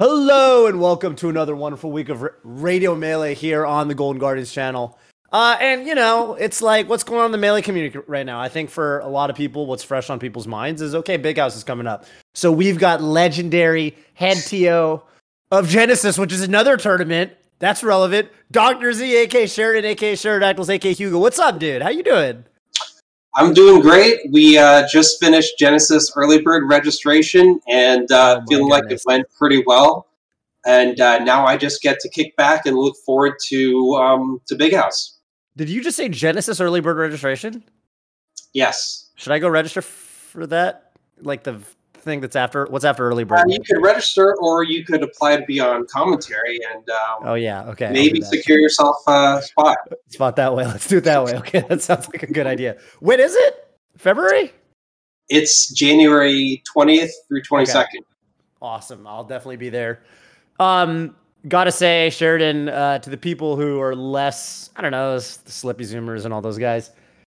Hello 0.00 0.66
and 0.66 0.80
welcome 0.80 1.14
to 1.16 1.28
another 1.28 1.54
wonderful 1.54 1.92
week 1.92 2.08
of 2.08 2.26
Radio 2.42 2.94
Melee 2.94 3.34
here 3.34 3.66
on 3.66 3.86
the 3.88 3.94
Golden 3.94 4.18
Guardians 4.18 4.50
channel. 4.50 4.98
Uh, 5.30 5.58
and 5.60 5.86
you 5.86 5.94
know, 5.94 6.36
it's 6.36 6.62
like 6.62 6.88
what's 6.88 7.04
going 7.04 7.20
on 7.20 7.26
in 7.26 7.32
the 7.32 7.36
Melee 7.36 7.60
community 7.60 7.98
right 8.06 8.24
now. 8.24 8.40
I 8.40 8.48
think 8.48 8.70
for 8.70 9.00
a 9.00 9.08
lot 9.08 9.28
of 9.28 9.36
people, 9.36 9.66
what's 9.66 9.82
fresh 9.84 10.08
on 10.08 10.18
people's 10.18 10.46
minds 10.46 10.80
is 10.80 10.94
okay, 10.94 11.18
Big 11.18 11.36
House 11.36 11.54
is 11.54 11.64
coming 11.64 11.86
up. 11.86 12.06
So 12.34 12.50
we've 12.50 12.78
got 12.78 13.02
legendary 13.02 13.94
head 14.14 14.38
TO 14.38 15.02
of 15.50 15.68
Genesis, 15.68 16.16
which 16.16 16.32
is 16.32 16.40
another 16.40 16.78
tournament 16.78 17.32
that's 17.58 17.84
relevant. 17.84 18.30
Dr. 18.50 18.94
Z, 18.94 19.24
AK 19.24 19.50
Sheridan, 19.50 19.90
AK 19.90 20.16
Pterodactyls, 20.18 20.70
AK 20.70 20.84
Hugo. 20.96 21.18
What's 21.18 21.38
up, 21.38 21.58
dude? 21.58 21.82
How 21.82 21.90
you 21.90 22.02
doing? 22.02 22.46
I'm 23.34 23.54
doing 23.54 23.80
great. 23.80 24.20
We 24.30 24.58
uh, 24.58 24.88
just 24.88 25.20
finished 25.20 25.58
Genesis 25.58 26.12
early 26.16 26.40
bird 26.40 26.68
registration 26.68 27.60
and 27.68 28.10
uh, 28.10 28.40
Oh 28.40 28.44
feeling 28.48 28.68
like 28.68 28.90
it 28.90 29.00
went 29.06 29.26
pretty 29.38 29.62
well. 29.66 30.08
And 30.66 31.00
uh, 31.00 31.20
now 31.20 31.46
I 31.46 31.56
just 31.56 31.80
get 31.80 32.00
to 32.00 32.08
kick 32.08 32.36
back 32.36 32.66
and 32.66 32.76
look 32.76 32.96
forward 33.06 33.34
to 33.48 33.94
um, 33.94 34.40
to 34.46 34.56
Big 34.56 34.74
House. 34.74 35.18
Did 35.56 35.68
you 35.68 35.82
just 35.82 35.96
say 35.96 36.08
Genesis 36.08 36.60
early 36.60 36.80
bird 36.80 36.96
registration? 36.96 37.64
Yes, 38.52 39.10
Should 39.14 39.32
I 39.32 39.38
go 39.38 39.48
register 39.48 39.80
for 39.80 40.46
that? 40.48 40.92
Like 41.20 41.44
the 41.44 41.60
thing 42.02 42.20
that's 42.20 42.36
after 42.36 42.66
what's 42.66 42.84
after 42.84 43.08
early 43.08 43.24
bird? 43.24 43.40
uh, 43.40 43.44
you 43.48 43.60
could 43.60 43.82
register 43.82 44.36
or 44.40 44.62
you 44.62 44.84
could 44.84 45.02
apply 45.02 45.36
to 45.36 45.44
be 45.44 45.60
on 45.60 45.86
commentary 45.86 46.58
and 46.72 46.88
um, 46.90 47.28
oh 47.28 47.34
yeah, 47.34 47.64
okay. 47.70 47.90
Maybe 47.90 48.20
secure 48.22 48.58
yourself 48.58 48.96
a 49.06 49.40
spot. 49.42 49.78
spot 50.08 50.36
that 50.36 50.54
way. 50.54 50.64
Let's 50.66 50.86
do 50.86 50.98
it 50.98 51.04
that 51.04 51.24
way. 51.24 51.34
Okay, 51.36 51.60
that 51.68 51.82
sounds 51.82 52.08
like 52.08 52.22
a 52.22 52.32
good 52.32 52.46
idea. 52.46 52.76
When 53.00 53.20
is 53.20 53.34
it? 53.34 53.66
February? 53.96 54.52
It's 55.28 55.72
January 55.72 56.62
20th 56.76 57.10
through 57.28 57.42
22nd. 57.42 57.84
Awesome. 58.60 59.06
I'll 59.06 59.24
definitely 59.24 59.58
be 59.58 59.70
there. 59.70 60.02
Um, 60.58 61.14
gotta 61.48 61.72
say, 61.72 62.10
Sheridan, 62.10 62.68
uh, 62.68 62.98
to 62.98 63.10
the 63.10 63.16
people 63.16 63.56
who 63.56 63.80
are 63.80 63.94
less, 63.94 64.70
I 64.76 64.82
don't 64.82 64.90
know, 64.90 65.14
the 65.14 65.20
Slippi 65.20 65.82
Zoomers 65.82 66.24
and 66.24 66.34
all 66.34 66.40
those 66.42 66.58
guys. 66.58 66.90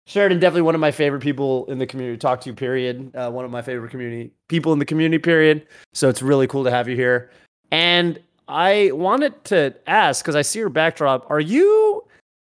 Sheridan, 0.09 0.41
definitely 0.41 0.63
one 0.63 0.75
of 0.75 0.81
my 0.81 0.91
favorite 0.91 1.21
people 1.21 1.67
in 1.67 1.77
the 1.77 1.87
community 1.87 2.17
to 2.17 2.21
talk 2.21 2.41
to, 2.41 2.55
period. 2.55 3.15
Uh, 3.15 3.31
one 3.31 3.45
of 3.45 3.51
my 3.51 3.61
favorite 3.61 3.91
community 3.91 4.33
people 4.49 4.73
in 4.73 4.79
the 4.79 4.87
community, 4.87 5.19
period. 5.19 5.67
So 5.93 6.09
it's 6.09 6.23
really 6.23 6.47
cool 6.47 6.65
to 6.65 6.71
have 6.71 6.89
you 6.89 6.97
here. 6.97 7.31
And 7.71 8.19
I 8.49 8.91
wanted 8.95 9.45
to 9.45 9.75
ask, 9.87 10.25
because 10.25 10.35
I 10.35 10.41
see 10.41 10.61
your 10.61 10.71
backdrop, 10.71 11.31
are 11.31 11.41
you, 11.41 12.03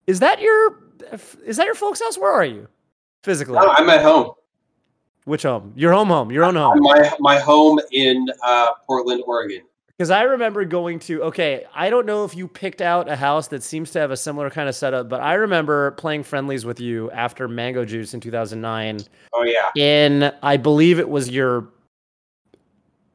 is 0.07 0.19
that 0.21 0.41
your, 0.41 0.79
is 1.45 1.59
that 1.59 1.67
your 1.67 1.75
folks' 1.75 2.01
house? 2.01 2.17
Where 2.17 2.33
are 2.33 2.45
you? 2.45 2.69
Physically? 3.23 3.57
No, 3.57 3.69
I'm 3.69 3.91
at 3.91 4.01
home. 4.01 4.31
Which 5.25 5.43
home? 5.43 5.75
Your 5.77 5.93
home 5.93 6.09
home, 6.09 6.33
your 6.33 6.45
own 6.45 6.57
home. 6.57 6.79
My 6.81 7.13
my 7.21 7.39
home 7.39 7.79
in 7.93 8.27
uh, 8.43 8.69
Portland, 8.87 9.23
Oregon. 9.27 9.61
Because 10.03 10.11
I 10.11 10.23
remember 10.23 10.65
going 10.65 10.99
to, 10.99 11.23
okay, 11.27 11.65
I 11.73 11.89
don't 11.89 12.07
know 12.07 12.25
if 12.25 12.35
you 12.35 12.49
picked 12.49 12.83
out 12.83 13.09
a 13.09 13.15
house 13.15 13.47
that 13.47 13.63
seems 13.63 13.93
to 13.93 14.01
have 14.01 14.11
a 14.11 14.17
similar 14.17 14.51
kind 14.51 14.69
of 14.69 14.75
setup, 14.75 15.09
but 15.09 15.21
I 15.21 15.35
remember 15.35 15.93
playing 15.93 16.25
friendlies 16.25 16.65
with 16.65 16.81
you 16.81 17.09
after 17.13 17.47
Mango 17.47 17.85
Juice 17.85 18.13
in 18.13 18.19
2009 18.19 18.99
Oh 19.33 19.45
yeah. 19.45 19.71
in, 19.77 20.33
I 20.43 20.57
believe 20.57 20.99
it 20.99 21.09
was 21.09 21.31
your 21.31 21.69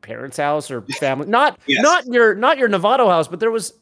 parents' 0.02 0.38
house 0.38 0.72
or 0.72 0.82
family. 0.98 1.28
Not, 1.28 1.60
Yes. 1.68 1.84
not 1.84 2.06
your, 2.06 2.34
not 2.36 2.58
your 2.58 2.70
Novato 2.70 3.10
house, 3.10 3.28
but 3.28 3.42
there 3.42 3.52
was, 3.52 3.74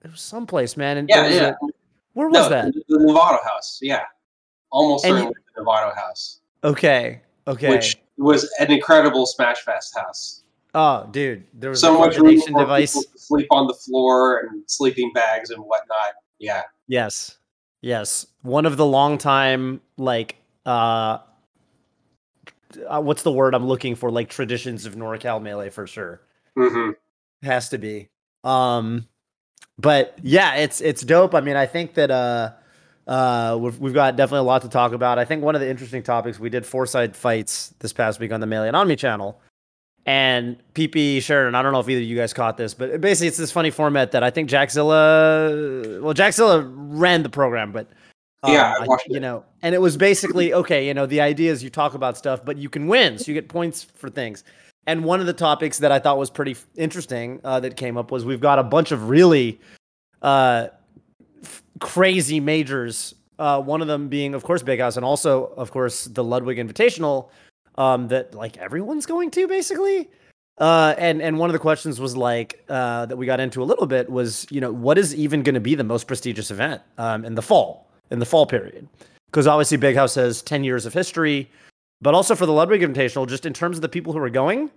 there 0.00 0.10
was 0.10 0.20
someplace, 0.20 0.76
man. 0.76 0.96
And 0.96 1.08
Yeah, 1.08 1.28
yeah. 1.28 1.48
a- 1.50 1.66
where 2.14 2.26
was 2.26 2.34
no, 2.42 2.48
that? 2.48 2.74
The, 2.74 2.82
the 2.88 3.04
Novato 3.04 3.38
house. 3.44 3.78
Yeah, 3.80 4.02
almost 4.72 5.04
And 5.04 5.12
certainly 5.14 5.34
the 5.54 5.62
Novato 5.62 5.94
house, 5.94 6.40
Okay. 6.64 7.20
Okay. 7.46 7.70
which 7.70 7.98
was 8.18 8.52
an 8.58 8.72
incredible 8.72 9.26
Smash 9.26 9.58
Fest 9.60 9.96
house. 9.96 10.35
Oh, 10.76 11.08
dude, 11.10 11.44
there 11.54 11.70
was 11.70 11.80
So 11.80 11.96
a 11.96 11.98
much 11.98 12.16
room 12.18 12.40
for 12.40 12.58
device. 12.60 12.92
people 12.94 13.10
to 13.12 13.18
sleep 13.18 13.46
on 13.50 13.66
the 13.66 13.74
floor 13.74 14.38
and 14.40 14.62
sleeping 14.68 15.10
bags 15.12 15.50
and 15.50 15.60
whatnot. 15.64 16.14
Yeah, 16.38 16.62
Yes. 16.86 17.38
Yes. 17.80 18.26
One 18.42 18.66
of 18.66 18.76
the 18.76 18.86
long 18.86 19.18
time 19.18 19.80
like 19.96 20.36
uh, 20.64 21.18
uh 22.88 23.00
what's 23.00 23.22
the 23.22 23.32
word 23.32 23.54
I'm 23.54 23.66
looking 23.66 23.94
for? 23.94 24.10
Like 24.10 24.28
traditions 24.28 24.86
of 24.86 24.94
NorCal 24.96 25.40
melee 25.42 25.70
for 25.70 25.86
sure. 25.86 26.20
hmm 26.56 26.90
Has 27.42 27.68
to 27.70 27.78
be. 27.78 28.08
Um 28.44 29.08
but 29.78 30.18
yeah, 30.22 30.56
it's 30.56 30.80
it's 30.80 31.02
dope. 31.02 31.34
I 31.34 31.40
mean, 31.40 31.56
I 31.56 31.66
think 31.66 31.94
that 31.94 32.10
uh 32.10 32.52
uh 33.06 33.56
we've, 33.60 33.78
we've 33.78 33.94
got 33.94 34.16
definitely 34.16 34.40
a 34.40 34.50
lot 34.50 34.62
to 34.62 34.68
talk 34.68 34.92
about. 34.92 35.18
I 35.18 35.24
think 35.24 35.42
one 35.42 35.54
of 35.54 35.60
the 35.60 35.68
interesting 35.68 36.02
topics 36.02 36.38
we 36.40 36.50
did 36.50 36.66
four 36.66 36.86
side 36.86 37.14
fights 37.16 37.72
this 37.78 37.92
past 37.92 38.18
week 38.20 38.32
on 38.32 38.40
the 38.40 38.46
Melee 38.46 38.68
and 38.68 38.76
Omni 38.76 38.96
channel. 38.96 39.40
And 40.06 40.56
PP 40.74 41.20
Sheridan, 41.20 41.56
I 41.56 41.62
don't 41.62 41.72
know 41.72 41.80
if 41.80 41.88
either 41.88 42.00
of 42.00 42.06
you 42.06 42.16
guys 42.16 42.32
caught 42.32 42.56
this, 42.56 42.74
but 42.74 43.00
basically 43.00 43.26
it's 43.26 43.36
this 43.36 43.50
funny 43.50 43.70
format 43.70 44.12
that 44.12 44.22
I 44.22 44.30
think 44.30 44.48
Jackzilla, 44.48 46.00
well, 46.00 46.14
Jackzilla 46.14 46.64
ran 46.76 47.24
the 47.24 47.28
program, 47.28 47.72
but 47.72 47.88
um, 48.44 48.52
Yeah, 48.52 48.74
I 48.80 48.86
watched 48.86 49.08
you 49.08 49.16
it. 49.16 49.20
know, 49.20 49.44
and 49.62 49.74
it 49.74 49.80
was 49.80 49.96
basically 49.96 50.54
okay. 50.54 50.86
You 50.86 50.94
know, 50.94 51.06
the 51.06 51.20
idea 51.20 51.50
is 51.50 51.64
you 51.64 51.70
talk 51.70 51.94
about 51.94 52.16
stuff, 52.16 52.44
but 52.44 52.56
you 52.56 52.68
can 52.68 52.86
win, 52.86 53.18
so 53.18 53.24
you 53.26 53.34
get 53.34 53.48
points 53.48 53.82
for 53.82 54.08
things. 54.08 54.44
And 54.86 55.04
one 55.04 55.18
of 55.18 55.26
the 55.26 55.32
topics 55.32 55.78
that 55.80 55.90
I 55.90 55.98
thought 55.98 56.18
was 56.18 56.30
pretty 56.30 56.52
f- 56.52 56.64
interesting 56.76 57.40
uh, 57.42 57.58
that 57.58 57.76
came 57.76 57.96
up 57.96 58.12
was 58.12 58.24
we've 58.24 58.40
got 58.40 58.60
a 58.60 58.62
bunch 58.62 58.92
of 58.92 59.08
really 59.08 59.60
uh, 60.22 60.68
f- 61.42 61.62
crazy 61.80 62.38
majors. 62.38 63.12
Uh, 63.40 63.60
one 63.60 63.82
of 63.82 63.88
them 63.88 64.08
being, 64.08 64.34
of 64.34 64.44
course, 64.44 64.62
Big 64.62 64.78
House, 64.78 64.94
and 64.96 65.04
also, 65.04 65.46
of 65.56 65.72
course, 65.72 66.04
the 66.04 66.22
Ludwig 66.22 66.58
Invitational 66.58 67.30
um, 67.78 68.08
that 68.08 68.34
like 68.34 68.56
everyone's 68.56 69.06
going 69.06 69.30
to 69.32 69.46
basically. 69.46 70.08
Uh, 70.58 70.94
and 70.96 71.20
and 71.20 71.38
one 71.38 71.50
of 71.50 71.52
the 71.52 71.58
questions 71.58 72.00
was 72.00 72.16
like 72.16 72.64
uh, 72.70 73.04
that 73.06 73.16
we 73.16 73.26
got 73.26 73.40
into 73.40 73.62
a 73.62 73.64
little 73.64 73.86
bit 73.86 74.08
was 74.08 74.46
you 74.50 74.60
know 74.60 74.72
what 74.72 74.96
is 74.96 75.14
even 75.14 75.42
going 75.42 75.54
to 75.54 75.60
be 75.60 75.74
the 75.74 75.84
most 75.84 76.06
prestigious 76.06 76.50
event 76.50 76.80
um, 76.96 77.24
in 77.26 77.34
the 77.34 77.42
fall 77.42 77.86
in 78.10 78.18
the 78.18 78.26
fall 78.26 78.46
period 78.46 78.88
because 79.26 79.46
obviously 79.46 79.76
Big 79.76 79.96
House 79.96 80.14
has 80.14 80.40
ten 80.40 80.64
years 80.64 80.86
of 80.86 80.94
history, 80.94 81.50
but 82.00 82.14
also 82.14 82.34
for 82.34 82.46
the 82.46 82.52
Ludwig 82.52 82.80
Invitational, 82.80 83.28
just 83.28 83.44
in 83.44 83.52
terms 83.52 83.76
of 83.76 83.82
the 83.82 83.88
people 83.88 84.14
who 84.14 84.18
are 84.18 84.30
going, 84.30 84.70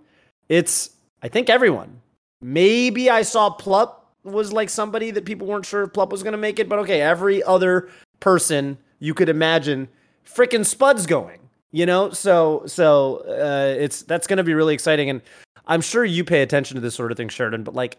it's 0.50 0.90
I 1.22 1.28
think 1.28 1.48
everyone. 1.48 2.00
Maybe 2.42 3.08
I 3.08 3.22
saw 3.22 3.54
Plup 3.54 3.94
was 4.22 4.52
like 4.52 4.68
somebody 4.68 5.10
that 5.12 5.24
people 5.24 5.46
weren't 5.46 5.66
sure 5.66 5.82
if 5.84 5.90
Plup 5.90 6.10
was 6.10 6.22
going 6.22 6.32
to 6.32 6.38
make 6.38 6.58
it, 6.58 6.68
but 6.68 6.78
okay, 6.80 7.00
every 7.00 7.42
other 7.42 7.88
person 8.20 8.76
you 8.98 9.14
could 9.14 9.28
imagine, 9.28 9.88
freaking 10.26 10.64
Spud's 10.64 11.06
going. 11.06 11.39
You 11.72 11.86
know, 11.86 12.10
so 12.10 12.64
so 12.66 13.18
uh, 13.28 13.74
it's 13.78 14.02
that's 14.02 14.26
going 14.26 14.38
to 14.38 14.44
be 14.44 14.54
really 14.54 14.74
exciting, 14.74 15.08
and 15.08 15.22
I'm 15.66 15.80
sure 15.80 16.04
you 16.04 16.24
pay 16.24 16.42
attention 16.42 16.74
to 16.74 16.80
this 16.80 16.94
sort 16.94 17.12
of 17.12 17.16
thing, 17.16 17.28
Sheridan. 17.28 17.62
But 17.62 17.74
like, 17.74 17.98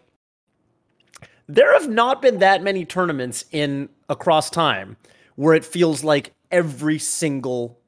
there 1.46 1.72
have 1.72 1.88
not 1.88 2.20
been 2.20 2.38
that 2.40 2.62
many 2.62 2.84
tournaments 2.84 3.46
in 3.50 3.88
across 4.10 4.50
time 4.50 4.96
where 5.36 5.54
it 5.54 5.64
feels 5.64 6.04
like 6.04 6.32
every 6.50 6.98
single 6.98 7.78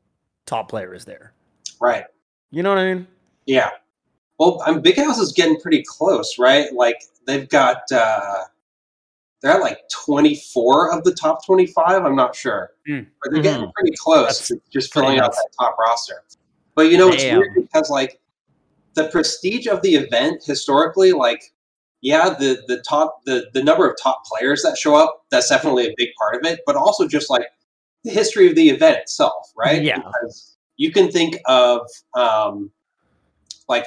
top 0.47 0.69
player 0.69 0.95
is 0.95 1.05
there. 1.05 1.33
right. 1.81 2.05
You 2.51 2.62
know 2.62 2.71
what 2.71 2.78
I 2.78 2.95
mean? 2.95 3.06
Yeah. 3.47 3.71
Well, 4.39 4.62
um, 4.66 4.81
Big 4.81 4.97
House 4.97 5.19
is 5.19 5.33
getting 5.33 5.61
pretty 5.61 5.84
close, 5.87 6.39
right? 6.39 6.72
Like 6.72 7.03
they've 7.27 7.49
got 7.49 7.83
uh, 7.93 8.45
they're 9.44 9.53
at 9.53 9.60
like 9.60 9.78
24 9.91 10.91
of 10.93 11.05
the 11.05 11.12
top 11.15 11.44
25. 11.44 12.03
I'm 12.03 12.16
not 12.16 12.34
sure, 12.34 12.71
Mm. 12.88 13.06
but 13.22 13.31
they're 13.32 13.43
getting 13.43 13.71
pretty 13.72 13.94
close 13.97 14.38
That's 14.38 14.49
to 14.49 14.60
just 14.72 14.91
pretty 14.91 15.06
filling 15.09 15.21
out 15.21 15.32
that 15.32 15.49
top 15.60 15.77
roster. 15.78 16.22
But 16.75 16.91
you 16.91 16.97
know, 16.97 17.10
it's 17.10 17.22
Damn. 17.22 17.38
weird 17.41 17.54
because 17.54 17.91
like 17.91 18.21
the 18.94 19.04
prestige 19.09 19.66
of 19.66 19.83
the 19.83 19.97
event 19.97 20.43
historically, 20.44 21.12
like 21.12 21.43
yeah, 22.00 22.31
the 22.31 22.62
the 22.69 22.83
top 22.88 23.21
the 23.27 23.50
the 23.53 23.62
number 23.62 23.88
of 23.88 23.97
top 24.03 24.25
players 24.25 24.62
that 24.62 24.78
show 24.78 24.94
up, 24.94 25.25
that's 25.31 25.50
definitely 25.50 25.88
a 25.88 25.94
big 25.97 26.09
part 26.19 26.34
of 26.37 26.50
it. 26.50 26.60
But 26.66 26.77
also 26.77 27.06
just 27.06 27.28
like 27.28 27.47
the 28.03 28.10
history 28.10 28.49
of 28.49 28.54
the 28.54 28.71
event 28.71 28.97
itself, 28.99 29.53
right? 29.56 29.83
Yeah. 29.83 29.99
Because 29.99 30.56
you 30.78 30.91
can 30.91 31.10
think 31.10 31.36
of 31.47 31.83
um, 32.15 32.71
like 33.69 33.86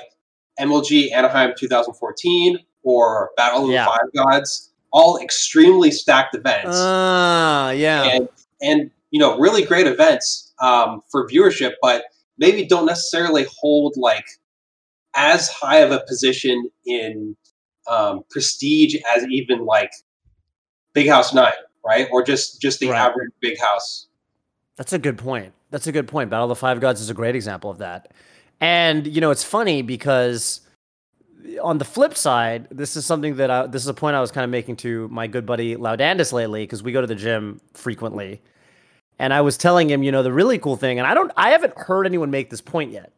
MLG 0.60 1.12
Anaheim 1.12 1.54
2014 1.58 2.60
or 2.84 3.32
Battle 3.38 3.66
of 3.66 3.72
Yeah. 3.72 3.86
the 3.86 3.90
Five 3.92 4.26
Gods, 4.26 4.72
all 4.98 5.18
extremely 5.20 5.92
stacked 5.92 6.34
events 6.36 6.70
Ah, 6.74 7.70
yeah. 7.72 8.04
and 8.06 8.30
and 8.62 8.92
you 9.12 9.20
know 9.20 9.38
really 9.38 9.64
great 9.64 9.86
events 9.86 10.54
um, 10.60 11.02
for 11.12 11.28
viewership, 11.30 11.74
but 11.84 12.06
maybe 12.40 12.66
don't 12.66 12.88
necessarily 12.88 13.46
hold 13.60 13.96
like 13.98 14.26
as 15.16 15.50
high 15.50 15.78
of 15.80 15.92
a 15.92 16.00
position 16.08 16.70
in 16.86 17.36
um, 17.88 18.24
prestige 18.32 18.96
as 19.16 19.24
even 19.30 19.66
like 19.66 19.92
Big 20.94 21.08
House 21.08 21.34
Nine, 21.34 21.54
right? 21.86 22.08
Or 22.12 22.24
just 22.24 22.60
just 22.60 22.80
the 22.80 22.90
Right. 22.90 22.98
average 23.00 23.32
Big 23.40 23.60
House. 23.60 24.08
That's 24.78 24.94
a 24.94 25.00
good 25.00 25.18
point. 25.18 25.54
That's 25.70 25.86
a 25.88 25.92
good 25.92 26.08
point. 26.08 26.30
Battle 26.30 26.46
of 26.46 26.50
the 26.50 26.56
Five 26.56 26.80
Gods 26.80 27.02
is 27.02 27.10
a 27.10 27.14
great 27.14 27.36
example 27.36 27.70
of 27.70 27.78
that. 27.80 28.12
And 28.60 29.06
you 29.06 29.22
know, 29.22 29.30
it's 29.30 29.44
funny 29.44 29.84
because 29.84 30.62
on 31.62 31.78
the 31.78 31.86
flip 31.86 32.16
side, 32.16 32.68
this 32.72 32.96
is 32.96 33.06
something 33.06 33.36
that 33.38 33.50
I, 33.50 33.68
this 33.68 33.82
is 33.82 33.88
a 33.88 33.94
point 33.94 34.16
I 34.16 34.22
was 34.22 34.32
kind 34.32 34.44
of 34.44 34.50
making 34.50 34.76
to 34.78 35.08
my 35.10 35.28
good 35.28 35.46
buddy 35.46 35.76
Laudandus 35.76 36.34
lately 36.34 36.64
because 36.64 36.84
we 36.84 36.92
go 36.92 37.02
to 37.02 37.08
the 37.08 37.16
gym 37.16 37.62
frequently. 37.74 38.42
And 39.20 39.34
I 39.34 39.42
was 39.42 39.58
telling 39.58 39.90
him, 39.90 40.04
you 40.04 40.12
know, 40.12 40.22
the 40.24 40.32
really 40.34 40.60
cool 40.60 40.76
thing, 40.78 41.00
and 41.00 41.08
I 41.08 41.14
don't, 41.14 41.32
I 41.36 41.50
haven't 41.50 41.76
heard 41.78 42.06
anyone 42.06 42.30
make 42.30 42.50
this 42.50 42.62
point 42.62 42.92
yet, 42.92 43.12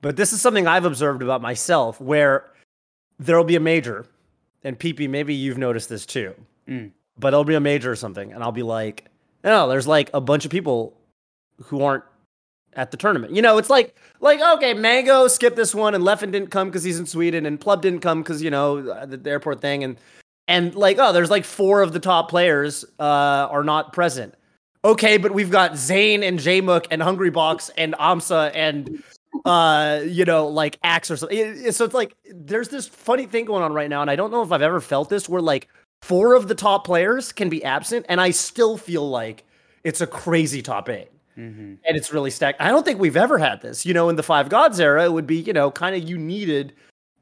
but 0.00 0.16
this 0.16 0.32
is 0.32 0.40
something 0.40 0.66
I've 0.66 0.86
observed 0.86 1.22
about 1.22 1.42
myself 1.42 2.00
where 2.00 2.50
there'll 3.18 3.44
be 3.44 3.56
a 3.56 3.60
major, 3.60 4.06
and 4.62 4.78
PP, 4.78 5.08
maybe 5.10 5.34
you've 5.34 5.58
noticed 5.58 5.88
this 5.88 6.06
too, 6.06 6.34
Mm. 6.66 6.92
but 7.18 7.28
it'll 7.34 7.44
be 7.44 7.54
a 7.56 7.60
major 7.60 7.92
or 7.92 7.96
something, 7.96 8.32
and 8.32 8.42
I'll 8.42 8.52
be 8.52 8.62
like, 8.62 9.04
no, 9.42 9.68
there's 9.68 9.86
like 9.86 10.08
a 10.14 10.20
bunch 10.20 10.46
of 10.46 10.50
people 10.50 10.96
who 11.64 11.82
aren't 11.82 12.04
at 12.76 12.90
the 12.90 12.96
tournament. 12.96 13.34
You 13.34 13.42
know, 13.42 13.58
it's 13.58 13.70
like 13.70 13.94
like 14.20 14.40
okay, 14.56 14.74
Mango 14.74 15.28
skipped 15.28 15.56
this 15.56 15.74
one, 15.74 15.94
and 15.94 16.04
Leffen 16.04 16.32
didn't 16.32 16.48
come 16.50 16.68
because 16.68 16.84
he's 16.84 16.98
in 16.98 17.06
Sweden, 17.06 17.46
and 17.46 17.60
Plup 17.60 17.80
didn't 17.80 18.00
come 18.00 18.22
because 18.22 18.42
you 18.42 18.50
know 18.50 19.06
the, 19.06 19.16
the 19.16 19.30
airport 19.30 19.60
thing, 19.60 19.84
and 19.84 19.96
and 20.48 20.74
like 20.74 20.98
oh, 20.98 21.12
there's 21.12 21.30
like 21.30 21.44
four 21.44 21.82
of 21.82 21.92
the 21.92 22.00
top 22.00 22.28
players 22.28 22.84
uh, 22.98 23.48
are 23.50 23.64
not 23.64 23.92
present. 23.92 24.34
Okay, 24.84 25.16
but 25.16 25.32
we've 25.32 25.50
got 25.50 25.76
Zain 25.76 26.22
and 26.22 26.38
Jmook 26.38 26.86
and 26.90 27.00
Hungrybox 27.00 27.70
and 27.76 27.94
Amsa 27.94 28.50
and 28.54 29.02
uh 29.44 30.00
you 30.06 30.24
know 30.24 30.46
like 30.46 30.78
Axe 30.84 31.10
or 31.10 31.16
something. 31.16 31.72
So 31.72 31.84
it's 31.84 31.94
like 31.94 32.14
there's 32.30 32.68
this 32.68 32.86
funny 32.86 33.26
thing 33.26 33.46
going 33.46 33.62
on 33.62 33.72
right 33.72 33.88
now, 33.88 34.02
and 34.02 34.10
I 34.10 34.16
don't 34.16 34.30
know 34.30 34.42
if 34.42 34.52
I've 34.52 34.62
ever 34.62 34.80
felt 34.80 35.08
this 35.08 35.28
where 35.28 35.42
like 35.42 35.68
four 36.02 36.34
of 36.34 36.48
the 36.48 36.54
top 36.54 36.84
players 36.84 37.32
can 37.32 37.48
be 37.48 37.64
absent, 37.64 38.06
and 38.08 38.20
I 38.20 38.30
still 38.30 38.76
feel 38.76 39.08
like 39.08 39.44
it's 39.84 40.00
a 40.00 40.06
crazy 40.06 40.62
top 40.62 40.88
eight 40.88 41.08
Mm-hmm. 41.38 41.74
and 41.86 41.96
it's 41.96 42.12
really 42.12 42.30
stacked. 42.30 42.60
I 42.60 42.68
don't 42.68 42.84
think 42.84 43.00
we've 43.00 43.16
ever 43.16 43.38
had 43.38 43.60
this. 43.60 43.84
You 43.84 43.94
know, 43.94 44.08
in 44.08 44.16
the 44.16 44.22
Five 44.22 44.48
Gods 44.48 44.78
era, 44.78 45.04
it 45.04 45.12
would 45.12 45.26
be, 45.26 45.36
you 45.36 45.52
know, 45.52 45.70
kind 45.70 45.96
of 45.96 46.08
you 46.08 46.16
needed 46.16 46.74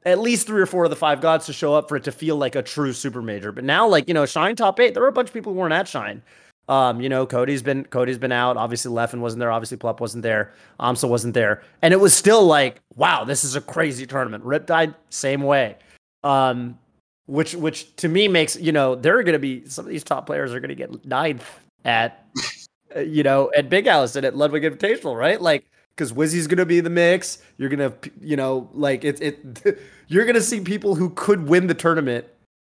at 0.05 0.19
least 0.19 0.47
three 0.47 0.61
or 0.61 0.65
four 0.65 0.83
of 0.83 0.89
the 0.89 0.95
Five 0.95 1.21
Gods 1.21 1.45
to 1.47 1.53
show 1.53 1.73
up 1.73 1.89
for 1.89 1.95
it 1.95 2.03
to 2.03 2.11
feel 2.11 2.35
like 2.35 2.55
a 2.55 2.61
true 2.61 2.93
super 2.93 3.21
major. 3.21 3.51
But 3.51 3.63
now, 3.63 3.87
like, 3.87 4.07
you 4.07 4.13
know, 4.13 4.25
Shine 4.25 4.55
top 4.55 4.79
eight, 4.79 4.93
there 4.93 5.01
were 5.01 5.09
a 5.09 5.13
bunch 5.13 5.29
of 5.29 5.33
people 5.33 5.53
who 5.53 5.59
weren't 5.59 5.73
at 5.73 5.87
Shine. 5.87 6.21
Um, 6.69 7.01
you 7.01 7.09
know, 7.09 7.25
Cody's 7.25 7.61
been 7.61 7.83
Cody's 7.85 8.17
been 8.17 8.31
out. 8.31 8.55
Obviously, 8.55 8.93
Leffen 8.93 9.19
wasn't 9.19 9.41
there. 9.41 9.51
Obviously, 9.51 9.77
Plup 9.77 9.99
wasn't 9.99 10.23
there. 10.23 10.53
Amsa 10.79 11.09
wasn't 11.09 11.33
there. 11.33 11.61
And 11.81 11.93
it 11.93 11.99
was 11.99 12.13
still 12.15 12.45
like, 12.45 12.79
wow, 12.95 13.25
this 13.25 13.43
is 13.43 13.55
a 13.55 13.61
crazy 13.61 14.05
tournament. 14.05 14.43
Rip 14.45 14.65
died 14.65 14.95
same 15.09 15.41
way. 15.41 15.75
Um, 16.23 16.79
which 17.25 17.55
which 17.55 17.93
to 17.97 18.07
me 18.07 18.27
makes, 18.29 18.55
you 18.55 18.71
know, 18.71 18.95
there 18.95 19.17
are 19.17 19.23
gonna 19.23 19.39
be 19.39 19.67
some 19.67 19.85
of 19.85 19.91
these 19.91 20.03
top 20.03 20.25
players 20.25 20.53
are 20.53 20.59
gonna 20.61 20.75
get 20.75 21.05
ninth 21.05 21.49
at 21.83 22.25
you 23.01 23.23
know, 23.23 23.51
at 23.55 23.69
Big 23.69 23.87
House 23.87 24.15
and 24.15 24.25
at 24.25 24.35
Ludwig 24.35 24.63
Invitational, 24.63 25.17
right? 25.17 25.41
Like, 25.41 25.65
because 25.95 26.11
Wizzy's 26.11 26.47
gonna 26.47 26.65
be 26.65 26.79
in 26.79 26.83
the 26.83 26.89
mix. 26.89 27.39
You're 27.57 27.69
gonna, 27.69 27.93
you 28.19 28.35
know, 28.35 28.69
like 28.73 29.03
it, 29.03 29.21
it. 29.21 29.79
You're 30.07 30.25
gonna 30.25 30.41
see 30.41 30.61
people 30.61 30.95
who 30.95 31.09
could 31.11 31.47
win 31.47 31.67
the 31.67 31.73
tournament 31.73 32.25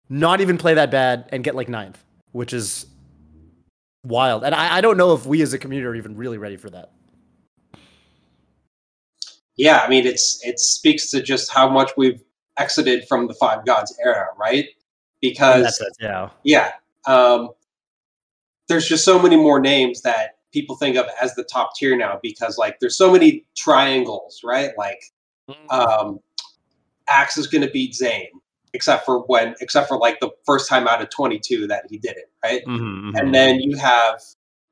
not 0.08 0.40
even 0.40 0.58
play 0.58 0.74
that 0.74 0.90
bad 0.90 1.28
and 1.30 1.42
get 1.42 1.54
like 1.54 1.68
ninth, 1.68 2.02
which 2.32 2.52
is 2.52 2.86
wild. 4.04 4.44
And 4.44 4.54
I, 4.54 4.76
I 4.76 4.80
don't 4.80 4.96
know 4.96 5.12
if 5.14 5.26
we 5.26 5.42
as 5.42 5.52
a 5.52 5.58
community 5.58 5.86
are 5.86 5.94
even 5.94 6.16
really 6.16 6.38
ready 6.38 6.56
for 6.56 6.70
that. 6.70 6.92
Yeah, 9.56 9.78
I 9.78 9.88
mean, 9.88 10.06
it's 10.06 10.38
it 10.44 10.58
speaks 10.58 11.10
to 11.10 11.22
just 11.22 11.52
how 11.52 11.68
much 11.68 11.90
we've 11.96 12.22
exited 12.58 13.08
from 13.08 13.26
the 13.26 13.34
Five 13.34 13.64
Gods 13.64 13.96
era, 14.04 14.28
right? 14.38 14.66
Because 15.20 15.62
That's 15.64 15.80
it, 15.80 15.96
yeah. 16.00 16.28
yeah, 16.44 16.72
um, 17.06 17.50
there's 18.68 18.86
just 18.88 19.04
so 19.04 19.18
many 19.18 19.36
more 19.36 19.60
names 19.60 20.02
that 20.02 20.36
people 20.52 20.76
think 20.76 20.96
of 20.96 21.06
as 21.20 21.34
the 21.34 21.44
top 21.44 21.70
tier 21.76 21.96
now 21.96 22.18
because 22.22 22.56
like 22.58 22.78
there's 22.80 22.96
so 22.96 23.12
many 23.12 23.44
triangles, 23.56 24.40
right? 24.44 24.70
Like 24.78 25.02
um, 25.70 26.20
Axe 27.08 27.38
is 27.38 27.46
going 27.46 27.62
to 27.62 27.70
beat 27.70 27.94
Zain, 27.94 28.28
except 28.72 29.04
for 29.04 29.20
when, 29.26 29.54
except 29.60 29.88
for 29.88 29.98
like 29.98 30.18
the 30.20 30.30
first 30.44 30.68
time 30.68 30.88
out 30.88 31.00
of 31.00 31.10
22 31.10 31.66
that 31.68 31.84
he 31.88 31.98
did 31.98 32.16
it, 32.16 32.30
right? 32.44 32.64
Mhm, 32.66 33.12
mhm. 33.12 33.18
And 33.20 33.34
then 33.34 33.60
you 33.60 33.76
have 33.76 34.20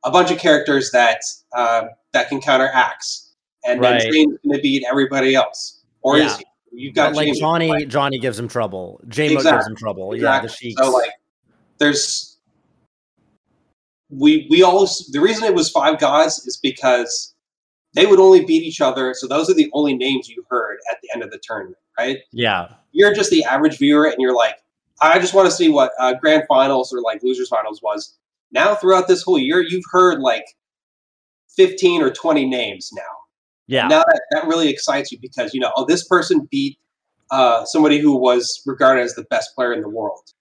a 0.04 0.10
bunch 0.10 0.30
of 0.30 0.38
characters 0.38 0.90
that 0.90 1.20
uh, 1.52 1.84
that 2.12 2.28
can 2.28 2.40
counter 2.40 2.68
Axe, 2.72 3.32
and 3.64 3.80
Right. 3.80 4.00
then 4.00 4.12
Zain's 4.12 4.38
going 4.44 4.56
to 4.56 4.62
beat 4.62 4.84
everybody 4.88 5.34
else, 5.34 5.82
or 6.02 6.16
is 6.16 6.36
he? 6.36 6.44
You've 6.76 6.94
got 6.94 7.10
But, 7.10 7.16
like 7.16 7.26
James, 7.26 7.38
Johnny, 7.38 7.68
like, 7.68 7.88
Johnny 7.88 8.18
gives 8.18 8.36
him 8.38 8.48
trouble. 8.48 9.00
J 9.08 9.28
gives 9.28 9.44
him 9.46 9.76
trouble. 9.76 10.14
Yeah, 10.16 10.40
the 10.40 10.46
exactly. 10.46 10.70
Sheiks. 10.70 10.82
So 10.82 10.90
like, 10.90 11.12
there's 11.78 12.33
we 14.10 14.46
we 14.50 14.62
always 14.62 15.08
the 15.12 15.20
reason 15.20 15.44
it 15.44 15.54
was 15.54 15.70
five 15.70 15.98
guys 15.98 16.38
is 16.46 16.56
because 16.56 17.34
they 17.94 18.06
would 18.06 18.18
only 18.18 18.44
beat 18.44 18.62
each 18.62 18.80
other. 18.80 19.14
So 19.14 19.26
those 19.26 19.48
are 19.48 19.54
the 19.54 19.70
only 19.72 19.96
names 19.96 20.28
you 20.28 20.44
heard 20.50 20.78
at 20.90 20.98
the 21.02 21.08
end 21.14 21.22
of 21.22 21.30
the 21.30 21.40
tournament, 21.42 21.78
right? 21.98 22.18
yeah, 22.32 22.68
You're 22.92 23.14
just 23.14 23.30
the 23.30 23.44
average 23.44 23.78
viewer, 23.78 24.06
and 24.06 24.16
you're 24.18 24.34
like, 24.34 24.56
I 25.00 25.18
just 25.20 25.32
want 25.32 25.48
to 25.48 25.54
see 25.54 25.68
what 25.68 25.92
uh, 25.98 26.14
grand 26.14 26.44
finals 26.48 26.92
or 26.92 27.00
like 27.00 27.22
losers 27.22 27.48
finals 27.48 27.80
was. 27.82 28.16
Now 28.52 28.74
throughout 28.74 29.08
this 29.08 29.22
whole 29.22 29.38
year, 29.38 29.62
you've 29.62 29.84
heard 29.90 30.20
like 30.20 30.44
fifteen 31.56 32.02
or 32.02 32.10
twenty 32.10 32.46
names 32.46 32.90
now. 32.94 33.02
yeah. 33.66 33.88
Now 33.88 34.04
that, 34.04 34.20
that 34.32 34.46
really 34.46 34.68
excites 34.68 35.10
you 35.12 35.18
because 35.20 35.54
you 35.54 35.60
know, 35.60 35.72
oh, 35.76 35.84
this 35.84 36.06
person 36.06 36.48
beat 36.50 36.78
uh, 37.30 37.64
somebody 37.64 37.98
who 37.98 38.16
was 38.16 38.62
regarded 38.66 39.02
as 39.02 39.14
the 39.14 39.24
best 39.24 39.54
player 39.54 39.72
in 39.72 39.80
the 39.80 39.88
world. 39.88 40.33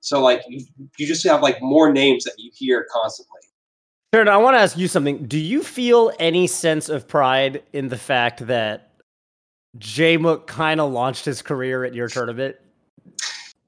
So 0.00 0.22
like 0.22 0.42
you, 0.48 0.64
you 0.98 1.06
just 1.06 1.26
have 1.26 1.42
like 1.42 1.60
more 1.60 1.92
names 1.92 2.24
that 2.24 2.34
you 2.38 2.50
hear 2.54 2.86
constantly. 2.92 3.40
Sharon, 4.14 4.28
I 4.28 4.38
want 4.38 4.56
to 4.56 4.60
ask 4.60 4.76
you 4.76 4.88
something. 4.88 5.26
Do 5.26 5.38
you 5.38 5.62
feel 5.62 6.12
any 6.18 6.46
sense 6.46 6.88
of 6.88 7.06
pride 7.06 7.62
in 7.72 7.88
the 7.88 7.98
fact 7.98 8.46
that 8.46 8.90
J-Mook 9.76 10.46
kind 10.46 10.80
of 10.80 10.92
launched 10.92 11.26
his 11.26 11.42
career 11.42 11.84
at 11.84 11.94
your 11.94 12.08
tournament? 12.08 12.56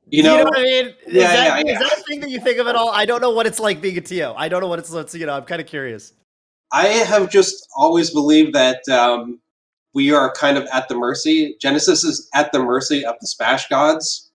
You 0.06 0.23
know, 0.23 0.43
what 0.43 0.59
I 0.59 0.62
mean? 0.62 0.87
Is, 0.87 1.15
Yeah, 1.15 1.29
that, 1.29 1.47
yeah, 1.47 1.59
is 1.59 1.65
yeah. 1.67 1.79
that 1.79 1.99
a 1.99 2.03
thing 2.03 2.21
that 2.21 2.31
you 2.31 2.41
think 2.41 2.59
of 2.59 2.67
at 2.67 2.75
all? 2.75 2.88
I 2.91 3.05
don't 3.05 3.21
know 3.21 3.31
what 3.31 3.47
it's 3.47 3.61
like 3.61 3.81
being 3.81 3.99
a 3.99 4.00
TO. 4.00 4.33
I 4.37 4.49
don't 4.49 4.61
know 4.61 4.67
what 4.67 4.79
it's 4.79 4.91
like. 4.91 5.12
You 5.15 5.26
know, 5.26 5.35
I'm 5.35 5.44
kind 5.44 5.61
of 5.61 5.67
curious. 5.67 6.15
I 6.73 6.87
have 6.87 7.31
just 7.31 7.67
always 7.76 8.11
believed 8.11 8.55
that 8.55 8.88
um, 8.88 9.41
we 9.94 10.11
are 10.12 10.33
kind 10.33 10.56
of 10.56 10.67
at 10.73 10.88
the 10.88 10.94
mercy. 10.94 11.56
Genesis 11.61 12.03
is 12.03 12.29
at 12.35 12.50
the 12.53 12.61
mercy 12.61 13.05
of 13.05 13.17
the 13.21 13.26
Smash 13.26 13.69
gods, 13.69 14.30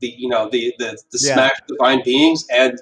the 0.00 0.08
you 0.16 0.28
know 0.28 0.48
the 0.50 0.74
the, 0.78 0.96
the 1.10 1.18
Yeah. 1.20 1.34
Smash 1.34 1.56
divine 1.66 2.02
beings, 2.04 2.46
and 2.50 2.80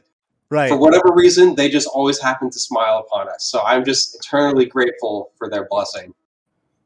Right. 0.49 0.69
for 0.69 0.77
whatever 0.77 1.13
reason, 1.13 1.57
they 1.57 1.69
just 1.69 1.89
always 1.89 2.21
happen 2.21 2.51
to 2.51 2.59
smile 2.61 2.99
upon 3.05 3.29
us. 3.29 3.45
So 3.51 3.63
I'm 3.63 3.85
just 3.85 4.15
eternally 4.15 4.65
grateful 4.65 5.33
for 5.37 5.51
their 5.51 5.67
blessing. 5.69 6.15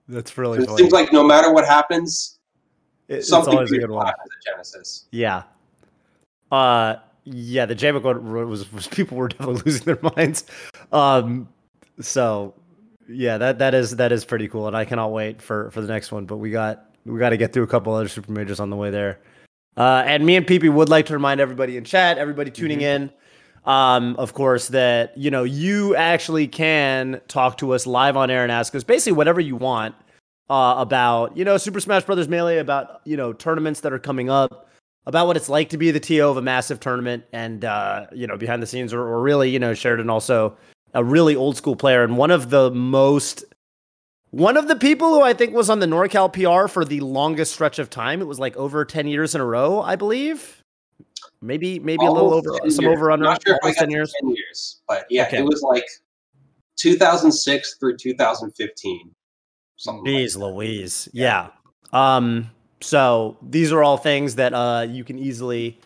That's 0.09 0.39
really 0.39 0.63
It 0.63 0.71
seems 0.79 0.93
like 0.93 1.13
no 1.13 1.23
matter 1.23 1.53
what 1.53 1.67
happens, 1.67 2.39
It- 3.09 3.17
it's 3.17 3.29
something 3.29 3.53
always 3.55 3.71
a 3.71 3.79
good 3.79 3.91
one. 3.91 4.07
happens 4.07 4.31
at 4.35 4.51
Genesis. 4.53 5.05
Yeah. 5.11 5.43
Uh 6.51 6.97
yeah, 7.25 7.67
the 7.67 7.77
Jmook 7.77 8.03
one 8.03 8.49
was, 8.49 8.73
was 8.73 8.87
people 8.89 9.17
were 9.19 9.29
definitely 9.29 9.63
losing 9.67 9.85
their 9.85 9.99
minds. 10.17 10.45
Um 10.91 11.49
so 12.01 12.55
yeah, 13.09 13.37
that 13.39 13.59
that 13.59 13.75
is 13.75 13.97
that 13.97 14.11
is 14.11 14.25
pretty 14.25 14.49
cool 14.49 14.69
and 14.69 14.77
I 14.77 14.85
cannot 14.87 15.09
wait 15.13 15.43
for 15.43 15.71
for 15.71 15.81
the 15.83 15.89
next 15.89 16.13
one, 16.13 16.25
but 16.25 16.39
we 16.39 16.51
got 16.51 16.87
we 17.05 17.19
got 17.19 17.31
to 17.31 17.37
get 17.37 17.53
through 17.53 17.63
a 17.65 17.67
couple 17.67 17.95
other 17.95 18.09
super 18.09 18.31
majors 18.33 18.59
on 18.61 18.71
the 18.71 18.77
way 18.77 18.91
there. 18.91 19.21
Uh 19.77 20.03
and 20.07 20.25
me 20.25 20.37
and 20.37 20.47
PP 20.47 20.73
would 20.73 20.89
like 20.89 21.07
to 21.07 21.13
remind 21.13 21.41
everybody 21.41 21.77
in 21.77 21.85
chat, 21.85 22.19
everybody 22.19 22.51
tuning 22.51 22.81
in 22.81 23.11
um 23.67 24.17
of 24.17 24.33
course 24.33 24.69
that 24.69 25.17
you 25.19 25.31
know 25.31 25.45
you 25.45 25.95
actually 25.95 26.49
can 26.49 27.21
talk 27.29 27.59
to 27.59 27.75
us 27.75 27.87
live 27.87 28.17
on 28.17 28.31
air 28.31 28.43
and 28.43 28.51
ask 28.51 28.75
us 28.75 28.83
basically 28.83 29.13
whatever 29.13 29.39
you 29.39 29.55
want 29.55 29.95
uh, 30.51 30.75
about 30.79 31.37
you 31.37 31.45
know 31.45 31.57
Super 31.57 31.81
Smash 31.81 32.05
Brothers 32.05 32.29
Melee, 32.29 32.59
about 32.59 33.01
you 33.05 33.17
know 33.17 33.33
tournaments 33.33 33.81
that 33.81 33.93
are 33.93 33.99
coming 33.99 34.29
up, 34.29 34.69
about 35.07 35.29
what 35.29 35.37
it's 35.37 35.49
like 35.49 35.71
to 35.71 35.79
be 35.79 35.93
the 35.93 36.01
TO 36.01 36.29
of 36.29 36.37
a 36.37 36.43
massive 36.43 36.81
tournament, 36.81 37.25
and 37.33 37.65
uh, 37.65 38.07
you 38.13 38.27
know 38.27 38.37
behind 38.37 38.61
the 38.61 38.67
scenes, 38.67 38.93
or, 38.93 39.01
or 39.01 39.23
really 39.23 39.49
you 39.49 39.61
know 39.61 39.73
Sheridan 39.73 40.11
also 40.11 40.57
a 40.93 41.05
really 41.05 41.37
old 41.37 41.57
school 41.57 41.77
player 41.77 42.03
and 42.03 42.17
one 42.17 42.33
of 42.33 42.51
the 42.51 42.69
most 42.73 43.45
one 44.31 44.57
of 44.57 44.69
the 44.69 44.77
people 44.77 45.09
who 45.15 45.23
I 45.23 45.33
think 45.35 45.55
was 45.55 45.71
on 45.71 45.79
the 45.81 45.87
NorCal 45.87 46.33
PR 46.33 46.69
for 46.69 46.85
the 46.85 47.01
longest 47.01 47.53
stretch 47.53 47.79
of 47.79 47.91
time. 47.91 48.21
It 48.21 48.27
was 48.27 48.39
like 48.39 48.57
over 48.57 48.85
ten 48.85 49.07
years 49.07 49.35
in 49.35 49.41
a 49.41 49.45
row, 49.47 49.81
I 49.81 49.97
believe. 49.97 50.63
Maybe 51.43 51.79
maybe 51.79 52.05
a 52.05 52.11
little 52.11 52.33
over 52.35 52.51
some 52.71 52.85
years. 52.85 52.97
over 52.97 53.11
under 53.11 53.25
Not 53.25 53.43
sure 53.47 53.55
if 53.55 53.61
I 53.63 53.67
almost 53.67 53.79
got 53.79 53.85
ten 53.85 53.91
years. 53.91 54.13
10 54.21 54.31
years, 54.31 54.81
but 54.87 55.07
yeah, 55.11 55.27
Okay. 55.27 55.39
it 55.39 55.45
was 55.45 55.63
like 55.63 55.87
2006 56.77 57.77
through 57.79 57.97
2015. 57.97 59.11
Something 59.77 60.05
like 60.05 60.13
Jeez 60.25 60.37
Louise. 60.37 61.09
Yeah. 61.13 61.49
Um, 61.93 62.51
so 62.81 63.37
these 63.43 63.73
are 63.73 63.83
all 63.83 63.97
things 63.97 64.35
that 64.37 64.53
uh, 64.55 64.87
you 64.89 65.05
can 65.05 65.19
easily 65.19 65.79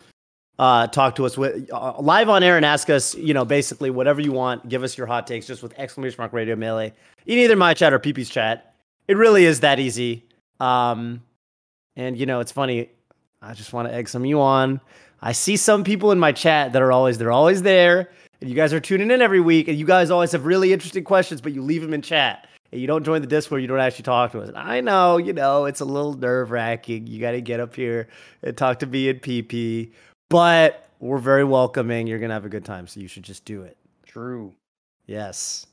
uh, 0.57 0.87
talk 0.87 1.15
to 1.15 1.25
us 1.25 1.37
with 1.37 1.69
uh, 1.71 1.99
live 1.99 2.29
on 2.29 2.43
air 2.43 2.57
and 2.57 2.65
ask 2.65 2.89
us, 2.89 3.15
you 3.15 3.33
know, 3.33 3.45
basically 3.45 3.89
whatever 3.89 4.21
you 4.21 4.31
want. 4.31 4.67
Give 4.69 4.83
us 4.83 4.97
your 4.97 5.07
hot 5.07 5.27
takes 5.27 5.47
just 5.47 5.61
with 5.61 5.73
exclamation 5.77 6.17
mark 6.17 6.33
radio 6.33 6.55
melee 6.55 6.93
in 7.25 7.37
either 7.39 7.55
my 7.55 7.73
chat 7.73 7.93
or 7.93 7.99
PP's 7.99 8.29
chat. 8.29 8.73
It 9.07 9.17
really 9.17 9.45
is 9.45 9.59
that 9.61 9.79
easy. 9.79 10.25
Um, 10.59 11.21
and 11.95 12.17
you 12.17 12.25
know, 12.25 12.39
it's 12.39 12.51
funny. 12.51 12.89
I 13.41 13.53
just 13.53 13.73
want 13.73 13.87
to 13.87 13.93
egg 13.93 14.07
some 14.07 14.25
you 14.25 14.41
on. 14.41 14.79
I 15.21 15.31
see 15.31 15.57
some 15.57 15.83
people 15.83 16.11
in 16.11 16.19
my 16.19 16.31
chat 16.31 16.73
that 16.73 16.81
are 16.81 16.91
always 16.91 17.17
they're 17.17 17.31
always 17.31 17.61
there, 17.61 18.09
and 18.41 18.49
you 18.49 18.55
guys 18.55 18.73
are 18.73 18.79
tuning 18.79 19.11
in 19.11 19.21
every 19.21 19.39
week, 19.39 19.67
and 19.67 19.77
you 19.77 19.85
guys 19.85 20.09
always 20.11 20.31
have 20.31 20.45
really 20.45 20.73
interesting 20.73 21.03
questions, 21.03 21.41
but 21.41 21.53
you 21.53 21.61
leave 21.61 21.81
them 21.81 21.93
in 21.93 22.01
chat. 22.01 22.47
And 22.71 22.81
you 22.81 22.87
don't 22.87 23.03
join 23.03 23.21
the 23.21 23.27
Discord, 23.27 23.61
you 23.61 23.67
don't 23.67 23.79
actually 23.79 24.03
talk 24.03 24.31
to 24.31 24.41
us. 24.41 24.51
I 24.55 24.81
know, 24.81 25.17
you 25.17 25.33
know, 25.33 25.65
it's 25.65 25.81
a 25.81 25.85
little 25.85 26.13
nerve 26.13 26.51
wracking. 26.51 27.07
You 27.07 27.21
got 27.21 27.31
to 27.31 27.41
get 27.41 27.59
up 27.59 27.75
here 27.75 28.07
and 28.43 28.57
talk 28.57 28.79
to 28.79 28.85
me 28.85 29.07
and 29.09 29.21
PP, 29.21 29.91
but 30.35 30.89
we're 30.99 31.17
very 31.17 31.45
welcoming. 31.45 32.07
You're 32.07 32.19
gonna 32.19 32.33
have 32.33 32.43
a 32.43 32.49
good 32.49 32.65
time, 32.65 32.87
so 32.87 32.99
you 32.99 33.07
should 33.07 33.23
just 33.23 33.45
do 33.45 33.61
it. 33.61 33.77
True. 34.05 34.53
Yes. 35.05 35.65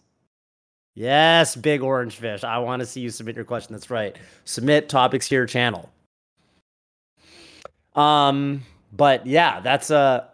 Yes, 0.95 1.57
big 1.57 1.83
orange 1.83 2.15
fish. 2.15 2.45
I 2.45 2.59
want 2.59 2.79
to 2.79 2.87
see 2.87 3.01
you 3.01 3.11
submit 3.11 3.35
your 3.35 3.45
question. 3.45 3.73
That's 3.73 3.91
right. 3.91 4.17
Submit 4.45 4.89
topics 4.89 5.27
here 5.27 5.47
channel. 5.47 5.91
Um, 7.97 8.63
but 8.93 9.27
yeah, 9.27 9.59
that's 9.59 9.91
uh 9.91 10.27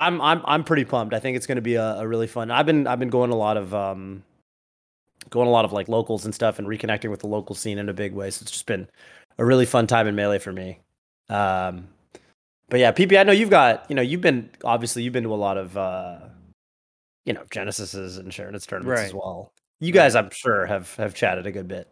I'm 0.00 0.20
I'm 0.20 0.42
I'm 0.44 0.64
pretty 0.64 0.84
pumped. 0.84 1.14
I 1.14 1.20
think 1.20 1.36
it's 1.36 1.46
going 1.46 1.54
to 1.54 1.62
be 1.62 1.76
a, 1.76 1.98
a, 1.98 2.08
really 2.08 2.26
fun. 2.26 2.50
I've 2.50 2.66
been 2.66 2.88
I've 2.88 2.98
been 2.98 3.10
going 3.10 3.30
a 3.30 3.36
lot 3.36 3.56
of 3.56 3.72
um 3.72 4.24
going 5.30 5.46
a 5.46 5.52
lot 5.52 5.64
of 5.64 5.72
like 5.72 5.86
locals 5.86 6.24
and 6.24 6.34
stuff 6.34 6.58
and 6.58 6.66
reconnecting 6.66 7.10
with 7.10 7.20
the 7.20 7.28
local 7.28 7.54
scene 7.54 7.78
in 7.78 7.88
a 7.88 7.94
big 7.94 8.12
way. 8.12 8.28
So 8.32 8.42
it's 8.42 8.50
just 8.50 8.66
been 8.66 8.88
a 9.38 9.44
really 9.44 9.66
fun 9.66 9.86
time 9.86 10.08
in 10.08 10.16
melee 10.16 10.40
for 10.40 10.52
me. 10.52 10.80
Um, 11.28 11.86
but 12.72 12.80
yeah, 12.80 12.90
PP, 12.90 13.20
I 13.20 13.22
know 13.22 13.32
you've 13.32 13.50
got 13.50 13.84
you 13.90 13.94
know 13.94 14.00
you've 14.00 14.22
been 14.22 14.48
obviously 14.64 15.02
you've 15.02 15.12
been 15.12 15.24
to 15.24 15.34
a 15.34 15.36
lot 15.36 15.58
of 15.58 15.76
uh 15.76 16.20
you 17.26 17.34
know 17.34 17.42
Genesis's 17.50 18.16
and 18.16 18.32
Sheridan's 18.32 18.64
tournaments 18.64 18.98
right. 18.98 19.06
as 19.08 19.12
well. 19.12 19.52
You 19.78 19.92
guys, 19.92 20.14
I'm 20.16 20.30
sure, 20.30 20.64
have 20.64 20.94
have 20.96 21.14
chatted 21.14 21.46
a 21.46 21.52
good 21.52 21.68
bit. 21.68 21.86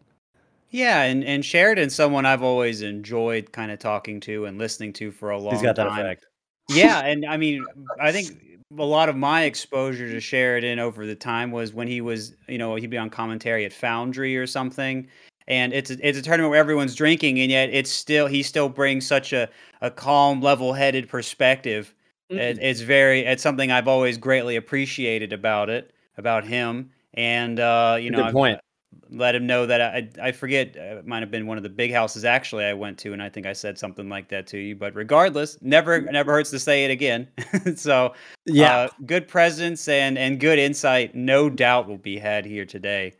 Yeah, 0.71 1.03
and 1.03 1.23
and 1.23 1.45
Sheridan's 1.45 1.93
someone 1.93 2.25
I've 2.25 2.41
always 2.41 2.81
enjoyed 2.81 3.51
kind 3.51 3.69
of 3.71 3.77
talking 3.77 4.19
to 4.21 4.45
and 4.45 4.57
listening 4.57 4.91
to 4.93 5.11
for 5.11 5.29
a 5.29 5.37
long 5.37 5.51
time. 5.51 5.59
He's 5.59 5.61
got 5.61 5.75
that 5.75 5.87
effect. 5.87 6.25
Yeah, 6.67 7.05
and 7.05 7.27
I 7.27 7.37
mean, 7.37 7.63
I 8.01 8.11
think 8.11 8.41
a 8.79 8.83
lot 8.83 9.07
of 9.07 9.15
my 9.15 9.43
exposure 9.43 10.09
to 10.09 10.19
Sheridan 10.19 10.79
over 10.79 11.05
the 11.05 11.13
time 11.13 11.51
was 11.51 11.75
when 11.75 11.87
he 11.87 12.01
was, 12.01 12.35
you 12.47 12.57
know, 12.57 12.73
he'd 12.73 12.89
be 12.89 12.97
on 12.97 13.11
commentary 13.11 13.65
at 13.65 13.73
Foundry 13.73 14.35
or 14.35 14.47
something. 14.47 15.07
And 15.47 15.73
it's 15.73 15.91
a, 15.91 16.07
it's 16.07 16.17
a 16.17 16.21
tournament 16.21 16.51
where 16.51 16.59
everyone's 16.59 16.95
drinking, 16.95 17.39
and 17.39 17.51
yet 17.51 17.69
it's 17.71 17.91
still 17.91 18.27
he 18.27 18.43
still 18.43 18.69
brings 18.69 19.05
such 19.05 19.33
a, 19.33 19.49
a 19.81 19.91
calm, 19.91 20.41
level 20.41 20.73
headed 20.73 21.09
perspective. 21.09 21.93
Mm-hmm. 22.31 22.39
It, 22.39 22.59
it's 22.61 22.81
very 22.81 23.21
it's 23.21 23.43
something 23.43 23.71
I've 23.71 23.87
always 23.87 24.17
greatly 24.17 24.55
appreciated 24.55 25.33
about 25.33 25.69
it 25.69 25.93
about 26.17 26.45
him. 26.45 26.91
And 27.13 27.59
uh, 27.59 27.97
you 27.99 28.11
know, 28.11 28.23
good 28.23 28.33
point 28.33 28.61
let 29.09 29.35
him 29.35 29.45
know 29.45 29.65
that 29.65 29.81
I 29.81 30.09
I 30.21 30.31
forget 30.31 30.75
uh, 30.77 30.97
it 30.97 31.07
might 31.07 31.19
have 31.19 31.31
been 31.31 31.47
one 31.47 31.57
of 31.57 31.63
the 31.63 31.69
big 31.69 31.91
houses 31.91 32.25
actually 32.25 32.65
I 32.65 32.73
went 32.73 32.97
to 32.99 33.13
and 33.13 33.21
I 33.21 33.29
think 33.29 33.45
I 33.45 33.53
said 33.53 33.77
something 33.77 34.09
like 34.09 34.29
that 34.29 34.47
to 34.47 34.57
you 34.57 34.75
but 34.75 34.95
regardless 34.95 35.57
never 35.61 36.01
never 36.01 36.31
hurts 36.31 36.49
to 36.51 36.59
say 36.59 36.85
it 36.85 36.91
again 36.91 37.27
so 37.75 38.13
yeah 38.45 38.77
uh, 38.77 38.89
good 39.05 39.27
presence 39.27 39.87
and 39.87 40.17
and 40.17 40.39
good 40.39 40.59
insight 40.59 41.13
no 41.15 41.49
doubt 41.49 41.87
will 41.87 41.97
be 41.97 42.17
had 42.17 42.45
here 42.45 42.65
today 42.65 43.13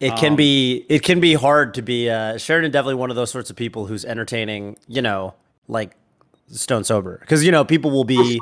it 0.00 0.16
can 0.16 0.32
um, 0.32 0.36
be 0.36 0.84
it 0.88 1.02
can 1.02 1.20
be 1.20 1.34
hard 1.34 1.74
to 1.74 1.82
be 1.82 2.10
uh 2.10 2.36
Sheridan 2.36 2.70
definitely 2.70 2.96
one 2.96 3.10
of 3.10 3.16
those 3.16 3.30
sorts 3.30 3.50
of 3.50 3.56
people 3.56 3.86
who's 3.86 4.04
entertaining 4.04 4.76
you 4.86 5.02
know 5.02 5.34
like 5.68 5.96
stone 6.48 6.84
sober 6.84 7.18
because 7.20 7.44
you 7.44 7.52
know 7.52 7.64
people 7.64 7.90
will 7.90 8.04
be 8.04 8.40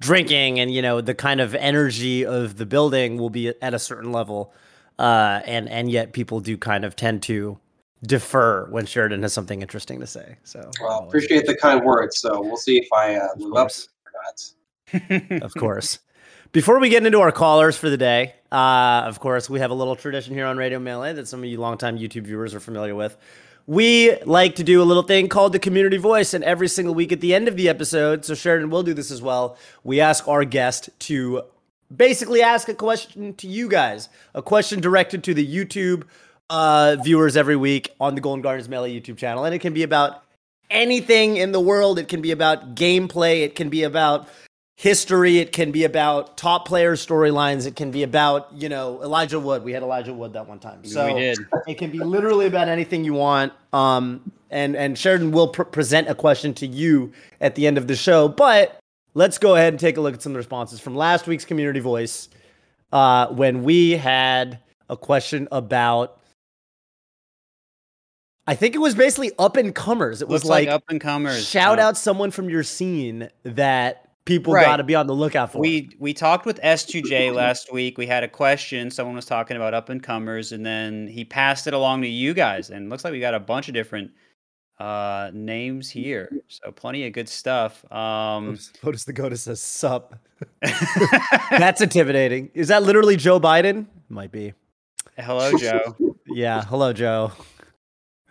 drinking 0.00 0.60
and 0.60 0.72
you 0.72 0.82
know 0.82 1.00
the 1.00 1.14
kind 1.14 1.40
of 1.40 1.54
energy 1.54 2.24
of 2.24 2.56
the 2.56 2.66
building 2.66 3.16
will 3.16 3.30
be 3.30 3.52
at 3.62 3.74
a 3.74 3.78
certain 3.78 4.12
level 4.12 4.52
uh, 4.98 5.40
and 5.44 5.68
and 5.68 5.90
yet 5.90 6.12
people 6.12 6.40
do 6.40 6.56
kind 6.56 6.84
of 6.84 6.96
tend 6.96 7.22
to 7.22 7.58
defer 8.02 8.68
when 8.70 8.86
Sheridan 8.86 9.22
has 9.22 9.32
something 9.32 9.62
interesting 9.62 10.00
to 10.00 10.06
say. 10.06 10.36
So, 10.44 10.70
well, 10.80 11.04
appreciate 11.06 11.46
the 11.46 11.56
kind 11.56 11.84
words. 11.84 12.18
So 12.18 12.40
we'll 12.40 12.56
see 12.56 12.78
if 12.78 12.88
I 12.92 13.16
uh, 13.16 13.28
live 13.36 13.66
up 13.66 13.70
or 14.06 15.00
not. 15.32 15.42
of 15.42 15.54
course. 15.54 15.98
Before 16.50 16.80
we 16.80 16.88
get 16.88 17.04
into 17.04 17.20
our 17.20 17.30
callers 17.30 17.76
for 17.76 17.90
the 17.90 17.98
day, 17.98 18.34
uh, 18.50 19.02
of 19.04 19.20
course, 19.20 19.50
we 19.50 19.60
have 19.60 19.70
a 19.70 19.74
little 19.74 19.96
tradition 19.96 20.32
here 20.32 20.46
on 20.46 20.56
Radio 20.56 20.78
Melee 20.78 21.12
that 21.12 21.28
some 21.28 21.40
of 21.40 21.44
you 21.44 21.60
longtime 21.60 21.98
YouTube 21.98 22.22
viewers 22.22 22.54
are 22.54 22.60
familiar 22.60 22.94
with. 22.94 23.18
We 23.66 24.16
like 24.22 24.54
to 24.54 24.64
do 24.64 24.80
a 24.80 24.84
little 24.84 25.02
thing 25.02 25.28
called 25.28 25.52
the 25.52 25.58
community 25.58 25.98
voice, 25.98 26.32
and 26.32 26.42
every 26.42 26.68
single 26.68 26.94
week 26.94 27.12
at 27.12 27.20
the 27.20 27.34
end 27.34 27.48
of 27.48 27.56
the 27.56 27.68
episode, 27.68 28.24
so 28.24 28.34
Sheridan 28.34 28.70
will 28.70 28.82
do 28.82 28.94
this 28.94 29.10
as 29.10 29.20
well. 29.20 29.58
We 29.84 30.00
ask 30.00 30.26
our 30.26 30.46
guest 30.46 30.88
to 31.00 31.42
basically 31.94 32.40
ask 32.40 32.70
a 32.70 32.74
question 32.74 33.34
to 33.34 33.46
you 33.46 33.68
guys, 33.68 34.08
a 34.34 34.40
question 34.40 34.80
directed 34.80 35.24
to 35.24 35.34
the 35.34 35.46
YouTube 35.46 36.04
uh, 36.48 36.96
viewers 37.04 37.36
every 37.36 37.56
week 37.56 37.94
on 38.00 38.14
the 38.14 38.22
Golden 38.22 38.40
Guardians 38.40 38.70
Melee 38.70 38.98
YouTube 38.98 39.18
channel. 39.18 39.44
And 39.44 39.54
it 39.54 39.58
can 39.58 39.74
be 39.74 39.82
about 39.82 40.24
anything 40.70 41.36
in 41.36 41.52
the 41.52 41.60
world. 41.60 41.98
It 41.98 42.08
can 42.08 42.22
be 42.22 42.30
about 42.30 42.74
gameplay. 42.74 43.42
It 43.42 43.54
can 43.54 43.68
be 43.68 43.82
about 43.82 44.30
history. 44.78 45.38
It 45.38 45.50
can 45.50 45.72
be 45.72 45.82
about 45.82 46.36
top 46.36 46.68
player 46.68 46.94
storylines. 46.94 47.66
It 47.66 47.74
can 47.74 47.90
be 47.90 48.04
about, 48.04 48.48
you 48.54 48.68
know, 48.68 49.02
Elijah 49.02 49.40
Wood. 49.40 49.64
We 49.64 49.72
had 49.72 49.82
Elijah 49.82 50.14
Wood 50.14 50.34
that 50.34 50.46
one 50.46 50.60
time. 50.60 50.84
So. 50.84 51.16
It 51.66 51.78
can 51.78 51.90
be 51.90 51.98
literally 51.98 52.46
about 52.46 52.68
anything 52.68 53.02
you 53.02 53.14
want. 53.14 53.52
Um, 53.72 54.30
and, 54.50 54.76
and 54.76 54.96
Sheridan 54.96 55.32
will 55.32 55.48
pr- 55.48 55.64
present 55.64 56.08
a 56.08 56.14
question 56.14 56.54
to 56.54 56.66
you 56.66 57.12
at 57.40 57.56
the 57.56 57.66
end 57.66 57.76
of 57.76 57.88
the 57.88 57.96
show. 57.96 58.28
But 58.28 58.78
let's 59.14 59.36
go 59.36 59.56
ahead 59.56 59.72
and 59.72 59.80
take 59.80 59.96
a 59.96 60.00
look 60.00 60.14
at 60.14 60.22
some 60.22 60.30
of 60.30 60.34
the 60.34 60.38
responses 60.38 60.78
from 60.78 60.94
last 60.94 61.26
week's 61.26 61.44
community 61.44 61.80
voice 61.80 62.28
uh, 62.92 63.26
when 63.28 63.64
we 63.64 63.92
had 63.96 64.60
a 64.88 64.96
question 64.96 65.48
about 65.50 66.20
I 68.46 68.54
think 68.54 68.74
it 68.74 68.78
was 68.78 68.94
basically 68.94 69.32
up 69.38 69.56
and 69.58 69.74
comers. 69.74 70.22
It 70.22 70.28
was 70.28 70.44
like, 70.44 70.68
like, 70.68 70.74
up 70.74 70.84
and 70.88 71.00
comers. 71.00 71.46
Shout 71.46 71.78
out 71.78 71.98
someone 71.98 72.30
from 72.30 72.48
your 72.48 72.62
scene 72.62 73.28
that 73.42 74.07
people 74.28 74.52
right. 74.52 74.64
got 74.64 74.76
to 74.76 74.84
be 74.84 74.94
on 74.94 75.06
the 75.06 75.14
lookout 75.14 75.52
for. 75.52 75.58
We 75.58 75.90
we 75.98 76.14
talked 76.14 76.46
with 76.46 76.60
S2J 76.60 77.34
last 77.34 77.72
week. 77.72 77.98
We 77.98 78.06
had 78.06 78.22
a 78.22 78.28
question. 78.28 78.90
Someone 78.90 79.16
was 79.16 79.24
talking 79.24 79.56
about 79.56 79.74
up 79.74 79.88
and 79.88 80.02
comers, 80.02 80.52
and 80.52 80.64
then 80.64 81.08
he 81.08 81.24
passed 81.24 81.66
it 81.66 81.74
along 81.74 82.02
to 82.02 82.08
you 82.08 82.34
guys. 82.34 82.70
And 82.70 82.90
looks 82.90 83.02
like 83.02 83.12
we 83.12 83.20
got 83.20 83.34
a 83.34 83.40
bunch 83.40 83.68
of 83.68 83.74
different 83.74 84.12
uh 84.78 85.32
names 85.34 85.90
here 85.90 86.30
so 86.46 86.70
plenty 86.70 87.04
of 87.04 87.12
good 87.12 87.28
stuff 87.28 87.84
um 87.90 88.56
POTUS 88.80 89.06
the 89.06 89.12
Goatus 89.12 89.38
says 89.38 89.60
sup 89.60 90.14
that's 91.50 91.80
intimidating 91.80 92.48
is 92.54 92.68
that 92.68 92.84
literally 92.84 93.16
joe 93.16 93.40
biden 93.40 93.86
might 94.08 94.30
be 94.30 94.54
hello 95.18 95.50
joe 95.58 95.96
yeah 96.28 96.62
hello 96.62 96.92
joe 96.92 97.32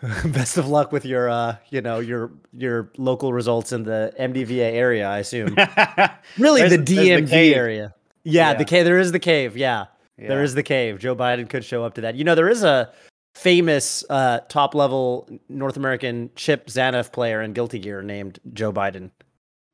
best 0.25 0.57
of 0.57 0.67
luck 0.67 0.91
with 0.91 1.05
your 1.05 1.27
uh 1.29 1.55
you 1.69 1.81
know 1.81 1.99
your 1.99 2.31
your 2.53 2.91
local 2.97 3.33
results 3.33 3.71
in 3.71 3.83
the 3.83 4.13
mdva 4.19 4.71
area 4.71 5.07
i 5.07 5.17
assume 5.17 5.47
really 6.37 6.67
the 6.69 6.77
dmv 6.77 7.29
the 7.29 7.55
area 7.55 7.93
yeah, 8.23 8.51
yeah, 8.51 8.53
the 8.53 8.65
cave 8.65 8.85
there 8.85 8.99
is 8.99 9.11
the 9.11 9.19
cave 9.19 9.57
yeah. 9.57 9.85
yeah 10.17 10.27
there 10.27 10.43
is 10.43 10.53
the 10.53 10.61
cave 10.61 10.99
joe 10.99 11.15
biden 11.15 11.49
could 11.49 11.65
show 11.65 11.83
up 11.83 11.95
to 11.95 12.01
that 12.01 12.15
you 12.15 12.23
know 12.23 12.35
there 12.35 12.49
is 12.49 12.63
a 12.63 12.93
famous 13.37 14.03
uh, 14.09 14.39
top 14.49 14.73
level 14.73 15.29
North 15.47 15.77
American 15.77 16.31
Chipp 16.35 16.67
Zanuff 16.67 17.11
player 17.11 17.41
in 17.41 17.53
Guilty 17.53 17.77
Gear 17.77 18.01
named 18.01 18.39
Joe 18.53 18.73
Biden. 18.73 19.11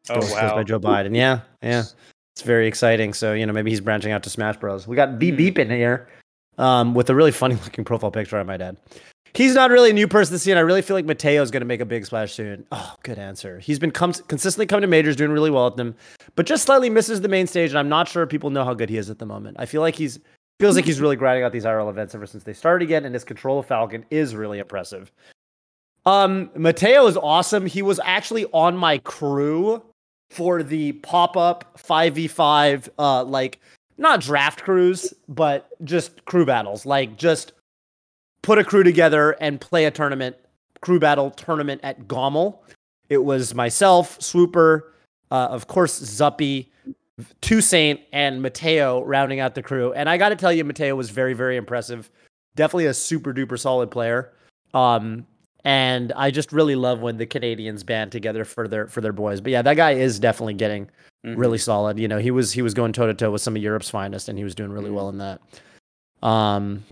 Oh 0.09 0.19
goes, 0.19 0.31
wow! 0.31 0.55
by 0.55 0.63
Joe 0.63 0.79
Biden. 0.79 1.15
Yeah, 1.15 1.39
yeah. 1.61 1.83
It's 2.35 2.41
very 2.41 2.67
exciting. 2.67 3.13
So 3.13 3.33
you 3.33 3.45
know 3.45 3.53
maybe 3.53 3.71
he's 3.71 3.79
branching 3.79 4.11
out 4.11 4.23
to 4.23 4.29
Smash 4.29 4.57
Bros. 4.57 4.85
We 4.85 4.95
got 4.95 5.17
Beep 5.17 5.35
hmm. 5.35 5.37
Beep 5.37 5.59
in 5.59 5.69
here 5.69 6.09
um, 6.57 6.93
with 6.93 7.09
a 7.09 7.15
really 7.15 7.31
funny 7.31 7.55
looking 7.63 7.85
profile 7.85 8.11
picture. 8.11 8.37
I 8.37 8.43
might 8.43 8.61
add. 8.61 8.77
He's 9.35 9.55
not 9.55 9.71
really 9.71 9.89
a 9.89 9.93
new 9.93 10.07
person 10.07 10.33
to 10.33 10.39
see, 10.39 10.51
and 10.51 10.59
I 10.59 10.61
really 10.61 10.83
feel 10.83 10.95
like 10.95 11.05
Mateo 11.05 11.41
is 11.41 11.49
going 11.49 11.61
to 11.61 11.65
make 11.65 11.81
a 11.81 11.85
big 11.85 12.05
splash 12.05 12.33
soon. 12.33 12.65
Oh, 12.71 12.95
good 13.01 13.17
answer. 13.17 13.59
He's 13.59 13.79
been 13.79 13.91
com- 13.91 14.13
consistently 14.13 14.67
coming 14.67 14.81
to 14.81 14.87
majors, 14.87 15.15
doing 15.15 15.31
really 15.31 15.49
well 15.49 15.65
at 15.65 15.75
them, 15.75 15.95
but 16.35 16.45
just 16.45 16.65
slightly 16.65 16.89
misses 16.89 17.21
the 17.21 17.27
main 17.27 17.47
stage, 17.47 17.71
and 17.71 17.79
I'm 17.79 17.89
not 17.89 18.07
sure 18.07 18.27
people 18.27 18.51
know 18.51 18.63
how 18.63 18.75
good 18.75 18.89
he 18.89 18.97
is 18.97 19.09
at 19.09 19.17
the 19.17 19.25
moment. 19.25 19.57
I 19.59 19.65
feel 19.65 19.81
like 19.81 19.95
he's 19.95 20.19
feels 20.59 20.75
like 20.75 20.85
he's 20.85 21.01
really 21.01 21.15
grinding 21.15 21.43
out 21.43 21.51
these 21.51 21.65
IRL 21.65 21.89
events 21.89 22.13
ever 22.13 22.27
since 22.27 22.43
they 22.43 22.53
started 22.53 22.85
again, 22.85 23.05
and 23.05 23.15
his 23.15 23.23
control 23.23 23.59
of 23.59 23.65
Falcon 23.65 24.05
is 24.11 24.35
really 24.35 24.59
impressive. 24.59 25.11
Um, 26.05 26.51
Mateo 26.55 27.07
is 27.07 27.17
awesome. 27.17 27.65
He 27.65 27.81
was 27.81 27.99
actually 28.03 28.45
on 28.53 28.77
my 28.77 28.99
crew 28.99 29.81
for 30.29 30.61
the 30.61 30.93
pop 30.93 31.37
up 31.37 31.79
5v5, 31.79 32.89
uh, 32.99 33.23
like 33.23 33.59
not 33.97 34.21
draft 34.21 34.63
crews, 34.63 35.13
but 35.27 35.69
just 35.83 36.23
crew 36.25 36.45
battles. 36.45 36.85
Like 36.85 37.17
just 37.17 37.53
put 38.43 38.59
a 38.59 38.63
crew 38.63 38.83
together 38.83 39.31
and 39.41 39.59
play 39.59 39.85
a 39.85 39.91
tournament, 39.91 40.35
crew 40.81 40.99
battle 40.99 41.31
tournament 41.31 41.81
at 41.83 42.07
Gommel. 42.07 42.63
It 43.09 43.23
was 43.23 43.55
myself, 43.55 44.21
Swooper, 44.21 44.93
uh, 45.31 45.47
of 45.49 45.65
course, 45.67 45.99
Zuppy, 45.99 46.67
Toussaint 47.41 48.01
and 48.11 48.41
Mateo 48.41 49.03
rounding 49.03 49.39
out 49.39 49.55
the 49.55 49.63
crew. 49.63 49.93
And 49.93 50.07
I 50.09 50.17
got 50.17 50.29
to 50.29 50.35
tell 50.35 50.53
you, 50.53 50.63
Mateo 50.63 50.95
was 50.95 51.09
very, 51.09 51.33
very 51.33 51.57
impressive. 51.57 52.11
Definitely 52.55 52.87
a 52.87 52.93
super 52.93 53.33
duper 53.33 53.57
solid 53.57 53.89
player. 53.89 54.33
Um, 54.73 55.25
and 55.63 56.11
I 56.13 56.31
just 56.31 56.51
really 56.51 56.75
love 56.75 57.01
when 57.01 57.17
the 57.17 57.25
Canadians 57.25 57.83
band 57.83 58.11
together 58.11 58.43
for 58.43 58.67
their 58.67 58.87
for 58.87 58.99
their 58.99 59.13
boys. 59.13 59.39
But 59.39 59.53
yeah, 59.53 59.61
that 59.61 59.75
guy 59.75 59.91
is 59.91 60.19
definitely 60.19 60.55
getting 60.55 60.85
mm-hmm. 61.25 61.35
really 61.35 61.57
solid. 61.57 61.99
You 61.99 62.07
know, 62.07 62.17
he 62.17 62.31
was 62.31 62.51
he 62.51 62.61
was 62.61 62.73
going 62.73 62.91
toe 62.91 63.07
to 63.07 63.13
toe 63.13 63.31
with 63.31 63.41
some 63.41 63.55
of 63.55 63.61
Europe's 63.61 63.89
finest, 63.89 64.27
and 64.27 64.37
he 64.37 64.43
was 64.43 64.55
doing 64.55 64.71
really 64.71 64.87
mm-hmm. 64.87 64.95
well 64.95 65.09
in 65.09 65.17
that. 65.19 65.41
Um, 66.21 66.83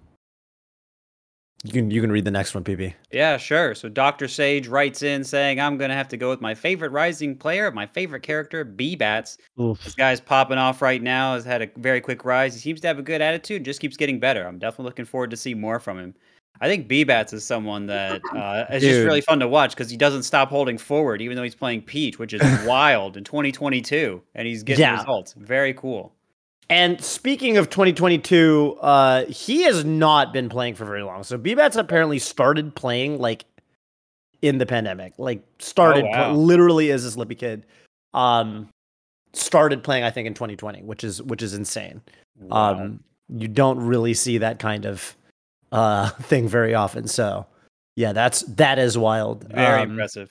you 1.64 1.72
can 1.72 1.92
you 1.92 2.02
can 2.02 2.12
read 2.12 2.26
the 2.26 2.32
next 2.32 2.56
one, 2.56 2.64
PP. 2.64 2.94
Yeah, 3.12 3.38
sure. 3.38 3.76
So 3.76 3.88
Doctor 3.88 4.28
Sage 4.28 4.68
writes 4.68 5.04
in 5.04 5.24
saying, 5.24 5.60
"I'm 5.60 5.78
gonna 5.78 5.94
have 5.94 6.08
to 6.10 6.18
go 6.18 6.30
with 6.30 6.42
my 6.42 6.56
favorite 6.56 6.92
Rising 6.92 7.38
player, 7.38 7.72
my 7.72 7.86
favorite 7.86 8.24
character, 8.24 8.64
B 8.64 8.96
Bats. 8.96 9.38
This 9.58 9.94
guy's 9.94 10.20
popping 10.20 10.58
off 10.58 10.82
right 10.82 11.02
now. 11.02 11.36
Has 11.36 11.46
had 11.46 11.62
a 11.62 11.70
very 11.78 12.02
quick 12.02 12.26
rise. 12.26 12.56
He 12.56 12.60
seems 12.60 12.82
to 12.82 12.88
have 12.88 12.98
a 12.98 13.04
good 13.04 13.22
attitude. 13.22 13.64
Just 13.64 13.80
keeps 13.80 13.96
getting 13.96 14.20
better. 14.20 14.48
I'm 14.48 14.58
definitely 14.58 14.86
looking 14.86 15.06
forward 15.06 15.30
to 15.32 15.38
see 15.38 15.54
more 15.54 15.80
from 15.80 16.00
him. 16.00 16.16
I 16.62 16.68
think 16.68 16.88
B 16.88 17.04
Bats 17.04 17.34
is 17.34 17.44
someone 17.44 17.86
that 17.88 18.22
uh, 18.36 18.66
is 18.72 18.82
just 18.82 19.06
really 19.06 19.22
fun 19.22 19.40
to 19.40 19.48
watch 19.48 19.72
because 19.72 19.90
he 19.90 19.98
doesn't 19.98 20.24
stop 20.24 20.50
holding 20.50 20.80
forward, 20.80 21.22
even 21.22 21.36
though 21.36 21.44
he's 21.44 21.56
playing 21.56 21.84
Peach, 21.84 22.18
which 22.18 22.34
is 22.34 22.42
wild 22.66 23.18
in 23.18 23.24
2022, 23.24 24.22
and 24.34 24.48
he's 24.48 24.64
getting 24.64 24.82
yeah. 24.82 24.98
results. 24.98 25.34
Very 25.34 25.74
cool. 25.76 26.14
And 26.70 27.04
speaking 27.04 27.58
of 27.58 27.70
2022, 27.70 28.78
uh, 28.82 29.26
he 29.26 29.64
has 29.64 29.84
not 29.84 30.32
been 30.32 30.48
playing 30.48 30.76
for 30.76 30.86
very 30.86 31.04
long. 31.04 31.24
So 31.24 31.38
BBats 31.38 31.76
apparently 31.76 32.18
started 32.18 32.76
playing 32.76 33.20
like 33.20 33.46
in 34.42 34.58
the 34.58 34.66
pandemic. 34.66 35.14
Like 35.18 35.44
started 35.60 36.06
oh, 36.06 36.10
wow. 36.10 36.34
literally 36.34 36.92
as 36.92 37.06
a 37.06 37.12
Slippi 37.12 37.38
kid. 37.38 37.66
Um, 38.14 38.70
started 39.34 39.84
playing 39.84 40.04
I 40.04 40.12
think 40.12 40.28
in 40.28 40.34
2020, 40.34 40.84
which 40.84 41.04
is 41.04 41.22
which 41.22 41.42
is 41.42 41.54
insane. 41.54 42.02
Wow. 42.40 42.76
Um, 42.76 43.04
you 43.30 43.48
don't 43.48 43.80
really 43.80 44.14
see 44.14 44.38
that 44.40 44.60
kind 44.60 44.86
of 44.86 45.16
uh 45.72 46.10
thing 46.22 46.48
very 46.48 46.74
often. 46.74 47.08
So 47.08 47.46
yeah, 47.96 48.14
that's 48.14 48.42
that 48.44 48.80
is 48.80 48.98
wild. 48.98 49.44
Very 49.50 49.82
um, 49.82 49.92
impressive. 49.92 50.30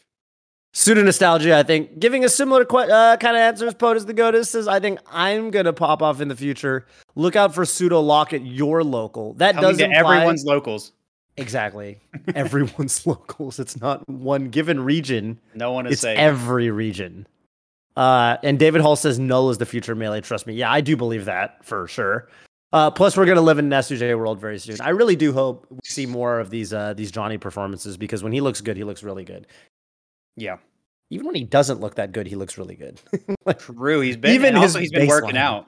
Pseudo 0.72 1.02
nostalgia, 1.02 1.56
I 1.56 1.64
think, 1.64 1.98
giving 1.98 2.24
a 2.24 2.28
similar 2.28 2.64
que- 2.64 2.78
uh, 2.90 3.16
kind 3.16 3.36
of 3.36 3.40
answer 3.40 3.66
as 3.66 3.74
POTUS 3.74 4.06
the 4.06 4.14
Goatus 4.14 4.46
says, 4.46 4.68
I 4.68 4.78
think 4.78 5.00
I'm 5.10 5.50
gonna 5.50 5.72
pop 5.72 6.00
off 6.00 6.20
in 6.20 6.28
the 6.28 6.36
future. 6.36 6.86
Look 7.16 7.34
out 7.34 7.52
for 7.54 7.64
pseudo 7.64 8.00
lock 8.00 8.32
at 8.32 8.44
your 8.44 8.84
local. 8.84 9.34
That 9.34 9.56
does 9.56 9.80
imply- 9.80 10.18
everyone's 10.18 10.44
locals. 10.44 10.92
Exactly, 11.36 11.98
everyone's 12.34 13.04
locals. 13.06 13.58
It's 13.58 13.80
not 13.80 14.08
one 14.08 14.48
given 14.50 14.78
region. 14.84 15.40
No 15.54 15.72
one 15.72 15.86
is 15.86 15.94
it's 15.94 16.02
safe. 16.02 16.18
every 16.18 16.70
region. 16.70 17.26
Uh, 17.96 18.36
and 18.44 18.56
David 18.58 18.80
Hall 18.80 18.94
says 18.94 19.18
null 19.18 19.50
is 19.50 19.58
the 19.58 19.66
future 19.66 19.96
melee. 19.96 20.20
Trust 20.20 20.46
me. 20.46 20.54
Yeah, 20.54 20.70
I 20.70 20.80
do 20.80 20.96
believe 20.96 21.24
that 21.24 21.64
for 21.64 21.88
sure. 21.88 22.28
Uh, 22.72 22.88
plus, 22.88 23.16
we're 23.16 23.26
gonna 23.26 23.40
live 23.40 23.58
in 23.58 23.64
an 23.64 23.72
S2J 23.72 24.16
world 24.16 24.38
very 24.40 24.56
soon. 24.60 24.80
I 24.80 24.90
really 24.90 25.16
do 25.16 25.32
hope 25.32 25.66
we 25.70 25.78
see 25.84 26.06
more 26.06 26.38
of 26.38 26.50
these 26.50 26.72
uh, 26.72 26.94
these 26.94 27.10
Johnny 27.10 27.36
performances 27.36 27.96
because 27.96 28.22
when 28.22 28.32
he 28.32 28.40
looks 28.40 28.60
good, 28.60 28.76
he 28.76 28.84
looks 28.84 29.02
really 29.02 29.24
good. 29.24 29.48
Yeah. 30.40 30.56
Even 31.10 31.26
when 31.26 31.34
he 31.34 31.44
doesn't 31.44 31.80
look 31.80 31.96
that 31.96 32.12
good, 32.12 32.26
he 32.26 32.36
looks 32.36 32.56
really 32.56 32.76
good. 32.76 33.00
like, 33.44 33.58
True. 33.58 34.00
He's 34.00 34.16
been 34.16 34.32
even 34.32 34.56
his 34.56 34.74
he's 34.74 34.92
been 34.92 35.08
working 35.08 35.36
out. 35.36 35.66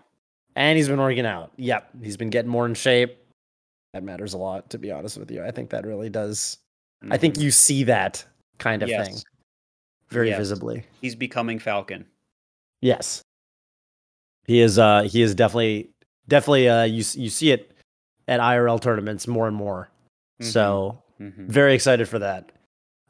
And 0.55 0.76
he's 0.76 0.88
been 0.88 1.00
working 1.00 1.26
out. 1.26 1.52
Yep. 1.57 1.91
He's 2.02 2.17
been 2.17 2.31
getting 2.31 2.50
more 2.50 2.67
in 2.67 2.75
shape. 2.75 3.19
That 3.93 4.02
matters 4.02 4.35
a 4.35 4.38
lot, 4.38 4.71
to 4.71 4.79
be 4.79 4.91
honest 4.91 5.19
with 5.19 5.31
you. 5.31 5.45
I 5.45 5.50
think 5.50 5.71
that 5.71 5.87
really 5.87 6.09
does. 6.09 6.59
Mm-hmm. 7.02 7.12
I 7.12 7.19
think 7.19 7.35
mm-hmm. 7.35 7.45
you 7.45 7.50
see 7.50 7.85
that 7.85 8.25
kind 8.59 8.83
of 8.83 8.88
yes. 8.88 9.07
thing 9.07 9.17
very 10.09 10.29
yes. 10.29 10.38
visibly. 10.38 10.85
He's 11.00 11.17
becoming 11.17 11.59
Falcon. 11.59 12.07
Yes. 12.81 13.23
He 14.47 14.61
is 14.61 14.79
uh 14.79 15.02
he 15.02 15.23
is 15.23 15.35
definitely 15.35 15.91
definitely 16.29 16.69
uh 16.69 16.85
you 16.85 17.05
you 17.14 17.29
see 17.31 17.50
it 17.50 17.73
at 18.29 18.41
IRL 18.41 18.81
tournaments 18.81 19.26
more 19.26 19.49
and 19.49 19.57
more. 19.57 19.91
Mm-hmm. 20.41 20.50
So 20.50 21.02
mm-hmm. 21.21 21.47
very 21.49 21.75
excited 21.75 22.09
for 22.09 22.19
that. 22.21 22.52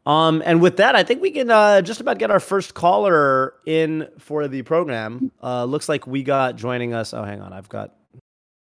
Um, 0.05 0.43
and 0.45 0.61
with 0.61 0.79
that, 0.79 0.97
I 0.97 1.05
think 1.05 1.23
we 1.23 1.31
can 1.31 1.51
uh, 1.51 1.81
just 1.81 2.01
about 2.01 2.19
get 2.19 2.31
our 2.31 2.41
first 2.41 2.75
caller 2.75 3.55
in 3.67 4.09
for 4.19 4.49
the 4.49 4.63
program. 4.63 5.31
Uh, 5.43 5.65
looks 5.65 5.89
like 5.89 6.07
we 6.07 6.23
got 6.23 6.57
joining 6.57 6.93
us. 6.93 7.15
Oh, 7.15 7.23
hang 7.23 7.41
on, 7.41 7.53
I've 7.53 7.69
got 7.69 7.95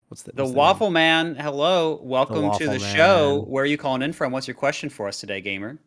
what's 0.09 0.23
the, 0.23 0.33
what's 0.35 0.51
the 0.51 0.57
Waffle 0.57 0.87
name? 0.87 0.93
Man. 0.93 1.35
Hello, 1.35 1.99
welcome 2.03 2.43
the 2.43 2.51
to 2.51 2.65
the 2.65 2.79
Man. 2.79 2.95
show. 2.95 3.45
Where 3.47 3.63
are 3.63 3.67
you 3.67 3.77
calling 3.77 4.03
in 4.03 4.13
from? 4.13 4.31
What's 4.31 4.47
your 4.47 4.55
question 4.55 4.89
for 4.89 5.07
us 5.07 5.19
today, 5.19 5.41
gamer? 5.41 5.79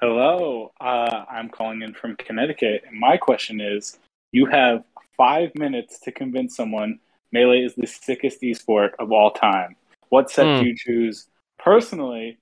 Hello, 0.00 0.72
uh, 0.80 1.24
I'm 1.30 1.48
calling 1.48 1.82
in 1.82 1.94
from 1.94 2.16
Connecticut, 2.16 2.82
and 2.88 2.98
my 2.98 3.16
question 3.16 3.60
is: 3.60 3.98
You 4.32 4.46
have 4.46 4.82
five 5.16 5.52
minutes 5.54 6.00
to 6.00 6.12
convince 6.12 6.56
someone 6.56 6.98
Melee 7.30 7.60
is 7.60 7.74
the 7.74 7.86
sickest 7.86 8.40
esport 8.40 8.90
of 8.98 9.12
all 9.12 9.30
time. 9.30 9.76
What 10.08 10.30
set 10.30 10.46
mm. 10.46 10.60
do 10.60 10.68
you 10.68 10.74
choose? 10.76 11.28
Personally, 11.58 12.38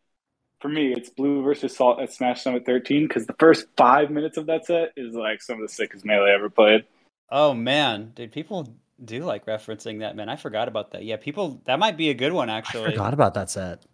for 0.60 0.68
me, 0.68 0.92
it's 0.92 1.10
Blue 1.10 1.42
versus 1.42 1.76
Salt 1.76 2.00
at 2.00 2.12
Smash 2.12 2.42
Summit 2.42 2.64
13 2.64 3.06
because 3.06 3.26
the 3.26 3.34
first 3.38 3.66
five 3.76 4.10
minutes 4.10 4.36
of 4.36 4.46
that 4.46 4.66
set 4.66 4.92
is 4.96 5.14
like 5.14 5.42
some 5.42 5.56
of 5.56 5.68
the 5.68 5.72
sickest 5.72 6.04
melee 6.04 6.30
I 6.30 6.34
ever 6.34 6.50
played. 6.50 6.84
Oh 7.30 7.54
man, 7.54 8.12
dude, 8.14 8.32
people 8.32 8.74
do 9.04 9.24
like 9.24 9.46
referencing 9.46 10.00
that. 10.00 10.16
Man, 10.16 10.28
I 10.28 10.36
forgot 10.36 10.68
about 10.68 10.92
that. 10.92 11.04
Yeah, 11.04 11.16
people, 11.16 11.60
that 11.66 11.78
might 11.78 11.96
be 11.96 12.10
a 12.10 12.14
good 12.14 12.32
one 12.32 12.48
actually. 12.48 12.86
I 12.86 12.90
forgot 12.92 13.14
about 13.14 13.34
that 13.34 13.50
set. 13.50 13.84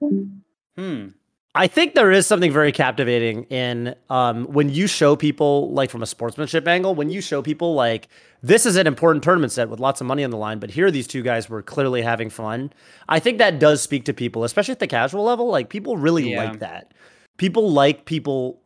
Hmm. 0.00 1.08
I 1.54 1.66
think 1.66 1.94
there 1.94 2.12
is 2.12 2.26
something 2.26 2.52
very 2.52 2.72
captivating 2.72 3.44
in 3.44 3.94
um, 4.10 4.44
when 4.44 4.68
you 4.68 4.86
show 4.86 5.16
people, 5.16 5.72
like 5.72 5.90
from 5.90 6.02
a 6.02 6.06
sportsmanship 6.06 6.68
angle, 6.68 6.94
when 6.94 7.10
you 7.10 7.20
show 7.20 7.42
people 7.42 7.74
like 7.74 8.08
this 8.42 8.66
is 8.66 8.76
an 8.76 8.86
important 8.86 9.24
tournament 9.24 9.52
set 9.52 9.68
with 9.68 9.80
lots 9.80 10.00
of 10.00 10.06
money 10.06 10.22
on 10.22 10.30
the 10.30 10.36
line, 10.36 10.58
but 10.58 10.70
here 10.70 10.90
these 10.90 11.06
two 11.06 11.22
guys 11.22 11.48
were 11.48 11.62
clearly 11.62 12.02
having 12.02 12.30
fun. 12.30 12.72
I 13.08 13.18
think 13.18 13.38
that 13.38 13.58
does 13.58 13.82
speak 13.82 14.04
to 14.04 14.14
people, 14.14 14.44
especially 14.44 14.72
at 14.72 14.78
the 14.78 14.86
casual 14.86 15.24
level. 15.24 15.48
Like 15.48 15.70
people 15.70 15.96
really 15.96 16.30
yeah. 16.30 16.44
like 16.44 16.60
that. 16.60 16.92
People 17.38 17.70
like 17.70 18.04
people. 18.04 18.60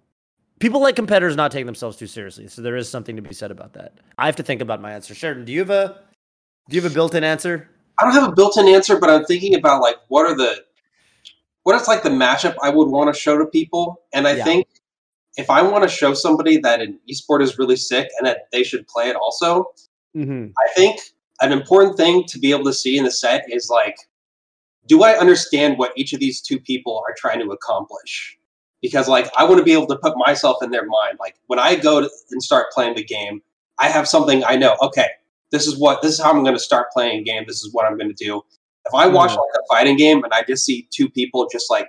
People 0.58 0.80
like 0.80 0.94
competitors 0.94 1.34
not 1.34 1.50
taking 1.50 1.66
themselves 1.66 1.96
too 1.96 2.06
seriously. 2.06 2.46
So 2.46 2.62
there 2.62 2.76
is 2.76 2.88
something 2.88 3.16
to 3.16 3.22
be 3.22 3.34
said 3.34 3.50
about 3.50 3.72
that. 3.72 3.94
I 4.16 4.26
have 4.26 4.36
to 4.36 4.44
think 4.44 4.60
about 4.60 4.80
my 4.80 4.92
answer. 4.92 5.12
Sheridan, 5.12 5.44
do 5.44 5.52
you 5.52 5.58
have 5.58 5.70
a 5.70 5.98
do 6.68 6.76
you 6.76 6.82
have 6.82 6.92
a 6.92 6.94
built-in 6.94 7.24
answer? 7.24 7.68
I 7.98 8.04
don't 8.04 8.14
have 8.14 8.28
a 8.28 8.32
built-in 8.32 8.68
answer, 8.68 8.96
but 8.96 9.10
I'm 9.10 9.24
thinking 9.24 9.56
about 9.56 9.82
like 9.82 9.96
what 10.06 10.24
are 10.30 10.36
the 10.36 10.62
what 11.64 11.80
is 11.80 11.88
like 11.88 12.02
the 12.02 12.10
matchup 12.10 12.54
I 12.62 12.70
would 12.70 12.88
want 12.88 13.12
to 13.12 13.18
show 13.18 13.38
to 13.38 13.46
people, 13.46 14.02
and 14.12 14.26
I 14.26 14.36
yeah. 14.36 14.44
think 14.44 14.66
if 15.36 15.48
I 15.48 15.62
want 15.62 15.82
to 15.84 15.88
show 15.88 16.14
somebody 16.14 16.58
that 16.58 16.80
an 16.80 16.98
esport 17.10 17.42
is 17.42 17.58
really 17.58 17.76
sick 17.76 18.08
and 18.18 18.26
that 18.26 18.48
they 18.52 18.62
should 18.62 18.86
play 18.88 19.08
it 19.08 19.16
also, 19.16 19.70
mm-hmm. 20.16 20.48
I 20.58 20.68
think 20.74 21.00
an 21.40 21.52
important 21.52 21.96
thing 21.96 22.24
to 22.28 22.38
be 22.38 22.50
able 22.50 22.64
to 22.64 22.72
see 22.72 22.98
in 22.98 23.04
the 23.04 23.10
set 23.10 23.44
is 23.48 23.70
like, 23.70 23.96
do 24.86 25.02
I 25.02 25.18
understand 25.18 25.78
what 25.78 25.92
each 25.96 26.12
of 26.12 26.20
these 26.20 26.40
two 26.40 26.58
people 26.58 27.02
are 27.08 27.14
trying 27.16 27.40
to 27.40 27.50
accomplish? 27.50 28.36
Because 28.80 29.08
like 29.08 29.30
I 29.36 29.44
want 29.44 29.58
to 29.58 29.64
be 29.64 29.72
able 29.72 29.86
to 29.86 29.98
put 29.98 30.16
myself 30.16 30.62
in 30.62 30.70
their 30.70 30.86
mind. 30.86 31.18
Like 31.20 31.36
when 31.46 31.58
I 31.58 31.76
go 31.76 32.00
to, 32.00 32.10
and 32.30 32.42
start 32.42 32.72
playing 32.72 32.96
the 32.96 33.04
game, 33.04 33.40
I 33.78 33.88
have 33.88 34.08
something 34.08 34.44
I 34.44 34.56
know. 34.56 34.76
Okay, 34.82 35.06
this 35.50 35.66
is 35.66 35.78
what 35.78 36.02
this 36.02 36.12
is 36.12 36.20
how 36.20 36.30
I'm 36.30 36.42
going 36.42 36.56
to 36.56 36.60
start 36.60 36.90
playing 36.92 37.20
a 37.20 37.22
game. 37.22 37.44
This 37.46 37.62
is 37.62 37.72
what 37.72 37.86
I'm 37.86 37.96
going 37.96 38.12
to 38.12 38.24
do. 38.24 38.42
If 38.86 38.94
I 38.94 39.06
watch 39.06 39.30
mm. 39.30 39.36
like 39.36 39.54
a 39.54 39.62
fighting 39.70 39.96
game 39.96 40.24
and 40.24 40.32
I 40.32 40.42
just 40.42 40.64
see 40.64 40.88
two 40.90 41.08
people 41.08 41.48
just 41.50 41.70
like 41.70 41.88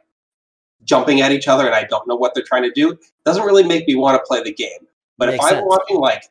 jumping 0.84 1.21
at 1.21 1.32
each 1.32 1.47
other 1.47 1.65
and 1.65 1.75
I 1.75 1.86
don't 1.86 2.08
know 2.08 2.15
what 2.15 2.34
they're 2.36 2.43
trying 2.43 2.63
to 2.63 2.71
do, 2.71 2.97
doesn't 3.25 3.45
really 3.45 3.63
make 3.63 3.88
me 3.88 3.95
want 3.95 4.17
to 4.17 4.23
play 4.27 4.43
the 4.43 4.53
game. 4.53 4.79
But 5.17 5.29
Makes 5.29 5.36
if 5.36 5.43
I'm 5.43 5.53
sense. 5.56 5.65
watching 5.67 5.97
like 5.97 6.23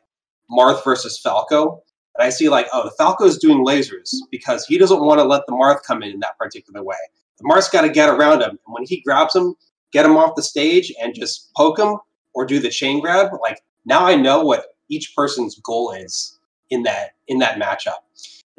Marth 0.51 0.83
versus 0.83 1.17
Falco, 1.17 1.83
and 2.17 2.25
I 2.25 2.29
see 2.29 2.49
like, 2.49 2.67
oh, 2.71 2.83
the 2.83 2.91
Falco's 2.91 3.37
doing 3.37 3.65
lasers 3.65 4.13
because 4.29 4.65
he 4.65 4.77
doesn't 4.77 5.01
want 5.01 5.19
to 5.19 5.23
let 5.23 5.45
the 5.47 5.53
Marth 5.53 5.83
come 5.83 6.03
in 6.03 6.11
in 6.11 6.19
that 6.19 6.37
particular 6.37 6.83
way. 6.83 6.97
The 7.39 7.49
Marth's 7.49 7.69
got 7.69 7.81
to 7.81 7.89
get 7.89 8.09
around 8.09 8.41
him, 8.41 8.51
and 8.51 8.73
when 8.73 8.85
he 8.85 9.01
grabs 9.01 9.35
him, 9.35 9.55
get 9.91 10.05
him 10.05 10.17
off 10.17 10.35
the 10.35 10.43
stage 10.43 10.93
and 11.01 11.15
just 11.15 11.51
poke 11.55 11.79
him 11.79 11.97
or 12.33 12.45
do 12.45 12.59
the 12.59 12.69
chain 12.69 12.99
grab. 12.99 13.31
Like 13.41 13.61
now, 13.85 14.05
I 14.05 14.15
know 14.15 14.43
what 14.43 14.65
each 14.89 15.13
person's 15.15 15.59
goal 15.59 15.91
is 15.91 16.39
in 16.69 16.83
that 16.83 17.11
in 17.27 17.39
that 17.39 17.59
matchup, 17.59 18.01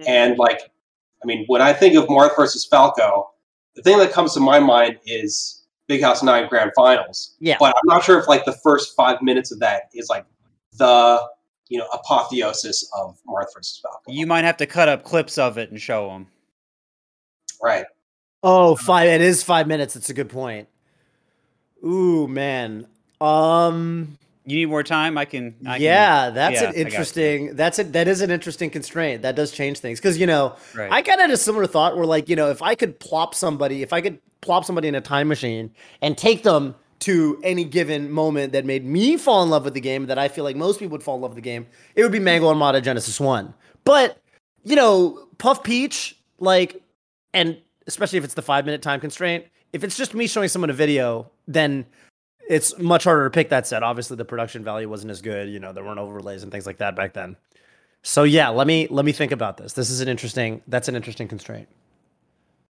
mm-hmm. 0.00 0.08
and 0.08 0.38
like 0.38 0.72
I 1.24 1.26
mean, 1.26 1.44
when 1.46 1.62
I 1.62 1.72
think 1.72 1.96
of 1.96 2.04
Marth 2.04 2.36
versus 2.36 2.66
Falco, 2.66 3.30
the 3.74 3.82
thing 3.82 3.98
that 3.98 4.12
comes 4.12 4.34
to 4.34 4.40
my 4.40 4.60
mind 4.60 4.98
is 5.06 5.64
Big 5.88 6.02
House 6.02 6.22
Nine 6.22 6.48
Grand 6.48 6.70
Finals. 6.76 7.34
Yeah. 7.40 7.56
But 7.58 7.74
I'm 7.74 7.86
not 7.86 8.04
sure 8.04 8.18
if 8.18 8.28
like 8.28 8.44
the 8.44 8.56
first 8.62 8.94
five 8.94 9.22
minutes 9.22 9.50
of 9.50 9.58
that 9.60 9.84
is 9.94 10.08
like 10.08 10.26
the 10.78 11.22
you 11.68 11.78
know 11.78 11.86
apotheosis 11.92 12.88
of 12.96 13.18
Marth 13.26 13.46
versus 13.54 13.80
Falco. 13.82 14.12
You 14.12 14.26
might 14.26 14.44
have 14.44 14.58
to 14.58 14.66
cut 14.66 14.88
up 14.88 15.02
clips 15.02 15.38
of 15.38 15.56
it 15.56 15.70
and 15.70 15.80
show 15.80 16.08
them. 16.08 16.26
Right. 17.62 17.86
Oh, 18.42 18.76
five. 18.76 19.08
It 19.08 19.22
is 19.22 19.42
five 19.42 19.66
minutes. 19.66 19.94
That's 19.94 20.10
a 20.10 20.14
good 20.14 20.28
point. 20.28 20.68
Ooh, 21.82 22.28
man. 22.28 22.86
Um, 23.20 24.18
you 24.46 24.56
need 24.56 24.66
more 24.66 24.82
time. 24.82 25.16
I 25.16 25.24
can. 25.24 25.54
I 25.66 25.78
yeah, 25.78 26.26
can, 26.26 26.34
that's 26.34 26.60
yeah, 26.60 26.68
an 26.68 26.74
interesting. 26.74 27.56
That's 27.56 27.78
it. 27.78 27.92
That 27.94 28.08
is 28.08 28.20
an 28.20 28.30
interesting 28.30 28.70
constraint. 28.70 29.22
That 29.22 29.36
does 29.36 29.52
change 29.52 29.78
things 29.78 29.98
because 29.98 30.18
you 30.18 30.26
know 30.26 30.56
right. 30.74 30.92
I 30.92 31.02
kind 31.02 31.20
of 31.20 31.26
had 31.26 31.30
a 31.30 31.36
similar 31.36 31.66
thought 31.66 31.96
where 31.96 32.06
like 32.06 32.28
you 32.28 32.36
know 32.36 32.50
if 32.50 32.60
I 32.60 32.74
could 32.74 33.00
plop 33.00 33.34
somebody, 33.34 33.82
if 33.82 33.92
I 33.92 34.00
could 34.00 34.18
plop 34.42 34.64
somebody 34.64 34.88
in 34.88 34.94
a 34.94 35.00
time 35.00 35.28
machine 35.28 35.72
and 36.02 36.18
take 36.18 36.42
them 36.42 36.74
to 37.00 37.40
any 37.42 37.64
given 37.64 38.10
moment 38.10 38.52
that 38.52 38.64
made 38.64 38.84
me 38.84 39.16
fall 39.16 39.42
in 39.42 39.50
love 39.50 39.64
with 39.64 39.74
the 39.74 39.80
game 39.80 40.06
that 40.06 40.18
I 40.18 40.28
feel 40.28 40.44
like 40.44 40.56
most 40.56 40.78
people 40.78 40.92
would 40.92 41.02
fall 41.02 41.16
in 41.16 41.22
love 41.22 41.32
with 41.32 41.36
the 41.36 41.42
game, 41.42 41.66
it 41.94 42.02
would 42.02 42.12
be 42.12 42.18
Mango 42.18 42.48
Armada 42.48 42.80
Genesis 42.80 43.18
One. 43.18 43.54
But 43.84 44.20
you 44.62 44.76
know, 44.76 45.26
Puff 45.38 45.62
Peach, 45.62 46.18
like, 46.38 46.82
and 47.32 47.58
especially 47.86 48.18
if 48.18 48.24
it's 48.24 48.34
the 48.34 48.42
five 48.42 48.64
minute 48.66 48.82
time 48.82 49.00
constraint, 49.00 49.46
if 49.72 49.84
it's 49.84 49.96
just 49.96 50.14
me 50.14 50.26
showing 50.26 50.48
someone 50.48 50.70
a 50.70 50.74
video, 50.74 51.30
then 51.46 51.86
it's 52.48 52.78
much 52.78 53.04
harder 53.04 53.24
to 53.24 53.30
pick 53.30 53.48
that 53.50 53.66
set. 53.66 53.82
Obviously, 53.82 54.16
the 54.16 54.24
production 54.24 54.62
value 54.62 54.88
wasn't 54.88 55.10
as 55.10 55.22
good. 55.22 55.48
You 55.48 55.60
know, 55.60 55.72
there 55.72 55.84
weren't 55.84 55.98
overlays 55.98 56.42
and 56.42 56.52
things 56.52 56.66
like 56.66 56.78
that 56.78 56.94
back 56.96 57.14
then. 57.14 57.36
So 58.02 58.24
yeah, 58.24 58.50
let 58.50 58.66
me 58.66 58.86
let 58.90 59.04
me 59.04 59.12
think 59.12 59.32
about 59.32 59.56
this. 59.56 59.72
This 59.72 59.90
is 59.90 60.00
an 60.00 60.08
interesting. 60.08 60.62
That's 60.68 60.88
an 60.88 60.96
interesting 60.96 61.26
constraint. 61.26 61.68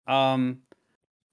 Um, 0.07 0.59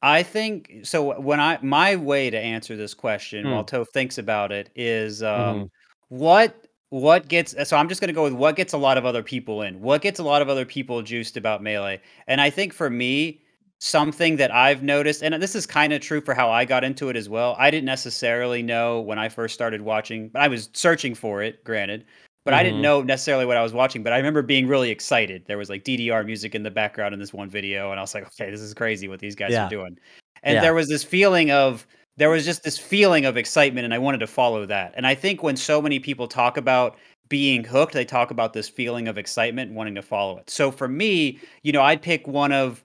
I 0.03 0.23
think 0.23 0.81
so. 0.85 1.21
When 1.21 1.39
I 1.39 1.59
my 1.63 1.97
way 1.97 2.31
to 2.31 2.39
answer 2.39 2.77
this 2.77 2.95
question 2.95 3.45
mm. 3.45 3.53
while 3.53 3.65
Toph 3.65 3.89
thinks 3.89 4.17
about 4.17 4.53
it 4.53 4.71
is 4.75 5.23
um, 5.23 5.29
mm-hmm. 5.39 5.65
what 6.09 6.67
what 6.89 7.29
gets 7.29 7.55
so 7.69 7.77
I'm 7.77 7.89
just 7.89 8.01
going 8.01 8.09
to 8.09 8.15
go 8.15 8.25
with 8.25 8.33
what 8.33 8.57
gets 8.57 8.73
a 8.73 8.79
lot 8.79 8.97
of 8.97 9.05
other 9.05 9.23
people 9.23 9.63
in. 9.63 9.81
What 9.81 10.01
gets 10.01 10.19
a 10.19 10.25
lot 10.25 10.41
of 10.41 10.49
other 10.49 10.65
people 10.65 11.03
juiced 11.03 11.37
about 11.37 11.63
melee? 11.63 12.01
And 12.27 12.41
I 12.41 12.49
think 12.49 12.73
for 12.73 12.89
me, 12.89 13.43
something 13.81 14.37
that 14.37 14.55
I've 14.55 14.83
noticed, 14.83 15.23
and 15.23 15.35
this 15.43 15.55
is 15.55 15.67
kind 15.67 15.93
of 15.93 16.01
true 16.01 16.21
for 16.21 16.35
how 16.35 16.51
I 16.51 16.65
got 16.65 16.85
into 16.85 17.09
it 17.09 17.17
as 17.17 17.29
well. 17.29 17.57
I 17.59 17.71
didn't 17.71 17.87
necessarily 17.87 18.63
know 18.63 19.01
when 19.01 19.19
I 19.19 19.29
first 19.29 19.55
started 19.55 19.83
watching, 19.83 20.29
but 20.29 20.43
I 20.43 20.49
was 20.49 20.69
searching 20.75 21.15
for 21.15 21.43
it, 21.43 21.65
granted, 21.65 22.05
but 22.45 22.51
mm-hmm. 22.53 22.61
I 22.61 22.63
didn't 22.63 22.77
mm-hmm. 22.77 22.83
know 22.83 23.03
necessarily 23.03 23.47
what 23.47 23.57
I 23.57 23.63
was 23.63 23.73
watching. 23.73 24.03
But 24.03 24.13
I 24.13 24.19
remember 24.19 24.43
being 24.43 24.69
really 24.69 24.91
excited. 24.91 25.45
There 25.47 25.59
was 25.59 25.71
like 25.71 25.83
DDR 25.85 26.25
music 26.25 26.55
in 26.55 26.63
the 26.63 26.71
background 26.71 27.15
in 27.15 27.21
this 27.21 27.33
one 27.33 27.49
video, 27.49 27.91
and 27.91 27.99
I 27.99 28.03
was 28.03 28.15
like, 28.15 28.27
okay, 28.27 28.51
this 28.51 28.61
is 28.61 28.75
crazy 28.75 29.09
what 29.09 29.19
these 29.19 29.35
guys 29.35 29.53
yeah. 29.53 29.67
are 29.67 29.71
doing. 29.71 29.99
And 30.43 30.57
yeah. 30.57 30.61
there 30.61 30.75
was 30.75 30.89
this 30.89 31.03
feeling 31.03 31.51
of 31.51 31.87
there 32.17 32.29
was 32.29 32.45
just 32.45 32.63
this 32.63 32.79
feeling 32.79 33.25
of 33.25 33.39
excitement 33.39 33.87
and 33.87 33.95
I 33.95 33.99
wanted 33.99 34.19
to 34.19 34.27
follow 34.27 34.67
that. 34.67 34.93
And 34.95 35.07
I 35.07 35.15
think 35.15 35.43
when 35.43 35.57
so 35.57 35.81
many 35.81 35.99
people 35.99 36.29
talk 36.29 36.59
about 36.59 36.99
being 37.31 37.65
hooked, 37.65 37.95
they 37.95 38.05
talk 38.05 38.31
about 38.31 38.53
this 38.53 38.69
feeling 38.69 39.09
of 39.09 39.17
excitement 39.17 39.73
wanting 39.73 39.95
to 39.95 40.03
follow 40.03 40.37
it. 40.37 40.51
So 40.51 40.71
for 40.71 40.89
me, 40.89 41.39
you 41.63 41.73
know, 41.73 41.81
I'd 41.81 42.03
pick 42.03 42.27
one 42.27 42.53
of 42.53 42.85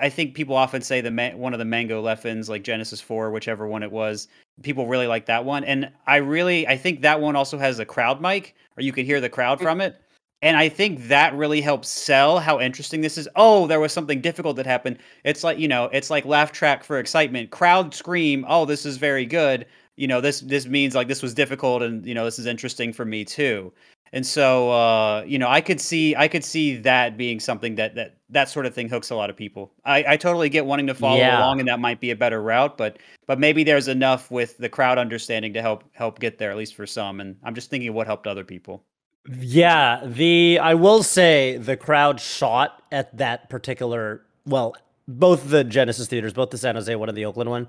I 0.00 0.08
think 0.08 0.34
people 0.34 0.56
often 0.56 0.82
say 0.82 1.00
the 1.00 1.32
one 1.36 1.52
of 1.52 1.58
the 1.58 1.64
Mango 1.64 2.02
Leffens, 2.02 2.48
like 2.48 2.62
Genesis 2.62 3.00
Four, 3.00 3.30
whichever 3.30 3.66
one 3.66 3.82
it 3.82 3.90
was. 3.92 4.28
People 4.62 4.86
really 4.86 5.06
like 5.06 5.26
that 5.26 5.44
one, 5.44 5.64
and 5.64 5.90
I 6.06 6.16
really 6.16 6.66
I 6.66 6.76
think 6.76 7.02
that 7.02 7.20
one 7.20 7.36
also 7.36 7.58
has 7.58 7.78
a 7.78 7.84
crowd 7.84 8.20
mic, 8.20 8.54
or 8.76 8.82
you 8.82 8.92
can 8.92 9.04
hear 9.04 9.20
the 9.20 9.28
crowd 9.28 9.60
from 9.60 9.80
it. 9.80 9.96
And 10.42 10.56
I 10.56 10.68
think 10.68 11.08
that 11.08 11.34
really 11.34 11.60
helps 11.60 11.88
sell 11.88 12.38
how 12.38 12.60
interesting 12.60 13.00
this 13.00 13.18
is. 13.18 13.28
Oh, 13.36 13.66
there 13.66 13.80
was 13.80 13.92
something 13.92 14.20
difficult 14.20 14.56
that 14.56 14.66
happened. 14.66 14.98
It's 15.24 15.42
like 15.44 15.58
you 15.58 15.68
know, 15.68 15.84
it's 15.92 16.10
like 16.10 16.24
laugh 16.24 16.52
track 16.52 16.84
for 16.84 16.98
excitement. 16.98 17.50
Crowd 17.50 17.94
scream. 17.94 18.44
Oh, 18.48 18.64
this 18.64 18.86
is 18.86 18.96
very 18.98 19.26
good. 19.26 19.66
You 19.96 20.06
know, 20.06 20.20
this 20.20 20.40
this 20.40 20.66
means 20.66 20.94
like 20.94 21.08
this 21.08 21.22
was 21.22 21.34
difficult, 21.34 21.82
and 21.82 22.06
you 22.06 22.14
know, 22.14 22.24
this 22.24 22.38
is 22.38 22.46
interesting 22.46 22.92
for 22.92 23.04
me 23.04 23.24
too. 23.24 23.72
And 24.12 24.24
so, 24.24 24.70
uh, 24.70 25.24
you 25.26 25.38
know, 25.38 25.48
I 25.48 25.60
could 25.60 25.80
see 25.80 26.14
I 26.16 26.28
could 26.28 26.44
see 26.44 26.76
that 26.76 27.16
being 27.16 27.40
something 27.40 27.74
that 27.74 27.94
that 27.96 28.16
that 28.30 28.48
sort 28.48 28.66
of 28.66 28.74
thing 28.74 28.88
hooks 28.88 29.10
a 29.10 29.14
lot 29.14 29.30
of 29.30 29.36
people. 29.36 29.72
I, 29.84 30.04
I 30.08 30.16
totally 30.16 30.48
get 30.48 30.64
wanting 30.64 30.86
to 30.86 30.94
follow 30.94 31.18
yeah. 31.18 31.38
along, 31.38 31.60
and 31.60 31.68
that 31.68 31.80
might 31.80 32.00
be 32.00 32.10
a 32.10 32.16
better 32.16 32.42
route, 32.42 32.78
but 32.78 32.98
but 33.26 33.38
maybe 33.38 33.64
there's 33.64 33.88
enough 33.88 34.30
with 34.30 34.56
the 34.58 34.68
crowd 34.68 34.98
understanding 34.98 35.52
to 35.54 35.62
help 35.62 35.84
help 35.92 36.18
get 36.18 36.38
there 36.38 36.50
at 36.50 36.56
least 36.56 36.74
for 36.74 36.86
some. 36.86 37.20
And 37.20 37.36
I'm 37.42 37.54
just 37.54 37.70
thinking 37.70 37.88
of 37.88 37.94
what 37.94 38.06
helped 38.06 38.26
other 38.26 38.44
people. 38.44 38.84
Yeah, 39.28 40.02
the 40.04 40.60
I 40.60 40.74
will 40.74 41.02
say 41.02 41.56
the 41.56 41.76
crowd 41.76 42.20
shot 42.20 42.82
at 42.92 43.16
that 43.18 43.50
particular 43.50 44.22
well, 44.46 44.76
both 45.08 45.50
the 45.50 45.64
Genesis 45.64 46.06
theaters, 46.06 46.32
both 46.32 46.50
the 46.50 46.58
San 46.58 46.76
Jose 46.76 46.94
one 46.94 47.08
and 47.08 47.18
the 47.18 47.24
Oakland 47.24 47.50
one. 47.50 47.68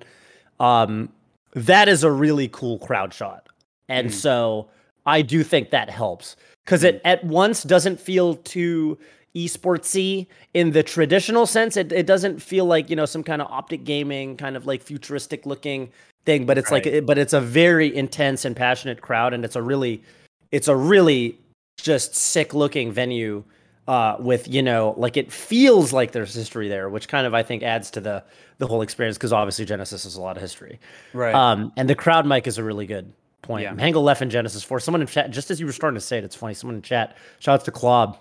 Um, 0.60 1.10
that 1.54 1.89
is 1.89 2.04
a 2.04 2.12
really 2.12 2.47
cool 2.47 2.78
crowd 2.80 3.13
shot, 3.13 3.50
and 3.89 4.10
mm. 4.10 4.13
so 4.13 4.69
I 5.08 5.22
do 5.22 5.43
think 5.43 5.72
that 5.72 5.89
helps 5.89 6.36
because 6.65 6.84
it 6.84 7.02
at 7.06 7.24
once 7.24 7.63
doesn't 7.63 8.00
feel 8.00 8.36
too 8.36 9.00
esportsy 9.36 10.28
in 10.54 10.72
the 10.72 10.84
traditional 10.84 11.46
sense. 11.46 11.78
It, 11.78 11.91
it 11.91 12.06
doesn't 12.06 12.41
feel 12.41 12.65
like 12.65 12.89
you 12.89 12.96
know 12.96 13.06
some 13.06 13.24
kind 13.24 13.41
of 13.41 13.48
optic 13.50 13.86
gaming 13.86 14.38
kind 14.38 14.56
of 14.58 14.65
like 14.65 14.84
futuristic 14.84 15.46
looking 15.46 15.89
thing, 16.26 16.46
but 16.46 16.58
it's 16.58 16.70
right. 16.70 16.86
like 16.86 17.06
but 17.06 17.17
it's 17.17 17.34
a 17.34 17.41
very 17.41 17.96
intense 17.96 18.46
and 18.46 18.56
passionate 18.56 19.02
crowd, 19.02 19.34
and 19.34 19.46
it's 19.46 19.56
a 19.56 19.62
really 19.62 20.04
it's 20.52 20.67
a 20.67 20.76
really 20.76 21.39
just 21.78 22.15
sick 22.15 22.54
looking 22.54 22.91
venue 22.91 23.43
uh, 23.88 24.17
with 24.20 24.48
you 24.48 24.62
know 24.62 24.93
like 24.98 25.15
it 25.15 25.32
feels 25.32 25.93
like 25.93 26.12
there's 26.12 26.34
history 26.34 26.67
there, 26.67 26.89
which 26.89 27.08
kind 27.08 27.26
of 27.26 27.34
I 27.34 27.43
think 27.43 27.63
adds 27.63 27.89
to 27.91 28.02
the 28.02 28.24
the 28.58 28.67
whole 28.67 28.82
experience 28.82 29.17
because 29.17 29.32
obviously 29.32 29.63
Genesis 29.63 30.04
has 30.04 30.15
a 30.15 30.22
lot 30.22 30.36
of 30.36 30.41
history, 30.41 30.80
right? 31.13 31.34
Um, 31.34 31.72
and 31.78 31.89
the 31.89 31.96
crowd 31.96 32.26
mic 32.26 32.46
is 32.46 32.58
a 32.58 32.63
really 32.63 32.86
good 32.88 33.13
point. 33.48 33.64
Yeah. 33.64 33.74
Mango 33.74 34.04
Leffen 34.04 34.30
Genesis 34.30 34.64
4. 34.64 34.80
Someone 34.80 35.02
in 35.02 35.08
chat, 35.08 35.32
just 35.32 35.50
as 35.50 35.60
you 35.60 35.66
were 35.66 35.72
starting 35.72 35.96
to 35.96 36.06
say 36.06 36.18
it, 36.18 36.24
it's 36.24 36.36
funny. 36.36 36.54
Someone 36.54 36.76
in 36.76 36.82
chat, 36.82 37.18
shout 37.40 37.62
out 37.62 37.66
to 37.66 37.72
Klob, 37.72 38.18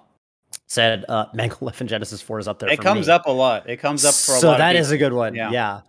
said 0.66 1.04
uh, 1.08 1.26
Mango 1.34 1.56
Leffen 1.56 1.86
Genesis 1.86 2.22
4 2.22 2.38
is 2.38 2.48
up 2.48 2.58
there. 2.58 2.70
It 2.70 2.80
comes 2.80 3.08
me. 3.08 3.12
up 3.12 3.26
a 3.26 3.32
lot. 3.32 3.68
It 3.68 3.76
comes 3.78 4.04
up 4.04 4.14
for 4.14 4.36
a 4.36 4.38
so 4.38 4.48
lot. 4.48 4.54
So 4.54 4.58
that 4.58 4.76
is 4.76 4.90
a 4.90 4.98
good 4.98 5.12
one. 5.12 5.34
Yeah. 5.34 5.50
yeah. 5.50 5.80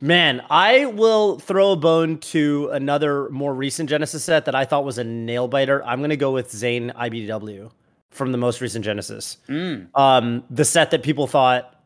Man, 0.00 0.42
I 0.50 0.86
will 0.86 1.38
throw 1.38 1.72
a 1.72 1.76
bone 1.76 2.18
to 2.18 2.68
another 2.72 3.30
more 3.30 3.54
recent 3.54 3.88
Genesis 3.88 4.22
set 4.22 4.44
that 4.44 4.54
I 4.54 4.66
thought 4.66 4.84
was 4.84 4.98
a 4.98 5.04
nail 5.04 5.48
biter. 5.48 5.82
I'm 5.84 6.00
going 6.00 6.10
to 6.10 6.18
go 6.18 6.32
with 6.32 6.50
Zain 6.50 6.92
iBDW 6.94 7.70
from 8.10 8.32
the 8.32 8.38
most 8.38 8.60
recent 8.60 8.84
Genesis. 8.84 9.38
Mm. 9.48 9.88
Um, 9.94 10.44
the 10.50 10.66
set 10.66 10.90
that 10.90 11.02
people 11.02 11.26
thought 11.26 11.80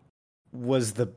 was 0.52 0.92
the. 0.92 1.12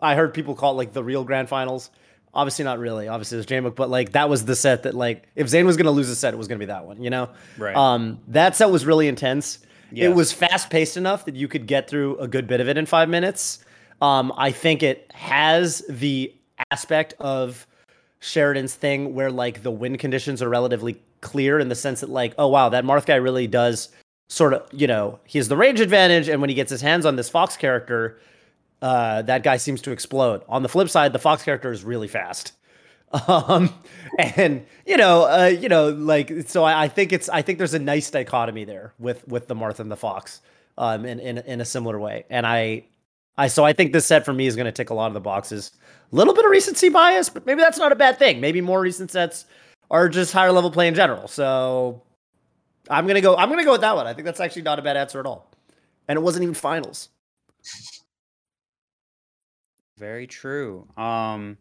I 0.00 0.16
heard 0.16 0.34
people 0.34 0.54
call 0.54 0.72
it 0.72 0.76
like 0.76 0.92
the 0.92 1.02
real 1.02 1.24
grand 1.24 1.48
finals. 1.48 1.90
Obviously 2.34 2.64
not 2.64 2.78
really. 2.78 3.08
Obviously 3.08 3.36
there's 3.36 3.46
Jmook, 3.46 3.74
but 3.74 3.90
like 3.90 4.12
that 4.12 4.28
was 4.28 4.44
the 4.44 4.56
set 4.56 4.84
that 4.84 4.94
like 4.94 5.28
if 5.36 5.48
Zain 5.48 5.66
was 5.66 5.76
gonna 5.76 5.90
lose 5.90 6.08
a 6.08 6.16
set, 6.16 6.32
it 6.32 6.36
was 6.38 6.48
gonna 6.48 6.58
be 6.58 6.66
that 6.66 6.86
one, 6.86 7.02
you 7.02 7.10
know? 7.10 7.28
Right. 7.58 7.76
Um 7.76 8.20
that 8.28 8.56
set 8.56 8.70
was 8.70 8.86
really 8.86 9.08
intense. 9.08 9.58
Yes. 9.90 10.06
It 10.06 10.14
was 10.14 10.32
fast 10.32 10.70
paced 10.70 10.96
enough 10.96 11.26
that 11.26 11.36
you 11.36 11.48
could 11.48 11.66
get 11.66 11.88
through 11.88 12.16
a 12.18 12.26
good 12.26 12.46
bit 12.46 12.60
of 12.60 12.68
it 12.68 12.78
in 12.78 12.86
five 12.86 13.08
minutes. 13.10 13.62
Um, 14.00 14.32
I 14.36 14.50
think 14.50 14.82
it 14.82 15.10
has 15.14 15.82
the 15.88 16.34
aspect 16.70 17.14
of 17.20 17.66
Sheridan's 18.20 18.74
thing 18.74 19.14
where 19.14 19.30
like 19.30 19.62
the 19.62 19.70
wind 19.70 19.98
conditions 19.98 20.42
are 20.42 20.48
relatively 20.48 21.00
clear 21.20 21.58
in 21.58 21.68
the 21.68 21.74
sense 21.74 22.00
that 22.00 22.08
like, 22.08 22.34
oh 22.38 22.48
wow, 22.48 22.68
that 22.70 22.84
Marth 22.84 23.06
guy 23.06 23.16
really 23.16 23.46
does 23.46 23.90
sort 24.28 24.54
of, 24.54 24.62
you 24.72 24.86
know, 24.86 25.20
he 25.24 25.38
has 25.38 25.48
the 25.48 25.56
range 25.56 25.80
advantage, 25.80 26.28
and 26.28 26.40
when 26.40 26.48
he 26.48 26.54
gets 26.54 26.70
his 26.70 26.80
hands 26.80 27.04
on 27.04 27.16
this 27.16 27.28
Fox 27.28 27.56
character, 27.56 28.18
uh, 28.82 29.22
that 29.22 29.44
guy 29.44 29.56
seems 29.56 29.80
to 29.82 29.92
explode. 29.92 30.42
On 30.48 30.62
the 30.62 30.68
flip 30.68 30.90
side, 30.90 31.12
the 31.12 31.18
Fox 31.18 31.44
character 31.44 31.70
is 31.70 31.84
really 31.84 32.08
fast. 32.08 32.52
Um, 33.28 33.74
and 34.18 34.64
you 34.86 34.96
know, 34.96 35.24
uh, 35.24 35.44
you 35.46 35.68
know, 35.68 35.90
like 35.90 36.32
so 36.46 36.64
I, 36.64 36.84
I, 36.84 36.88
think 36.88 37.12
it's 37.12 37.28
I 37.28 37.42
think 37.42 37.58
there's 37.58 37.74
a 37.74 37.78
nice 37.78 38.10
dichotomy 38.10 38.64
there 38.64 38.94
with 38.98 39.28
with 39.28 39.48
the 39.48 39.54
Marth 39.54 39.80
and 39.80 39.90
the 39.90 39.98
Fox, 39.98 40.40
um, 40.78 41.04
in 41.04 41.20
in 41.20 41.36
in 41.36 41.60
a 41.60 41.64
similar 41.66 42.00
way. 42.00 42.24
And 42.30 42.46
I, 42.46 42.86
I 43.36 43.48
so 43.48 43.64
I 43.64 43.74
think 43.74 43.92
this 43.92 44.06
set 44.06 44.24
for 44.24 44.32
me 44.32 44.46
is 44.46 44.56
going 44.56 44.64
to 44.64 44.72
tick 44.72 44.88
a 44.88 44.94
lot 44.94 45.08
of 45.08 45.12
the 45.12 45.20
boxes. 45.20 45.72
A 46.10 46.16
little 46.16 46.32
bit 46.32 46.46
of 46.46 46.50
recency 46.50 46.88
bias, 46.88 47.28
but 47.28 47.44
maybe 47.44 47.60
that's 47.60 47.76
not 47.76 47.92
a 47.92 47.96
bad 47.96 48.18
thing. 48.18 48.40
Maybe 48.40 48.62
more 48.62 48.80
recent 48.80 49.10
sets 49.10 49.44
are 49.90 50.08
just 50.08 50.32
higher 50.32 50.50
level 50.50 50.70
play 50.70 50.88
in 50.88 50.94
general. 50.94 51.28
So 51.28 52.02
I'm 52.88 53.06
gonna 53.06 53.20
go. 53.20 53.36
I'm 53.36 53.50
gonna 53.50 53.64
go 53.64 53.72
with 53.72 53.82
that 53.82 53.94
one. 53.94 54.06
I 54.06 54.14
think 54.14 54.24
that's 54.24 54.40
actually 54.40 54.62
not 54.62 54.78
a 54.78 54.82
bad 54.82 54.96
answer 54.96 55.20
at 55.20 55.26
all. 55.26 55.50
And 56.08 56.16
it 56.16 56.22
wasn't 56.22 56.44
even 56.44 56.54
finals. 56.54 57.10
Very 59.98 60.26
true. 60.26 60.86
Um, 60.96 61.58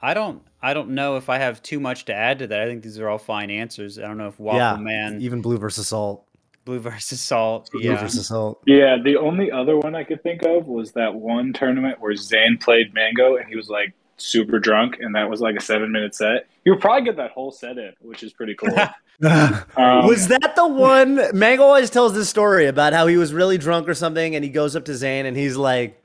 I 0.00 0.14
don't. 0.14 0.42
I 0.60 0.74
don't 0.74 0.90
know 0.90 1.16
if 1.16 1.28
I 1.28 1.38
have 1.38 1.62
too 1.62 1.78
much 1.78 2.06
to 2.06 2.14
add 2.14 2.40
to 2.40 2.48
that. 2.48 2.60
I 2.60 2.66
think 2.66 2.82
these 2.82 2.98
are 2.98 3.08
all 3.08 3.18
fine 3.18 3.50
answers. 3.50 3.98
I 3.98 4.02
don't 4.02 4.18
know 4.18 4.28
if 4.28 4.38
Waffle 4.38 4.58
yeah, 4.58 4.76
Man, 4.76 5.20
even 5.20 5.40
Blue 5.40 5.58
versus 5.58 5.88
Salt, 5.88 6.26
Blue 6.64 6.80
versus 6.80 7.20
Salt, 7.20 7.70
Blue 7.72 7.82
yeah. 7.82 7.96
versus 7.96 8.28
Salt. 8.28 8.62
Yeah, 8.66 8.96
the 9.02 9.16
only 9.16 9.50
other 9.50 9.76
one 9.76 9.94
I 9.94 10.04
could 10.04 10.22
think 10.22 10.42
of 10.42 10.66
was 10.66 10.92
that 10.92 11.14
one 11.14 11.52
tournament 11.52 12.00
where 12.00 12.14
Zain 12.16 12.58
played 12.58 12.94
Mango 12.94 13.36
and 13.36 13.48
he 13.48 13.56
was 13.56 13.68
like 13.68 13.92
super 14.16 14.58
drunk, 14.58 14.98
and 15.00 15.14
that 15.14 15.30
was 15.30 15.40
like 15.40 15.56
a 15.56 15.60
seven 15.60 15.92
minute 15.92 16.14
set. 16.14 16.46
You 16.64 16.72
would 16.72 16.80
probably 16.80 17.04
get 17.04 17.16
that 17.16 17.30
whole 17.30 17.52
set 17.52 17.78
in, 17.78 17.92
which 18.00 18.22
is 18.22 18.32
pretty 18.32 18.54
cool. 18.54 18.74
um, 19.22 20.06
was 20.06 20.26
that 20.28 20.54
the 20.56 20.66
one? 20.66 21.20
Mango 21.32 21.62
always 21.62 21.90
tells 21.90 22.12
this 22.12 22.28
story 22.28 22.66
about 22.66 22.92
how 22.92 23.06
he 23.06 23.16
was 23.16 23.32
really 23.32 23.56
drunk 23.56 23.88
or 23.88 23.94
something, 23.94 24.34
and 24.34 24.44
he 24.44 24.50
goes 24.50 24.74
up 24.74 24.84
to 24.86 24.96
Zain 24.96 25.26
and 25.26 25.36
he's 25.36 25.56
like 25.56 26.01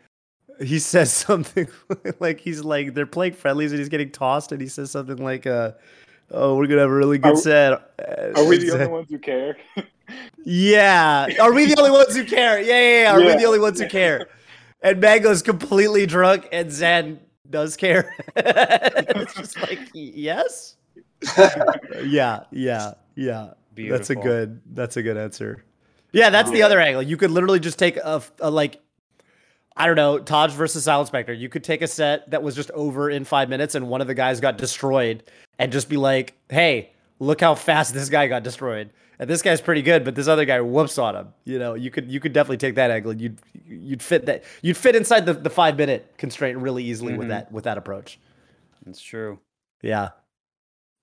he 0.59 0.79
says 0.79 1.11
something 1.27 1.67
like 2.19 2.39
he's 2.39 2.63
like 2.63 2.93
they're 2.93 3.05
playing 3.05 3.33
friendlies 3.33 3.71
and 3.71 3.79
he's 3.79 3.89
getting 3.89 4.11
tossed 4.11 4.51
and 4.51 4.61
he 4.61 4.67
says 4.67 4.91
something 4.91 5.17
like 5.17 5.45
uh 5.45 5.71
oh 6.31 6.55
we're 6.55 6.67
gonna 6.67 6.81
have 6.81 6.89
a 6.89 6.93
really 6.93 7.17
good 7.17 7.33
are, 7.33 7.37
set. 7.37 7.71
are 8.35 8.45
we 8.45 8.57
the 8.65 8.71
only 8.73 8.87
ones 8.87 9.07
who 9.09 9.19
care? 9.19 9.57
Yeah. 10.45 11.27
Are 11.41 11.51
we 11.51 11.65
the 11.65 11.77
only 11.77 11.91
ones 11.91 12.15
who 12.15 12.23
care? 12.23 12.61
Yeah 12.61 12.79
yeah, 12.79 13.01
yeah. 13.01 13.11
are 13.11 13.19
yeah. 13.19 13.35
we 13.35 13.41
the 13.41 13.45
only 13.45 13.59
ones 13.59 13.81
who 13.81 13.89
care? 13.89 14.29
And 14.81 15.01
mango's 15.01 15.41
completely 15.41 16.05
drunk 16.05 16.47
and 16.53 16.71
zan 16.71 17.19
does 17.49 17.75
care. 17.75 18.15
It's 18.37 19.33
just 19.33 19.61
like 19.61 19.79
yes? 19.93 20.77
Yeah 22.05 22.43
yeah 22.51 22.93
yeah. 23.15 23.51
Beautiful. 23.75 23.97
that's 23.97 24.09
a 24.11 24.15
good 24.15 24.61
that's 24.73 24.95
a 24.95 25.03
good 25.03 25.17
answer. 25.17 25.65
Yeah 26.13 26.29
that's 26.29 26.51
the 26.51 26.61
other 26.61 26.79
angle. 26.79 27.03
You 27.03 27.17
could 27.17 27.31
literally 27.31 27.59
just 27.59 27.77
take 27.77 27.97
a, 27.97 28.23
a 28.39 28.49
like 28.49 28.79
I 29.77 29.85
don't 29.85 29.95
know, 29.95 30.17
Taj 30.17 30.53
versus 30.53 30.83
Silent 30.83 31.07
Spectre. 31.07 31.33
You 31.33 31.49
could 31.49 31.63
take 31.63 31.81
a 31.81 31.87
set 31.87 32.29
that 32.31 32.41
was 32.41 32.55
just 32.55 32.71
over 32.71 33.09
in 33.09 33.23
five 33.23 33.47
minutes 33.47 33.75
and 33.75 33.87
one 33.87 34.01
of 34.01 34.07
the 34.07 34.15
guys 34.15 34.39
got 34.39 34.57
destroyed 34.57 35.23
and 35.59 35.71
just 35.71 35.87
be 35.87 35.97
like, 35.97 36.33
hey, 36.49 36.91
look 37.19 37.41
how 37.41 37.55
fast 37.55 37.93
this 37.93 38.09
guy 38.09 38.27
got 38.27 38.43
destroyed. 38.43 38.89
And 39.19 39.29
this 39.29 39.41
guy's 39.41 39.61
pretty 39.61 39.81
good, 39.81 40.03
but 40.03 40.15
this 40.15 40.27
other 40.27 40.45
guy 40.45 40.61
whoops 40.61 40.97
on 40.97 41.15
him. 41.15 41.27
You 41.43 41.57
know, 41.57 41.73
you 41.73 41.89
could 41.89 42.11
you 42.11 42.19
could 42.19 42.33
definitely 42.33 42.57
take 42.57 42.75
that 42.75 42.91
angle. 42.91 43.13
You'd 43.13 43.39
you'd 43.67 44.03
fit 44.03 44.25
that 44.27 44.43
you'd 44.61 44.77
fit 44.77 44.95
inside 44.95 45.25
the, 45.25 45.33
the 45.33 45.49
five 45.49 45.77
minute 45.77 46.13
constraint 46.17 46.57
really 46.59 46.83
easily 46.83 47.13
mm-hmm. 47.13 47.19
with 47.19 47.27
that 47.29 47.51
with 47.51 47.63
that 47.63 47.77
approach. 47.77 48.19
That's 48.85 49.01
true. 49.01 49.39
Yeah. 49.81 50.09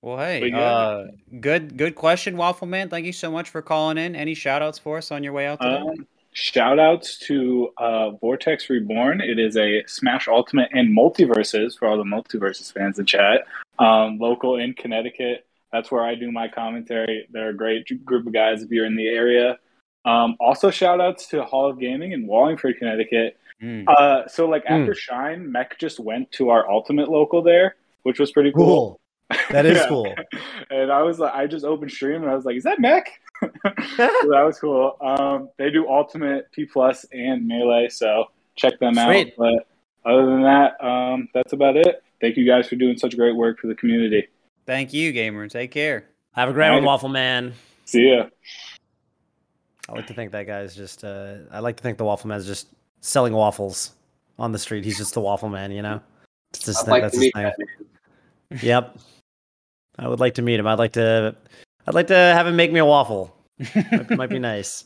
Well, 0.01 0.19
hey, 0.19 0.51
yeah. 0.51 0.59
uh, 0.59 1.07
good 1.41 1.77
good 1.77 1.95
question, 1.95 2.37
Waffle 2.37 2.69
Man. 2.69 2.89
Thank 2.89 3.07
you 3.07 3.13
so 3.13 3.33
much 3.33 3.51
for 3.51 3.63
calling 3.63 3.99
in. 3.99 4.15
Any 4.15 4.35
shout 4.35 4.63
outs 4.63 4.79
for 4.79 4.99
us 4.99 5.11
on 5.11 5.25
your 5.25 5.33
way 5.33 5.47
out 5.47 5.61
today? 5.61 5.79
Um, 5.79 6.07
Shout 6.37 6.81
outs 6.81 7.17
to 7.21 7.71
uh, 7.79 8.11
Vortex 8.11 8.69
Reborn. 8.69 9.21
It 9.21 9.39
is 9.39 9.57
a 9.57 9.85
Smash 9.87 10.27
Ultimate 10.27 10.69
and 10.73 10.97
MultiVersus 10.97 11.79
for 11.79 11.87
all 11.87 11.97
the 11.97 12.03
MultiVersus 12.03 12.73
fans 12.73 12.99
in 12.99 13.07
chat. 13.07 13.47
Um, 13.79 14.19
local 14.19 14.57
in 14.59 14.75
Connecticut. 14.75 15.47
That's 15.73 15.93
where 15.93 16.03
I 16.03 16.17
do 16.17 16.33
my 16.33 16.49
commentary. 16.49 17.29
They're 17.31 17.51
a 17.51 17.57
great 17.57 18.05
group 18.05 18.27
of 18.27 18.33
guys 18.33 18.65
if 18.65 18.71
you're 18.73 18.85
in 18.85 18.97
the 18.97 19.07
area. 19.07 19.61
Um, 20.05 20.35
also, 20.41 20.73
shout 20.73 21.01
outs 21.01 21.29
to 21.29 21.45
Hall 21.45 21.71
of 21.71 21.79
Gaming 21.79 22.11
in 22.11 22.27
Wallingford, 22.27 22.79
Connecticut. 22.79 23.39
Mm. 23.63 23.85
Uh, 23.87 24.27
so, 24.27 24.49
like 24.49 24.65
after 24.67 24.93
mm. 24.93 24.97
Shine, 24.97 25.53
Mech 25.53 25.79
just 25.79 26.01
went 26.01 26.33
to 26.33 26.51
our 26.51 26.69
Ultimate 26.69 27.09
local 27.09 27.43
there, 27.43 27.77
which 28.03 28.19
was 28.19 28.33
pretty 28.33 28.51
cool. 28.51 29.01
cool. 29.31 29.39
That 29.51 29.67
is 29.67 29.77
yeah. 29.83 29.89
cool. 29.89 30.13
and 30.69 30.91
I 30.91 31.03
was 31.03 31.21
like, 31.21 31.33
I 31.33 31.47
just 31.47 31.65
opened 31.65 31.93
stream 31.93 32.23
and 32.23 32.31
I 32.31 32.35
was 32.35 32.45
like, 32.45 32.57
is 32.57 32.65
that 32.65 32.81
Mech? 32.81 33.21
So 33.41 33.49
that 33.97 34.43
was 34.45 34.59
cool. 34.59 34.97
Um, 35.01 35.49
they 35.59 35.71
do 35.71 35.89
Ultimate, 35.89 36.51
P 36.53 36.65
Plus, 36.65 37.05
and 37.13 37.47
Melee, 37.47 37.89
so 37.89 38.27
check 38.57 38.79
them 38.79 38.95
Sweet. 38.95 39.29
out. 39.29 39.33
But 39.37 40.11
other 40.11 40.27
than 40.27 40.43
that, 40.43 40.83
um, 40.85 41.29
that's 41.35 41.53
about 41.53 41.77
it. 41.77 42.03
Thank 42.21 42.37
you 42.37 42.47
guys 42.47 42.69
for 42.69 42.77
doing 42.77 42.97
such 42.97 43.17
great 43.17 43.37
work 43.37 43.59
for 43.59 43.67
the 43.67 43.75
community. 43.75 44.29
Thank 44.67 44.93
you, 44.95 45.13
gamer. 45.13 45.49
Take 45.49 45.71
care. 45.71 46.07
Have 46.33 46.49
a 46.49 46.53
great 46.53 46.71
one, 46.71 46.85
Waffle 46.85 47.09
Man. 47.09 47.53
See 47.85 48.11
ya. 48.11 48.27
I 49.89 49.93
like 49.93 50.07
to 50.07 50.15
think 50.15 50.33
that 50.33 50.47
guy's 50.47 50.75
just. 50.75 51.05
Uh, 51.05 51.37
I 51.51 51.59
like 51.59 51.77
to 51.77 51.83
think 51.83 51.99
the 51.99 52.05
Waffle 52.05 52.29
Man 52.29 52.39
is 52.39 52.47
just 52.47 52.69
selling 53.01 53.35
waffles 53.35 53.93
on 54.39 54.53
the 54.53 54.59
street. 54.59 54.85
He's 54.85 54.97
just 54.97 55.15
the 55.15 55.21
Waffle 55.21 55.51
Man, 55.51 55.71
you 55.71 55.83
know. 55.83 56.01
It's 56.55 56.65
just, 56.65 56.89
I'd 56.89 57.03
like 57.03 57.13
to 57.13 57.19
meet 57.19 57.33
that 57.35 57.55
man. 57.59 58.59
Yep. 58.63 58.99
I 59.99 60.09
would 60.09 60.21
like 60.21 60.35
to 60.35 60.43
meet 60.43 60.59
him. 60.59 60.67
I'd 60.67 60.79
like 60.79 60.93
to. 60.93 61.37
I'd 61.87 61.95
like 61.95 62.07
to 62.09 62.15
have 62.15 62.47
him 62.47 62.57
make 62.57 62.73
me 62.73 62.81
a 62.81 62.85
waffle. 62.85 63.37
might, 63.75 64.11
might 64.11 64.31
be 64.31 64.39
nice. 64.41 64.85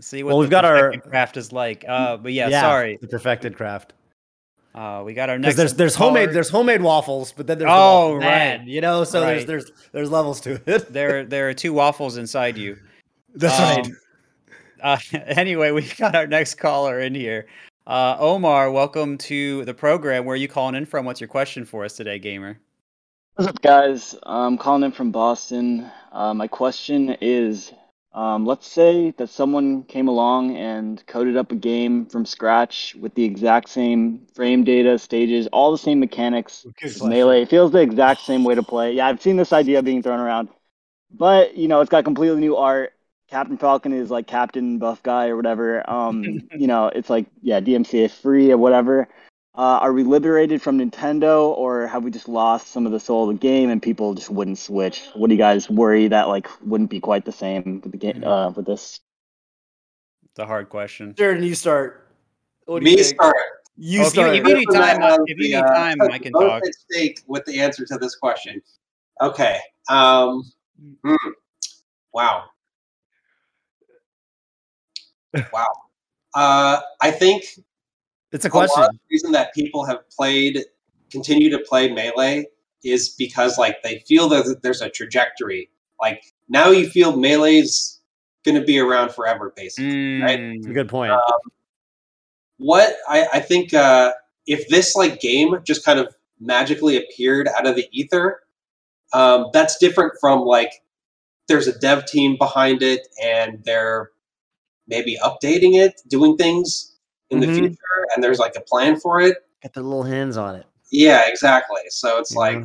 See 0.00 0.22
what 0.22 0.30
well, 0.30 0.38
we've 0.38 0.50
got 0.50 0.64
our 0.64 0.92
craft 0.98 1.36
is 1.36 1.52
like. 1.52 1.84
Uh, 1.86 2.16
but 2.16 2.32
yeah, 2.32 2.48
yeah, 2.48 2.62
sorry, 2.62 2.98
the 3.00 3.06
perfected 3.06 3.56
craft. 3.56 3.92
Uh, 4.74 5.04
we 5.06 5.14
got 5.14 5.30
our 5.30 5.38
next. 5.38 5.56
There's 5.56 5.74
there's 5.74 5.94
homemade 5.94 6.30
there's 6.30 6.48
homemade 6.48 6.82
waffles, 6.82 7.32
but 7.32 7.46
then 7.46 7.58
there's 7.58 7.70
oh 7.72 8.14
the 8.14 8.14
right, 8.16 8.24
man, 8.24 8.66
you 8.66 8.80
know. 8.80 9.04
So 9.04 9.20
right. 9.22 9.46
there's 9.46 9.46
there's 9.46 9.72
there's 9.92 10.10
levels 10.10 10.40
to 10.42 10.60
it. 10.66 10.88
there 10.92 11.24
there 11.24 11.48
are 11.48 11.54
two 11.54 11.72
waffles 11.72 12.16
inside 12.16 12.58
you. 12.58 12.76
That's 13.34 13.58
um, 13.60 13.92
right. 14.82 15.12
Uh, 15.12 15.18
anyway, 15.26 15.70
we've 15.70 15.96
got 15.96 16.16
our 16.16 16.26
next 16.26 16.56
caller 16.56 17.00
in 17.00 17.14
here. 17.14 17.46
Uh, 17.86 18.16
Omar, 18.18 18.70
welcome 18.70 19.16
to 19.18 19.64
the 19.64 19.74
program. 19.74 20.24
Where 20.24 20.34
are 20.34 20.36
you 20.36 20.48
calling 20.48 20.74
in 20.74 20.86
from? 20.86 21.04
What's 21.04 21.20
your 21.20 21.28
question 21.28 21.64
for 21.64 21.84
us 21.84 21.94
today, 21.94 22.18
gamer? 22.18 22.58
What's 23.36 23.48
up, 23.48 23.62
guys? 23.62 24.14
I'm 24.22 24.58
calling 24.58 24.84
in 24.84 24.92
from 24.92 25.10
Boston. 25.10 25.90
Uh, 26.12 26.34
my 26.34 26.46
question 26.46 27.16
is 27.20 27.72
um, 28.12 28.46
let's 28.46 28.68
say 28.68 29.10
that 29.16 29.28
someone 29.28 29.82
came 29.82 30.06
along 30.06 30.56
and 30.56 31.04
coded 31.08 31.36
up 31.36 31.50
a 31.50 31.56
game 31.56 32.06
from 32.06 32.26
scratch 32.26 32.94
with 32.94 33.14
the 33.16 33.24
exact 33.24 33.68
same 33.70 34.26
frame 34.34 34.62
data, 34.62 35.00
stages, 35.00 35.48
all 35.48 35.72
the 35.72 35.78
same 35.78 35.98
mechanics. 35.98 36.64
Melee 37.00 37.42
it 37.42 37.48
feels 37.48 37.72
the 37.72 37.80
exact 37.80 38.20
same 38.20 38.44
way 38.44 38.54
to 38.54 38.62
play. 38.62 38.92
Yeah, 38.92 39.08
I've 39.08 39.20
seen 39.20 39.36
this 39.36 39.52
idea 39.52 39.82
being 39.82 40.00
thrown 40.00 40.20
around, 40.20 40.48
but 41.10 41.56
you 41.56 41.66
know, 41.66 41.80
it's 41.80 41.90
got 41.90 42.04
completely 42.04 42.40
new 42.40 42.56
art. 42.56 42.92
Captain 43.28 43.58
Falcon 43.58 43.92
is 43.92 44.10
like 44.10 44.28
Captain 44.28 44.78
Buff 44.78 45.02
Guy 45.02 45.28
or 45.28 45.36
whatever. 45.36 45.88
Um, 45.90 46.48
you 46.56 46.68
know, 46.68 46.86
it's 46.86 47.10
like 47.10 47.26
yeah, 47.42 47.60
DMCA 47.60 48.08
free 48.08 48.52
or 48.52 48.58
whatever. 48.58 49.08
Uh, 49.56 49.78
are 49.80 49.92
we 49.92 50.02
liberated 50.02 50.60
from 50.60 50.78
Nintendo, 50.78 51.56
or 51.56 51.86
have 51.86 52.02
we 52.02 52.10
just 52.10 52.28
lost 52.28 52.68
some 52.68 52.86
of 52.86 52.92
the 52.92 52.98
soul 52.98 53.30
of 53.30 53.36
the 53.36 53.40
game 53.40 53.70
and 53.70 53.80
people 53.80 54.12
just 54.14 54.28
wouldn't 54.28 54.58
switch? 54.58 55.02
What 55.14 55.28
do 55.28 55.34
you 55.34 55.38
guys 55.38 55.70
worry 55.70 56.08
that 56.08 56.26
like 56.26 56.48
wouldn't 56.66 56.90
be 56.90 56.98
quite 56.98 57.24
the 57.24 57.30
same 57.30 57.80
with 57.82 57.92
the 57.92 57.98
game 57.98 58.14
mm-hmm. 58.14 58.28
uh, 58.28 58.50
with 58.50 58.66
this? 58.66 58.98
It's 60.24 60.40
a 60.40 60.46
hard 60.46 60.68
question. 60.70 61.14
Jordan, 61.14 61.44
you 61.44 61.54
start. 61.54 62.10
What 62.64 62.82
Me 62.82 62.96
you 62.96 63.04
start. 63.04 63.36
You 63.76 64.02
oh, 64.02 64.08
start. 64.08 64.34
If 64.34 64.34
you, 64.34 64.42
if 64.42 64.48
you 64.48 64.54
need 64.56 64.76
time, 64.76 65.02
uh, 65.02 65.18
if 65.26 65.38
you 65.38 65.56
need 65.56 65.60
time, 65.60 66.02
I 66.02 66.18
can 66.18 66.32
talk. 66.32 66.62
At 66.66 66.74
stake 66.74 67.20
with 67.28 67.44
the 67.44 67.60
answer 67.60 67.84
to 67.86 67.96
this 67.96 68.16
question. 68.16 68.60
Okay. 69.20 69.60
Um. 69.88 70.42
Mm, 71.04 71.16
wow. 72.12 72.44
Wow. 75.52 75.72
Uh, 76.34 76.80
I 77.00 77.10
think 77.10 77.44
it's 78.34 78.44
a 78.44 78.50
question. 78.50 78.82
A 78.82 78.88
the 78.88 78.98
reason 79.10 79.30
that 79.32 79.54
people 79.54 79.84
have 79.84 79.98
played, 80.10 80.64
continue 81.10 81.50
to 81.50 81.58
play 81.60 81.92
melee, 81.92 82.46
is 82.82 83.10
because 83.10 83.58
like 83.58 83.80
they 83.82 84.00
feel 84.00 84.28
that 84.30 84.60
there's 84.62 84.82
a 84.82 84.90
trajectory. 84.90 85.70
Like 86.00 86.24
now, 86.48 86.70
you 86.70 86.88
feel 86.88 87.16
melee's 87.16 88.00
going 88.44 88.60
to 88.60 88.66
be 88.66 88.80
around 88.80 89.12
forever, 89.12 89.52
basically. 89.56 89.92
Mm, 89.92 90.22
right? 90.22 90.74
Good 90.74 90.88
point. 90.88 91.12
Um, 91.12 91.20
what 92.58 92.96
I, 93.08 93.26
I 93.34 93.40
think 93.40 93.72
uh, 93.72 94.12
if 94.48 94.68
this 94.68 94.96
like 94.96 95.20
game 95.20 95.54
just 95.62 95.84
kind 95.84 96.00
of 96.00 96.12
magically 96.40 96.96
appeared 96.96 97.46
out 97.48 97.68
of 97.68 97.76
the 97.76 97.86
ether, 97.92 98.40
um, 99.12 99.46
that's 99.52 99.78
different 99.78 100.12
from 100.20 100.40
like 100.40 100.72
there's 101.46 101.68
a 101.68 101.78
dev 101.78 102.04
team 102.06 102.36
behind 102.36 102.82
it 102.82 103.06
and 103.22 103.62
they're 103.64 104.10
maybe 104.88 105.16
updating 105.22 105.74
it, 105.74 106.00
doing 106.08 106.36
things 106.36 106.93
in 107.34 107.40
mm-hmm. 107.40 107.52
the 107.52 107.58
future, 107.58 108.06
and 108.14 108.22
there's 108.22 108.38
like 108.38 108.54
a 108.56 108.60
plan 108.60 108.98
for 108.98 109.20
it. 109.20 109.38
Get 109.62 109.74
their 109.74 109.82
little 109.82 110.02
hands 110.02 110.36
on 110.36 110.56
it. 110.56 110.66
Yeah, 110.90 111.22
exactly. 111.26 111.80
So 111.88 112.18
it's 112.18 112.34
like, 112.34 112.64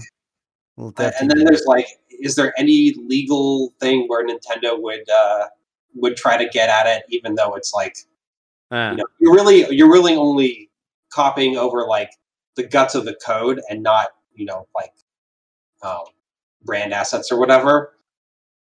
uh, 0.78 1.12
and 1.20 1.30
then 1.32 1.44
there's 1.46 1.66
like, 1.66 1.88
is 2.10 2.36
there 2.36 2.54
any 2.58 2.94
legal 3.08 3.74
thing 3.80 4.06
where 4.08 4.26
Nintendo 4.26 4.80
would 4.82 5.10
uh, 5.10 5.48
would 5.96 6.16
try 6.16 6.38
to 6.38 6.48
get 6.50 6.70
at 6.70 6.86
it, 6.88 7.04
even 7.10 7.36
though 7.36 7.56
it's 7.56 7.74
like, 7.74 7.98
you 8.72 8.78
know, 8.78 9.06
you're 9.20 9.34
really 9.34 9.66
you're 9.76 9.92
really 9.92 10.16
only 10.16 10.70
copying 11.12 11.58
over 11.58 11.88
like 11.88 12.12
the 12.56 12.64
guts 12.64 12.94
of 12.94 13.06
the 13.06 13.18
code 13.26 13.62
and 13.70 13.82
not 13.82 14.10
you 14.34 14.46
know 14.46 14.68
like 14.76 14.94
um, 15.82 16.04
brand 16.64 16.94
assets 16.94 17.32
or 17.32 17.40
whatever. 17.40 17.96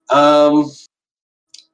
Um, 0.09 0.69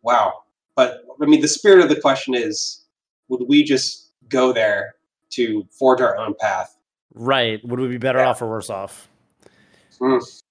wow. 0.01 0.43
But 0.75 1.01
I 1.21 1.25
mean, 1.25 1.41
the 1.41 1.47
spirit 1.47 1.79
of 1.79 1.89
the 1.89 1.99
question 1.99 2.35
is, 2.35 2.85
would 3.29 3.47
we 3.47 3.63
just 3.63 4.07
go 4.29 4.53
there 4.53 4.95
to 5.31 5.65
forge 5.71 6.01
our 6.01 6.17
own 6.17 6.35
path. 6.39 6.77
Right. 7.13 7.59
Would 7.65 7.79
we 7.79 7.87
be 7.87 7.97
better 7.97 8.19
yeah. 8.19 8.29
off 8.29 8.41
or 8.41 8.49
worse 8.49 8.69
off? 8.69 9.09
Mm. 9.99 10.41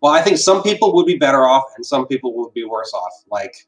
Well, 0.00 0.12
I 0.12 0.20
think 0.20 0.38
some 0.38 0.62
people 0.62 0.94
would 0.94 1.06
be 1.06 1.16
better 1.16 1.44
off 1.46 1.64
and 1.76 1.86
some 1.86 2.06
people 2.06 2.34
would 2.36 2.52
be 2.52 2.64
worse 2.64 2.92
off. 2.92 3.12
Like 3.30 3.66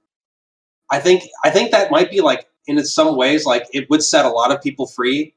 I 0.91 0.99
think 0.99 1.25
I 1.45 1.51
think 1.51 1.71
that 1.71 1.91
might 1.91 2.11
be 2.11 2.21
like 2.21 2.47
in 2.67 2.83
some 2.85 3.17
ways 3.17 3.47
like 3.47 3.67
it 3.73 3.89
would 3.91 4.03
set 4.03 4.25
a 4.25 4.31
lot 4.31 4.51
of 4.51 4.61
people 4.61 4.87
free, 4.87 5.35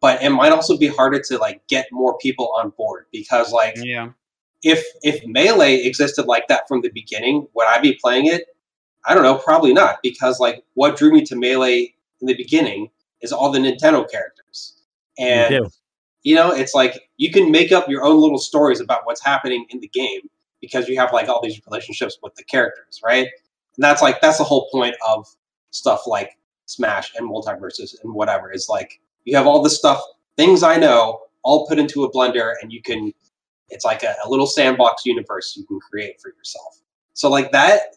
but 0.00 0.22
it 0.22 0.30
might 0.30 0.52
also 0.52 0.76
be 0.76 0.88
harder 0.88 1.20
to 1.20 1.38
like 1.38 1.66
get 1.68 1.86
more 1.92 2.18
people 2.18 2.52
on 2.56 2.70
board 2.70 3.06
because 3.12 3.52
like 3.52 3.76
yeah. 3.76 4.10
If 4.62 4.84
if 5.02 5.26
melee 5.26 5.76
existed 5.76 6.26
like 6.26 6.46
that 6.48 6.68
from 6.68 6.82
the 6.82 6.90
beginning, 6.90 7.48
would 7.54 7.66
I 7.66 7.80
be 7.80 7.94
playing 7.94 8.26
it? 8.26 8.44
I 9.06 9.14
don't 9.14 9.22
know, 9.22 9.36
probably 9.36 9.72
not 9.72 10.00
because 10.02 10.38
like 10.38 10.62
what 10.74 10.98
drew 10.98 11.10
me 11.12 11.24
to 11.24 11.36
melee 11.36 11.94
in 12.20 12.26
the 12.26 12.34
beginning 12.34 12.90
is 13.22 13.32
all 13.32 13.50
the 13.50 13.58
Nintendo 13.58 14.08
characters. 14.10 14.82
And 15.18 15.52
you 16.22 16.34
know, 16.34 16.50
it's 16.50 16.74
like 16.74 17.00
you 17.16 17.30
can 17.30 17.50
make 17.50 17.72
up 17.72 17.88
your 17.88 18.04
own 18.04 18.20
little 18.20 18.38
stories 18.38 18.80
about 18.80 19.06
what's 19.06 19.24
happening 19.24 19.66
in 19.70 19.80
the 19.80 19.88
game 19.88 20.20
because 20.60 20.88
you 20.88 20.98
have 20.98 21.12
like 21.12 21.28
all 21.28 21.40
these 21.42 21.60
relationships 21.66 22.18
with 22.22 22.34
the 22.34 22.44
characters, 22.44 23.00
right? 23.04 23.26
And 23.76 23.84
that's 23.84 24.02
like 24.02 24.20
that's 24.20 24.38
the 24.38 24.44
whole 24.44 24.68
point 24.70 24.94
of 25.06 25.26
stuff 25.70 26.06
like 26.06 26.36
Smash 26.66 27.12
and 27.16 27.28
MultiVersus 27.28 28.02
and 28.02 28.14
whatever. 28.14 28.52
Is 28.52 28.68
like 28.68 29.00
you 29.24 29.36
have 29.36 29.46
all 29.46 29.62
this 29.62 29.78
stuff, 29.78 30.02
things 30.36 30.62
I 30.62 30.76
know, 30.76 31.20
all 31.42 31.66
put 31.66 31.78
into 31.78 32.04
a 32.04 32.12
blender, 32.12 32.54
and 32.60 32.72
you 32.72 32.82
can. 32.82 33.12
It's 33.72 33.84
like 33.84 34.02
a, 34.02 34.16
a 34.24 34.28
little 34.28 34.48
sandbox 34.48 35.06
universe 35.06 35.56
you 35.56 35.64
can 35.64 35.78
create 35.78 36.20
for 36.20 36.30
yourself. 36.36 36.80
So 37.14 37.30
like 37.30 37.52
that, 37.52 37.94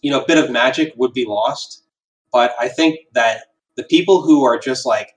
you 0.00 0.10
know, 0.10 0.22
a 0.22 0.26
bit 0.26 0.42
of 0.42 0.50
magic 0.50 0.94
would 0.96 1.12
be 1.12 1.26
lost. 1.26 1.82
But 2.32 2.54
I 2.58 2.68
think 2.68 3.00
that 3.12 3.42
the 3.76 3.84
people 3.84 4.22
who 4.22 4.44
are 4.44 4.58
just 4.58 4.86
like, 4.86 5.10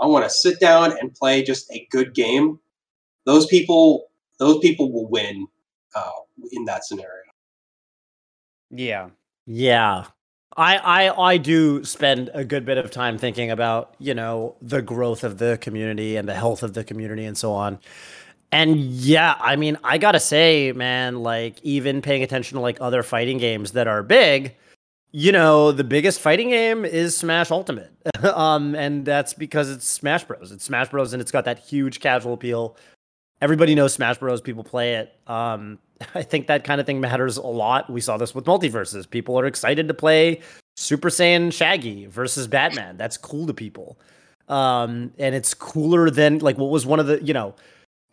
I 0.00 0.06
want 0.06 0.24
to 0.24 0.30
sit 0.30 0.60
down 0.60 0.96
and 0.98 1.14
play 1.14 1.42
just 1.42 1.70
a 1.72 1.86
good 1.90 2.14
game. 2.14 2.60
Those 3.26 3.46
people, 3.46 4.08
those 4.38 4.58
people 4.58 4.92
will 4.92 5.08
win 5.08 5.46
uh, 5.94 6.10
in 6.52 6.64
that 6.66 6.84
scenario. 6.84 7.24
Yeah, 8.70 9.10
yeah. 9.46 10.04
I, 10.56 10.76
I 10.76 11.22
I 11.30 11.36
do 11.36 11.84
spend 11.84 12.30
a 12.34 12.44
good 12.44 12.64
bit 12.64 12.78
of 12.78 12.90
time 12.90 13.16
thinking 13.16 13.50
about 13.50 13.94
you 13.98 14.12
know 14.12 14.56
the 14.60 14.82
growth 14.82 15.22
of 15.22 15.38
the 15.38 15.56
community 15.60 16.16
and 16.16 16.28
the 16.28 16.34
health 16.34 16.62
of 16.62 16.74
the 16.74 16.84
community 16.84 17.24
and 17.24 17.38
so 17.38 17.52
on. 17.52 17.78
And 18.50 18.76
yeah, 18.78 19.36
I 19.38 19.56
mean, 19.56 19.78
I 19.84 19.98
gotta 19.98 20.20
say, 20.20 20.72
man, 20.72 21.22
like 21.22 21.60
even 21.62 22.02
paying 22.02 22.22
attention 22.22 22.56
to 22.56 22.60
like 22.60 22.78
other 22.80 23.02
fighting 23.02 23.38
games 23.38 23.72
that 23.72 23.86
are 23.86 24.02
big, 24.02 24.56
you 25.12 25.32
know, 25.32 25.72
the 25.72 25.84
biggest 25.84 26.20
fighting 26.20 26.50
game 26.50 26.84
is 26.84 27.16
Smash 27.16 27.50
Ultimate. 27.50 27.90
um, 28.24 28.74
and 28.74 29.04
that's 29.04 29.34
because 29.34 29.70
it's 29.70 29.86
Smash 29.86 30.24
Bros. 30.24 30.52
It's 30.52 30.64
Smash 30.64 30.90
Bros. 30.90 31.12
and 31.12 31.22
it's 31.22 31.30
got 31.30 31.44
that 31.46 31.58
huge 31.58 32.00
casual 32.00 32.34
appeal. 32.34 32.76
Everybody 33.40 33.74
knows 33.74 33.94
Smash 33.94 34.18
Bros. 34.18 34.40
People 34.40 34.64
play 34.64 34.96
it. 34.96 35.14
Um, 35.26 35.78
I 36.14 36.22
think 36.22 36.46
that 36.48 36.64
kind 36.64 36.80
of 36.80 36.86
thing 36.86 37.00
matters 37.00 37.36
a 37.36 37.42
lot. 37.42 37.88
We 37.90 38.00
saw 38.00 38.16
this 38.16 38.34
with 38.34 38.44
MultiVersus. 38.44 39.08
People 39.08 39.38
are 39.38 39.46
excited 39.46 39.88
to 39.88 39.94
play 39.94 40.40
Super 40.76 41.08
Saiyan 41.08 41.52
Shaggy 41.52 42.06
versus 42.06 42.46
Batman. 42.46 42.96
That's 42.96 43.16
cool 43.16 43.46
to 43.46 43.54
people. 43.54 43.98
Um, 44.48 45.12
and 45.18 45.34
it's 45.34 45.52
cooler 45.54 46.10
than 46.10 46.38
like 46.38 46.56
what 46.56 46.70
was 46.70 46.86
one 46.86 47.00
of 47.00 47.06
the, 47.06 47.22
you 47.22 47.34
know, 47.34 47.54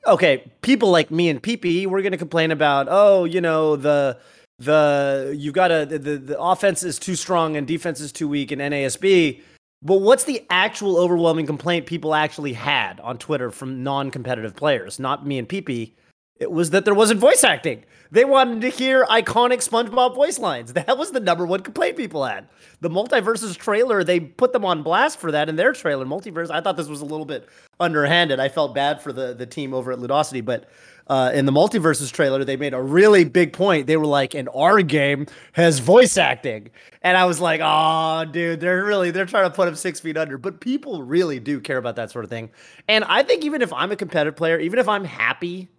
okay, 0.05 0.51
people 0.62 0.91
like 0.91 1.12
me 1.12 1.29
and 1.29 1.41
PP, 1.41 1.88
we're 1.88 2.01
gonna 2.01 2.17
complain 2.17 2.51
about, 2.51 2.88
oh, 2.89 3.23
you 3.23 3.39
know, 3.39 3.75
the 3.75 4.17
the 4.59 5.35
you've 5.37 5.53
got 5.53 5.71
a 5.71 5.85
the, 5.85 6.17
the 6.17 6.39
offense 6.39 6.83
is 6.83 6.97
too 6.97 7.15
strong 7.15 7.57
and 7.57 7.67
defense 7.67 7.99
is 7.99 8.11
too 8.11 8.27
weak 8.27 8.51
in 8.51 8.59
NASB. 8.59 9.41
But 9.81 10.01
what's 10.01 10.23
the 10.23 10.43
actual 10.49 10.97
overwhelming 10.97 11.45
complaint 11.45 11.85
people 11.85 12.15
actually 12.15 12.53
had 12.53 12.99
on 13.01 13.17
Twitter 13.17 13.51
from 13.51 13.83
non-competitive 13.83 14.55
players? 14.55 14.99
Not 14.99 15.27
me 15.27 15.37
and 15.37 15.47
PP. 15.47 15.93
it 16.39 16.51
was 16.51 16.71
that 16.71 16.85
there 16.85 16.95
wasn't 16.95 17.19
voice 17.19 17.43
acting. 17.43 17.83
They 18.11 18.25
wanted 18.25 18.61
to 18.61 18.69
hear 18.69 19.05
iconic 19.05 19.67
SpongeBob 19.67 20.15
voice 20.15 20.39
lines. 20.39 20.73
That 20.85 20.97
was 20.97 21.11
the 21.11 21.19
number 21.19 21.45
one 21.45 21.61
complaint 21.61 21.97
people 21.97 22.25
had. 22.25 22.47
The 22.81 22.89
MultiVersus 22.89 23.57
trailer, 23.57 24.03
they 24.03 24.19
put 24.19 24.53
them 24.53 24.65
on 24.65 24.83
blast 24.83 25.19
for 25.19 25.31
that 25.31 25.49
in 25.49 25.55
their 25.55 25.73
trailer. 25.73 26.05
Multiverse, 26.05 26.49
I 26.49 26.61
thought 26.61 26.77
this 26.77 26.87
was 26.87 27.01
a 27.01 27.05
little 27.05 27.25
bit 27.25 27.47
underhanded. 27.79 28.39
I 28.39 28.49
felt 28.49 28.73
bad 28.73 29.01
for 29.01 29.11
the 29.13 29.33
the 29.33 29.45
team 29.45 29.73
over 29.73 29.91
at 29.91 29.99
Ludosity, 29.99 30.43
but 30.43 30.69
uh, 31.07 31.31
in 31.33 31.45
the 31.45 31.51
MultiVersus 31.51 32.11
trailer, 32.11 32.43
they 32.43 32.57
made 32.57 32.73
a 32.73 32.81
really 32.81 33.23
big 33.23 33.53
point. 33.53 33.87
They 33.87 33.97
were 33.97 34.05
like, 34.05 34.33
"And 34.33 34.49
our 34.53 34.81
game 34.81 35.27
has 35.53 35.79
voice 35.79 36.17
acting," 36.17 36.69
and 37.01 37.17
I 37.17 37.25
was 37.25 37.39
like, 37.39 37.61
"Oh, 37.63 38.25
dude, 38.25 38.59
they're 38.59 38.83
really 38.83 39.11
they're 39.11 39.25
trying 39.25 39.49
to 39.49 39.55
put 39.55 39.67
him 39.67 39.75
six 39.75 39.99
feet 39.99 40.17
under." 40.17 40.37
But 40.37 40.59
people 40.59 41.03
really 41.03 41.39
do 41.39 41.59
care 41.59 41.77
about 41.77 41.95
that 41.97 42.11
sort 42.11 42.25
of 42.25 42.29
thing, 42.29 42.49
and 42.87 43.03
I 43.05 43.23
think 43.23 43.43
even 43.43 43.61
if 43.61 43.71
I'm 43.73 43.91
a 43.91 43.95
competitive 43.95 44.35
player, 44.35 44.59
even 44.59 44.79
if 44.79 44.87
I'm 44.89 45.05
happy 45.05 45.69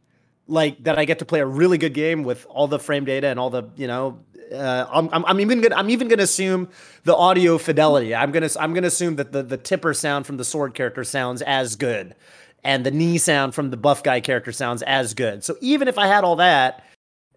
like 0.49 0.85
that 0.85 0.99
I 0.99 1.05
get 1.05 1.19
to 1.19 1.25
play 1.25 1.41
a 1.41 1.47
really 1.47 1.79
good 1.79 1.95
game 1.95 2.23
with 2.23 2.47
all 2.49 2.69
the 2.69 2.79
frame 2.79 3.05
data 3.05 3.27
and 3.27 3.39
all 3.39 3.51
the 3.51 3.65
you 3.77 3.87
know 3.87 4.21
uh, 4.53 4.87
I'm, 4.93 5.09
I'm, 5.13 5.25
I'm 5.25 5.41
even 5.41 5.61
gonna 5.61 5.75
I'm 5.75 5.91
even 5.91 6.09
gonna 6.09 6.23
assume 6.23 6.69
the 7.05 7.15
audio 7.15 7.59
fidelity. 7.59 8.15
I'm 8.15 8.33
gonna 8.33 8.49
I'm 8.59 8.75
gonna 8.75 8.87
assume 8.87 9.17
that 9.17 9.33
the 9.33 9.43
the 9.43 9.57
tipper 9.57 9.95
sound 9.95 10.27
from 10.27 10.37
the 10.37 10.45
sword 10.45 10.75
character 10.75 11.05
sounds 11.05 11.43
as 11.43 11.77
good, 11.77 12.15
and 12.67 12.85
the 12.85 12.91
knee 12.91 13.17
sound 13.17 13.55
from 13.55 13.71
the 13.71 13.77
buff 13.77 14.03
guy 14.03 14.21
character 14.21 14.51
sounds 14.51 14.83
as 14.83 15.15
good. 15.15 15.45
So 15.45 15.57
even 15.61 15.87
if 15.87 15.99
I 15.99 16.09
had 16.09 16.25
all 16.25 16.37
that, 16.37 16.85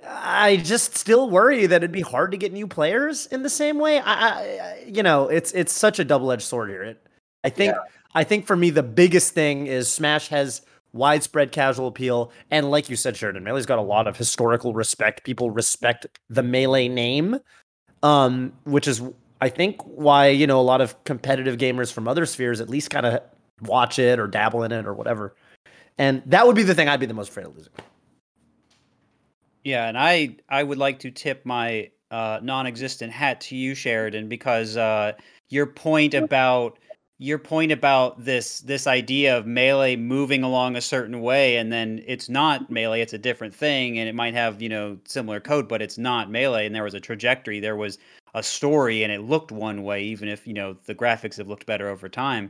I 0.03 0.57
just 0.57 0.97
still 0.97 1.29
worry 1.29 1.67
that 1.67 1.77
it'd 1.77 1.91
be 1.91 2.01
hard 2.01 2.31
to 2.31 2.37
get 2.37 2.51
new 2.51 2.65
players 2.65 3.27
in 3.27 3.43
the 3.43 3.49
same 3.49 3.77
way. 3.77 3.99
I, 3.99 4.13
I 4.13 4.83
you 4.87 5.03
know 5.03 5.27
it's 5.27 5.51
it's 5.51 5.71
such 5.71 5.99
a 5.99 6.03
double 6.03 6.31
edged 6.31 6.41
sword 6.41 6.71
here. 6.71 6.81
It, 6.81 7.07
I 7.43 7.49
think 7.49 7.75
yeah. 7.75 7.81
I 8.15 8.23
think 8.23 8.47
for 8.47 8.55
me 8.55 8.71
the 8.71 8.81
biggest 8.81 9.33
thing 9.33 9.67
is 9.67 9.87
Smash 9.87 10.29
has 10.29 10.63
widespread 10.93 11.51
casual 11.51 11.87
appeal, 11.87 12.31
and 12.49 12.71
like 12.71 12.89
you 12.89 12.95
said, 12.95 13.15
Sheridan, 13.15 13.43
Melee's 13.43 13.67
got 13.67 13.77
a 13.77 13.83
lot 13.83 14.07
of 14.07 14.17
historical 14.17 14.73
respect. 14.73 15.23
People 15.25 15.51
respect 15.51 16.07
the 16.29 16.41
Melee 16.41 16.87
name, 16.87 17.39
um, 18.01 18.51
which 18.63 18.87
is 18.87 19.03
I 19.41 19.49
think 19.49 19.79
why 19.83 20.29
you 20.29 20.47
know 20.47 20.59
a 20.59 20.63
lot 20.63 20.81
of 20.81 21.03
competitive 21.03 21.57
gamers 21.57 21.93
from 21.93 22.07
other 22.07 22.25
spheres 22.25 22.59
at 22.61 22.67
least 22.67 22.89
kind 22.89 23.05
of 23.05 23.21
watch 23.61 23.99
it 23.99 24.19
or 24.19 24.27
dabble 24.27 24.63
in 24.63 24.71
it 24.71 24.85
or 24.85 24.93
whatever. 24.93 25.35
And 25.97 26.23
that 26.25 26.47
would 26.47 26.55
be 26.55 26.63
the 26.63 26.73
thing 26.73 26.87
I'd 26.87 26.99
be 26.99 27.05
the 27.05 27.13
most 27.13 27.29
afraid 27.29 27.45
of 27.45 27.55
losing. 27.55 27.73
Yeah, 29.63 29.87
and 29.87 29.97
I 29.97 30.37
I 30.47 30.63
would 30.63 30.77
like 30.77 30.99
to 30.99 31.11
tip 31.11 31.45
my 31.45 31.91
uh, 32.11 32.39
non-existent 32.41 33.11
hat 33.11 33.41
to 33.41 33.55
you, 33.55 33.75
Sheridan, 33.75 34.29
because 34.29 34.77
uh, 34.77 35.13
your 35.49 35.65
point 35.65 36.13
about 36.13 36.79
your 37.21 37.37
point 37.37 37.71
about 37.73 38.23
this 38.23 38.61
this 38.61 38.87
idea 38.87 39.37
of 39.37 39.45
melee 39.45 39.97
moving 39.97 40.41
along 40.41 40.77
a 40.77 40.81
certain 40.81 41.21
way 41.21 41.57
and 41.57 41.71
then 41.71 42.01
it's 42.07 42.29
not 42.29 42.71
melee 42.71 43.01
it's 43.01 43.11
a 43.11 43.17
different 43.17 43.53
thing 43.53 43.99
and 43.99 44.07
it 44.07 44.15
might 44.15 44.33
have 44.33 44.61
you 44.61 44.69
know 44.69 44.97
similar 45.03 45.41
code 45.41 45.67
but 45.67 45.81
it's 45.81 45.97
not 45.97 46.31
melee 46.31 46.65
and 46.65 46.73
there 46.73 46.83
was 46.83 46.93
a 46.93 46.99
trajectory 46.99 47.59
there 47.59 47.75
was 47.75 47.97
a 48.35 48.41
story 48.41 49.03
and 49.03 49.11
it 49.11 49.21
looked 49.21 49.51
one 49.51 49.83
way 49.83 50.01
even 50.01 50.29
if 50.29 50.47
you 50.47 50.53
know 50.53 50.77
the 50.85 50.95
graphics 50.95 51.35
have 51.35 51.49
looked 51.49 51.65
better 51.65 51.89
over 51.89 52.07
time 52.07 52.49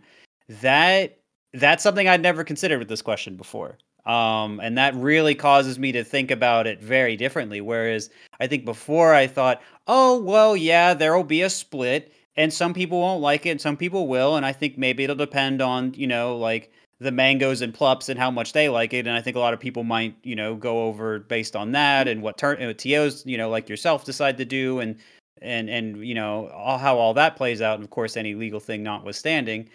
that 0.49 1.19
that's 1.53 1.83
something 1.83 2.07
i'd 2.07 2.21
never 2.21 2.43
considered 2.43 2.79
with 2.79 2.89
this 2.89 3.01
question 3.01 3.35
before. 3.35 3.77
Um, 4.05 4.59
and 4.61 4.77
that 4.77 4.95
really 4.95 5.35
causes 5.35 5.77
me 5.77 5.91
to 5.91 6.03
think 6.03 6.31
about 6.31 6.65
it 6.65 6.81
very 6.81 7.15
differently. 7.15 7.61
Whereas 7.61 8.09
i 8.39 8.47
think 8.47 8.65
before 8.65 9.13
i 9.13 9.27
thought 9.27 9.61
oh 9.87 10.21
well 10.21 10.57
yeah 10.57 10.93
there 10.93 11.15
will 11.15 11.23
be 11.23 11.43
a 11.43 11.49
split 11.49 12.11
and 12.35 12.51
some 12.53 12.73
people 12.73 12.99
won't 12.99 13.21
like 13.21 13.45
it 13.45 13.51
and 13.51 13.61
some 13.61 13.77
people 13.77 14.07
will. 14.07 14.35
And 14.35 14.45
i 14.45 14.51
think 14.51 14.77
maybe 14.77 15.03
it'll 15.03 15.15
depend 15.15 15.61
on 15.61 15.93
you 15.93 16.07
know 16.07 16.37
like 16.37 16.71
the 16.99 17.11
mangoes 17.11 17.61
and 17.61 17.73
plups 17.73 18.09
and 18.09 18.19
how 18.19 18.31
much 18.31 18.53
they 18.53 18.69
like 18.69 18.93
it. 18.93 19.05
And 19.05 19.15
i 19.15 19.21
think 19.21 19.35
a 19.35 19.39
lot 19.39 19.53
of 19.53 19.59
people 19.59 19.83
might 19.83 20.15
you 20.23 20.35
know 20.35 20.55
go 20.55 20.83
over 20.87 21.19
based 21.19 21.55
on 21.55 21.71
that 21.73 22.07
and 22.07 22.23
what 22.23 22.37
turn 22.37 22.65
what 22.65 22.79
tos 22.79 23.25
you 23.25 23.37
know 23.37 23.49
like 23.49 23.69
yourself 23.69 24.05
decide 24.05 24.37
to 24.37 24.45
do 24.45 24.79
and 24.79 24.95
and 25.41 25.69
and 25.69 26.05
you 26.05 26.15
know 26.15 26.47
all, 26.49 26.79
how 26.79 26.97
all 26.97 27.13
that 27.13 27.35
plays 27.35 27.61
out. 27.61 27.75
And 27.75 27.83
of 27.83 27.91
course 27.91 28.17
any 28.17 28.33
legal 28.33 28.59
thing 28.59 28.81
notwithstanding 28.81 29.69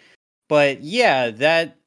but 0.47 0.81
yeah 0.81 1.29
that 1.29 1.77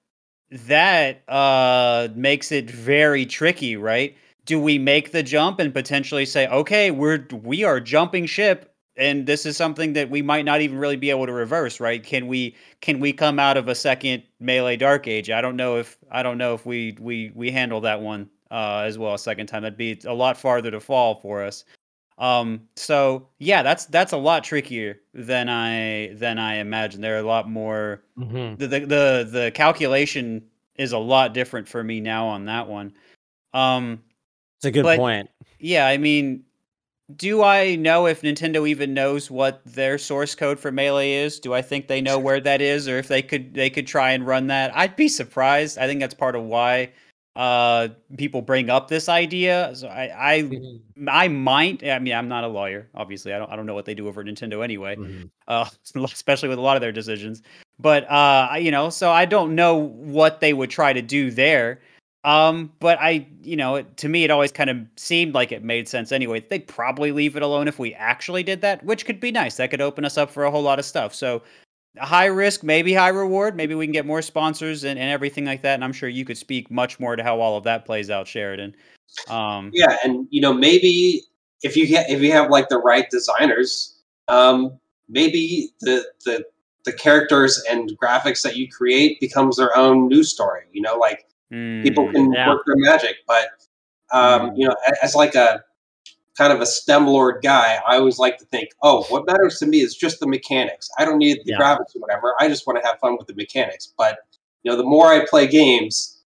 that 0.51 1.29
uh 1.29 2.09
makes 2.15 2.53
it 2.53 2.71
very 2.71 3.27
tricky 3.27 3.77
right? 3.77 4.17
Do 4.47 4.59
we 4.59 4.79
make 4.79 5.13
the 5.13 5.23
jump 5.23 5.61
and 5.61 5.73
potentially 5.73 6.25
say 6.25 6.47
okay 6.49 6.91
we're 6.91 7.27
we 7.43 7.65
are 7.65 7.81
jumping 7.81 8.27
ship 8.27 8.75
and 8.97 9.27
this 9.27 9.47
is 9.47 9.57
something 9.57 9.93
that 9.93 10.11
we 10.11 10.23
might 10.23 10.45
not 10.45 10.61
even 10.61 10.79
really 10.79 10.97
be 10.97 11.11
able 11.11 11.27
to 11.27 11.33
reverse 11.33 11.81
right? 11.81 12.03
Can 12.03 12.27
we 12.27 12.57
can 12.81 13.01
we 13.01 13.13
come 13.13 13.39
out 13.39 13.57
of 13.57 13.69
a 13.69 13.75
second 13.75 14.23
melee 14.41 14.77
dark 14.77 15.07
age? 15.07 15.31
I 15.31 15.41
don't 15.41 15.57
know 15.57 15.77
if 15.77 15.99
i 16.11 16.23
don't 16.23 16.39
know 16.39 16.55
if 16.55 16.67
we 16.67 16.97
we 17.01 17.33
we 17.35 17.51
handle 17.51 17.81
that 17.83 18.01
one 18.01 18.31
uh, 18.51 18.85
as 18.87 18.97
well 18.99 19.15
a 19.15 19.19
second 19.19 19.47
time. 19.47 19.63
That'd 19.63 19.77
be 19.77 20.01
a 20.07 20.15
lot 20.15 20.39
farther 20.39 20.71
to 20.71 20.81
fall 20.81 21.17
for 21.17 21.43
us 21.43 21.65
um 22.19 22.61
so 22.77 23.29
yeah 23.39 23.63
that's 23.63 23.87
that's 23.87 24.13
a 24.13 24.17
lot 24.17 24.43
trickier 24.43 24.99
than 25.15 25.49
i 25.49 26.13
than 26.15 26.39
i 26.39 26.57
imagined 26.57 27.03
there 27.03 27.15
are 27.15 27.21
a 27.21 27.27
lot 27.27 27.49
more 27.49 28.03
mm-hmm. 28.19 28.57
the, 28.57 28.67
the 28.67 28.81
the 28.81 29.29
the 29.31 29.51
calculation 29.55 30.43
is 30.77 30.93
a 30.93 30.99
lot 30.99 31.33
different 31.33 31.69
for 31.69 31.83
me 31.83 32.01
now 32.01 32.27
on 32.27 32.45
that 32.45 32.69
one 32.69 32.93
um 33.55 34.03
it's 34.57 34.65
a 34.65 34.71
good 34.71 34.83
but, 34.83 34.99
point 34.99 35.31
yeah 35.59 35.87
i 35.87 35.97
mean 35.97 36.45
do 37.17 37.43
I 37.43 37.75
know 37.77 38.07
if 38.07 38.21
Nintendo 38.21 38.69
even 38.69 38.93
knows 38.93 39.31
what 39.31 39.63
their 39.65 39.97
source 39.97 40.35
code 40.35 40.61
for 40.61 40.71
Melee 40.71 41.13
is? 41.13 41.41
Do 41.41 41.55
I 41.55 41.63
think 41.63 41.89
they 41.89 42.03
know 42.03 42.19
where 42.19 42.41
that 42.41 42.61
is, 42.61 42.87
or 42.87 42.99
if 42.99 43.09
they 43.09 43.23
could 43.23 43.55
they 43.55 43.71
could 43.71 43.87
try 43.87 44.11
and 44.11 44.27
run 44.27 44.49
that? 44.49 44.77
I'd 44.77 44.95
be 44.95 45.09
surprised. 45.09 45.79
I 45.79 45.87
think 45.87 46.01
that's 46.01 46.15
part 46.15 46.37
of 46.37 46.45
why 46.45 46.91
uh, 47.39 47.87
people 48.17 48.43
bring 48.43 48.69
up 48.69 48.89
this 48.89 49.09
idea. 49.09 49.71
So 49.75 49.87
I 49.87 50.33
I, 50.35 50.43
mm-hmm. 50.43 51.09
I 51.09 51.29
might. 51.29 51.87
I 51.87 52.01
mean, 52.01 52.13
I'm 52.13 52.29
not 52.29 52.43
a 52.43 52.49
lawyer. 52.49 52.89
Obviously, 52.97 53.33
I 53.33 53.39
don't 53.39 53.51
I 53.51 53.55
don't 53.55 53.65
know 53.65 53.75
what 53.75 53.85
they 53.85 53.95
do 53.95 54.09
over 54.09 54.25
Nintendo 54.25 54.65
anyway, 54.65 54.97
mm-hmm. 54.97 55.27
uh, 55.47 55.69
especially 56.05 56.49
with 56.49 56.59
a 56.59 56.63
lot 56.63 56.77
of 56.77 56.81
their 56.81 56.91
decisions. 56.91 57.43
But 57.79 58.11
uh, 58.11 58.57
you 58.59 58.73
know, 58.73 58.91
so 58.91 59.13
I 59.13 59.25
don't 59.25 59.55
know 59.55 59.77
what 59.77 60.41
they 60.41 60.53
would 60.53 60.69
try 60.69 60.93
to 60.93 61.01
do 61.01 61.31
there. 61.31 61.81
Um, 62.25 62.73
but 62.81 62.99
I, 63.01 63.29
you 63.43 63.55
know, 63.55 63.83
to 63.83 64.09
me, 64.09 64.25
it 64.25 64.33
always 64.33 64.51
kind 64.51 64.69
of 64.69 64.79
seemed 64.97 65.35
like 65.35 65.53
it 65.53 65.63
made 65.63 65.87
sense 65.89 66.11
anyway. 66.11 66.41
They'd 66.41 66.67
probably 66.67 67.13
leave 67.13 67.37
it 67.37 67.43
alone 67.43 67.69
if 67.69 67.79
we 67.79 67.95
actually 67.95 68.43
did 68.43 68.61
that, 68.63 68.85
which 68.85 69.07
could 69.07 69.21
be 69.21 69.31
nice. 69.31 69.57
That 69.57 69.71
could 69.71 69.81
open 69.81 70.05
us 70.05 70.19
up 70.19 70.29
for 70.29 70.45
a 70.45 70.51
whole 70.51 70.63
lot 70.63 70.81
of 70.81 70.85
stuff. 70.85 71.15
So, 71.15 71.43
high 72.01 72.27
risk, 72.27 72.63
maybe 72.63 72.95
high 72.95 73.09
reward. 73.09 73.57
Maybe 73.57 73.75
we 73.75 73.87
can 73.87 73.93
get 73.93 74.07
more 74.07 74.23
sponsors 74.23 74.85
and, 74.85 74.99
and 74.99 75.11
everything 75.11 75.45
like 75.45 75.63
that. 75.63 75.75
And 75.75 75.85
I'm 75.85 75.93
sure 75.93 76.09
you 76.09 76.25
could 76.25 76.39
speak 76.39 76.71
much 76.71 76.99
more 77.01 77.17
to 77.17 77.23
how 77.23 77.41
all 77.41 77.57
of 77.57 77.65
that 77.65 77.85
plays 77.85 78.11
out, 78.11 78.27
Sheridan. 78.27 78.75
Um, 79.29 79.71
yeah, 79.73 79.97
and 80.05 80.27
you 80.31 80.41
know, 80.41 80.53
maybe 80.53 81.23
if 81.63 81.77
you 81.77 81.87
get 81.87 82.11
if 82.11 82.21
you 82.21 82.33
have 82.33 82.51
like 82.51 82.69
the 82.69 82.79
right 82.79 83.09
designers, 83.11 84.01
um, 84.29 84.79
maybe 85.09 85.71
the 85.81 86.05
the 86.25 86.45
the 86.85 86.93
characters 86.93 87.63
and 87.71 87.91
graphics 88.01 88.43
that 88.43 88.57
you 88.57 88.69
create 88.69 89.21
becomes 89.21 89.57
their 89.57 89.77
own 89.77 90.09
news 90.09 90.31
story. 90.31 90.63
You 90.73 90.83
know, 90.83 90.97
like 90.97 91.29
Mm, 91.53 91.83
People 91.83 92.11
can 92.13 92.33
yeah. 92.33 92.49
work 92.49 92.63
their 92.67 92.77
magic, 92.77 93.17
but 93.27 93.49
um, 94.13 94.51
mm. 94.51 94.53
you 94.57 94.69
know, 94.69 94.75
as 95.03 95.15
like 95.15 95.35
a 95.35 95.65
kind 96.39 96.53
of 96.53 96.61
a 96.61 96.67
STEM 96.67 97.07
lord 97.07 97.43
guy, 97.43 97.79
I 97.87 97.97
always 97.97 98.19
like 98.19 98.39
to 98.39 98.45
think, 98.47 98.71
oh, 98.83 99.03
what 99.09 99.27
matters 99.27 99.59
to 99.59 99.67
me 99.67 99.81
is 99.81 99.97
just 99.97 100.21
the 100.21 100.27
mechanics. 100.27 100.89
I 100.99 101.05
don't 101.05 101.19
need 101.19 101.39
the 101.45 101.53
yeah. 101.53 101.59
graphics 101.59 101.97
or 101.97 102.01
whatever. 102.01 102.35
I 102.39 102.49
just 102.49 102.67
want 102.67 102.81
to 102.81 102.87
have 102.87 102.99
fun 103.01 103.17
with 103.19 103.27
the 103.27 103.35
mechanics. 103.35 103.93
But 103.99 104.19
you 104.63 104.71
know, 104.71 104.77
the 104.77 104.85
more 104.85 105.09
I 105.09 105.27
play 105.27 105.47
games, 105.47 106.23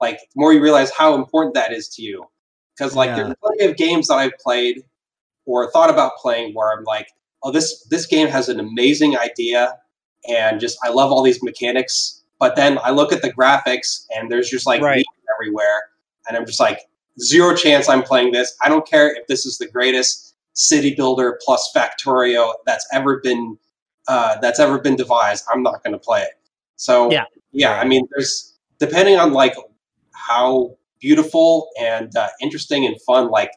like 0.00 0.18
the 0.18 0.36
more 0.36 0.52
you 0.52 0.60
realize 0.60 0.90
how 0.90 1.14
important 1.14 1.54
that 1.54 1.72
is 1.72 1.88
to 1.90 2.02
you. 2.02 2.26
Because 2.76 2.96
like 2.96 3.08
yeah. 3.10 3.16
there's 3.16 3.34
plenty 3.42 3.64
of 3.70 3.76
games 3.76 4.08
that 4.08 4.14
I've 4.14 4.36
played 4.42 4.82
or 5.46 5.70
thought 5.70 5.90
about 5.90 6.16
playing 6.16 6.54
where 6.54 6.76
I'm 6.76 6.84
like, 6.84 7.08
oh, 7.42 7.52
this 7.52 7.86
this 7.88 8.06
game 8.06 8.28
has 8.28 8.48
an 8.48 8.58
amazing 8.60 9.16
idea 9.16 9.78
and 10.28 10.60
just 10.60 10.76
I 10.84 10.88
love 10.88 11.12
all 11.12 11.22
these 11.22 11.42
mechanics 11.42 12.22
but 12.42 12.56
then 12.56 12.80
I 12.82 12.90
look 12.90 13.12
at 13.12 13.22
the 13.22 13.32
graphics 13.32 14.04
and 14.16 14.28
there's 14.28 14.50
just 14.50 14.66
like 14.66 14.82
right. 14.82 15.04
everywhere, 15.36 15.82
and 16.26 16.36
I'm 16.36 16.44
just 16.44 16.58
like 16.58 16.80
zero 17.20 17.54
chance 17.54 17.88
I'm 17.88 18.02
playing 18.02 18.32
this. 18.32 18.54
I 18.62 18.68
don't 18.68 18.86
care 18.86 19.14
if 19.14 19.26
this 19.26 19.46
is 19.46 19.58
the 19.58 19.68
greatest 19.68 20.34
city 20.54 20.94
builder 20.94 21.38
plus 21.44 21.70
Factorio 21.74 22.54
that's 22.66 22.86
ever 22.92 23.20
been 23.20 23.58
uh, 24.08 24.38
that's 24.40 24.58
ever 24.58 24.78
been 24.78 24.96
devised. 24.96 25.44
I'm 25.52 25.62
not 25.62 25.82
going 25.84 25.92
to 25.92 25.98
play 25.98 26.22
it. 26.22 26.32
So 26.76 27.10
yeah, 27.10 27.24
yeah. 27.52 27.80
I 27.80 27.84
mean, 27.84 28.06
there's 28.14 28.58
depending 28.78 29.18
on 29.18 29.32
like 29.32 29.54
how 30.12 30.76
beautiful 31.00 31.68
and 31.80 32.14
uh, 32.16 32.28
interesting 32.40 32.84
and 32.86 33.00
fun 33.02 33.28
like 33.28 33.52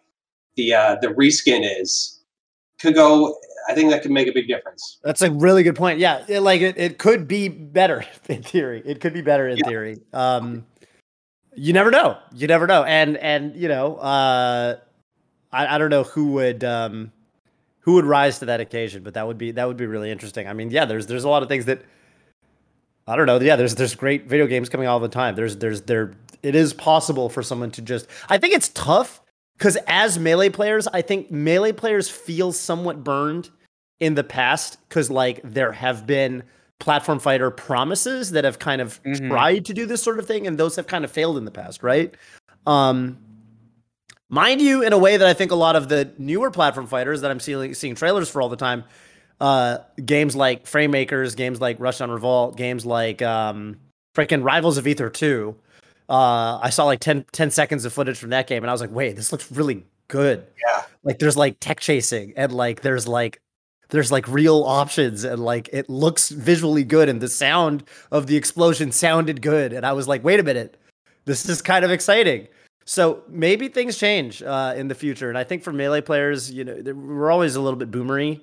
the 0.56 0.74
uh, 0.74 0.95
the 1.01 1.08
reskin 1.08 1.62
is 1.80 2.22
could 2.80 2.95
go 2.95 3.36
I 3.68 3.74
think 3.74 3.89
that 3.89 4.01
could 4.01 4.12
make 4.12 4.28
a 4.28 4.32
big 4.32 4.47
difference. 4.47 4.99
That's 5.03 5.22
a 5.22 5.32
really 5.32 5.64
good 5.64 5.76
point. 5.76 5.99
Yeah, 5.99 6.24
it, 6.28 6.41
like 6.41 6.62
it, 6.62 6.78
it 6.78 6.99
could 6.99 7.28
be 7.28 7.47
better 7.47 8.06
in 8.30 8.43
theory. 8.43 8.82
It 8.86 9.01
could 9.01 9.14
be 9.14 9.22
better 9.22 9.47
in 9.47 9.58
yeah. 9.58 9.68
theory. 9.68 10.01
Um, 10.14 10.66
you 11.56 11.74
never 11.74 11.91
know. 11.91 12.18
You 12.34 12.47
never 12.47 12.68
know. 12.68 12.84
And 12.84 13.18
and 13.18 13.56
you 13.56 13.68
know, 13.68 13.95
uh, 13.95 14.78
I 15.51 15.76
I 15.76 15.78
don't 15.78 15.89
know 15.89 16.03
who 16.03 16.34
would 16.34 16.64
um, 16.64 17.12
who 17.80 17.93
would 17.93 18.06
rise 18.06 18.39
to 18.39 18.45
that 18.45 18.60
occasion, 18.60 19.03
but 19.03 19.14
that 19.14 19.28
would 19.28 19.38
be 19.38 19.51
that 19.51 19.68
would 19.68 19.78
be 19.78 19.86
really 19.86 20.12
interesting. 20.12 20.47
I 20.47 20.53
mean, 20.53 20.72
yeah, 20.72 20.86
there's 20.86 21.08
there's 21.08 21.24
a 21.24 21.30
lot 21.30 21.43
of 21.43 21.49
things 21.49 21.66
that 21.66 21.82
I 23.08 23.16
don't 23.16 23.28
know. 23.28 23.39
Yeah, 23.39 23.56
there's 23.56 23.76
there's 23.76 23.95
great 23.95 24.28
video 24.28 24.47
games 24.47 24.70
coming 24.70 24.88
all 24.88 24.99
the 24.99 25.08
time. 25.08 25.36
There's 25.36 25.58
there's 25.58 25.82
there 25.82 26.14
it 26.41 26.56
is 26.56 26.74
possible 26.74 27.30
for 27.30 27.43
someone 27.43 27.72
to 27.72 27.82
just. 27.82 28.08
I 28.30 28.38
think 28.38 28.53
it's 28.53 28.70
tough 28.70 29.22
because 29.58 29.78
as 29.88 30.18
melee 30.20 30.49
players, 30.49 30.88
I 30.88 31.01
think 31.01 31.32
melee 31.32 31.72
players 31.72 32.10
feel 32.10 32.51
somewhat 32.51 33.03
burned 33.03 33.49
in 33.99 34.16
the 34.16 34.24
past 34.24 34.78
because 34.89 35.10
like 35.10 35.41
there 35.43 35.72
have 35.72 36.06
been 36.06 36.43
platform 36.80 37.19
fighter 37.19 37.51
promises 37.51 38.32
that 38.32 38.43
have 38.43 38.59
kind 38.59 38.82
of 38.82 39.01
mm-hmm. 39.03 39.30
tried 39.30 39.65
to 39.65 39.73
do 39.73 39.86
this 39.86 40.01
sort 40.01 40.19
of 40.19 40.28
thing, 40.28 40.47
and 40.47 40.57
those 40.57 40.76
have 40.76 40.88
kind 40.88 41.05
of 41.05 41.11
failed 41.11 41.38
in 41.38 41.45
the 41.45 41.51
past, 41.51 41.84
right? 41.84 42.13
Um, 42.67 43.17
mind 44.30 44.61
you, 44.61 44.84
in 44.84 44.93
a 44.93 44.97
way 44.97 45.17
that 45.17 45.28
I 45.28 45.34
think 45.34 45.51
a 45.51 45.55
lot 45.55 45.76
of 45.76 45.89
the 45.89 46.11
newer 46.17 46.51
platform 46.51 46.88
fighters 46.88 47.21
that 47.21 47.32
I'm 47.32 47.39
seeing 47.39 47.73
seeing 47.73 47.95
trailers 47.95 48.30
for 48.30 48.41
all 48.41 48.49
the 48.49 48.55
time, 48.55 48.84
uh, 49.39 49.80
games 50.03 50.36
like 50.36 50.65
Fraymakers, 50.65 51.36
games 51.36 51.61
like 51.61 51.80
Rushdown 51.80 52.11
Revolt, 52.11 52.57
games 52.57 52.86
like 52.86 53.21
um, 53.21 53.78
freaking 54.15 54.43
Rivals 54.43 54.78
of 54.78 54.88
Aether 54.88 55.09
2. 55.09 55.55
Uh, 56.07 56.59
I 56.61 56.69
saw 56.69 56.86
like 56.86 56.99
10, 56.99 57.26
10 57.32 57.49
seconds 57.49 57.84
of 57.84 57.91
footage 57.91 58.17
from 58.17 58.30
that 58.30 58.47
game, 58.47 58.63
and 58.63 58.69
I 58.69 58.73
was 58.73 58.82
like, 58.82 58.91
wait, 58.91 59.15
this 59.15 59.32
looks 59.32 59.51
really 59.51 59.86
good. 60.07 60.45
Yeah. 60.65 60.84
Like 61.03 61.19
there's 61.19 61.38
like 61.38 61.59
tech 61.59 61.80
chasing 61.80 62.34
and 62.36 62.51
like 62.51 62.82
there's 62.82 63.07
like 63.07 63.41
there's 63.89 64.11
like 64.11 64.27
real 64.27 64.63
options 64.63 65.23
and 65.23 65.43
like 65.43 65.69
it 65.71 65.89
looks 65.89 66.29
visually 66.29 66.83
good 66.83 67.09
and 67.09 67.21
the 67.21 67.27
sound 67.27 67.83
of 68.11 68.27
the 68.27 68.36
explosion 68.36 68.91
sounded 68.91 69.41
good. 69.41 69.73
And 69.73 69.86
i 69.86 69.93
was 69.93 70.07
like 70.07 70.23
wait 70.23 70.39
a 70.39 70.43
minute. 70.43 70.77
This 71.25 71.47
is 71.49 71.61
kind 71.61 71.83
of 71.83 71.91
exciting. 71.91 72.47
So 72.86 73.23
maybe 73.27 73.67
things 73.67 73.97
change 73.97 74.43
uh, 74.43 74.75
in 74.77 74.88
the 74.88 74.95
future. 74.95 75.29
And 75.29 75.38
i 75.38 75.43
think 75.43 75.63
for 75.63 75.71
melee 75.71 76.01
players 76.01 76.51
you 76.51 76.63
know 76.63 76.75
we're 76.93 77.31
always 77.31 77.55
a 77.55 77.61
little 77.61 77.79
bit 77.79 77.91
boomery. 77.91 78.41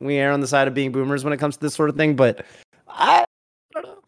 We 0.00 0.16
err 0.16 0.32
on 0.32 0.40
the 0.40 0.46
side 0.46 0.68
of 0.68 0.74
being 0.74 0.92
boomers 0.92 1.24
when 1.24 1.32
it 1.32 1.38
comes 1.38 1.56
to 1.56 1.60
this 1.62 1.74
sort 1.74 1.88
of 1.88 1.96
thing 1.96 2.16
but 2.16 2.44
i 2.88 3.24
don't 3.72 3.84
know. 3.84 3.98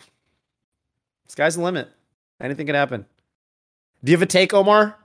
Sky's 1.28 1.56
the 1.56 1.62
limit. 1.62 1.88
Anything 2.40 2.66
can 2.66 2.74
happen. 2.74 3.04
Do 4.04 4.12
you 4.12 4.16
have 4.16 4.22
a 4.22 4.26
take 4.26 4.52
omar? 4.54 4.96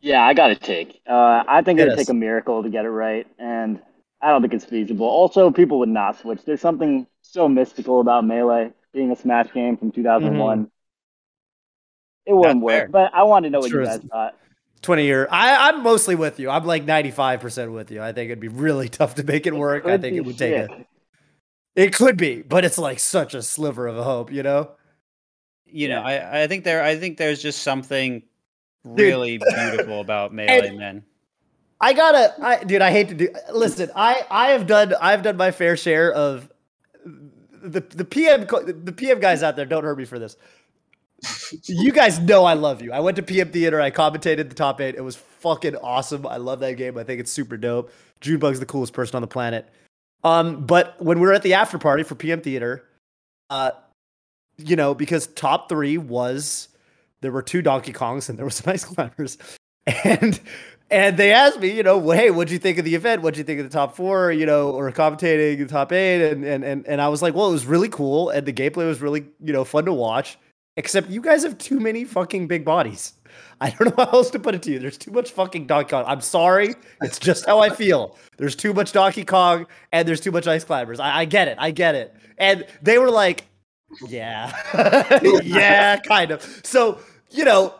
Yeah 0.00 0.24
i 0.24 0.32
got 0.32 0.50
a 0.50 0.56
take. 0.56 1.00
Uh, 1.06 1.44
i 1.46 1.60
think 1.62 1.78
it'd 1.78 1.96
take 1.96 2.08
a 2.08 2.14
miracle 2.14 2.62
to 2.62 2.70
get 2.70 2.84
it 2.86 2.90
right. 2.90 3.26
And 3.38 3.80
I 4.22 4.30
don't 4.30 4.42
think 4.42 4.54
it's 4.54 4.64
feasible. 4.64 5.06
Also, 5.06 5.50
people 5.50 5.78
would 5.78 5.88
not 5.88 6.18
switch. 6.18 6.44
There's 6.44 6.60
something 6.60 7.06
so 7.22 7.48
mystical 7.48 8.00
about 8.00 8.24
Melee 8.24 8.72
being 8.92 9.10
a 9.10 9.16
Smash 9.16 9.52
game 9.52 9.76
from 9.76 9.92
2001. 9.92 10.58
Mm-hmm. 10.58 10.66
It 12.26 12.34
wouldn't 12.34 12.60
work, 12.60 12.90
but 12.90 13.12
I 13.14 13.22
want 13.22 13.44
to 13.44 13.50
know 13.50 13.60
what 13.60 13.70
you 13.70 13.84
guys 13.84 14.00
thought. 14.10 14.36
20 14.82 15.04
year. 15.04 15.28
I, 15.30 15.68
I'm 15.68 15.82
mostly 15.82 16.14
with 16.14 16.40
you. 16.40 16.50
I'm 16.50 16.64
like 16.64 16.86
95% 16.86 17.72
with 17.72 17.90
you. 17.90 18.02
I 18.02 18.12
think 18.12 18.30
it'd 18.30 18.40
be 18.40 18.48
really 18.48 18.88
tough 18.90 19.14
to 19.16 19.24
make 19.24 19.46
it 19.46 19.54
work. 19.54 19.86
I 19.86 19.98
think 19.98 20.16
it 20.16 20.20
would 20.20 20.38
take 20.38 20.54
it. 20.54 20.70
It 21.76 21.94
could 21.94 22.16
be, 22.16 22.42
but 22.42 22.64
it's 22.64 22.78
like 22.78 22.98
such 22.98 23.34
a 23.34 23.42
sliver 23.42 23.86
of 23.86 23.96
a 23.96 24.02
hope, 24.02 24.32
you 24.32 24.42
know? 24.42 24.72
You 25.66 25.88
know, 25.88 26.02
I, 26.02 26.42
I 26.42 26.46
think 26.48 26.64
there 26.64 26.82
I 26.82 26.96
think 26.96 27.16
there's 27.16 27.40
just 27.40 27.62
something 27.62 28.24
really 28.84 29.38
beautiful 29.38 30.00
about 30.00 30.34
melee 30.34 30.68
and, 30.68 30.78
men. 30.78 31.04
I 31.80 31.92
gotta, 31.94 32.34
I, 32.42 32.62
dude. 32.62 32.82
I 32.82 32.90
hate 32.90 33.08
to 33.08 33.14
do. 33.14 33.28
Listen, 33.52 33.90
I 33.96 34.22
I 34.30 34.48
have 34.50 34.66
done 34.66 34.94
I've 35.00 35.22
done 35.22 35.36
my 35.36 35.50
fair 35.50 35.76
share 35.76 36.12
of 36.12 36.50
the 37.04 37.80
the 37.80 38.04
PM 38.04 38.46
the 38.46 38.92
PM 38.94 39.18
guys 39.20 39.42
out 39.42 39.56
there. 39.56 39.64
Don't 39.64 39.84
hurt 39.84 39.96
me 39.96 40.04
for 40.04 40.18
this. 40.18 40.36
You 41.64 41.92
guys 41.92 42.18
know 42.18 42.44
I 42.44 42.54
love 42.54 42.82
you. 42.82 42.92
I 42.92 43.00
went 43.00 43.16
to 43.16 43.22
PM 43.22 43.50
Theater. 43.50 43.80
I 43.80 43.90
commentated 43.90 44.48
the 44.48 44.54
top 44.54 44.80
eight. 44.80 44.94
It 44.94 45.02
was 45.02 45.16
fucking 45.16 45.76
awesome. 45.76 46.26
I 46.26 46.36
love 46.36 46.60
that 46.60 46.76
game. 46.76 46.96
I 46.96 47.04
think 47.04 47.20
it's 47.20 47.32
super 47.32 47.56
dope. 47.56 47.92
Junebug's 48.20 48.60
the 48.60 48.66
coolest 48.66 48.92
person 48.92 49.16
on 49.16 49.22
the 49.22 49.28
planet. 49.28 49.68
Um, 50.24 50.66
but 50.66 51.00
when 51.00 51.18
we 51.18 51.26
were 51.26 51.32
at 51.32 51.42
the 51.42 51.54
after 51.54 51.78
party 51.78 52.02
for 52.02 52.14
PM 52.14 52.40
Theater, 52.40 52.84
uh, 53.48 53.72
you 54.58 54.76
know, 54.76 54.94
because 54.94 55.26
top 55.28 55.68
three 55.68 55.98
was 55.98 56.68
there 57.20 57.32
were 57.32 57.42
two 57.42 57.62
Donkey 57.62 57.92
Kongs 57.92 58.28
and 58.28 58.38
there 58.38 58.44
was 58.44 58.56
some 58.56 58.72
ice 58.72 58.84
climbers, 58.84 59.38
and 60.04 60.40
and 60.90 61.16
they 61.16 61.32
asked 61.32 61.60
me, 61.60 61.70
you 61.74 61.82
know, 61.82 61.98
well, 61.98 62.16
hey, 62.16 62.30
what'd 62.30 62.50
you 62.50 62.58
think 62.58 62.78
of 62.78 62.84
the 62.84 62.94
event? 62.94 63.22
What'd 63.22 63.38
you 63.38 63.44
think 63.44 63.60
of 63.60 63.66
the 63.66 63.72
top 63.72 63.96
four, 63.96 64.32
you 64.32 64.46
know, 64.46 64.70
or 64.70 64.90
commentating 64.92 65.58
the 65.58 65.66
top 65.66 65.92
eight? 65.92 66.30
And 66.30 66.44
and 66.44 66.64
and 66.64 66.86
and 66.86 67.00
I 67.00 67.08
was 67.08 67.22
like, 67.22 67.34
well, 67.34 67.48
it 67.48 67.52
was 67.52 67.66
really 67.66 67.88
cool, 67.88 68.30
and 68.30 68.46
the 68.46 68.52
gameplay 68.52 68.86
was 68.86 69.00
really, 69.00 69.26
you 69.40 69.52
know, 69.52 69.64
fun 69.64 69.84
to 69.84 69.92
watch. 69.92 70.38
Except 70.76 71.10
you 71.10 71.20
guys 71.20 71.42
have 71.42 71.58
too 71.58 71.80
many 71.80 72.04
fucking 72.04 72.46
big 72.48 72.64
bodies. 72.64 73.14
I 73.60 73.70
don't 73.70 73.96
know 73.96 74.04
how 74.04 74.12
else 74.12 74.30
to 74.30 74.38
put 74.38 74.54
it 74.54 74.62
to 74.62 74.70
you. 74.70 74.78
There's 74.78 74.96
too 74.96 75.10
much 75.10 75.32
fucking 75.32 75.66
Donkey 75.66 75.90
Kong. 75.90 76.04
I'm 76.06 76.20
sorry. 76.20 76.74
It's 77.02 77.18
just 77.18 77.46
how 77.46 77.58
I 77.58 77.70
feel. 77.70 78.16
There's 78.38 78.56
too 78.56 78.72
much 78.72 78.92
Donkey 78.92 79.24
Kong 79.24 79.66
and 79.92 80.08
there's 80.08 80.20
too 80.20 80.32
much 80.32 80.46
Ice 80.46 80.64
Climbers. 80.64 81.00
I, 81.00 81.18
I 81.18 81.24
get 81.26 81.48
it. 81.48 81.56
I 81.60 81.70
get 81.70 81.94
it. 81.94 82.14
And 82.38 82.66
they 82.80 82.98
were 82.98 83.10
like, 83.10 83.46
yeah, 84.08 84.52
yeah, 85.42 85.96
kind 85.98 86.30
of. 86.30 86.42
So, 86.64 87.00
you 87.30 87.44
know, 87.44 87.74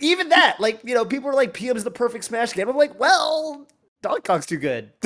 even 0.00 0.30
that, 0.30 0.60
like, 0.60 0.80
you 0.84 0.94
know, 0.94 1.04
people 1.04 1.28
are 1.28 1.34
like, 1.34 1.52
PM's 1.52 1.84
the 1.84 1.90
perfect 1.90 2.24
Smash 2.24 2.52
game. 2.52 2.68
I'm 2.68 2.76
like, 2.76 2.98
well, 2.98 3.66
Donkey 4.02 4.22
Kong's 4.22 4.46
too 4.46 4.58
good. 4.58 4.92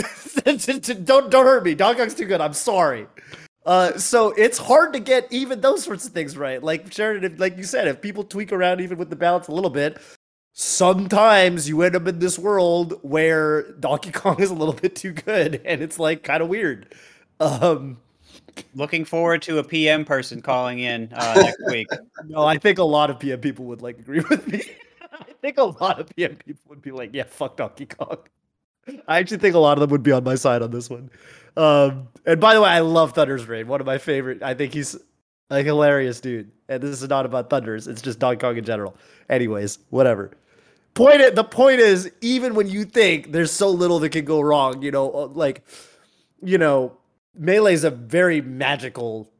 don't 1.04 1.30
don't 1.30 1.46
hurt 1.46 1.64
me. 1.64 1.74
Donkey 1.74 2.00
Kong's 2.00 2.14
too 2.14 2.26
good. 2.26 2.40
I'm 2.40 2.52
sorry. 2.52 3.06
Uh, 3.64 3.96
so 3.96 4.30
it's 4.32 4.58
hard 4.58 4.92
to 4.92 4.98
get 4.98 5.26
even 5.30 5.60
those 5.60 5.84
sorts 5.84 6.06
of 6.06 6.12
things 6.12 6.36
right. 6.36 6.62
Like 6.62 6.92
Sheridan, 6.92 7.36
like 7.38 7.56
you 7.56 7.64
said, 7.64 7.86
if 7.88 8.00
people 8.00 8.24
tweak 8.24 8.52
around 8.52 8.80
even 8.80 8.98
with 8.98 9.08
the 9.08 9.16
balance 9.16 9.48
a 9.48 9.52
little 9.52 9.70
bit, 9.70 9.98
sometimes 10.52 11.68
you 11.68 11.80
end 11.82 11.96
up 11.96 12.06
in 12.06 12.18
this 12.18 12.38
world 12.38 12.98
where 13.02 13.72
Donkey 13.72 14.10
Kong 14.12 14.40
is 14.40 14.50
a 14.50 14.54
little 14.54 14.74
bit 14.74 14.96
too 14.96 15.12
good, 15.12 15.62
and 15.64 15.80
it's 15.80 15.98
like 15.98 16.22
kind 16.22 16.42
of 16.42 16.48
weird. 16.48 16.94
Um, 17.40 17.98
Looking 18.74 19.04
forward 19.04 19.42
to 19.42 19.58
a 19.58 19.64
PM 19.64 20.04
person 20.04 20.42
calling 20.42 20.80
in 20.80 21.12
uh, 21.12 21.34
next 21.42 21.64
week. 21.66 21.88
No, 22.26 22.44
I 22.44 22.58
think 22.58 22.78
a 22.78 22.84
lot 22.84 23.10
of 23.10 23.18
PM 23.18 23.40
people 23.40 23.64
would 23.66 23.82
like 23.82 23.98
agree 23.98 24.20
with 24.28 24.46
me. 24.48 24.62
I 25.12 25.32
think 25.40 25.58
a 25.58 25.64
lot 25.64 26.00
of 26.00 26.08
PM 26.14 26.36
people 26.36 26.62
would 26.68 26.82
be 26.82 26.90
like, 26.90 27.10
"Yeah, 27.12 27.24
fuck 27.24 27.56
Donkey 27.56 27.86
Kong." 27.86 28.18
I 29.06 29.18
actually 29.18 29.38
think 29.38 29.54
a 29.54 29.58
lot 29.58 29.74
of 29.74 29.80
them 29.80 29.90
would 29.90 30.02
be 30.02 30.12
on 30.12 30.24
my 30.24 30.34
side 30.34 30.62
on 30.62 30.70
this 30.70 30.90
one. 30.90 31.10
Um, 31.56 32.08
and 32.26 32.40
by 32.40 32.54
the 32.54 32.62
way, 32.62 32.70
I 32.70 32.80
love 32.80 33.12
Thunder's 33.12 33.46
Rain. 33.46 33.68
One 33.68 33.80
of 33.80 33.86
my 33.86 33.98
favorite. 33.98 34.42
I 34.42 34.54
think 34.54 34.74
he's 34.74 34.96
a 35.50 35.62
hilarious 35.62 36.20
dude. 36.20 36.50
And 36.68 36.82
this 36.82 37.02
is 37.02 37.08
not 37.08 37.26
about 37.26 37.50
Thunders. 37.50 37.86
It's 37.86 38.02
just 38.02 38.18
Donkey 38.18 38.40
Kong 38.40 38.56
in 38.56 38.64
general. 38.64 38.96
Anyways, 39.28 39.78
whatever. 39.90 40.32
Point. 40.94 41.34
The 41.34 41.44
point 41.44 41.80
is, 41.80 42.10
even 42.20 42.54
when 42.54 42.68
you 42.68 42.84
think 42.84 43.32
there's 43.32 43.50
so 43.50 43.68
little 43.68 43.98
that 44.00 44.10
can 44.10 44.24
go 44.24 44.40
wrong, 44.40 44.82
you 44.82 44.90
know, 44.90 45.06
like, 45.34 45.62
you 46.42 46.58
know, 46.58 46.96
Melee 47.34 47.74
is 47.74 47.84
a 47.84 47.90
very 47.90 48.40
magical 48.40 49.30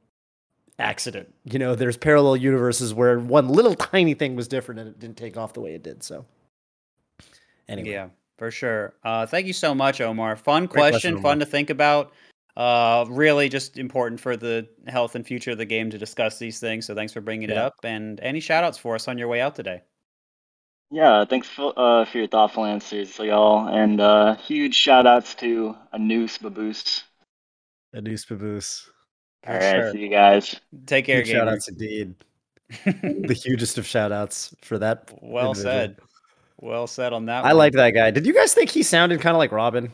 accident. 0.78 1.34
You 1.45 1.59
know, 1.59 1.74
there's 1.74 1.97
parallel 1.97 2.36
universes 2.36 2.95
where 2.95 3.18
one 3.18 3.49
little 3.49 3.74
tiny 3.74 4.14
thing 4.14 4.36
was 4.36 4.49
different 4.49 4.80
and 4.80 4.88
it 4.88 4.99
didn't 4.99 5.16
take 5.16 5.36
off 5.36 5.53
the 5.53 5.61
way 5.61 5.74
it 5.74 5.82
did. 5.82 6.03
So, 6.03 6.24
anyway. 7.68 7.90
Yeah, 7.90 8.09
for 8.38 8.51
sure. 8.51 8.95
Uh, 9.05 9.26
thank 9.26 9.47
you 9.47 9.53
so 9.53 9.74
much, 9.74 10.01
Omar. 10.01 10.36
Fun 10.36 10.68
question, 10.68 10.93
question 10.93 11.22
fun 11.22 11.38
to 11.38 11.47
think 11.47 11.70
about. 11.70 12.12
Uh, 12.55 13.07
really 13.09 13.49
just 13.49 13.78
important 13.78 14.20
for 14.20 14.36
the 14.36 14.68
health 14.86 15.14
and 15.14 15.26
future 15.26 15.53
of 15.53 15.59
the 15.59 15.64
game 15.64 15.88
to 15.88 15.97
discuss 15.97 16.38
these 16.38 16.61
things. 16.61 16.84
So 16.86 16.95
thanks 16.95 17.12
for 17.12 17.22
bringing 17.22 17.49
yeah. 17.49 17.55
it 17.55 17.59
up. 17.59 17.76
And 17.82 18.20
any 18.20 18.40
shout 18.40 18.64
outs 18.64 18.76
for 18.76 18.95
us 18.95 19.09
on 19.09 19.16
your 19.16 19.28
way 19.28 19.40
out 19.40 19.55
today? 19.55 19.82
Yeah, 20.90 21.24
thanks 21.24 21.49
for, 21.49 21.72
uh, 21.74 22.05
for 22.05 22.18
your 22.18 22.26
thoughtful 22.26 22.66
answers, 22.66 23.18
y'all. 23.18 23.66
And 23.66 23.99
uh, 23.99 24.36
huge 24.36 24.74
shout 24.74 25.07
outs 25.07 25.34
to 25.36 25.74
Anus 25.95 26.36
Baboose 26.36 27.05
Anus 27.95 28.24
Baboose. 28.24 28.90
All 29.47 29.55
right, 29.55 29.72
sure. 29.72 29.93
see 29.93 29.99
you 29.99 30.09
guys. 30.09 30.61
Take 30.86 31.07
care. 31.07 31.24
Shout 31.24 31.49
outs 31.49 31.68
indeed. 31.68 32.14
the 32.84 33.34
hugest 33.34 33.76
of 33.78 33.86
shout 33.86 34.12
outs 34.12 34.55
for 34.62 34.78
that. 34.78 35.11
Well 35.20 35.49
individual. 35.49 35.72
said. 35.74 35.97
Well 36.61 36.86
said 36.86 37.12
on 37.12 37.26
that. 37.26 37.45
I 37.45 37.53
like 37.53 37.72
that 37.74 37.90
guy. 37.90 38.11
Did 38.11 38.24
you 38.24 38.32
guys 38.32 38.55
think 38.55 38.70
he 38.70 38.82
sounded 38.82 39.20
kind 39.20 39.34
of 39.34 39.38
like 39.38 39.53
Robin 39.53 39.90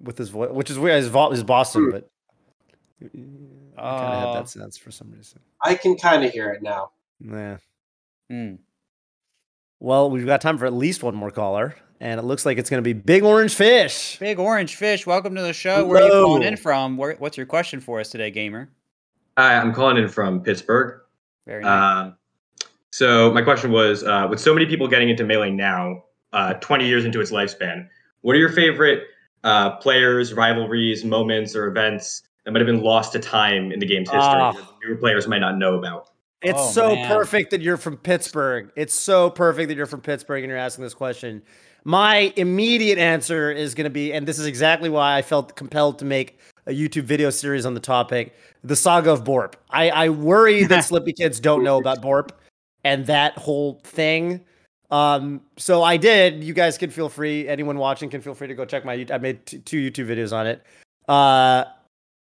with 0.00 0.16
his 0.16 0.28
voice, 0.28 0.50
which 0.50 0.70
is 0.70 0.78
weird? 0.78 0.96
His, 1.02 1.12
his 1.12 1.42
Boston, 1.42 1.90
but 1.90 2.08
I 3.02 3.08
kind 3.08 4.14
of 4.14 4.20
had 4.20 4.34
that 4.34 4.42
uh, 4.42 4.46
sense 4.46 4.76
for 4.78 4.92
some 4.92 5.10
reason. 5.10 5.40
I 5.60 5.74
can 5.74 5.96
kind 5.96 6.24
of 6.24 6.30
hear 6.30 6.50
it 6.52 6.62
now. 6.62 6.92
Yeah. 7.20 7.56
Mm. 8.30 8.58
Well, 9.80 10.10
we've 10.10 10.26
got 10.26 10.40
time 10.40 10.58
for 10.58 10.66
at 10.66 10.72
least 10.72 11.02
one 11.02 11.14
more 11.14 11.30
caller 11.30 11.74
and 12.04 12.20
it 12.20 12.24
looks 12.24 12.44
like 12.44 12.58
it's 12.58 12.68
going 12.68 12.82
to 12.82 12.84
be 12.84 12.92
Big 12.92 13.22
Orange 13.22 13.54
Fish. 13.54 14.18
Big 14.18 14.38
Orange 14.38 14.76
Fish, 14.76 15.06
welcome 15.06 15.34
to 15.36 15.40
the 15.40 15.54
show. 15.54 15.76
Hello. 15.76 15.86
Where 15.86 16.02
are 16.02 16.06
you 16.06 16.12
calling 16.12 16.42
in 16.42 16.58
from? 16.58 16.98
Where, 16.98 17.14
what's 17.14 17.38
your 17.38 17.46
question 17.46 17.80
for 17.80 17.98
us 17.98 18.10
today, 18.10 18.30
gamer? 18.30 18.68
Hi, 19.38 19.56
I'm 19.56 19.72
calling 19.72 19.96
in 19.96 20.08
from 20.08 20.42
Pittsburgh. 20.42 21.00
Very 21.46 21.62
nice. 21.62 22.04
Um, 22.04 22.16
so 22.90 23.32
my 23.32 23.40
question 23.40 23.72
was, 23.72 24.04
uh, 24.04 24.26
with 24.28 24.38
so 24.38 24.52
many 24.52 24.66
people 24.66 24.86
getting 24.86 25.08
into 25.08 25.24
melee 25.24 25.50
now, 25.50 26.04
uh, 26.34 26.52
20 26.54 26.86
years 26.86 27.06
into 27.06 27.22
its 27.22 27.30
lifespan, 27.30 27.88
what 28.20 28.36
are 28.36 28.38
your 28.38 28.52
favorite 28.52 29.04
uh, 29.42 29.76
players, 29.76 30.34
rivalries, 30.34 31.06
moments, 31.06 31.56
or 31.56 31.68
events 31.68 32.22
that 32.44 32.52
might 32.52 32.60
have 32.60 32.66
been 32.66 32.82
lost 32.82 33.12
to 33.12 33.18
time 33.18 33.72
in 33.72 33.78
the 33.78 33.86
game's 33.86 34.10
history 34.10 34.20
ah. 34.20 34.52
that 34.52 34.62
newer 34.84 34.96
players 34.96 35.26
might 35.26 35.38
not 35.38 35.56
know 35.56 35.78
about? 35.78 36.10
It's 36.42 36.58
oh, 36.60 36.70
so 36.70 36.94
man. 36.94 37.08
perfect 37.08 37.52
that 37.52 37.62
you're 37.62 37.78
from 37.78 37.96
Pittsburgh. 37.96 38.70
It's 38.76 38.94
so 38.94 39.30
perfect 39.30 39.68
that 39.68 39.76
you're 39.76 39.86
from 39.86 40.02
Pittsburgh 40.02 40.44
and 40.44 40.50
you're 40.50 40.58
asking 40.58 40.84
this 40.84 40.92
question 40.92 41.42
my 41.84 42.32
immediate 42.36 42.98
answer 42.98 43.50
is 43.50 43.74
going 43.74 43.84
to 43.84 43.90
be, 43.90 44.12
and 44.12 44.26
this 44.26 44.38
is 44.38 44.46
exactly 44.46 44.88
why 44.88 45.16
I 45.16 45.22
felt 45.22 45.54
compelled 45.56 45.98
to 46.00 46.04
make 46.04 46.38
a 46.66 46.72
YouTube 46.72 47.04
video 47.04 47.30
series 47.30 47.66
on 47.66 47.74
the 47.74 47.80
topic, 47.80 48.34
the 48.62 48.76
saga 48.76 49.12
of 49.12 49.24
Borp. 49.24 49.54
I, 49.70 49.90
I 49.90 50.08
worry 50.08 50.64
that 50.64 50.84
Slippi 50.88 51.14
kids 51.14 51.40
don't 51.40 51.62
know 51.62 51.78
about 51.78 52.00
Borp. 52.00 52.30
and 52.84 53.06
that 53.06 53.36
whole 53.36 53.80
thing. 53.84 54.40
Um, 54.90 55.42
so 55.56 55.82
I 55.82 55.96
did. 55.96 56.44
You 56.44 56.54
guys 56.54 56.78
can 56.78 56.90
feel 56.90 57.08
free. 57.08 57.48
Anyone 57.48 57.78
watching 57.78 58.10
can 58.10 58.20
feel 58.20 58.34
free 58.34 58.48
to 58.48 58.54
go 58.54 58.64
check 58.64 58.84
my. 58.84 59.04
I 59.10 59.18
made 59.18 59.44
t- 59.44 59.58
two 59.58 59.78
YouTube 59.78 60.06
videos 60.06 60.32
on 60.32 60.46
it. 60.46 60.62
Uh, 61.08 61.64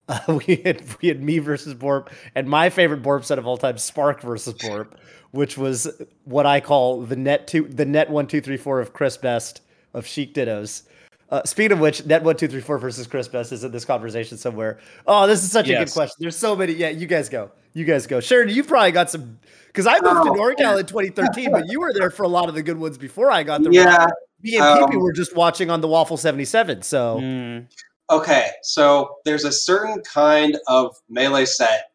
uh, 0.09 0.39
we 0.47 0.55
had 0.57 0.83
we 1.01 1.07
had 1.07 1.21
me 1.21 1.39
versus 1.39 1.73
Borp, 1.73 2.11
and 2.35 2.49
my 2.49 2.69
favorite 2.69 3.01
Borp 3.01 3.23
set 3.23 3.39
of 3.39 3.47
all 3.47 3.57
time, 3.57 3.77
Spark 3.77 4.21
versus 4.21 4.53
Borp, 4.55 4.93
which 5.31 5.57
was 5.57 5.89
what 6.25 6.45
I 6.45 6.59
call 6.59 7.01
the 7.01 7.15
net 7.15 7.47
two, 7.47 7.67
the 7.67 7.85
net 7.85 8.09
one 8.09 8.27
two 8.27 8.41
three 8.41 8.57
four 8.57 8.79
of 8.79 8.93
Chris 8.93 9.17
Best 9.17 9.61
of 9.93 10.05
Sheik 10.05 10.33
Dittos. 10.33 10.83
Uh, 11.29 11.43
speaking 11.43 11.73
of 11.73 11.79
which, 11.79 12.05
net 12.05 12.23
one 12.23 12.37
two 12.37 12.47
three 12.47 12.61
four 12.61 12.77
versus 12.77 13.07
Chris 13.07 13.27
Best 13.27 13.51
is 13.51 13.63
in 13.63 13.71
this 13.71 13.85
conversation 13.85 14.37
somewhere. 14.37 14.79
Oh, 15.05 15.27
this 15.27 15.43
is 15.43 15.51
such 15.51 15.67
yes. 15.67 15.81
a 15.81 15.85
good 15.85 15.93
question. 15.93 16.15
There's 16.19 16.37
so 16.37 16.55
many. 16.55 16.73
Yeah, 16.73 16.89
you 16.89 17.07
guys 17.07 17.29
go. 17.29 17.51
You 17.73 17.85
guys 17.85 18.07
go. 18.07 18.19
Sharon, 18.19 18.49
you 18.49 18.63
probably 18.63 18.91
got 18.91 19.09
some 19.09 19.37
because 19.67 19.85
I 19.85 19.99
moved 19.99 20.27
oh, 20.27 20.33
to 20.33 20.39
NorCal 20.39 20.79
in 20.79 20.85
2013, 20.85 21.51
but 21.51 21.67
you 21.67 21.79
were 21.79 21.93
there 21.93 22.09
for 22.09 22.23
a 22.23 22.27
lot 22.27 22.49
of 22.49 22.55
the 22.55 22.63
good 22.63 22.77
ones 22.77 22.97
before 22.97 23.31
I 23.31 23.43
got 23.43 23.61
there. 23.61 23.73
Yeah, 23.73 24.07
me 24.41 24.55
and 24.55 24.65
um, 24.65 24.99
were 24.99 25.13
just 25.13 25.35
watching 25.35 25.69
on 25.69 25.81
the 25.81 25.87
Waffle 25.87 26.17
77. 26.17 26.81
So. 26.81 27.19
Mm. 27.19 27.67
Okay, 28.09 28.51
so 28.63 29.17
there's 29.25 29.43
a 29.43 29.51
certain 29.51 30.01
kind 30.01 30.57
of 30.67 30.95
melee 31.09 31.43
set 31.43 31.91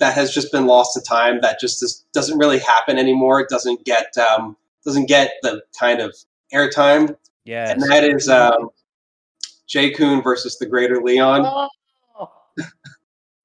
that 0.00 0.14
has 0.14 0.34
just 0.34 0.50
been 0.50 0.66
lost 0.66 0.94
to 0.94 1.00
time 1.00 1.40
that 1.42 1.60
just 1.60 1.82
is, 1.82 2.04
doesn't 2.12 2.38
really 2.38 2.58
happen 2.58 2.98
anymore. 2.98 3.40
It 3.40 3.48
doesn't 3.48 3.84
get 3.84 4.12
um, 4.18 4.56
doesn't 4.84 5.06
get 5.06 5.34
the 5.42 5.62
kind 5.78 6.00
of 6.00 6.16
airtime. 6.52 7.16
Yeah, 7.44 7.70
and 7.70 7.82
that 7.82 8.02
is 8.02 8.28
um, 8.28 8.70
Jay 9.66 9.90
Kuhn 9.90 10.22
versus 10.22 10.58
the 10.58 10.66
Greater 10.66 11.00
Leon. 11.02 11.68
Oh, 12.18 12.30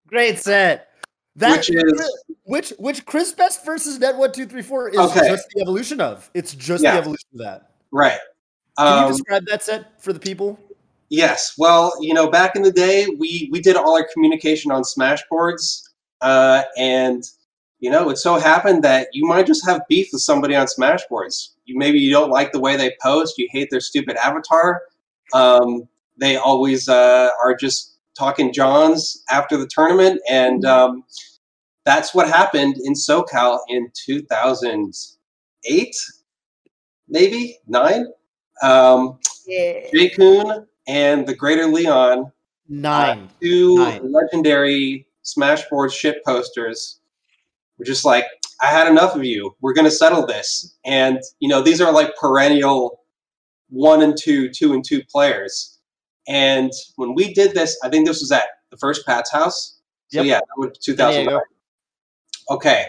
great 0.08 0.39
set. 0.39 0.89
That 1.36 1.58
which 1.58 1.70
is 1.70 2.12
which 2.43 2.74
which 2.80 3.06
Chris 3.06 3.34
Best 3.34 3.66
versus 3.66 3.99
Net 3.99 4.16
One 4.16 4.32
Two 4.32 4.45
Three 4.45 4.62
Four 4.62 4.89
is 4.89 4.97
okay. 4.97 5.28
just 5.28 5.47
the 5.53 5.62
evolution 5.62 5.99
of. 5.99 6.30
It's 6.34 6.56
just 6.56 6.84
yeah. 6.84 6.93
the 6.93 6.99
evolution 6.99 7.28
of 7.34 7.39
that. 7.39 7.72
Right. 7.91 8.20
Can 8.78 8.88
um, 8.88 9.03
you 9.06 9.12
describe 9.12 9.45
that 9.47 9.64
set 9.64 10.01
for 10.01 10.14
the 10.14 10.20
people? 10.20 10.60
Yes. 11.10 11.53
Well, 11.58 11.93
you 12.01 12.14
know, 12.14 12.30
back 12.30 12.56
in 12.56 12.62
the 12.62 12.72
day, 12.72 13.08
we 13.18 13.49
we 13.51 13.60
did 13.60 13.76
all 13.76 13.95
our 13.95 14.08
communication 14.14 14.72
on 14.72 14.84
Smashboards, 14.84 15.82
uh, 16.22 16.63
and 16.78 17.24
you 17.80 17.91
know, 17.91 18.09
it 18.09 18.18
so 18.18 18.39
happened 18.39 18.84
that 18.84 19.09
you 19.11 19.28
might 19.28 19.45
just 19.45 19.66
have 19.66 19.82
beef 19.88 20.07
with 20.11 20.22
somebody 20.22 20.55
on 20.55 20.66
Smashboards. 20.66 21.49
You 21.66 21.78
maybe 21.78 21.99
you 21.99 22.11
don't 22.11 22.32
like 22.32 22.51
the 22.51 22.59
way 22.59 22.76
they 22.78 22.95
post, 23.01 23.38
you 23.38 23.47
hate 23.51 23.70
their 23.70 23.82
stupid 23.82 24.18
avatar. 24.18 24.82
Um, 25.34 25.88
they 26.18 26.38
always 26.38 26.88
uh, 26.88 27.30
are 27.43 27.55
just 27.55 27.97
talking 28.18 28.53
Johns 28.53 29.22
after 29.30 29.57
the 29.57 29.68
tournament, 29.68 30.22
and 30.30 30.63
um, 30.66 31.03
that's 31.86 32.13
what 32.16 32.28
happened 32.28 32.78
in 32.84 32.93
SoCal 32.93 33.59
in 33.70 33.91
2008, 34.05 35.95
maybe 37.09 37.59
nine. 37.68 38.07
Um, 38.63 39.20
yeah. 39.45 39.82
Jay 39.93 40.09
Kuhn 40.09 40.66
and 40.88 41.28
the 41.28 41.36
Greater 41.36 41.68
Leon. 41.68 42.32
Nine. 42.68 43.20
Uh, 43.20 43.28
two 43.41 43.76
Nine. 43.78 44.11
legendary 44.11 45.05
Smashboard 45.26 45.91
shit 45.91 46.23
posters. 46.26 46.99
We're 47.78 47.86
just 47.86 48.05
like, 48.05 48.26
I 48.61 48.67
had 48.67 48.88
enough 48.88 49.15
of 49.15 49.26
you. 49.26 49.55
We're 49.61 49.73
going 49.73 49.86
to 49.86 49.91
settle 49.91 50.26
this. 50.26 50.76
And, 50.86 51.19
you 51.39 51.49
know, 51.49 51.61
these 51.61 51.82
are 51.82 51.91
like 51.91 52.15
perennial 52.15 53.01
one 53.69 54.01
and 54.01 54.15
two, 54.17 54.49
two 54.49 54.73
and 54.73 54.84
two 54.86 55.03
players. 55.03 55.80
And 56.28 56.71
when 56.95 57.13
we 57.13 57.34
did 57.34 57.53
this, 57.53 57.78
I 57.84 57.89
think 57.89 58.07
this 58.07 58.21
was 58.21 58.32
at 58.32 58.45
the 58.71 58.78
first 58.78 59.05
Pat's 59.05 59.32
house. 59.32 59.80
So 60.07 60.21
yep. 60.21 60.26
yeah, 60.26 60.39
that 60.39 60.57
was 60.57 60.78
2009. 60.80 61.39
Okay. 62.51 62.86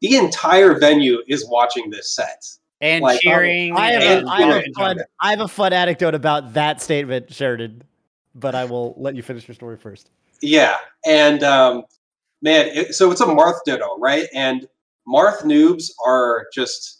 The 0.00 0.16
entire 0.16 0.78
venue 0.78 1.18
is 1.28 1.46
watching 1.48 1.90
this 1.90 2.14
set 2.14 2.42
and 2.80 3.02
like, 3.02 3.16
um, 3.16 3.20
cheering. 3.22 3.76
I 3.76 3.90
have, 3.92 4.02
and, 4.02 4.26
a, 4.26 4.30
I, 4.30 4.42
have 4.42 4.64
a 4.64 4.72
fun, 4.72 4.98
I 5.20 5.30
have 5.30 5.40
a 5.40 5.48
fun 5.48 5.72
anecdote 5.72 6.14
about 6.14 6.54
that 6.54 6.80
statement, 6.80 7.32
Sheridan, 7.32 7.82
but 8.34 8.54
I 8.54 8.64
will 8.64 8.94
let 8.96 9.14
you 9.14 9.22
finish 9.22 9.46
your 9.48 9.54
story 9.54 9.76
first. 9.76 10.10
Yeah, 10.42 10.76
and 11.06 11.42
um, 11.42 11.84
man, 12.42 12.66
it, 12.68 12.94
so 12.94 13.10
it's 13.10 13.20
a 13.20 13.26
Marth 13.26 13.58
Ditto, 13.64 13.98
right? 13.98 14.26
And 14.34 14.66
Marth 15.08 15.42
noobs 15.42 15.90
are 16.06 16.46
just 16.52 16.98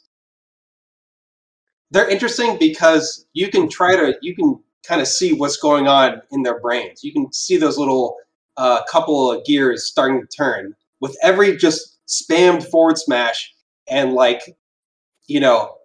they're 1.90 2.08
interesting 2.08 2.56
because 2.58 3.26
you 3.32 3.48
can 3.48 3.68
try 3.68 3.96
to 3.96 4.16
you 4.22 4.34
can 4.34 4.60
kind 4.86 5.00
of 5.00 5.08
see 5.08 5.32
what's 5.32 5.56
going 5.56 5.88
on 5.88 6.22
in 6.30 6.42
their 6.42 6.60
brains. 6.60 7.04
You 7.04 7.12
can 7.12 7.32
see 7.32 7.56
those 7.56 7.78
little 7.78 8.16
uh, 8.56 8.82
couple 8.90 9.30
of 9.30 9.44
gears 9.44 9.86
starting 9.86 10.20
to 10.20 10.26
turn 10.26 10.74
with 11.00 11.16
every 11.22 11.56
just 11.56 11.98
spammed 12.06 12.64
forward 12.68 12.98
smash 12.98 13.52
and 13.88 14.14
like 14.14 14.42
you 15.30 15.38
know, 15.38 15.76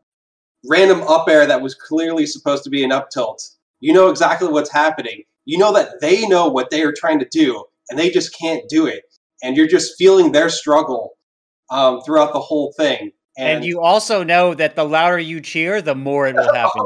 random 0.68 1.04
up 1.04 1.30
air 1.30 1.46
that 1.46 1.62
was 1.62 1.76
clearly 1.76 2.26
supposed 2.26 2.64
to 2.64 2.70
be 2.72 2.84
an 2.84 2.92
up 2.92 3.12
tilt. 3.12 3.48
You 3.80 3.94
know 3.94 4.10
exactly 4.10 4.48
what's 4.48 4.72
happening. 4.72 5.22
You 5.46 5.58
know 5.58 5.74
that 5.74 6.02
they 6.02 6.28
know 6.28 6.48
what 6.48 6.70
they 6.72 6.84
are 6.84 6.94
trying 6.96 7.20
to 7.20 7.28
do, 7.32 7.64
and 7.90 8.00
they 8.00 8.10
just 8.12 8.38
can't 8.38 8.68
do 8.70 8.88
it. 8.88 9.04
And 9.44 9.58
you're 9.58 9.68
just 9.68 9.96
feeling 9.98 10.32
their 10.32 10.50
struggle 10.50 11.12
um, 11.72 12.02
throughout 12.02 12.34
the 12.34 12.42
whole 12.42 12.74
thing. 12.78 13.12
And, 13.38 13.58
and, 13.58 13.66
you 13.66 13.82
also 13.82 14.24
know 14.24 14.54
that 14.54 14.76
the 14.76 14.86
louder 14.86 15.20
you 15.20 15.42
cheer, 15.42 15.82
the 15.82 15.96
more 15.96 16.28
it 16.28 16.36
will 16.36 16.54
happen. 16.54 16.86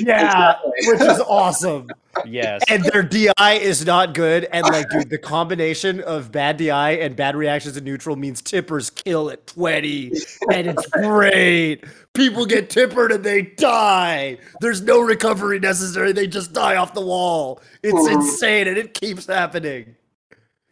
yeah, 0.00 0.56
which 0.86 1.00
is 1.00 1.20
awesome. 1.20 1.88
Yes. 2.24 2.62
And 2.68 2.84
their 2.84 3.02
DI 3.02 3.52
is 3.60 3.84
not 3.84 4.14
good. 4.14 4.48
And 4.52 4.64
like, 4.64 4.88
dude, 4.90 5.10
the 5.10 5.18
combination 5.18 6.00
of 6.00 6.32
bad 6.32 6.56
DI 6.56 6.92
and 6.92 7.14
bad 7.14 7.36
reactions 7.36 7.76
in 7.76 7.84
neutral 7.84 8.16
means 8.16 8.40
tippers 8.40 8.90
kill 8.90 9.30
at 9.30 9.46
20. 9.46 10.12
And 10.50 10.66
it's 10.68 10.86
great. 10.90 11.84
People 12.14 12.46
get 12.46 12.70
tippered 12.70 13.14
and 13.14 13.22
they 13.22 13.42
die. 13.42 14.38
There's 14.60 14.80
no 14.80 15.00
recovery 15.00 15.60
necessary. 15.60 16.12
They 16.12 16.26
just 16.26 16.52
die 16.52 16.76
off 16.76 16.94
the 16.94 17.00
wall. 17.00 17.60
It's 17.82 17.94
mm-hmm. 17.94 18.20
insane 18.20 18.68
and 18.68 18.78
it 18.78 18.94
keeps 18.94 19.26
happening. 19.26 19.96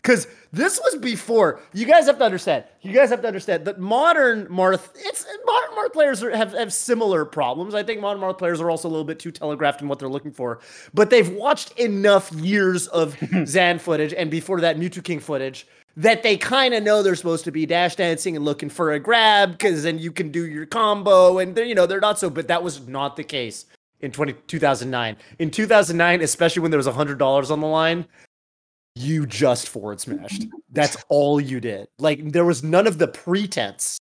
Because 0.09 0.27
this 0.53 0.81
was 0.83 0.97
before. 0.97 1.61
You 1.75 1.85
guys 1.85 2.07
have 2.07 2.17
to 2.17 2.25
understand. 2.25 2.65
You 2.81 2.95
guys 2.95 3.11
have 3.11 3.21
to 3.21 3.27
understand 3.27 3.67
that 3.67 3.79
modern 3.79 4.47
Marth, 4.47 4.89
it's 4.95 5.27
modern 5.45 5.77
Marth 5.77 5.93
players 5.93 6.23
are, 6.23 6.35
have 6.35 6.53
have 6.55 6.73
similar 6.73 7.27
problems. 7.27 7.75
I 7.75 7.83
think 7.83 8.01
modern 8.01 8.23
Marth 8.23 8.39
players 8.39 8.59
are 8.59 8.71
also 8.71 8.89
a 8.89 8.91
little 8.91 9.05
bit 9.05 9.19
too 9.19 9.31
telegraphed 9.31 9.83
in 9.83 9.89
what 9.89 9.99
they're 9.99 10.09
looking 10.09 10.33
for. 10.33 10.61
But 10.95 11.11
they've 11.11 11.29
watched 11.29 11.79
enough 11.79 12.33
years 12.33 12.87
of 12.87 13.19
Zain 13.45 13.79
footage 13.79 14.15
and 14.15 14.31
before 14.31 14.63
that 14.63 14.79
Mew2King 14.79 15.21
footage 15.21 15.67
that 15.99 16.23
they 16.23 16.39
kind 16.39 16.73
of 16.73 16.83
know 16.83 17.03
they're 17.03 17.15
supposed 17.15 17.45
to 17.45 17.51
be 17.51 17.67
dash 17.67 17.97
dancing 17.97 18.35
and 18.35 18.47
looking 18.47 18.71
for 18.71 18.93
a 18.93 18.99
grab 18.99 19.53
because 19.53 19.83
then 19.83 19.99
you 19.99 20.11
can 20.11 20.31
do 20.31 20.47
your 20.47 20.65
combo 20.65 21.37
and 21.37 21.55
you 21.59 21.75
know 21.75 21.85
they're 21.85 22.01
not 22.01 22.19
so. 22.19 22.31
But 22.31 22.49
that 22.49 22.63
was 22.63 22.89
not 22.89 23.17
the 23.17 23.25
case 23.25 23.67
in 24.01 24.13
20, 24.13 24.33
2009. 24.47 25.17
In 25.39 25.51
2009, 25.51 26.23
especially 26.23 26.63
when 26.63 26.71
there 26.71 26.79
was 26.79 26.87
$100 26.87 27.51
on 27.51 27.61
the 27.61 27.67
line, 27.67 28.07
you 28.99 29.27
just 29.27 29.69
forward 29.69 30.01
smashed. 30.01 30.47
That's 30.71 30.97
all 31.09 31.41
you 31.41 31.61
did. 31.61 31.89
Like 31.99 32.33
there 32.33 32.45
was 32.45 32.63
none 32.63 32.87
of 32.87 32.99
the 32.99 33.09
pretense. 33.09 33.99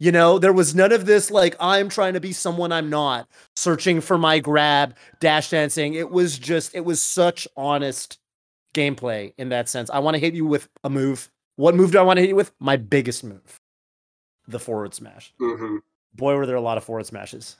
You 0.00 0.12
know, 0.12 0.38
there 0.38 0.52
was 0.52 0.74
none 0.74 0.92
of 0.92 1.06
this 1.06 1.30
like 1.30 1.56
I'm 1.58 1.88
trying 1.88 2.14
to 2.14 2.20
be 2.20 2.32
someone 2.32 2.70
I'm 2.70 2.88
not, 2.88 3.28
searching 3.56 4.00
for 4.00 4.16
my 4.16 4.38
grab, 4.38 4.96
dash 5.20 5.50
dancing. 5.50 5.94
It 5.94 6.10
was 6.10 6.38
just 6.38 6.74
it 6.74 6.84
was 6.84 7.02
such 7.02 7.48
honest 7.56 8.18
gameplay 8.74 9.32
in 9.38 9.48
that 9.48 9.68
sense. 9.68 9.90
I 9.90 9.98
want 9.98 10.14
to 10.14 10.20
hit 10.20 10.34
you 10.34 10.46
with 10.46 10.68
a 10.84 10.90
move. 10.90 11.30
What 11.56 11.74
move 11.74 11.90
do 11.90 11.98
I 11.98 12.02
want 12.02 12.18
to 12.18 12.20
hit 12.20 12.28
you 12.28 12.36
with? 12.36 12.52
My 12.60 12.76
biggest 12.76 13.24
move. 13.24 13.58
The 14.46 14.60
forward 14.60 14.94
smash. 14.94 15.34
Mm-hmm. 15.40 15.78
Boy, 16.14 16.34
were 16.36 16.46
there 16.46 16.56
a 16.56 16.60
lot 16.60 16.78
of 16.78 16.84
forward 16.84 17.06
smashes. 17.06 17.56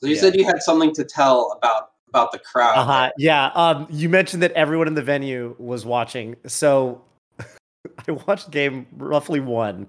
So 0.00 0.08
you 0.08 0.14
yeah. 0.14 0.20
said 0.20 0.36
you 0.36 0.44
had 0.44 0.60
something 0.60 0.94
to 0.94 1.04
tell 1.04 1.56
about 1.56 1.92
about 2.08 2.32
the 2.32 2.38
crowd. 2.38 2.76
Uh-huh. 2.76 3.10
Yeah. 3.18 3.46
Um, 3.54 3.86
you 3.90 4.08
mentioned 4.08 4.42
that 4.42 4.52
everyone 4.52 4.86
in 4.86 4.94
the 4.94 5.02
venue 5.02 5.54
was 5.58 5.84
watching. 5.84 6.36
So 6.46 7.02
I 8.08 8.12
watched 8.12 8.50
game 8.50 8.86
roughly 8.96 9.40
one. 9.40 9.86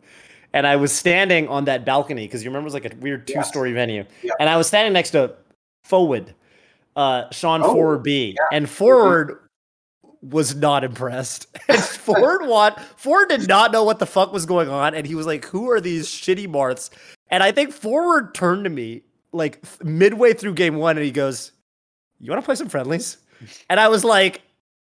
And 0.53 0.65
I 0.65 0.77
was 0.77 0.91
standing 0.91 1.47
on 1.49 1.65
that 1.65 1.85
balcony 1.85 2.25
because 2.25 2.43
you 2.43 2.49
remember 2.49 2.65
it 2.65 2.73
was 2.73 2.73
like 2.73 2.91
a 2.91 2.95
weird 2.97 3.27
two 3.27 3.43
story 3.43 3.69
yes. 3.69 3.75
venue. 3.75 4.05
Yeah. 4.23 4.31
And 4.39 4.49
I 4.49 4.57
was 4.57 4.67
standing 4.67 4.93
next 4.93 5.11
to 5.11 5.33
Forward, 5.83 6.33
uh, 6.95 7.29
Sean 7.31 7.61
oh, 7.61 7.73
Forward 7.73 8.03
B. 8.03 8.35
Yeah. 8.37 8.57
And 8.57 8.69
Forward 8.69 9.29
mm-hmm. 9.29 10.29
was 10.29 10.55
not 10.55 10.83
impressed. 10.83 11.47
And 11.69 11.83
Ford 11.83 12.47
want 12.47 12.79
Ford 12.95 13.27
did 13.27 13.49
not 13.49 13.73
know 13.73 13.83
what 13.83 13.99
the 13.99 14.05
fuck 14.05 14.31
was 14.31 14.45
going 14.45 14.69
on, 14.69 14.95
and 14.95 15.05
he 15.05 15.15
was 15.15 15.25
like, 15.25 15.43
"Who 15.43 15.69
are 15.69 15.81
these 15.81 16.07
shitty 16.07 16.47
Marths?" 16.47 16.89
And 17.29 17.43
I 17.43 17.51
think 17.51 17.73
Forward 17.73 18.33
turned 18.33 18.63
to 18.63 18.69
me 18.69 19.01
like 19.33 19.61
midway 19.83 20.33
through 20.33 20.53
game 20.53 20.77
one, 20.77 20.95
and 20.95 21.05
he 21.05 21.11
goes, 21.11 21.51
you 22.19 22.31
want 22.31 22.41
to 22.41 22.45
play 22.45 22.55
some 22.55 22.69
friendlies? 22.69 23.17
And 23.69 23.79
I 23.79 23.87
was 23.89 24.03
like, 24.03 24.41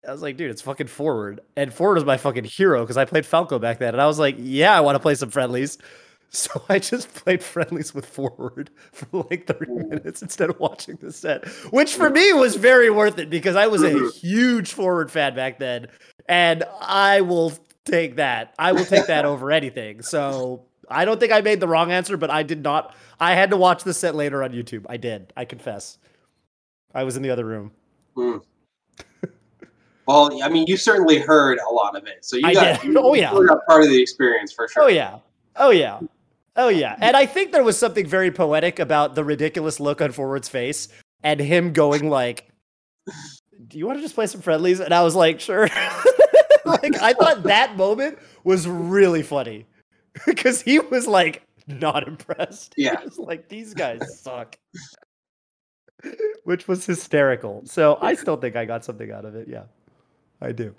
I 0.07 0.13
was 0.13 0.23
like, 0.23 0.37
dude, 0.37 0.51
it's 0.51 0.63
fucking 0.63 0.87
forward. 0.87 1.41
And 1.57 1.73
forward 1.73 1.99
is 1.99 2.05
my 2.05 2.17
fucking 2.17 2.45
hero 2.45 2.81
because 2.83 2.97
I 2.97 3.05
played 3.05 3.27
Falco 3.27 3.59
back 3.59 3.79
then. 3.79 3.95
And 3.95 4.01
I 4.01 4.07
was 4.07 4.19
like, 4.19 4.37
yeah, 4.39 4.77
I 4.77 4.81
want 4.81 4.97
to 4.97 5.01
play 5.01 5.15
some 5.15 5.31
friendlies. 5.31 5.79
So 6.31 6.63
I 6.69 6.79
just 6.79 7.15
played 7.15 7.43
friendlies 7.43 7.95
with 7.95 8.05
forward 8.05 8.69
for 8.93 9.25
like 9.31 9.47
30 9.47 9.73
minutes 9.73 10.21
instead 10.21 10.51
of 10.51 10.61
watching 10.61 10.97
the 10.97 11.11
set, 11.11 11.49
which 11.71 11.95
for 11.95 12.11
me 12.11 12.35
was 12.35 12.55
very 12.57 12.91
worth 12.91 13.19
it 13.19 13.31
because 13.31 13.57
I 13.57 13.67
was 13.67 13.83
a 13.83 14.11
huge 14.21 14.71
forward 14.71 15.11
fan 15.11 15.35
back 15.35 15.59
then. 15.59 15.87
And 16.29 16.65
I 16.83 17.23
will 17.23 17.55
take 17.87 18.17
that. 18.17 18.53
I 18.59 18.73
will 18.73 18.85
take 18.85 19.07
that 19.07 19.25
over 19.25 19.51
anything. 19.51 20.03
So 20.03 20.67
I 20.91 21.07
don't 21.07 21.19
think 21.19 21.33
I 21.33 21.41
made 21.41 21.61
the 21.61 21.69
wrong 21.69 21.93
answer, 21.93 22.19
but 22.19 22.31
I 22.31 22.43
did 22.43 22.63
not. 22.63 22.95
I 23.19 23.35
had 23.35 23.49
to 23.49 23.57
watch 23.57 23.85
the 23.85 23.95
set 23.95 24.15
later 24.15 24.43
on 24.43 24.53
YouTube. 24.53 24.85
I 24.87 24.99
did. 24.99 25.33
I 25.35 25.47
confess. 25.47 25.97
I 26.95 27.05
was 27.05 27.17
in 27.17 27.23
the 27.23 27.31
other 27.31 27.45
room. 27.45 27.73
Hmm. 28.15 28.39
well, 30.07 30.43
I 30.43 30.49
mean, 30.49 30.67
you 30.67 30.77
certainly 30.77 31.19
heard 31.19 31.59
a 31.69 31.73
lot 31.73 31.97
of 31.97 32.07
it, 32.07 32.25
so 32.25 32.37
you 32.37 32.47
I 32.47 32.55
got 32.55 32.83
did. 32.83 32.97
Oh, 32.97 33.15
yeah. 33.15 33.33
you 33.33 33.47
got 33.47 33.65
part 33.67 33.83
of 33.83 33.89
the 33.89 34.01
experience 34.01 34.53
for 34.53 34.69
sure. 34.69 34.85
Oh 34.85 34.89
yeah. 34.89 35.19
Oh 35.57 35.71
yeah. 35.71 36.01
Oh 36.57 36.69
yeah. 36.69 36.97
And 37.01 37.17
I 37.17 37.27
think 37.27 37.53
there 37.53 37.63
was 37.63 37.79
something 37.79 38.07
very 38.07 38.31
poetic 38.31 38.79
about 38.79 39.15
the 39.15 39.25
ridiculous 39.25 39.79
look 39.79 40.01
on 40.01 40.13
Forward's 40.13 40.49
face 40.49 40.89
and 41.23 41.41
him 41.41 41.73
going 41.73 42.09
like, 42.09 42.49
"Do 43.67 43.79
you 43.79 43.87
want 43.87 43.99
to 43.99 44.03
just 44.03 44.15
play 44.15 44.27
some 44.27 44.41
friendlies?" 44.41 44.81
And 44.81 44.93
I 44.93 45.03
was 45.03 45.15
like, 45.15 45.41
"Sure." 45.41 45.69
like 46.65 47.01
I 47.01 47.13
thought 47.13 47.45
that 47.45 47.77
moment 47.77 48.19
was 48.45 48.67
really 48.67 49.23
funny 49.23 49.67
because 50.27 50.63
he 50.63 50.79
was 50.79 51.07
like 51.07 51.43
not 51.67 52.07
impressed. 52.07 52.75
Yeah. 52.77 52.97
He 52.99 53.05
was 53.05 53.19
like 53.19 53.49
these 53.49 53.75
guys 53.75 54.01
suck. 54.21 54.57
Which 56.45 56.69
was 56.69 56.87
hysterical. 56.87 57.63
So 57.67 57.99
I 58.01 58.15
still 58.15 58.37
think 58.37 58.57
I 58.57 58.65
got 58.65 58.85
something 58.85 59.11
out 59.11 59.25
of 59.25 59.35
it. 59.35 59.49
Yeah. 59.49 59.65
I 60.41 60.53
do. 60.53 60.75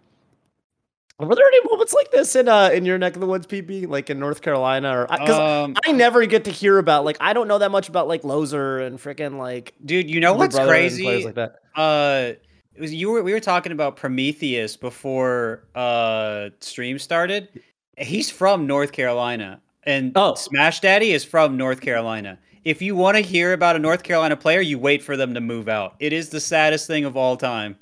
Were 1.19 1.35
there 1.35 1.45
any 1.45 1.59
moments 1.69 1.93
like 1.93 2.11
this 2.11 2.33
in 2.37 2.47
uh 2.47 2.69
in 2.71 2.85
your 2.85 2.97
neck 2.97 3.15
of 3.15 3.19
the 3.19 3.27
woods, 3.27 3.45
PB, 3.45 3.89
like 3.89 4.09
in 4.09 4.19
North 4.19 4.41
Carolina, 4.41 4.99
or 5.01 5.05
because 5.07 5.65
Um, 5.65 5.75
I 5.85 5.91
never 5.91 6.25
get 6.25 6.45
to 6.45 6.51
hear 6.51 6.77
about 6.77 7.03
like 7.03 7.17
I 7.19 7.33
don't 7.33 7.49
know 7.49 7.57
that 7.57 7.71
much 7.71 7.89
about 7.89 8.07
like 8.07 8.21
Lawzer 8.21 8.85
and 8.87 8.97
freaking 8.97 9.37
like 9.37 9.73
dude, 9.83 10.09
you 10.09 10.21
know 10.21 10.33
what's 10.33 10.57
crazy? 10.57 11.25
like 11.25 11.35
that. 11.35 11.55
Uh, 11.75 12.33
it 12.73 12.79
was 12.81 12.93
you 12.93 13.11
were 13.11 13.21
we 13.21 13.33
were 13.33 13.41
talking 13.41 13.73
about 13.73 13.97
Prometheus 13.97 14.77
before 14.77 15.67
uh 15.75 16.51
stream 16.61 16.97
started. 16.97 17.49
He's 17.97 18.29
from 18.31 18.65
North 18.65 18.93
Carolina, 18.93 19.59
and 19.83 20.13
Oh. 20.15 20.35
Smash 20.35 20.79
Daddy 20.79 21.11
is 21.11 21.25
from 21.25 21.57
North 21.57 21.81
Carolina. 21.81 22.39
If 22.65 22.81
you 22.81 22.95
want 22.95 23.15
to 23.17 23.21
hear 23.23 23.53
about 23.53 23.75
a 23.75 23.79
North 23.79 24.03
Carolina 24.03 24.35
player, 24.37 24.59
you 24.61 24.77
wait 24.79 25.01
for 25.01 25.15
them 25.17 25.33
to 25.33 25.41
move 25.41 25.67
out. 25.69 25.95
It 25.99 26.13
is 26.13 26.29
the 26.29 26.39
saddest 26.39 26.87
thing 26.87 27.05
of 27.05 27.15
all 27.17 27.37
time. 27.37 27.77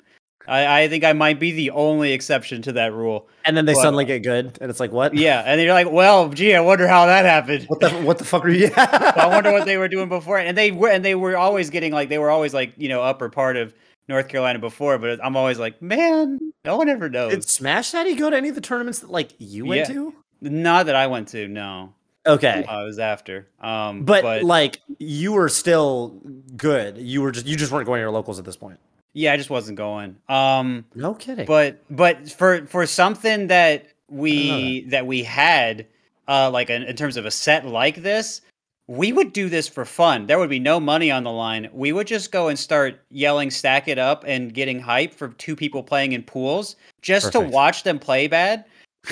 I, 0.46 0.82
I 0.84 0.88
think 0.88 1.04
I 1.04 1.12
might 1.12 1.38
be 1.38 1.52
the 1.52 1.70
only 1.72 2.12
exception 2.12 2.62
to 2.62 2.72
that 2.72 2.94
rule. 2.94 3.28
And 3.44 3.54
then 3.56 3.66
they 3.66 3.74
But- 3.74 3.82
suddenly 3.82 4.06
get 4.06 4.22
good, 4.22 4.56
and 4.62 4.70
it's 4.70 4.80
like 4.80 4.92
what? 4.92 5.14
Yeah, 5.14 5.42
and 5.44 5.60
you're 5.60 5.74
like, 5.74 5.90
well, 5.90 6.30
gee, 6.30 6.54
I 6.54 6.60
wonder 6.60 6.88
how 6.88 7.04
that 7.06 7.26
happened. 7.26 7.64
What 7.64 7.80
the 7.80 7.90
what 7.90 8.16
the 8.18 8.24
fuck 8.24 8.44
are 8.44 8.48
you? 8.48 8.70
I 8.76 9.26
wonder 9.30 9.52
what 9.52 9.66
they 9.66 9.76
were 9.76 9.88
doing 9.88 10.08
before. 10.08 10.38
And 10.38 10.56
they 10.56 10.70
were 10.70 10.88
and 10.88 11.04
they 11.04 11.14
were 11.14 11.36
always 11.36 11.68
getting 11.70 11.92
like 11.92 12.08
they 12.08 12.18
were 12.18 12.30
always 12.30 12.54
like, 12.54 12.72
you 12.78 12.88
know, 12.88 13.02
upper 13.02 13.28
part 13.28 13.56
of 13.58 13.74
North 14.08 14.28
Carolina 14.28 14.58
before, 14.58 14.96
but 14.96 15.22
I'm 15.22 15.36
always 15.36 15.58
like, 15.58 15.82
man, 15.82 16.38
no 16.64 16.78
one 16.78 16.88
ever 16.88 17.10
knows. 17.10 17.32
Did 17.32 17.44
Smash 17.44 17.92
Daddy 17.92 18.14
go 18.14 18.30
to 18.30 18.36
any 18.36 18.48
of 18.48 18.54
the 18.54 18.62
tournaments 18.62 19.00
that 19.00 19.10
like 19.10 19.32
you 19.38 19.66
went 19.66 19.88
Yeah. 19.88 19.94
to? 19.94 20.14
Not 20.40 20.86
that 20.86 20.94
I 20.94 21.08
went 21.08 21.28
to, 21.28 21.46
no. 21.46 21.92
Okay. 22.28 22.64
I 22.68 22.82
was 22.84 22.98
after. 22.98 23.48
Um 23.60 24.04
But, 24.04 24.44
like 24.44 24.80
you 24.98 25.32
were 25.32 25.48
still 25.48 26.20
good. 26.56 26.98
You 26.98 27.22
were 27.22 27.32
just 27.32 27.46
you 27.46 27.56
just 27.56 27.72
weren't 27.72 27.86
going 27.86 27.98
to 27.98 28.02
your 28.02 28.10
locals 28.10 28.38
at 28.38 28.44
this 28.44 28.56
point. 28.56 28.78
yeah, 29.14 29.32
I 29.32 29.36
just 29.36 29.50
wasn't 29.50 29.78
going. 29.78 30.16
Um 30.28 30.84
No 30.94 31.14
kidding. 31.14 31.46
but 31.46 31.82
but 31.90 32.30
for 32.30 32.66
for 32.66 32.86
something 32.86 33.46
that 33.48 33.86
we 34.10 34.82
that 34.88 35.06
we 35.06 35.22
had 35.22 35.86
uh 36.28 36.50
like 36.50 36.70
in, 36.70 36.82
in 36.82 36.96
terms 36.96 37.16
of 37.16 37.24
a 37.26 37.30
set 37.30 37.66
like 37.66 38.02
this 38.02 38.40
we 38.86 39.12
would 39.12 39.34
do 39.34 39.50
this 39.50 39.68
for 39.68 39.84
fun 39.84 40.26
there 40.26 40.38
would 40.38 40.48
be 40.48 40.58
no 40.58 40.80
money 40.80 41.10
on 41.10 41.22
the 41.24 41.30
line 41.30 41.68
we 41.74 41.92
would 41.92 42.06
just 42.06 42.32
go 42.32 42.48
and 42.48 42.58
start 42.58 43.00
yelling 43.10 43.50
stack 43.50 43.86
it 43.86 43.98
up 43.98 44.24
and 44.26 44.54
getting 44.54 44.80
hype 44.80 45.12
for 45.12 45.28
two 45.28 45.54
people 45.54 45.82
playing 45.82 46.12
in 46.12 46.22
pools 46.22 46.76
just 47.02 47.32
to 47.32 47.40
watch 47.40 47.82
them 47.82 47.98
play 47.98 48.26
bad 48.26 48.64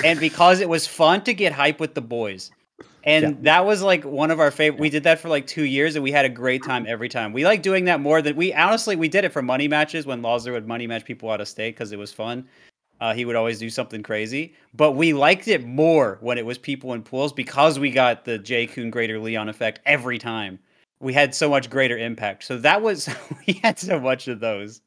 and 0.03 0.19
because 0.19 0.59
it 0.61 0.67
was 0.69 0.87
fun 0.87 1.23
to 1.23 1.31
get 1.33 1.51
hype 1.53 1.79
with 1.79 1.93
the 1.93 2.01
boys 2.01 2.49
and 3.07 3.23
Yeah. 3.23 3.33
that 3.41 3.65
was 3.65 3.81
like 3.81 4.03
one 4.03 4.29
of 4.29 4.39
our 4.39 4.51
favorite 4.51 4.79
we 4.79 4.89
did 4.89 5.03
that 5.03 5.19
for 5.19 5.29
like 5.29 5.47
two 5.47 5.63
years 5.63 5.95
and 5.95 6.03
we 6.03 6.11
had 6.11 6.25
a 6.25 6.29
great 6.29 6.63
time 6.63 6.85
every 6.87 7.09
time 7.09 7.33
we 7.33 7.45
like 7.45 7.63
doing 7.63 7.85
that 7.85 7.99
more 7.99 8.21
than 8.21 8.35
we 8.35 8.53
honestly 8.53 8.95
we 8.95 9.07
did 9.07 9.23
it 9.23 9.33
for 9.33 9.41
money 9.41 9.67
matches 9.67 10.05
when 10.05 10.21
Lawzer 10.21 10.51
would 10.51 10.67
money 10.67 10.85
match 10.85 11.05
people 11.05 11.31
out 11.31 11.41
of 11.41 11.47
state 11.47 11.73
because 11.73 11.91
it 11.91 11.97
was 11.97 12.13
fun 12.13 12.47
uh, 12.99 13.13
he 13.13 13.25
would 13.25 13.35
always 13.35 13.59
do 13.59 13.69
something 13.69 14.01
crazy, 14.01 14.55
but 14.73 14.93
we 14.93 15.13
liked 15.13 15.47
it 15.47 15.63
more 15.65 16.17
when 16.21 16.37
it 16.37 16.45
was 16.45 16.57
people 16.57 16.93
in 16.93 17.03
pools 17.03 17.31
because 17.31 17.77
we 17.77 17.91
got 17.91 18.25
the 18.25 18.39
J. 18.39 18.65
Kuhn 18.65 18.89
Greater 18.89 19.19
Leon 19.19 19.49
effect 19.49 19.79
every 19.85 20.17
time. 20.17 20.57
We 20.99 21.13
had 21.13 21.35
so 21.35 21.49
much 21.49 21.69
greater 21.69 21.97
impact. 21.97 22.43
So 22.43 22.57
that 22.57 22.81
was 22.81 23.07
we 23.47 23.53
had 23.63 23.77
so 23.77 23.99
much 23.99 24.27
of 24.27 24.39
those 24.39 24.81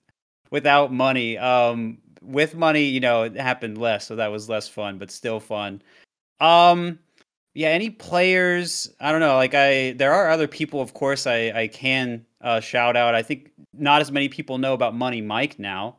without 0.50 0.92
money. 0.92 1.38
Um, 1.38 1.98
with 2.20 2.54
money, 2.54 2.84
you 2.84 3.00
know, 3.00 3.22
it 3.22 3.36
happened 3.36 3.78
less, 3.78 4.06
so 4.06 4.16
that 4.16 4.32
was 4.32 4.48
less 4.48 4.68
fun, 4.68 4.98
but 4.98 5.10
still 5.10 5.38
fun. 5.38 5.80
Um, 6.40 6.98
yeah, 7.54 7.68
any 7.68 7.90
players? 7.90 8.92
I 9.00 9.10
don't 9.10 9.20
know. 9.20 9.36
Like 9.36 9.54
I, 9.54 9.92
there 9.92 10.12
are 10.12 10.30
other 10.30 10.46
people, 10.46 10.80
of 10.80 10.94
course. 10.94 11.26
I 11.26 11.50
I 11.50 11.68
can 11.68 12.24
uh, 12.40 12.60
shout 12.60 12.96
out. 12.96 13.14
I 13.14 13.22
think 13.22 13.50
not 13.72 14.00
as 14.00 14.12
many 14.12 14.28
people 14.28 14.58
know 14.58 14.74
about 14.74 14.94
Money 14.94 15.20
Mike 15.20 15.58
now. 15.58 15.96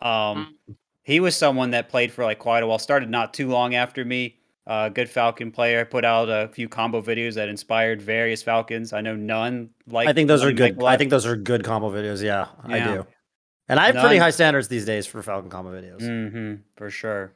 Um, 0.00 0.56
he 1.02 1.20
was 1.20 1.36
someone 1.36 1.70
that 1.72 1.88
played 1.88 2.12
for 2.12 2.24
like 2.24 2.38
quite 2.38 2.62
a 2.62 2.66
while. 2.66 2.78
Started 2.78 3.10
not 3.10 3.34
too 3.34 3.48
long 3.48 3.74
after 3.74 4.04
me. 4.04 4.38
Uh, 4.66 4.88
good 4.88 5.10
Falcon 5.10 5.50
player. 5.50 5.84
Put 5.84 6.06
out 6.06 6.30
a 6.30 6.48
few 6.48 6.70
combo 6.70 7.02
videos 7.02 7.34
that 7.34 7.50
inspired 7.50 8.00
various 8.00 8.42
Falcons. 8.42 8.94
I 8.94 9.02
know 9.02 9.14
none 9.14 9.68
like. 9.86 10.08
I 10.08 10.14
think 10.14 10.28
those 10.28 10.42
are 10.42 10.46
Money 10.46 10.60
Mike 10.60 10.76
good. 10.78 10.84
I 10.86 10.96
think 10.96 11.10
those 11.10 11.26
are 11.26 11.36
good 11.36 11.64
combo 11.64 11.90
videos. 11.90 12.22
Yeah, 12.22 12.48
I 12.64 12.80
do. 12.80 13.06
And 13.68 13.78
I 13.80 13.86
have 13.86 13.96
pretty 13.96 14.18
high 14.18 14.30
standards 14.30 14.68
these 14.68 14.84
days 14.84 15.06
for 15.06 15.22
Falcon 15.22 15.50
combo 15.50 15.70
videos. 15.70 16.00
Mm-hmm, 16.00 16.62
for 16.76 16.90
sure. 16.90 17.32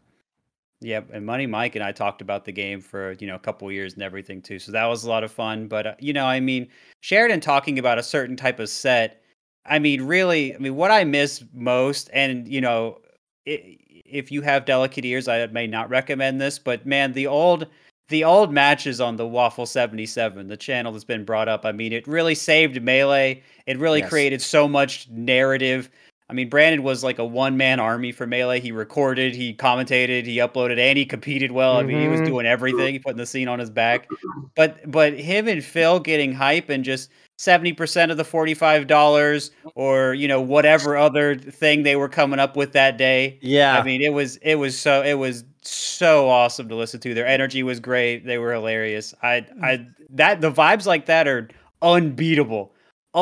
Yep, 0.81 1.11
and 1.13 1.27
Money 1.27 1.47
Mike 1.47 1.75
and 1.75 1.83
I 1.85 1.91
talked 1.91 2.21
about 2.23 2.45
the 2.45 2.53
game 2.53 2.81
for 2.81 3.13
you 3.19 3.27
know 3.27 3.35
a 3.35 3.39
couple 3.41 3.71
years 3.73 3.95
and 3.95 4.03
everything 4.03 4.41
too, 4.41 4.61
so 4.61 4.71
that 4.73 4.85
was 4.87 5.03
a 5.05 5.09
lot 5.11 5.25
of 5.25 5.33
fun. 5.33 5.67
But 5.67 5.87
uh, 5.89 5.95
you 5.99 6.13
know, 6.13 6.25
I 6.27 6.39
mean, 6.39 6.69
Sheridan 7.01 7.41
talking 7.41 7.81
about 7.81 7.99
a 7.99 8.03
certain 8.03 8.37
type 8.37 8.61
of 8.61 8.69
set. 8.69 9.21
I 9.67 9.81
mean, 9.81 10.03
really, 10.03 10.55
I 10.55 10.59
mean, 10.59 10.77
what 10.77 10.93
I 10.93 11.03
miss 11.05 11.43
most, 11.53 12.11
and 12.13 12.47
you 12.49 12.61
know, 12.61 13.01
i 13.47 13.77
if 14.11 14.31
you 14.33 14.41
have 14.43 14.65
delicate 14.65 15.05
ears, 15.05 15.29
I 15.29 15.47
may 15.49 15.67
not 15.67 15.91
recommend 15.91 16.41
this, 16.41 16.59
but 16.59 16.87
man, 16.87 17.13
the 17.13 17.27
old 17.27 17.67
the 18.09 18.25
old 18.25 18.53
matches 18.53 19.01
on 19.01 19.17
the 19.17 19.27
Waffle 19.27 19.67
77, 19.67 20.47
the 20.47 20.57
channel 20.57 20.93
that's 20.93 21.05
been 21.05 21.25
brought 21.25 21.49
up, 21.49 21.67
I 21.67 21.73
mean, 21.73 21.93
it 21.93 22.07
really 22.07 22.35
saved 22.37 22.81
Melee. 22.83 23.43
It 23.67 23.79
really 23.79 24.01
Yes. 24.01 24.09
created 24.09 24.41
so 24.43 24.67
much 24.69 25.09
narrative. 25.11 25.91
I 26.31 26.35
mean, 26.35 26.49
Brandon 26.51 26.83
was 26.83 27.03
like 27.03 27.19
a 27.19 27.25
one 27.25 27.57
man 27.57 27.81
army 27.81 28.13
for 28.13 28.27
Melee. 28.27 28.61
He 28.61 28.71
recorded, 28.71 29.35
he 29.35 29.55
commentated, 29.55 30.27
he 30.27 30.37
uploaded, 30.39 30.79
and 30.79 30.99
he 30.99 31.07
competed 31.07 31.53
well. 31.53 31.77
I 31.77 31.83
mean, 31.85 32.01
he 32.01 32.09
was 32.09 32.21
Mhm. 32.21 32.27
doing 32.27 32.47
everything, 32.47 32.93
he 32.93 32.99
putting 32.99 33.17
the 33.19 33.25
scene 33.27 33.49
on 33.49 33.59
his 33.59 33.71
back. 33.71 34.09
But 34.55 34.91
but 34.91 35.15
him 35.15 35.49
and 35.49 35.65
Phil 35.65 36.01
getting 36.01 36.33
hype 36.35 36.69
and 36.69 36.85
just 36.85 37.11
70% 37.39 38.11
of 38.11 38.17
the 38.17 38.25
$45 38.25 39.51
or, 39.75 40.13
you 40.13 40.27
know, 40.29 40.41
whatever 40.41 40.97
other 40.97 41.37
thing 41.37 41.83
they 41.85 41.97
were 41.97 42.09
coming 42.09 42.41
up 42.41 42.57
with 42.57 42.73
that 42.73 42.99
day. 42.99 43.39
Yeah, 43.41 43.79
I 43.79 43.83
mean, 43.85 44.03
it 44.03 44.13
was 44.13 44.37
it 44.39 44.57
was 44.57 44.77
so 44.79 45.03
it 45.03 45.15
was 45.15 45.45
so 45.63 46.29
awesome 46.29 46.69
to 46.69 46.75
listen 46.75 47.01
to. 47.01 47.15
Their 47.15 47.27
energy 47.27 47.63
was 47.63 47.81
great. 47.81 48.27
They 48.27 48.37
were 48.39 48.53
hilarious. 48.53 49.15
I 49.23 49.47
I 49.63 49.87
that 50.11 50.41
the 50.41 50.51
vibes 50.51 50.85
like 50.87 51.07
that 51.07 51.27
are 51.29 51.49
unbeatable, 51.81 52.73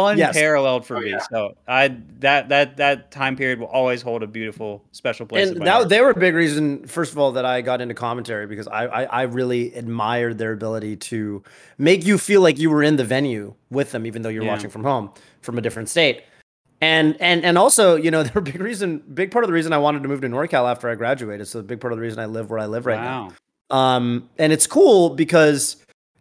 unparalleled 0.05 0.85
for 0.87 0.99
Oh, 0.99 1.01
me. 1.01 1.11
yeah. 1.11 1.19
So 1.31 1.57
I 1.67 1.97
that 2.21 2.49
that 2.51 2.77
that 2.77 3.11
time 3.11 3.37
period 3.37 3.59
will 3.59 3.67
always 3.69 4.03
hold 4.03 4.23
a 4.23 4.27
beautiful 4.27 4.85
special 4.93 5.25
place. 5.27 5.49
and 5.51 5.61
that 5.67 5.89
they 5.89 6.01
were 6.03 6.11
a 6.11 6.15
big 6.19 6.35
reason 6.35 6.87
first 6.87 7.13
of 7.13 7.19
all 7.19 7.33
that 7.33 7.45
i 7.45 7.61
got 7.63 7.81
into 7.81 7.95
commentary 7.95 8.47
because 8.47 8.69
I, 8.69 8.85
I 8.87 9.03
i 9.05 9.23
really 9.23 9.75
admired 9.75 10.39
their 10.39 10.53
ability 10.53 10.97
to 10.97 11.43
make 11.79 12.05
you 12.05 12.19
feel 12.19 12.41
like 12.43 12.59
you 12.59 12.71
were 12.71 12.83
in 12.83 12.97
the 12.97 13.05
venue 13.05 13.55
with 13.71 13.93
them 13.93 14.07
even 14.07 14.23
though 14.23 14.29
you're 14.29 14.45
Yeah. 14.45 14.53
watching 14.53 14.71
from 14.71 14.85
home 14.85 15.11
from 15.43 15.59
a 15.59 15.61
different 15.61 15.89
state 15.89 16.23
and 16.81 17.17
and 17.21 17.45
and 17.45 17.57
also 17.59 17.97
you 17.97 18.11
know 18.11 18.23
they're 18.25 18.39
a 18.39 18.43
big 18.43 18.61
reason 18.61 18.99
big 19.15 19.31
part 19.31 19.45
of 19.45 19.49
the 19.49 19.55
reason 19.55 19.73
i 19.73 19.79
wanted 19.79 20.03
to 20.03 20.09
move 20.09 20.21
to 20.21 20.29
norcal 20.29 20.71
after 20.71 20.89
i 20.91 20.95
graduated 20.95 21.47
so 21.49 21.61
a 21.61 21.63
big 21.63 21.81
part 21.81 21.93
of 21.93 21.97
the 21.99 22.03
reason 22.03 22.19
i 22.19 22.27
live 22.27 22.51
where 22.51 22.59
i 22.59 22.67
live 22.67 22.85
right 22.87 23.01
now 23.01 23.31
um 23.71 24.29
and 24.39 24.53
it's 24.53 24.67
cool 24.67 25.11
because 25.11 25.77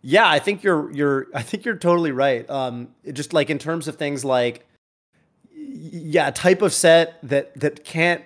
yeah 0.06 0.30
i 0.30 0.38
think 0.38 0.64
you're 0.64 0.92
you're 0.92 1.28
i 1.34 1.42
think 1.42 1.66
you're 1.66 1.76
totally 1.76 2.12
right 2.12 2.48
um 2.48 2.88
just 3.12 3.34
like 3.34 3.50
in 3.50 3.58
terms 3.58 3.88
of 3.88 3.96
things 3.96 4.24
like 4.24 4.68
yeah 5.52 6.30
type 6.30 6.62
of 6.62 6.72
set 6.72 7.18
that 7.24 7.60
that 7.60 7.84
can't 7.84 8.24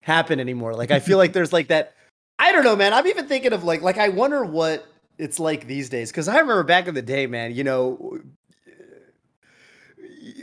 happen 0.00 0.40
anymore 0.40 0.74
like 0.74 0.90
i 0.90 0.98
feel 0.98 1.18
like 1.18 1.34
there's 1.34 1.52
like 1.52 1.68
that 1.68 1.92
i 2.38 2.52
don't 2.52 2.64
know 2.64 2.74
man 2.74 2.94
i'm 2.94 3.06
even 3.06 3.26
thinking 3.28 3.52
of 3.52 3.64
like 3.64 3.82
like 3.82 3.98
i 3.98 4.08
wonder 4.08 4.44
what 4.44 4.86
it's 5.18 5.38
like 5.38 5.66
these 5.66 5.90
days 5.90 6.10
because 6.10 6.26
i 6.26 6.38
remember 6.38 6.62
back 6.62 6.88
in 6.88 6.94
the 6.94 7.02
day 7.02 7.26
man 7.26 7.54
you 7.54 7.64
know 7.64 8.18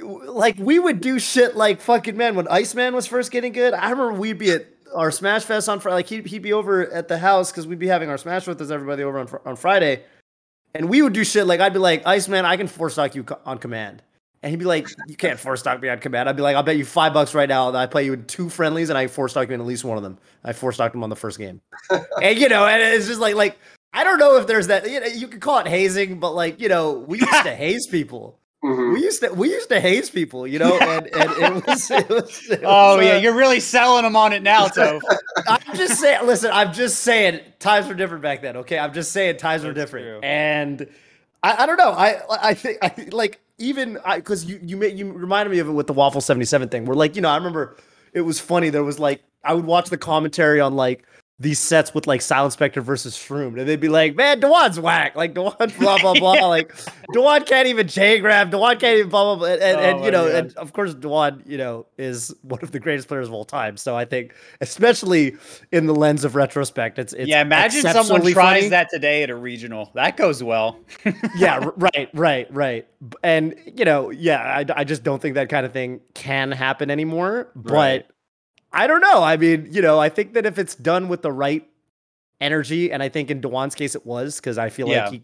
like 0.03 0.57
we 0.59 0.77
would 0.77 1.01
do 1.01 1.17
shit 1.17 1.55
like 1.55 1.81
fucking 1.81 2.15
man 2.15 2.35
when 2.35 2.47
Iceman 2.47 2.93
was 2.93 3.07
first 3.07 3.31
getting 3.31 3.51
good. 3.51 3.73
I 3.73 3.89
remember 3.89 4.13
we'd 4.13 4.37
be 4.37 4.51
at 4.51 4.67
our 4.95 5.11
Smash 5.11 5.43
Fest 5.43 5.69
on 5.69 5.79
Friday. 5.79 5.95
Like 5.95 6.07
he'd, 6.07 6.27
he'd 6.27 6.41
be 6.41 6.53
over 6.53 6.91
at 6.91 7.07
the 7.07 7.17
house 7.17 7.51
because 7.51 7.67
we'd 7.67 7.79
be 7.79 7.87
having 7.87 8.09
our 8.09 8.17
Smash 8.17 8.47
with 8.47 8.61
us 8.61 8.71
everybody 8.71 9.03
over 9.03 9.19
on 9.19 9.27
on 9.45 9.55
Friday, 9.55 10.03
and 10.73 10.89
we 10.89 11.01
would 11.01 11.13
do 11.13 11.23
shit 11.23 11.47
like 11.47 11.59
I'd 11.59 11.73
be 11.73 11.79
like 11.79 12.05
Iceman, 12.05 12.45
I 12.45 12.57
can 12.57 12.67
four 12.67 12.89
stock 12.89 13.15
you 13.15 13.23
co- 13.23 13.39
on 13.45 13.57
command, 13.57 14.01
and 14.43 14.49
he'd 14.49 14.59
be 14.59 14.65
like, 14.65 14.87
you 15.07 15.15
can't 15.15 15.39
four 15.39 15.55
stock 15.57 15.81
me 15.81 15.89
on 15.89 15.99
command. 15.99 16.27
I'd 16.27 16.35
be 16.35 16.41
like, 16.41 16.55
I'll 16.55 16.63
bet 16.63 16.77
you 16.77 16.85
five 16.85 17.13
bucks 17.13 17.35
right 17.35 17.49
now 17.49 17.71
that 17.71 17.81
I 17.81 17.85
play 17.85 18.05
you 18.05 18.13
in 18.13 18.25
two 18.25 18.49
friendlies 18.49 18.89
and 18.89 18.97
I 18.97 19.07
four 19.07 19.29
stock 19.29 19.47
you 19.47 19.53
in 19.53 19.61
at 19.61 19.67
least 19.67 19.83
one 19.83 19.97
of 19.97 20.03
them. 20.03 20.17
I 20.43 20.53
four 20.53 20.71
stocked 20.71 20.95
him 20.95 21.03
on 21.03 21.09
the 21.09 21.15
first 21.15 21.37
game, 21.37 21.61
and 22.21 22.39
you 22.39 22.49
know, 22.49 22.65
and 22.65 22.81
it's 22.81 23.07
just 23.07 23.19
like 23.19 23.35
like 23.35 23.57
I 23.93 24.03
don't 24.03 24.19
know 24.19 24.37
if 24.37 24.47
there's 24.47 24.67
that. 24.67 24.89
You 24.89 24.99
know, 24.99 25.07
you 25.07 25.27
could 25.27 25.41
call 25.41 25.59
it 25.59 25.67
hazing, 25.67 26.19
but 26.19 26.31
like 26.31 26.59
you 26.59 26.69
know, 26.69 26.93
we 26.93 27.19
used 27.19 27.43
to 27.43 27.55
haze 27.55 27.87
people. 27.87 28.37
Mm-hmm. 28.63 28.93
We 28.93 29.01
used 29.01 29.21
to 29.21 29.33
we 29.33 29.49
used 29.49 29.69
to 29.69 29.79
haze 29.79 30.11
people, 30.11 30.45
you 30.45 30.59
know, 30.59 30.77
and, 30.77 31.07
and 31.07 31.31
it 31.31 31.65
was, 31.67 31.89
it 31.89 32.09
was, 32.09 32.49
it 32.49 32.61
oh 32.63 32.97
was, 32.97 33.05
yeah, 33.05 33.13
uh, 33.13 33.19
you're 33.19 33.35
really 33.35 33.59
selling 33.59 34.03
them 34.03 34.15
on 34.15 34.33
it 34.33 34.43
now, 34.43 34.67
so 34.71 34.99
I'm 35.47 35.75
just 35.75 35.99
saying. 35.99 36.27
Listen, 36.27 36.51
I'm 36.53 36.71
just 36.71 36.99
saying 36.99 37.39
times 37.57 37.87
were 37.87 37.95
different 37.95 38.21
back 38.21 38.43
then. 38.43 38.57
Okay, 38.57 38.77
I'm 38.77 38.93
just 38.93 39.11
saying 39.13 39.37
times 39.37 39.63
That's 39.63 39.69
were 39.69 39.73
different, 39.73 40.05
true. 40.05 40.19
and 40.21 40.87
I, 41.41 41.63
I 41.63 41.65
don't 41.65 41.77
know. 41.77 41.91
I 41.91 42.21
I 42.29 42.53
think 42.53 42.77
I 42.83 42.93
like 43.11 43.39
even 43.57 43.97
because 44.15 44.45
you 44.45 44.59
you 44.61 44.77
made 44.77 44.97
you 44.97 45.11
reminded 45.11 45.51
me 45.51 45.57
of 45.57 45.67
it 45.67 45.71
with 45.71 45.87
the 45.87 45.93
waffle 45.93 46.21
77 46.21 46.69
thing. 46.69 46.85
Where 46.85 46.95
like 46.95 47.15
you 47.15 47.21
know 47.23 47.29
I 47.29 47.37
remember 47.37 47.77
it 48.13 48.21
was 48.21 48.39
funny. 48.39 48.69
There 48.69 48.83
was 48.83 48.99
like 48.99 49.23
I 49.43 49.55
would 49.55 49.65
watch 49.65 49.89
the 49.89 49.97
commentary 49.97 50.59
on 50.59 50.75
like 50.75 51.03
these 51.41 51.57
sets 51.57 51.93
with 51.93 52.05
like 52.05 52.21
Silent 52.21 52.53
Spectre 52.53 52.81
versus 52.81 53.17
Shroom, 53.17 53.57
and 53.59 53.67
they'd 53.67 53.79
be 53.79 53.89
like, 53.89 54.15
"Man, 54.15 54.39
Dewan's 54.39 54.79
whack." 54.79 55.15
Like 55.15 55.33
Dewan, 55.33 55.55
blah 55.79 55.97
blah 55.97 56.13
blah. 56.13 56.45
like 56.47 56.71
Dewan 57.13 57.43
can't 57.45 57.67
even 57.67 57.87
J 57.87 58.19
grab. 58.19 58.51
Dewan 58.51 58.77
can't 58.77 58.99
even 58.99 59.09
blah 59.09 59.35
blah 59.35 59.35
blah. 59.35 59.47
And, 59.47 59.61
and, 59.61 59.77
oh 59.77 59.83
and 59.83 60.05
you 60.05 60.11
know, 60.11 60.27
God. 60.27 60.35
and 60.35 60.57
of 60.57 60.73
course, 60.73 60.93
Dewan, 60.93 61.41
you 61.47 61.57
know, 61.57 61.87
is 61.97 62.33
one 62.43 62.59
of 62.61 62.71
the 62.71 62.79
greatest 62.79 63.07
players 63.07 63.27
of 63.27 63.33
all 63.33 63.43
time. 63.43 63.75
So 63.75 63.95
I 63.95 64.05
think, 64.05 64.35
especially 64.61 65.35
in 65.71 65.87
the 65.87 65.95
lens 65.95 66.23
of 66.23 66.35
retrospect, 66.35 66.99
it's, 66.99 67.13
it's 67.13 67.27
yeah. 67.27 67.41
Imagine 67.41 67.81
someone 67.81 68.21
tries 68.21 68.35
funny. 68.35 68.69
that 68.69 68.89
today 68.91 69.23
at 69.23 69.31
a 69.31 69.35
regional. 69.35 69.89
That 69.95 70.17
goes 70.17 70.43
well. 70.43 70.77
yeah. 71.35 71.69
Right. 71.75 72.09
Right. 72.13 72.53
Right. 72.53 72.87
And 73.23 73.55
you 73.65 73.85
know, 73.85 74.11
yeah, 74.11 74.41
I, 74.41 74.81
I 74.81 74.83
just 74.83 75.03
don't 75.03 75.19
think 75.19 75.35
that 75.35 75.49
kind 75.49 75.65
of 75.65 75.73
thing 75.73 76.01
can 76.13 76.51
happen 76.51 76.91
anymore. 76.91 77.49
But 77.55 77.73
right. 77.73 78.05
I 78.73 78.87
don't 78.87 79.01
know. 79.01 79.21
I 79.23 79.37
mean, 79.37 79.67
you 79.71 79.81
know, 79.81 79.99
I 79.99 80.09
think 80.09 80.33
that 80.33 80.45
if 80.45 80.57
it's 80.57 80.75
done 80.75 81.09
with 81.09 81.21
the 81.21 81.31
right 81.31 81.67
energy, 82.39 82.91
and 82.91 83.03
I 83.03 83.09
think 83.09 83.29
in 83.29 83.41
Dewan's 83.41 83.75
case 83.75 83.95
it 83.95 84.05
was, 84.05 84.37
because 84.37 84.57
I 84.57 84.69
feel 84.69 84.87
yeah. 84.87 85.03
like 85.05 85.13
he 85.13 85.23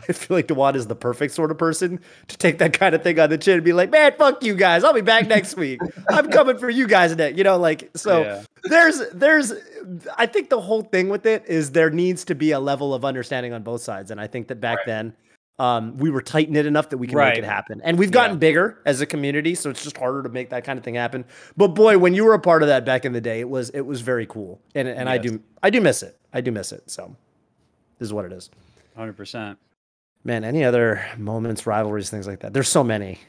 I 0.08 0.12
feel 0.12 0.36
like 0.36 0.48
Dewan 0.48 0.74
is 0.74 0.86
the 0.86 0.96
perfect 0.96 1.34
sort 1.34 1.50
of 1.50 1.58
person 1.58 2.00
to 2.28 2.36
take 2.36 2.58
that 2.58 2.72
kind 2.72 2.94
of 2.94 3.02
thing 3.02 3.18
on 3.20 3.30
the 3.30 3.38
chin 3.38 3.54
and 3.54 3.64
be 3.64 3.72
like, 3.72 3.90
man, 3.90 4.12
fuck 4.18 4.42
you 4.42 4.54
guys. 4.54 4.84
I'll 4.84 4.92
be 4.92 5.00
back 5.00 5.28
next 5.28 5.56
week. 5.56 5.80
I'm 6.10 6.30
coming 6.30 6.58
for 6.58 6.68
you 6.68 6.86
guys 6.86 7.14
next. 7.16 7.38
You 7.38 7.44
know, 7.44 7.56
like 7.56 7.90
so 7.94 8.22
yeah. 8.22 8.44
there's 8.64 9.02
there's 9.10 9.52
I 10.16 10.26
think 10.26 10.50
the 10.50 10.60
whole 10.60 10.82
thing 10.82 11.08
with 11.08 11.26
it 11.26 11.44
is 11.46 11.72
there 11.72 11.90
needs 11.90 12.24
to 12.26 12.34
be 12.34 12.50
a 12.50 12.60
level 12.60 12.92
of 12.92 13.04
understanding 13.04 13.52
on 13.52 13.62
both 13.62 13.82
sides. 13.82 14.10
And 14.10 14.20
I 14.20 14.26
think 14.26 14.48
that 14.48 14.60
back 14.60 14.78
right. 14.78 14.86
then 14.86 15.16
um, 15.58 15.96
we 15.98 16.10
were 16.10 16.20
tight 16.20 16.50
knit 16.50 16.66
enough 16.66 16.88
that 16.90 16.98
we 16.98 17.06
can 17.06 17.16
right. 17.16 17.34
make 17.34 17.38
it 17.38 17.44
happen. 17.44 17.80
And 17.84 17.98
we've 17.98 18.10
gotten 18.10 18.36
yeah. 18.36 18.40
bigger 18.40 18.82
as 18.86 19.00
a 19.00 19.06
community, 19.06 19.54
so 19.54 19.70
it's 19.70 19.84
just 19.84 19.96
harder 19.96 20.22
to 20.22 20.28
make 20.28 20.50
that 20.50 20.64
kind 20.64 20.78
of 20.78 20.84
thing 20.84 20.96
happen. 20.96 21.24
But 21.56 21.68
boy, 21.68 21.98
when 21.98 22.14
you 22.14 22.24
were 22.24 22.34
a 22.34 22.40
part 22.40 22.62
of 22.62 22.68
that 22.68 22.84
back 22.84 23.04
in 23.04 23.12
the 23.12 23.20
day, 23.20 23.40
it 23.40 23.48
was 23.48 23.70
it 23.70 23.82
was 23.82 24.00
very 24.00 24.26
cool, 24.26 24.60
and 24.74 24.88
and 24.88 25.08
yes. 25.08 25.14
I 25.14 25.18
do 25.18 25.42
I 25.62 25.70
do 25.70 25.80
miss 25.80 26.02
it. 26.02 26.18
I 26.32 26.40
do 26.40 26.50
miss 26.50 26.72
it. 26.72 26.90
So 26.90 27.14
this 27.98 28.06
is 28.06 28.12
what 28.12 28.24
it 28.24 28.32
is. 28.32 28.50
Hundred 28.96 29.16
percent. 29.16 29.58
Man, 30.24 30.42
any 30.42 30.64
other 30.64 31.04
moments, 31.18 31.66
rivalries, 31.66 32.10
things 32.10 32.26
like 32.26 32.40
that? 32.40 32.52
There's 32.52 32.68
so 32.68 32.82
many. 32.82 33.20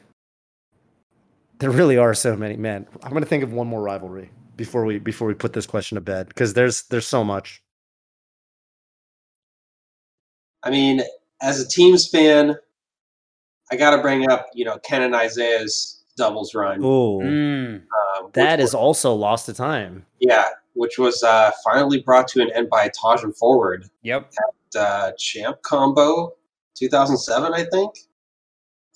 There 1.59 1.69
really 1.69 1.97
are 1.97 2.13
so 2.13 2.35
many. 2.35 2.57
Man, 2.57 2.87
I'm 3.03 3.13
gonna 3.13 3.25
think 3.25 3.43
of 3.43 3.53
one 3.53 3.67
more 3.67 3.81
rivalry 3.81 4.31
before 4.55 4.83
we 4.85 4.97
before 4.97 5.27
we 5.27 5.35
put 5.35 5.53
this 5.53 5.67
question 5.67 5.95
to 5.95 6.01
bed 6.01 6.27
because 6.27 6.53
there's 6.53 6.83
there's 6.83 7.07
so 7.07 7.23
much. 7.23 7.61
I 10.63 10.71
mean, 10.71 11.03
as 11.41 11.59
a 11.59 11.67
teams 11.67 12.07
fan, 12.07 12.55
I 13.71 13.75
got 13.75 13.95
to 13.95 14.01
bring 14.01 14.29
up, 14.29 14.47
you 14.53 14.65
know, 14.65 14.77
Ken 14.79 15.01
and 15.01 15.13
Isai's 15.15 16.03
doubles 16.17 16.53
run. 16.53 16.79
Oh, 16.83 17.19
mm, 17.19 17.81
uh, 17.81 18.27
that 18.33 18.59
is 18.59 18.67
was, 18.67 18.75
also 18.75 19.13
lost 19.13 19.47
to 19.47 19.53
time. 19.53 20.05
Yeah, 20.19 20.45
which 20.73 20.97
was 20.97 21.23
uh, 21.23 21.51
finally 21.63 22.01
brought 22.01 22.27
to 22.29 22.41
an 22.41 22.51
end 22.53 22.69
by 22.69 22.89
Tajam 22.89 23.35
Forward. 23.37 23.89
Yep. 24.03 24.31
At 24.75 24.79
uh, 24.79 25.11
Champ 25.17 25.61
Combo 25.63 26.33
2007, 26.75 27.53
I 27.53 27.65
think. 27.65 27.95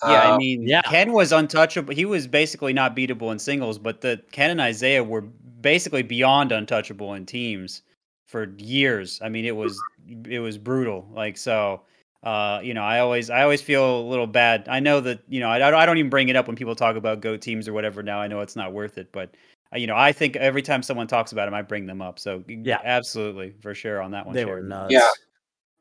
Yeah, 0.04 0.10
I 0.10 0.32
um, 0.32 0.38
mean, 0.38 0.66
yeah. 0.66 0.82
Ken 0.84 1.12
was 1.12 1.34
untouchable. 1.34 1.94
He 1.94 2.06
was 2.06 2.26
basically 2.26 2.72
not 2.72 2.96
beatable 2.96 3.32
in 3.34 3.40
singles, 3.40 3.78
but 3.78 4.00
the 4.00 4.22
Ken 4.32 4.50
and 4.52 4.60
Isai 4.60 5.06
were 5.06 5.22
basically 5.22 6.04
beyond 6.04 6.54
untouchable 6.54 7.14
in 7.16 7.26
teams 7.26 7.82
for 8.26 8.54
years. 8.58 9.20
I 9.22 9.28
mean, 9.28 9.44
it 9.44 9.56
was 9.56 9.82
it 10.26 10.40
was 10.40 10.58
brutal. 10.58 11.06
Like 11.12 11.38
so, 11.38 11.82
uh, 12.24 12.60
you 12.62 12.74
know, 12.74 12.84
I 12.84 13.00
always 13.00 13.30
I 13.30 13.44
always 13.44 13.62
feel 13.62 14.02
a 14.02 14.04
little 14.04 14.28
bad. 14.28 14.68
I 14.68 14.80
know 14.80 15.00
that 15.00 15.22
you 15.30 15.40
know 15.40 15.50
I, 15.50 15.82
I 15.82 15.86
don't 15.86 15.98
even 15.98 16.10
bring 16.10 16.28
it 16.30 16.36
up 16.36 16.48
when 16.48 16.56
people 16.56 16.76
talk 16.76 16.96
about 16.96 17.22
go 17.22 17.38
teams 17.38 17.68
or 17.68 17.74
whatever. 17.74 18.04
Now 18.04 18.20
I 18.20 18.28
know 18.28 18.42
it's 18.42 18.58
not 18.58 18.74
worth 18.74 18.98
it, 18.98 19.12
but 19.14 19.34
uh, 19.74 19.78
you 19.78 19.88
know 19.88 19.96
I 19.96 20.12
think 20.12 20.36
every 20.36 20.62
time 20.62 20.84
someone 20.84 21.08
talks 21.08 21.32
about 21.32 21.46
them, 21.46 21.54
I 21.54 21.62
bring 21.62 21.86
them 21.86 22.02
up. 22.02 22.20
So 22.20 22.44
yeah, 22.48 22.82
absolutely 22.84 23.54
for 23.62 23.74
sure 23.74 24.02
on 24.02 24.12
that 24.12 24.26
one. 24.26 24.36
They 24.36 24.44
were 24.44 24.62
nuts. 24.62 24.92
Yeah, 24.92 25.08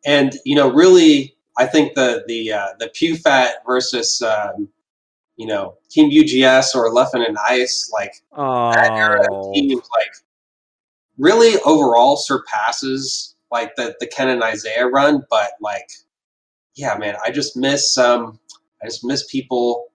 and 0.06 0.32
you 0.44 0.54
know, 0.54 0.70
really, 0.70 1.36
I 1.58 1.66
think 1.66 1.94
the 1.94 2.22
the 2.28 2.52
uh, 2.52 2.68
the 2.78 2.88
PewFat 2.90 3.54
versus 3.66 4.22
um, 4.22 4.68
you 5.36 5.46
know 5.46 5.76
Team 5.90 6.08
UGS 6.08 6.72
or 6.76 6.92
Leffen 6.92 7.26
and 7.26 7.36
Ice 7.48 7.90
like 7.92 8.12
oh. 8.32 8.72
that 8.74 8.92
era 8.92 9.26
of 9.32 9.52
teams 9.54 9.72
like 9.72 10.12
really 11.16 11.60
overall 11.62 12.16
surpasses 12.16 13.34
like 13.50 13.74
the 13.74 13.96
the 13.98 14.06
Ken 14.06 14.28
and 14.28 14.40
Isai 14.40 14.88
run, 14.88 15.24
but 15.30 15.50
like 15.60 15.88
yeah, 16.78 16.96
man, 16.96 17.16
I 17.24 17.32
just 17.32 17.56
miss 17.56 17.98
um, 17.98 18.38
I 18.82 18.86
just 18.86 19.04
miss 19.04 19.26
people 19.30 19.88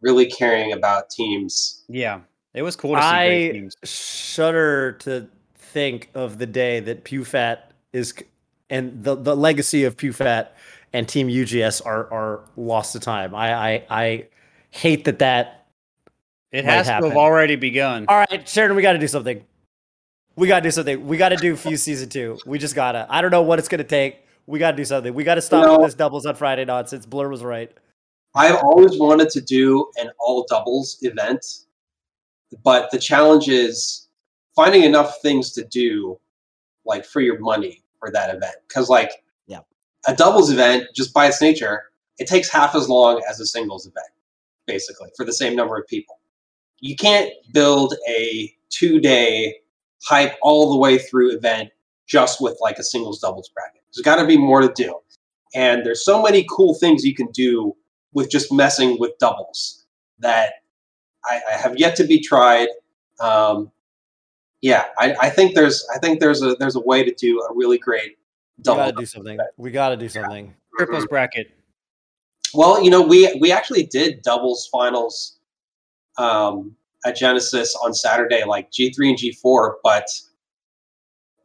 really 0.00 0.26
caring 0.26 0.72
about 0.72 1.10
teams. 1.10 1.84
Yeah, 1.88 2.20
it 2.54 2.62
was 2.62 2.76
cool 2.76 2.94
to 2.94 3.02
see 3.02 3.06
I 3.06 3.50
teams. 3.52 3.74
shudder 3.82 4.92
to 5.00 5.28
think 5.56 6.10
of 6.14 6.38
the 6.38 6.46
day 6.46 6.78
that 6.80 7.04
PewFat 7.04 7.58
is 7.92 8.14
and 8.70 9.02
the 9.02 9.16
the 9.16 9.34
legacy 9.36 9.82
of 9.82 9.96
PewFat 9.96 10.48
and 10.92 11.08
Team 11.08 11.28
UGS 11.28 11.84
are 11.84 12.10
are 12.12 12.44
lost 12.56 12.92
to 12.92 13.00
time. 13.00 13.34
I 13.34 13.52
I, 13.52 13.86
I 13.90 14.26
hate 14.70 15.06
that 15.06 15.18
that 15.18 15.66
it 16.52 16.64
has 16.64 16.86
happen. 16.86 17.02
to 17.02 17.08
have 17.10 17.18
already 17.18 17.56
begun. 17.56 18.06
All 18.08 18.16
right, 18.16 18.48
Sheridan, 18.48 18.76
we 18.76 18.82
got 18.82 18.92
to 18.92 19.00
do 19.00 19.08
something. 19.08 19.44
We 20.36 20.46
got 20.46 20.60
to 20.60 20.62
do 20.62 20.70
something. 20.70 21.04
We 21.04 21.16
got 21.16 21.30
to 21.30 21.36
do 21.36 21.56
Fuse 21.56 21.82
season 21.82 22.08
two. 22.08 22.38
We 22.46 22.60
just 22.60 22.76
gotta. 22.76 23.08
I 23.10 23.22
don't 23.22 23.32
know 23.32 23.42
what 23.42 23.58
it's 23.58 23.68
gonna 23.68 23.82
take 23.82 24.24
we 24.48 24.58
got 24.58 24.70
to 24.70 24.76
do 24.78 24.84
something. 24.84 25.12
We 25.12 25.24
got 25.24 25.34
to 25.34 25.42
stop 25.42 25.62
you 25.62 25.66
know, 25.66 25.78
with 25.78 25.88
this 25.88 25.94
doubles 25.94 26.24
on 26.24 26.34
Friday 26.34 26.64
nonsense. 26.64 27.04
Blur 27.04 27.28
was 27.28 27.44
right. 27.44 27.70
I've 28.34 28.56
always 28.56 28.98
wanted 28.98 29.28
to 29.30 29.42
do 29.42 29.86
an 29.96 30.10
all 30.18 30.46
doubles 30.48 30.96
event, 31.02 31.44
but 32.64 32.90
the 32.90 32.98
challenge 32.98 33.48
is 33.48 34.08
finding 34.56 34.84
enough 34.84 35.20
things 35.20 35.52
to 35.52 35.64
do, 35.64 36.18
like 36.86 37.04
for 37.04 37.20
your 37.20 37.38
money 37.38 37.82
for 37.98 38.10
that 38.10 38.34
event. 38.34 38.54
Because 38.66 38.88
like, 38.88 39.22
yeah, 39.46 39.60
a 40.06 40.16
doubles 40.16 40.50
event 40.50 40.84
just 40.96 41.12
by 41.12 41.26
its 41.26 41.42
nature, 41.42 41.82
it 42.16 42.26
takes 42.26 42.50
half 42.50 42.74
as 42.74 42.88
long 42.88 43.22
as 43.28 43.40
a 43.40 43.46
singles 43.46 43.84
event, 43.86 44.08
basically 44.66 45.10
for 45.14 45.26
the 45.26 45.32
same 45.32 45.54
number 45.54 45.76
of 45.76 45.86
people. 45.88 46.20
You 46.80 46.96
can't 46.96 47.30
build 47.52 47.94
a 48.08 48.50
two 48.70 48.98
day 48.98 49.56
hype 50.04 50.36
all 50.40 50.70
the 50.70 50.78
way 50.78 50.96
through 50.96 51.36
event 51.36 51.68
just 52.06 52.40
with 52.40 52.56
like 52.62 52.78
a 52.78 52.82
singles 52.82 53.20
doubles 53.20 53.50
bracket. 53.50 53.77
There's 53.94 54.04
got 54.04 54.16
to 54.16 54.26
be 54.26 54.36
more 54.36 54.60
to 54.60 54.72
do. 54.74 54.98
And 55.54 55.84
there's 55.84 56.04
so 56.04 56.22
many 56.22 56.46
cool 56.50 56.74
things 56.74 57.04
you 57.04 57.14
can 57.14 57.28
do 57.32 57.74
with 58.12 58.30
just 58.30 58.52
messing 58.52 58.98
with 58.98 59.12
doubles 59.18 59.86
that 60.18 60.54
I, 61.24 61.40
I 61.50 61.56
have 61.56 61.78
yet 61.78 61.96
to 61.96 62.04
be 62.04 62.20
tried. 62.20 62.68
Um, 63.20 63.70
yeah, 64.60 64.86
I, 64.98 65.14
I, 65.20 65.30
think 65.30 65.54
there's 65.54 65.86
I 65.94 65.98
think 65.98 66.20
there's 66.20 66.42
a 66.42 66.54
there's 66.56 66.76
a 66.76 66.80
way 66.80 67.04
to 67.04 67.14
do 67.14 67.40
a 67.40 67.54
really 67.54 67.78
great 67.78 68.18
double. 68.62 68.80
We 68.80 68.90
gotta 68.90 69.00
do 69.00 69.06
something. 69.06 69.38
We 69.56 69.70
gotta 69.70 69.96
do 69.96 70.08
something. 70.08 70.46
Yeah. 70.46 70.86
Triples 70.86 71.06
bracket. 71.06 71.50
Well, 72.54 72.82
you 72.82 72.90
know, 72.90 73.02
we 73.02 73.32
we 73.40 73.52
actually 73.52 73.84
did 73.84 74.22
doubles 74.22 74.68
finals 74.72 75.38
um, 76.18 76.74
at 77.04 77.16
Genesis 77.16 77.76
on 77.84 77.94
Saturday, 77.94 78.44
like 78.44 78.70
G 78.70 78.92
three 78.92 79.08
and 79.08 79.18
G 79.18 79.32
four, 79.32 79.78
but 79.84 80.08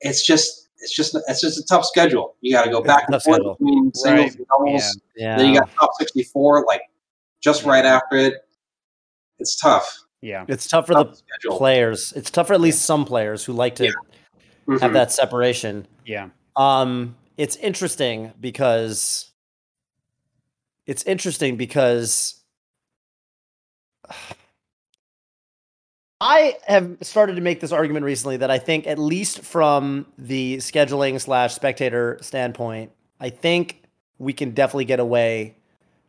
it's 0.02 0.26
just 0.26 0.63
it's 0.84 0.94
just 0.94 1.18
it's 1.28 1.42
just 1.42 1.58
a 1.58 1.64
tough 1.66 1.86
schedule. 1.86 2.36
You 2.42 2.52
got 2.54 2.66
to 2.66 2.72
go 2.72 2.82
back 2.82 3.06
and 3.08 3.22
forth 3.22 3.40
between 3.58 3.94
singles 3.94 4.32
right. 4.32 4.38
and 4.38 4.48
doubles. 4.48 5.00
Yeah. 5.16 5.26
yeah. 5.26 5.38
Then 5.38 5.54
you 5.54 5.60
got 5.60 5.74
top 5.74 5.92
sixty 5.98 6.24
four, 6.24 6.66
like 6.68 6.82
just 7.42 7.64
yeah. 7.64 7.70
right 7.70 7.86
after 7.86 8.18
it. 8.18 8.36
It's 9.40 9.56
tough. 9.56 9.98
Yeah, 10.22 10.46
it's 10.48 10.68
tough 10.68 10.88
for 10.88 10.94
tough 10.94 11.12
the 11.12 11.16
schedule. 11.16 11.58
players. 11.58 12.14
It's 12.16 12.30
tough 12.30 12.48
for 12.48 12.54
at 12.54 12.62
least 12.62 12.84
some 12.84 13.06
players 13.06 13.44
who 13.44 13.54
like 13.54 13.76
to 13.76 13.86
yeah. 13.86 13.92
mm-hmm. 14.68 14.78
have 14.78 14.94
that 14.94 15.12
separation. 15.12 15.88
Yeah. 16.06 16.30
Um, 16.56 17.16
it's 17.38 17.56
interesting 17.56 18.32
because 18.40 19.32
it's 20.86 21.04
interesting 21.04 21.58
because 21.58 22.44
I 26.24 26.56
have 26.68 27.00
started 27.02 27.36
to 27.36 27.42
make 27.42 27.60
this 27.60 27.74
argument 27.74 28.06
recently 28.06 28.38
that 28.38 28.50
I 28.50 28.58
think, 28.58 28.88
at 28.88 28.98
least 28.98 29.42
from 29.42 30.06
the 30.18 30.56
scheduling 30.58 31.20
slash 31.20 31.54
spectator 31.54 32.18
standpoint, 32.22 32.94
I 33.20 33.30
think 33.30 33.84
we 34.20 34.32
can 34.32 34.52
definitely 34.52 34.86
get 34.86 35.02
away 35.02 35.58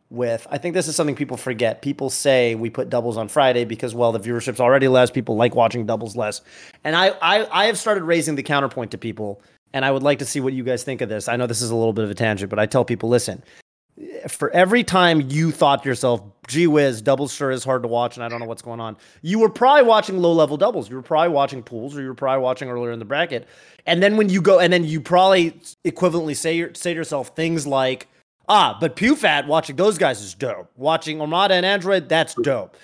with. 0.09 0.47
I 0.49 0.57
think 0.57 0.73
this 0.73 0.87
is 0.87 0.95
something 0.95 1.17
people 1.17 1.35
forget. 1.35 1.81
People 1.81 2.09
say 2.09 2.55
we 2.55 2.69
put 2.69 2.89
doubles 2.89 3.17
on 3.17 3.27
Friday 3.27 3.65
because, 3.65 3.93
well, 3.93 4.13
the 4.13 4.19
viewership's 4.21 4.61
already 4.61 4.87
less. 4.87 5.11
People 5.11 5.35
like 5.35 5.53
watching 5.53 5.85
doubles 5.85 6.15
less, 6.15 6.39
and 6.85 6.95
I, 6.95 7.09
I, 7.21 7.63
I 7.63 7.65
have 7.65 7.77
started 7.77 8.03
raising 8.03 8.35
the 8.35 8.43
counterpoint 8.43 8.91
to 8.91 8.97
people 8.97 9.41
and 9.73 9.83
I 9.83 9.91
would 9.91 10.03
like 10.03 10.19
to 10.19 10.25
see 10.25 10.39
what 10.39 10.53
you 10.53 10.63
guys 10.63 10.85
think 10.85 11.01
of 11.01 11.09
this. 11.09 11.27
I 11.27 11.35
know 11.35 11.47
this 11.47 11.61
is 11.61 11.71
a 11.71 11.75
little 11.75 11.91
bit 11.91 12.05
of 12.05 12.09
a 12.09 12.15
tangent, 12.15 12.49
but 12.49 12.59
I 12.59 12.65
tell 12.65 12.85
people, 12.85 13.09
listen, 13.09 13.43
for 14.29 14.49
every 14.51 14.85
time 14.85 15.19
you 15.29 15.51
thought 15.51 15.83
yourself, 15.83 16.21
gee 16.47 16.67
whiz, 16.67 17.01
doubles 17.01 17.33
sure 17.33 17.51
is 17.51 17.63
hard 17.63 17.81
to 17.83 17.87
watch 17.87 18.15
and 18.15 18.23
I 18.23 18.29
don't 18.29 18.39
know 18.39 18.45
what's 18.45 18.61
going 18.61 18.79
on, 18.79 18.97
you 19.21 19.39
were 19.39 19.49
probably 19.49 19.83
watching 19.83 20.17
low 20.17 20.33
level 20.33 20.57
doubles. 20.57 20.89
You 20.89 20.95
were 20.95 21.01
probably 21.01 21.29
watching 21.29 21.63
pools 21.63 21.95
or 21.95 22.01
you 22.01 22.07
were 22.07 22.15
probably 22.15 22.43
watching 22.43 22.69
earlier 22.69 22.91
in 22.91 22.99
the 22.99 23.05
bracket. 23.05 23.47
And 23.85 24.01
then 24.01 24.17
when 24.17 24.29
you 24.29 24.41
go, 24.41 24.59
and 24.59 24.71
then 24.71 24.83
you 24.83 25.01
probably 25.01 25.51
equivalently 25.83 26.35
say, 26.35 26.71
say 26.73 26.93
to 26.93 26.97
yourself 26.97 27.35
things 27.35 27.65
like, 27.67 28.07
ah, 28.47 28.77
but 28.79 28.95
PewFat 28.95 29.47
watching 29.47 29.75
those 29.75 29.97
guys 29.97 30.21
is 30.21 30.33
dope. 30.33 30.69
Watching 30.75 31.21
Armada 31.21 31.55
and 31.55 31.65
Android, 31.65 32.09
that's 32.09 32.35
dope. 32.35 32.75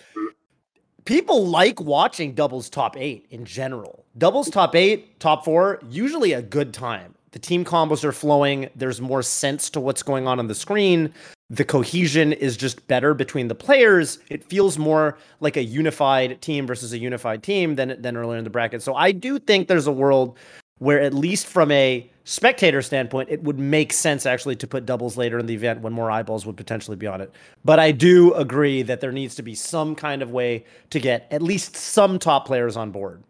People 1.06 1.48
like 1.48 1.82
watching 1.82 2.34
doubles 2.34 2.70
top 2.70 2.96
eight 2.98 3.26
in 3.32 3.44
general. 3.44 4.06
Doubles 4.18 4.50
top 4.50 4.76
eight, 4.76 5.20
top 5.20 5.44
four, 5.44 5.80
usually 5.90 6.34
a 6.34 6.42
good 6.42 6.74
time 6.74 7.16
the 7.32 7.40
team 7.40 7.64
combos 7.64 8.04
are 8.04 8.12
flowing. 8.12 8.70
There's 8.76 9.02
more 9.02 9.24
sense 9.24 9.70
to 9.72 9.80
what's 9.80 10.04
going 10.04 10.28
on 10.28 10.40
on 10.40 10.48
the 10.48 10.56
screen. 10.56 11.14
The 11.52 11.66
cohesion 11.66 12.32
is 12.32 12.56
just 12.56 12.88
better 12.88 13.14
between 13.14 13.50
the 13.50 13.56
players. 13.56 14.20
It 14.30 14.42
feels 14.42 14.78
more 14.78 15.18
like 15.42 15.58
a 15.58 15.64
unified 15.64 16.42
team 16.42 16.66
versus 16.66 16.94
a 16.94 16.98
unified 16.98 17.44
team 17.44 17.76
than 17.76 18.02
than 18.02 18.16
earlier 18.16 18.38
in 18.38 18.46
the 18.46 18.50
bracket. 18.50 18.82
So 18.82 18.96
I 18.96 19.12
do 19.12 19.38
think 19.38 19.68
there's 19.68 19.86
a 19.86 19.92
world 19.92 20.38
where 20.80 21.02
at 21.02 21.14
least 21.14 21.48
from 21.48 21.70
a 21.72 22.10
spectator 22.24 22.82
standpoint, 22.82 23.30
it 23.30 23.44
would 23.44 23.60
make 23.60 23.92
sense 23.92 24.26
actually 24.26 24.56
to 24.56 24.66
put 24.66 24.86
doubles 24.86 25.18
later 25.18 25.40
in 25.40 25.46
the 25.46 25.54
event 25.54 25.82
when 25.82 25.92
more 25.92 26.10
eyeballs 26.10 26.46
would 26.46 26.56
potentially 26.56 26.96
be 26.96 27.06
on 27.06 27.20
it. 27.20 27.34
But 27.66 27.80
I 27.80 27.92
do 27.92 28.34
agree 28.36 28.82
that 28.84 29.02
there 29.02 29.12
needs 29.12 29.36
to 29.36 29.44
be 29.44 29.54
some 29.54 29.94
kind 29.94 30.22
of 30.22 30.32
way 30.32 30.64
to 30.92 31.02
get 31.02 31.28
at 31.32 31.42
least 31.42 31.76
some 31.76 32.18
top 32.18 32.48
players 32.48 32.78
on 32.78 32.92
board. 32.92 33.24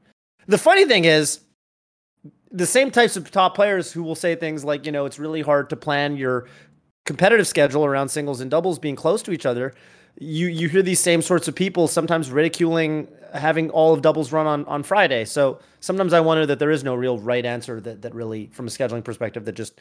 The 0.46 0.60
funny 0.60 0.86
thing 0.86 1.06
is, 1.06 1.40
the 2.52 2.66
same 2.66 2.92
types 2.92 3.16
of 3.16 3.32
top 3.32 3.56
players 3.56 3.92
who 3.92 4.04
will 4.04 4.16
say 4.16 4.36
things 4.36 4.64
like, 4.64 4.86
you 4.86 4.92
know, 4.92 5.06
it's 5.06 5.18
really 5.18 5.42
hard 5.42 5.70
to 5.72 5.76
plan 5.76 6.18
your 6.18 6.48
competitive 7.06 7.48
schedule 7.48 7.86
around 7.86 8.10
singles 8.10 8.42
and 8.42 8.52
doubles 8.52 8.80
being 8.80 8.96
close 8.96 9.22
to 9.24 9.32
each 9.32 9.46
other. 9.46 9.74
You 10.20 10.48
you 10.48 10.68
hear 10.70 10.82
these 10.82 11.00
same 11.00 11.22
sorts 11.22 11.48
of 11.48 11.56
people 11.56 11.88
sometimes 11.88 12.30
ridiculing 12.30 13.08
having 13.34 13.70
all 13.70 13.94
of 13.94 14.02
doubles 14.02 14.32
run 14.32 14.46
on 14.46 14.66
on 14.66 14.84
Friday. 14.84 15.26
So 15.26 15.60
sometimes 15.80 16.14
I 16.14 16.20
wonder 16.20 16.46
that 16.46 16.60
there 16.60 16.72
is 16.72 16.84
no 16.84 16.96
real 16.96 17.18
right 17.18 17.46
answer 17.46 17.80
that 17.82 18.02
that 18.02 18.14
really 18.14 18.48
from 18.48 18.68
a 18.68 18.70
scheduling 18.70 19.04
perspective 19.04 19.46
that 19.46 19.54
just 19.54 19.80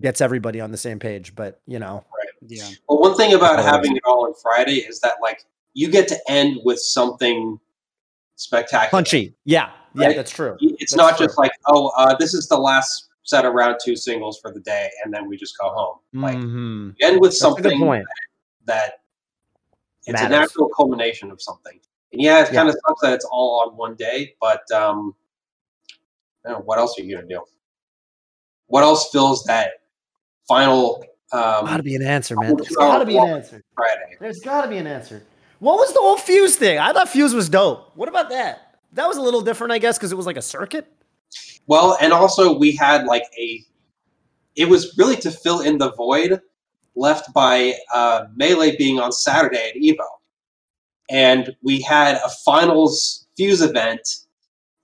gets 0.00 0.20
everybody 0.20 0.60
on 0.60 0.70
the 0.70 0.76
same 0.76 0.98
page. 0.98 1.34
But 1.34 1.60
you 1.66 1.78
know, 1.78 2.04
right. 2.16 2.28
yeah. 2.46 2.68
Well, 2.88 3.00
one 3.00 3.16
thing 3.16 3.34
about 3.34 3.58
having 3.58 3.96
it 3.96 4.02
all 4.04 4.26
on 4.26 4.34
Friday 4.42 4.76
is 4.76 5.00
that 5.00 5.14
like 5.22 5.44
you 5.74 5.90
get 5.90 6.08
to 6.08 6.18
end 6.28 6.60
with 6.64 6.78
something 6.78 7.58
spectacular, 8.36 8.90
punchy. 8.90 9.34
Yeah, 9.44 9.70
yeah, 9.94 10.12
that's 10.12 10.30
true. 10.30 10.56
It's 10.60 10.92
that's 10.92 10.96
not 10.96 11.16
true. 11.16 11.26
just 11.26 11.38
like, 11.38 11.52
oh, 11.66 11.88
uh, 11.96 12.14
this 12.16 12.34
is 12.34 12.48
the 12.48 12.58
last 12.58 13.08
set 13.26 13.44
of 13.44 13.52
round 13.52 13.76
two 13.84 13.94
singles 13.94 14.38
for 14.40 14.52
the 14.52 14.60
day, 14.60 14.88
and 15.04 15.12
then 15.12 15.28
we 15.28 15.36
just 15.36 15.58
go 15.58 15.68
home. 15.68 15.98
Like, 16.12 16.36
mm-hmm. 16.36 16.90
end 17.02 17.20
with 17.20 17.34
something 17.34 17.78
that, 17.78 18.04
that, 18.64 18.92
it's 20.06 20.12
Matters. 20.12 20.26
a 20.26 20.40
natural 20.40 20.68
culmination 20.68 21.30
of 21.30 21.42
something. 21.42 21.78
And 22.12 22.22
yeah, 22.22 22.42
it 22.42 22.52
kind 22.52 22.68
of 22.68 22.76
sucks 22.86 23.02
that 23.02 23.12
it's 23.12 23.26
all 23.30 23.60
on 23.66 23.76
one 23.76 23.96
day, 23.96 24.34
but 24.40 24.70
um, 24.70 25.14
know, 26.46 26.60
what 26.60 26.78
else 26.78 26.98
are 26.98 27.02
you 27.02 27.14
gonna 27.14 27.26
do? 27.26 27.42
What 28.68 28.82
else 28.82 29.10
fills 29.10 29.44
that 29.44 29.72
final? 30.46 31.04
Um, 31.32 31.66
gotta 31.66 31.82
be 31.82 31.96
an 31.96 32.02
answer, 32.02 32.36
man. 32.36 32.56
There's 32.56 32.68
gotta 32.68 33.04
be 33.04 33.18
an 33.18 33.28
answer. 33.28 33.62
Friday. 33.74 34.16
There's 34.20 34.38
gotta 34.40 34.68
be 34.68 34.76
an 34.76 34.86
answer. 34.86 35.24
What 35.58 35.78
was 35.78 35.92
the 35.92 36.00
whole 36.00 36.18
Fuse 36.18 36.54
thing? 36.54 36.78
I 36.78 36.92
thought 36.92 37.08
Fuse 37.08 37.34
was 37.34 37.48
dope. 37.48 37.90
What 37.96 38.08
about 38.08 38.28
that? 38.30 38.66
that 38.96 39.06
was 39.06 39.16
a 39.16 39.22
little 39.22 39.42
different, 39.42 39.72
I 39.72 39.78
guess, 39.78 39.96
because 39.96 40.10
it 40.10 40.16
was 40.16 40.26
like 40.26 40.36
a 40.36 40.42
circuit. 40.42 40.86
Well, 41.66 41.96
and 42.00 42.12
also 42.12 42.56
we 42.56 42.72
had 42.72 43.06
like 43.06 43.24
a. 43.38 43.62
It 44.54 44.68
was 44.68 44.96
really 44.96 45.16
to 45.16 45.30
fill 45.30 45.60
in 45.60 45.78
the 45.78 45.92
void 45.92 46.40
left 46.94 47.32
by 47.34 47.74
uh, 47.94 48.26
Melee 48.34 48.76
being 48.76 48.98
on 48.98 49.12
Saturday 49.12 49.70
at 49.70 49.76
Evo, 49.76 50.06
and 51.10 51.54
we 51.62 51.80
had 51.80 52.16
a 52.16 52.30
finals 52.44 53.26
fuse 53.36 53.60
event 53.60 54.00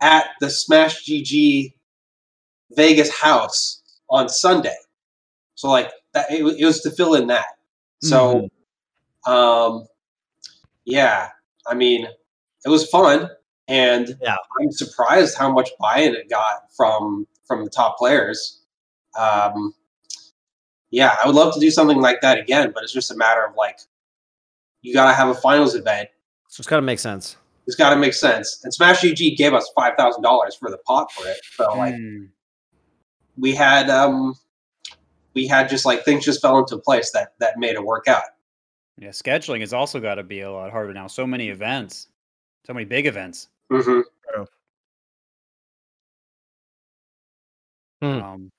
at 0.00 0.26
the 0.40 0.50
Smash 0.50 1.06
GG 1.08 1.72
Vegas 2.76 3.10
house 3.10 3.82
on 4.10 4.28
Sunday. 4.28 4.76
So 5.54 5.70
like 5.70 5.90
that, 6.12 6.30
it, 6.30 6.44
it 6.58 6.64
was 6.64 6.80
to 6.80 6.90
fill 6.90 7.14
in 7.14 7.28
that. 7.28 7.46
So, 8.02 8.48
mm-hmm. 9.26 9.32
um, 9.32 9.86
yeah, 10.84 11.28
I 11.66 11.74
mean, 11.74 12.06
it 12.64 12.68
was 12.68 12.88
fun. 12.88 13.30
And 13.68 14.16
yeah. 14.20 14.36
I'm 14.60 14.70
surprised 14.72 15.36
how 15.38 15.50
much 15.50 15.70
buy-in 15.80 16.14
it 16.14 16.28
got 16.28 16.72
from 16.76 17.26
from 17.46 17.64
the 17.64 17.70
top 17.70 17.96
players. 17.98 18.60
Um, 19.18 19.74
yeah, 20.90 21.16
I 21.22 21.26
would 21.26 21.36
love 21.36 21.54
to 21.54 21.60
do 21.60 21.70
something 21.70 22.00
like 22.00 22.20
that 22.20 22.38
again, 22.38 22.72
but 22.74 22.82
it's 22.82 22.92
just 22.92 23.10
a 23.10 23.16
matter 23.16 23.44
of 23.44 23.54
like 23.56 23.78
you 24.82 24.92
got 24.92 25.06
to 25.06 25.14
have 25.14 25.28
a 25.28 25.34
finals 25.34 25.74
event. 25.74 26.08
So 26.48 26.60
it's 26.60 26.68
got 26.68 26.76
to 26.76 26.82
make 26.82 26.98
sense. 26.98 27.36
It's 27.66 27.76
got 27.76 27.90
to 27.90 27.96
make 27.96 28.14
sense. 28.14 28.60
And 28.64 28.74
Smash 28.74 29.00
GG 29.00 29.36
gave 29.36 29.54
us 29.54 29.70
five 29.74 29.94
thousand 29.96 30.22
dollars 30.22 30.54
for 30.54 30.70
the 30.70 30.78
pot 30.78 31.10
for 31.12 31.26
it, 31.28 31.38
so 31.52 31.72
like 31.76 31.94
mm. 31.94 32.28
we 33.38 33.54
had 33.54 33.88
um 33.88 34.34
we 35.34 35.46
had 35.46 35.68
just 35.68 35.86
like 35.86 36.04
things 36.04 36.24
just 36.24 36.42
fell 36.42 36.58
into 36.58 36.76
place 36.76 37.10
that 37.12 37.34
that 37.38 37.58
made 37.58 37.74
it 37.74 37.84
work 37.84 38.08
out. 38.08 38.24
Yeah, 38.98 39.10
scheduling 39.10 39.60
has 39.60 39.72
also 39.72 40.00
got 40.00 40.16
to 40.16 40.22
be 40.22 40.40
a 40.40 40.50
lot 40.50 40.70
harder 40.70 40.92
now. 40.92 41.06
So 41.06 41.26
many 41.26 41.48
events, 41.48 42.08
so 42.66 42.74
many 42.74 42.84
big 42.84 43.06
events. 43.06 43.48
Mm-hmm. 43.72 44.00
Hmm. 48.02 48.20
Um, 48.20 48.52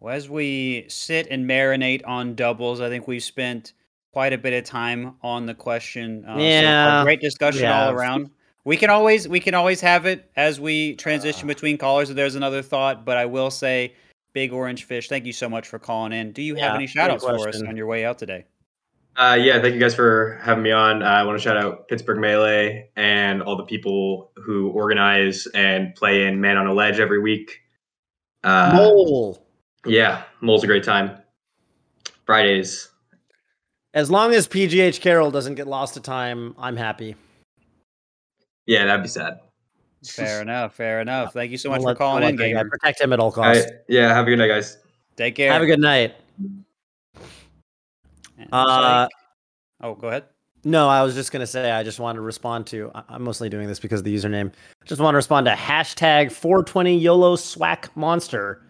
well, 0.00 0.14
as 0.14 0.30
we 0.30 0.86
sit 0.88 1.28
and 1.30 1.48
marinate 1.48 2.00
on 2.06 2.34
doubles, 2.34 2.80
I 2.80 2.88
think 2.88 3.06
we've 3.06 3.22
spent 3.22 3.74
quite 4.12 4.32
a 4.32 4.38
bit 4.38 4.54
of 4.54 4.64
time 4.64 5.16
on 5.22 5.44
the 5.44 5.54
question. 5.54 6.24
Uh, 6.26 6.38
yeah, 6.38 7.00
so 7.00 7.04
great 7.04 7.20
discussion 7.20 7.64
yeah. 7.64 7.86
all 7.86 7.92
around. 7.92 8.30
We 8.64 8.78
can 8.78 8.88
always 8.88 9.28
we 9.28 9.40
can 9.40 9.54
always 9.54 9.80
have 9.82 10.06
it 10.06 10.30
as 10.36 10.58
we 10.58 10.96
transition 10.96 11.46
uh, 11.46 11.52
between 11.52 11.76
callers. 11.76 12.08
If 12.08 12.16
there's 12.16 12.34
another 12.34 12.62
thought, 12.62 13.04
but 13.04 13.18
I 13.18 13.26
will 13.26 13.50
say, 13.50 13.94
Big 14.32 14.52
Orange 14.52 14.84
Fish, 14.84 15.08
thank 15.08 15.26
you 15.26 15.32
so 15.32 15.48
much 15.48 15.68
for 15.68 15.78
calling 15.78 16.12
in. 16.12 16.32
Do 16.32 16.40
you 16.40 16.56
yeah, 16.56 16.68
have 16.68 16.76
any 16.76 16.86
shout 16.86 17.10
outs 17.10 17.24
for 17.24 17.48
us 17.48 17.62
on 17.62 17.76
your 17.76 17.86
way 17.86 18.06
out 18.06 18.18
today? 18.18 18.46
Uh, 19.16 19.38
yeah, 19.40 19.60
thank 19.60 19.74
you 19.74 19.80
guys 19.80 19.94
for 19.94 20.38
having 20.42 20.62
me 20.62 20.70
on. 20.70 21.02
Uh, 21.02 21.06
I 21.06 21.24
want 21.24 21.38
to 21.38 21.42
shout 21.42 21.56
out 21.56 21.86
Pittsburgh 21.88 22.18
Melee 22.18 22.88
and 22.96 23.42
all 23.42 23.56
the 23.56 23.64
people 23.64 24.32
who 24.36 24.70
organize 24.70 25.46
and 25.54 25.94
play 25.94 26.26
in 26.26 26.40
Man 26.40 26.56
on 26.56 26.66
a 26.66 26.72
Ledge 26.72 26.98
every 26.98 27.20
week. 27.20 27.60
Uh, 28.42 28.72
Mole. 28.74 29.46
Yeah, 29.84 30.22
Mole's 30.40 30.64
a 30.64 30.66
great 30.66 30.84
time. 30.84 31.18
Fridays. 32.24 32.88
As 33.94 34.10
long 34.10 34.32
as 34.32 34.48
PGH 34.48 35.00
Carroll 35.00 35.30
doesn't 35.30 35.56
get 35.56 35.66
lost 35.66 35.94
to 35.94 36.00
time, 36.00 36.54
I'm 36.58 36.76
happy. 36.76 37.14
Yeah, 38.66 38.86
that'd 38.86 39.02
be 39.02 39.08
sad. 39.08 39.40
Fair 40.06 40.40
enough. 40.42 40.74
Fair 40.74 41.02
enough. 41.02 41.34
Thank 41.34 41.50
you 41.50 41.58
so 41.58 41.68
much 41.68 41.78
I'll 41.78 41.82
for 41.82 41.88
let, 41.88 41.98
calling 41.98 42.24
in, 42.24 42.36
Gamer. 42.36 42.66
Protect 42.68 43.00
him 43.00 43.12
at 43.12 43.20
all 43.20 43.30
costs. 43.30 43.64
Right. 43.64 43.72
Yeah, 43.88 44.14
have 44.14 44.26
a 44.26 44.30
good 44.30 44.38
night, 44.38 44.48
guys. 44.48 44.78
Take 45.16 45.34
care. 45.34 45.52
Have 45.52 45.62
a 45.62 45.66
good 45.66 45.80
night. 45.80 46.14
Uh, 48.52 49.06
like, 49.08 49.10
oh, 49.80 49.94
go 49.94 50.08
ahead. 50.08 50.24
No, 50.64 50.88
I 50.88 51.02
was 51.02 51.14
just 51.14 51.32
gonna 51.32 51.46
say 51.46 51.72
I 51.72 51.82
just 51.82 51.98
wanted 51.98 52.16
to 52.16 52.22
respond 52.22 52.66
to. 52.68 52.90
I'm 53.08 53.22
mostly 53.22 53.48
doing 53.48 53.66
this 53.66 53.80
because 53.80 54.00
of 54.00 54.04
the 54.04 54.14
username. 54.14 54.52
Just 54.84 55.00
want 55.00 55.14
to 55.14 55.16
respond 55.16 55.46
to 55.46 55.52
hashtag 55.54 56.30
420 56.30 56.96
YOLO 56.98 57.34
SWAC 57.34 57.88
Monster 57.96 58.62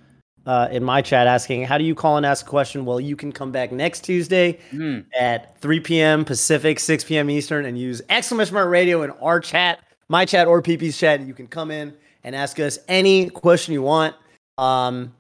uh, 0.46 0.68
in 0.70 0.82
my 0.82 1.02
chat 1.02 1.26
asking, 1.26 1.64
"How 1.64 1.76
do 1.76 1.84
you 1.84 1.94
call 1.94 2.16
and 2.16 2.24
ask 2.24 2.46
a 2.46 2.48
question?" 2.48 2.86
Well, 2.86 2.98
you 2.98 3.14
can 3.14 3.30
come 3.30 3.52
back 3.52 3.72
next 3.72 4.04
Tuesday 4.04 4.58
mm. 4.72 5.04
at 5.18 5.58
3 5.60 5.80
p.m. 5.80 6.24
Pacific, 6.24 6.80
6 6.80 7.04
p.m. 7.04 7.28
Eastern, 7.28 7.66
and 7.66 7.78
use 7.78 8.00
exclamation 8.08 8.54
mark 8.54 8.70
radio 8.70 9.02
in 9.02 9.10
our 9.10 9.38
chat, 9.38 9.80
my 10.08 10.24
chat 10.24 10.46
or 10.46 10.62
PP's 10.62 10.96
chat. 10.96 11.20
You 11.20 11.34
can 11.34 11.46
come 11.46 11.70
in 11.70 11.92
and 12.24 12.34
ask 12.34 12.58
us 12.58 12.78
any 12.88 13.28
question 13.28 13.74
you 13.74 13.82
want. 13.82 14.16
Um, 14.56 15.12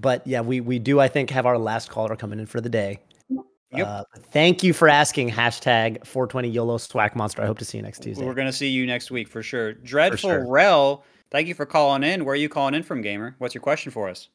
but 0.00 0.24
yeah, 0.26 0.42
we 0.42 0.60
we 0.60 0.78
do 0.78 1.00
I 1.00 1.08
think 1.08 1.30
have 1.30 1.44
our 1.44 1.58
last 1.58 1.90
caller 1.90 2.14
coming 2.14 2.38
in 2.38 2.46
for 2.46 2.60
the 2.60 2.68
day. 2.68 3.00
Yep. 3.76 3.86
Uh, 3.86 4.04
thank 4.30 4.62
you 4.62 4.72
for 4.72 4.88
asking. 4.88 5.30
Hashtag 5.30 6.06
420 6.06 6.48
YOLO 6.48 6.78
SWAC 6.78 7.16
Monster. 7.16 7.42
I 7.42 7.46
hope 7.46 7.58
to 7.58 7.64
see 7.64 7.78
you 7.78 7.82
next 7.82 8.02
Tuesday. 8.02 8.24
We're 8.24 8.34
going 8.34 8.46
to 8.46 8.52
see 8.52 8.68
you 8.68 8.86
next 8.86 9.10
week 9.10 9.28
for 9.28 9.42
sure. 9.42 9.72
Dreadful 9.72 10.30
for 10.30 10.36
sure. 10.36 10.48
Rel, 10.48 11.04
thank 11.30 11.48
you 11.48 11.54
for 11.54 11.66
calling 11.66 12.02
in. 12.02 12.24
Where 12.24 12.34
are 12.34 12.36
you 12.36 12.48
calling 12.48 12.74
in 12.74 12.82
from, 12.82 13.02
Gamer? 13.02 13.34
What's 13.38 13.54
your 13.54 13.62
question 13.62 13.90
for 13.90 14.08
us? 14.08 14.28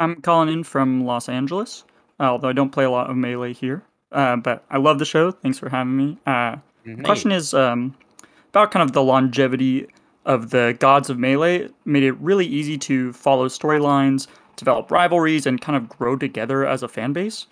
I'm 0.00 0.20
calling 0.20 0.48
in 0.48 0.64
from 0.64 1.04
Los 1.04 1.28
Angeles, 1.28 1.84
uh, 2.20 2.24
although 2.24 2.48
I 2.48 2.52
don't 2.52 2.70
play 2.70 2.84
a 2.84 2.90
lot 2.90 3.08
of 3.08 3.16
Melee 3.16 3.52
here. 3.52 3.82
Uh, 4.12 4.36
but 4.36 4.64
I 4.70 4.78
love 4.78 4.98
the 4.98 5.04
show. 5.04 5.30
Thanks 5.30 5.58
for 5.58 5.68
having 5.68 5.96
me. 5.96 6.18
Uh, 6.26 6.56
mm-hmm. 6.86 7.02
question 7.02 7.32
is 7.32 7.54
um, 7.54 7.96
about 8.50 8.70
kind 8.70 8.82
of 8.82 8.92
the 8.92 9.02
longevity 9.02 9.86
of 10.24 10.50
the 10.50 10.76
Gods 10.78 11.10
of 11.10 11.18
Melee. 11.18 11.68
Made 11.84 12.02
it 12.02 12.12
really 12.12 12.46
easy 12.46 12.76
to 12.78 13.12
follow 13.12 13.48
storylines, 13.48 14.26
develop 14.56 14.90
rivalries, 14.90 15.46
and 15.46 15.60
kind 15.60 15.76
of 15.76 15.88
grow 15.88 16.16
together 16.16 16.66
as 16.66 16.82
a 16.82 16.88
fan 16.88 17.12
base. 17.12 17.46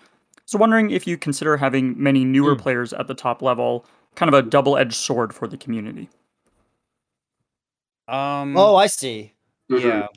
So 0.45 0.57
wondering 0.57 0.91
if 0.91 1.07
you 1.07 1.17
consider 1.17 1.57
having 1.57 2.01
many 2.01 2.23
newer 2.23 2.55
mm. 2.55 2.59
players 2.59 2.93
at 2.93 3.07
the 3.07 3.15
top 3.15 3.41
level 3.41 3.85
kind 4.15 4.33
of 4.33 4.35
a 4.35 4.47
double-edged 4.47 4.93
sword 4.93 5.33
for 5.33 5.47
the 5.47 5.57
community. 5.57 6.09
Um 8.07 8.55
Oh, 8.55 8.75
I 8.75 8.87
see. 8.87 9.33
Mm-hmm. 9.71 9.87
Yeah. 9.87 10.07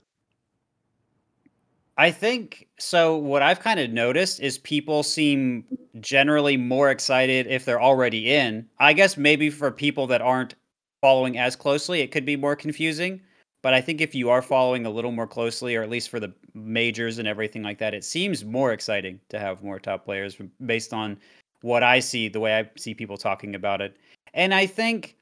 I 1.97 2.13
think 2.13 2.69
so. 2.79 3.17
What 3.17 3.43
I've 3.43 3.59
kind 3.59 3.81
of 3.81 3.91
noticed 3.91 4.39
is 4.39 4.59
people 4.59 5.03
seem 5.03 5.65
generally 6.01 6.57
more 6.57 6.91
excited 6.91 7.49
if 7.49 7.65
they're 7.65 7.83
already 7.83 8.33
in. 8.33 8.69
I 8.79 8.93
guess 8.93 9.17
maybe 9.17 9.51
for 9.51 9.73
people 9.73 10.07
that 10.07 10.23
aren't 10.23 10.55
following 11.01 11.37
as 11.39 11.57
closely, 11.57 12.01
it 12.01 12.13
could 12.13 12.25
be 12.25 12.37
more 12.37 12.55
confusing. 12.55 13.21
But 13.63 13.75
I 13.75 13.81
think 13.81 14.01
if 14.01 14.15
you 14.15 14.31
are 14.31 14.43
following 14.43 14.87
a 14.87 14.91
little 14.91 15.11
more 15.11 15.27
closely, 15.27 15.75
or 15.75 15.83
at 15.83 15.91
least 15.91 16.11
for 16.11 16.21
the 16.21 16.33
majors 16.55 17.19
and 17.19 17.27
everything 17.27 17.63
like 17.63 17.79
that, 17.79 17.95
it 17.95 18.05
seems 18.05 18.45
more 18.45 18.73
exciting 18.73 19.21
to 19.31 19.39
have 19.39 19.65
more 19.65 19.81
top 19.81 20.05
players 20.05 20.37
based 20.65 20.95
on 20.95 21.19
what 21.63 21.83
I 21.83 21.99
see, 21.99 22.29
the 22.29 22.41
way 22.41 22.57
I 22.59 22.71
see 22.77 22.95
people 22.95 23.17
talking 23.17 23.55
about 23.55 23.81
it. 23.81 23.97
And 24.35 24.55
I 24.55 24.67
think 24.67 25.17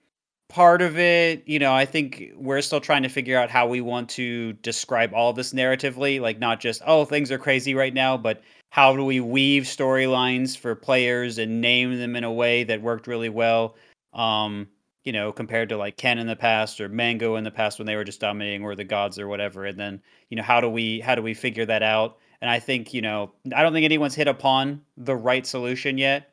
part 0.48 0.82
of 0.82 0.98
it, 0.98 1.42
you 1.46 1.58
know, 1.58 1.74
I 1.74 1.84
think 1.84 2.32
we're 2.36 2.60
still 2.60 2.80
trying 2.80 3.02
to 3.02 3.08
figure 3.08 3.38
out 3.38 3.50
how 3.50 3.66
we 3.66 3.80
want 3.80 4.08
to 4.10 4.52
describe 4.54 5.12
all 5.14 5.32
this 5.32 5.52
narratively, 5.52 6.20
like 6.20 6.38
not 6.38 6.60
just 6.60 6.82
oh 6.86 7.04
things 7.04 7.30
are 7.30 7.38
crazy 7.38 7.74
right 7.74 7.94
now, 7.94 8.16
but 8.16 8.42
how 8.70 8.94
do 8.94 9.04
we 9.04 9.20
weave 9.20 9.64
storylines 9.64 10.56
for 10.56 10.74
players 10.74 11.38
and 11.38 11.60
name 11.60 11.98
them 11.98 12.14
in 12.16 12.24
a 12.24 12.32
way 12.32 12.64
that 12.64 12.82
worked 12.82 13.06
really 13.06 13.28
well. 13.28 13.76
Um, 14.12 14.68
you 15.06 15.12
know, 15.12 15.32
compared 15.32 15.68
to 15.68 15.76
like 15.76 15.96
Ken 15.96 16.18
in 16.18 16.26
the 16.26 16.36
past 16.36 16.80
or 16.80 16.88
Mango 16.88 17.36
in 17.36 17.44
the 17.44 17.50
past 17.50 17.78
when 17.78 17.86
they 17.86 17.94
were 17.94 18.04
just 18.04 18.20
dominating 18.20 18.64
or 18.64 18.74
the 18.74 18.84
gods 18.84 19.20
or 19.20 19.28
whatever. 19.28 19.64
And 19.64 19.78
then, 19.78 20.02
you 20.30 20.36
know, 20.36 20.42
how 20.42 20.60
do 20.60 20.68
we 20.68 20.98
how 21.00 21.14
do 21.14 21.22
we 21.22 21.32
figure 21.32 21.64
that 21.64 21.82
out? 21.82 22.18
And 22.40 22.50
I 22.50 22.58
think, 22.58 22.92
you 22.92 23.00
know, 23.00 23.30
I 23.54 23.62
don't 23.62 23.72
think 23.72 23.84
anyone's 23.84 24.16
hit 24.16 24.26
upon 24.26 24.82
the 24.96 25.14
right 25.14 25.46
solution 25.46 25.96
yet. 25.96 26.32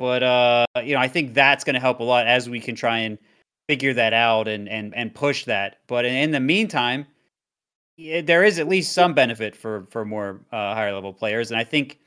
But 0.00 0.22
uh, 0.24 0.66
you 0.84 0.94
know, 0.94 1.00
I 1.00 1.06
think 1.08 1.32
that's 1.32 1.62
gonna 1.62 1.80
help 1.80 2.00
a 2.00 2.04
lot 2.04 2.26
as 2.26 2.50
we 2.50 2.60
can 2.60 2.74
try 2.74 2.98
and 2.98 3.18
figure 3.68 3.94
that 3.94 4.12
out 4.12 4.48
and 4.48 4.68
and 4.68 4.94
and 4.96 5.14
push 5.14 5.44
that. 5.44 5.78
But 5.86 6.04
in, 6.04 6.14
in 6.14 6.30
the 6.32 6.40
meantime, 6.40 7.06
there 7.96 8.42
is 8.42 8.58
at 8.58 8.68
least 8.68 8.92
some 8.92 9.14
benefit 9.14 9.54
for 9.54 9.86
for 9.90 10.04
more 10.04 10.40
uh, 10.52 10.74
higher 10.74 10.92
level 10.92 11.12
players, 11.12 11.52
and 11.52 11.58
I 11.58 11.64
think 11.64 12.00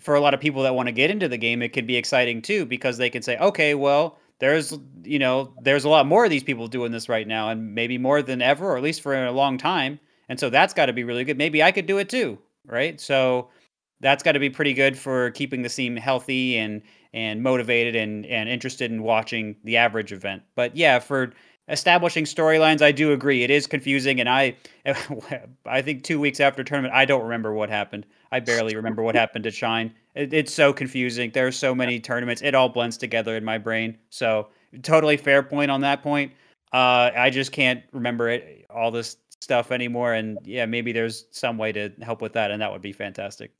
for 0.00 0.14
a 0.14 0.20
lot 0.20 0.34
of 0.34 0.40
people 0.40 0.62
that 0.64 0.74
want 0.74 0.88
to 0.88 0.92
get 0.92 1.10
into 1.10 1.28
the 1.28 1.38
game, 1.38 1.62
it 1.62 1.70
could 1.72 1.86
be 1.86 1.96
exciting 1.96 2.42
too 2.42 2.66
because 2.66 2.98
they 2.98 3.08
can 3.08 3.22
say, 3.22 3.38
okay, 3.38 3.74
well, 3.74 4.18
there's 4.40 4.76
you 5.04 5.18
know 5.18 5.54
there's 5.62 5.84
a 5.84 5.88
lot 5.88 6.06
more 6.06 6.24
of 6.24 6.30
these 6.30 6.44
people 6.44 6.66
doing 6.66 6.92
this 6.92 7.08
right 7.08 7.26
now, 7.26 7.50
and 7.50 7.74
maybe 7.74 7.98
more 7.98 8.22
than 8.22 8.42
ever, 8.42 8.72
or 8.72 8.76
at 8.76 8.82
least 8.82 9.00
for 9.02 9.14
a 9.24 9.32
long 9.32 9.58
time, 9.58 9.98
and 10.28 10.38
so 10.38 10.50
that's 10.50 10.74
got 10.74 10.86
to 10.86 10.92
be 10.92 11.04
really 11.04 11.24
good. 11.24 11.38
Maybe 11.38 11.62
I 11.62 11.72
could 11.72 11.86
do 11.86 11.98
it 11.98 12.08
too, 12.08 12.38
right? 12.66 13.00
So 13.00 13.48
that's 14.00 14.22
got 14.22 14.32
to 14.32 14.38
be 14.38 14.50
pretty 14.50 14.74
good 14.74 14.98
for 14.98 15.30
keeping 15.32 15.62
the 15.62 15.68
team 15.68 15.96
healthy 15.96 16.58
and 16.58 16.82
and 17.12 17.42
motivated 17.42 17.96
and 17.96 18.26
and 18.26 18.48
interested 18.48 18.90
in 18.90 19.02
watching 19.02 19.56
the 19.64 19.76
average 19.76 20.12
event. 20.12 20.42
But 20.56 20.76
yeah, 20.76 20.98
for 20.98 21.32
establishing 21.68 22.24
storylines, 22.24 22.82
I 22.82 22.92
do 22.92 23.12
agree 23.12 23.42
it 23.42 23.50
is 23.50 23.66
confusing, 23.66 24.20
and 24.20 24.28
I 24.28 24.56
I 25.66 25.82
think 25.82 26.04
two 26.04 26.20
weeks 26.20 26.40
after 26.40 26.62
tournament, 26.64 26.94
I 26.94 27.04
don't 27.04 27.22
remember 27.22 27.52
what 27.54 27.68
happened. 27.68 28.06
I 28.32 28.40
barely 28.40 28.76
remember 28.76 29.02
what 29.02 29.14
happened 29.14 29.44
to 29.44 29.50
Shine. 29.50 29.94
It, 30.14 30.32
it's 30.32 30.52
so 30.52 30.72
confusing. 30.72 31.30
There 31.32 31.46
are 31.46 31.52
so 31.52 31.74
many 31.74 32.00
tournaments. 32.00 32.42
It 32.42 32.54
all 32.54 32.68
blends 32.68 32.96
together 32.96 33.36
in 33.36 33.44
my 33.44 33.58
brain. 33.58 33.98
So 34.10 34.48
totally 34.82 35.16
fair 35.16 35.42
point 35.42 35.70
on 35.70 35.80
that 35.82 36.02
point. 36.02 36.32
Uh, 36.72 37.10
I 37.16 37.30
just 37.30 37.52
can't 37.52 37.82
remember 37.92 38.28
it 38.28 38.66
all 38.68 38.90
this 38.90 39.16
stuff 39.40 39.70
anymore. 39.70 40.14
And 40.14 40.38
yeah, 40.42 40.66
maybe 40.66 40.92
there's 40.92 41.26
some 41.30 41.56
way 41.56 41.72
to 41.72 41.90
help 42.02 42.20
with 42.20 42.32
that, 42.32 42.50
and 42.50 42.60
that 42.60 42.72
would 42.72 42.82
be 42.82 42.92
fantastic. 42.92 43.52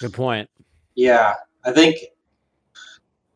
Good 0.00 0.12
point. 0.12 0.50
Yeah, 0.94 1.34
I 1.64 1.72
think 1.72 1.98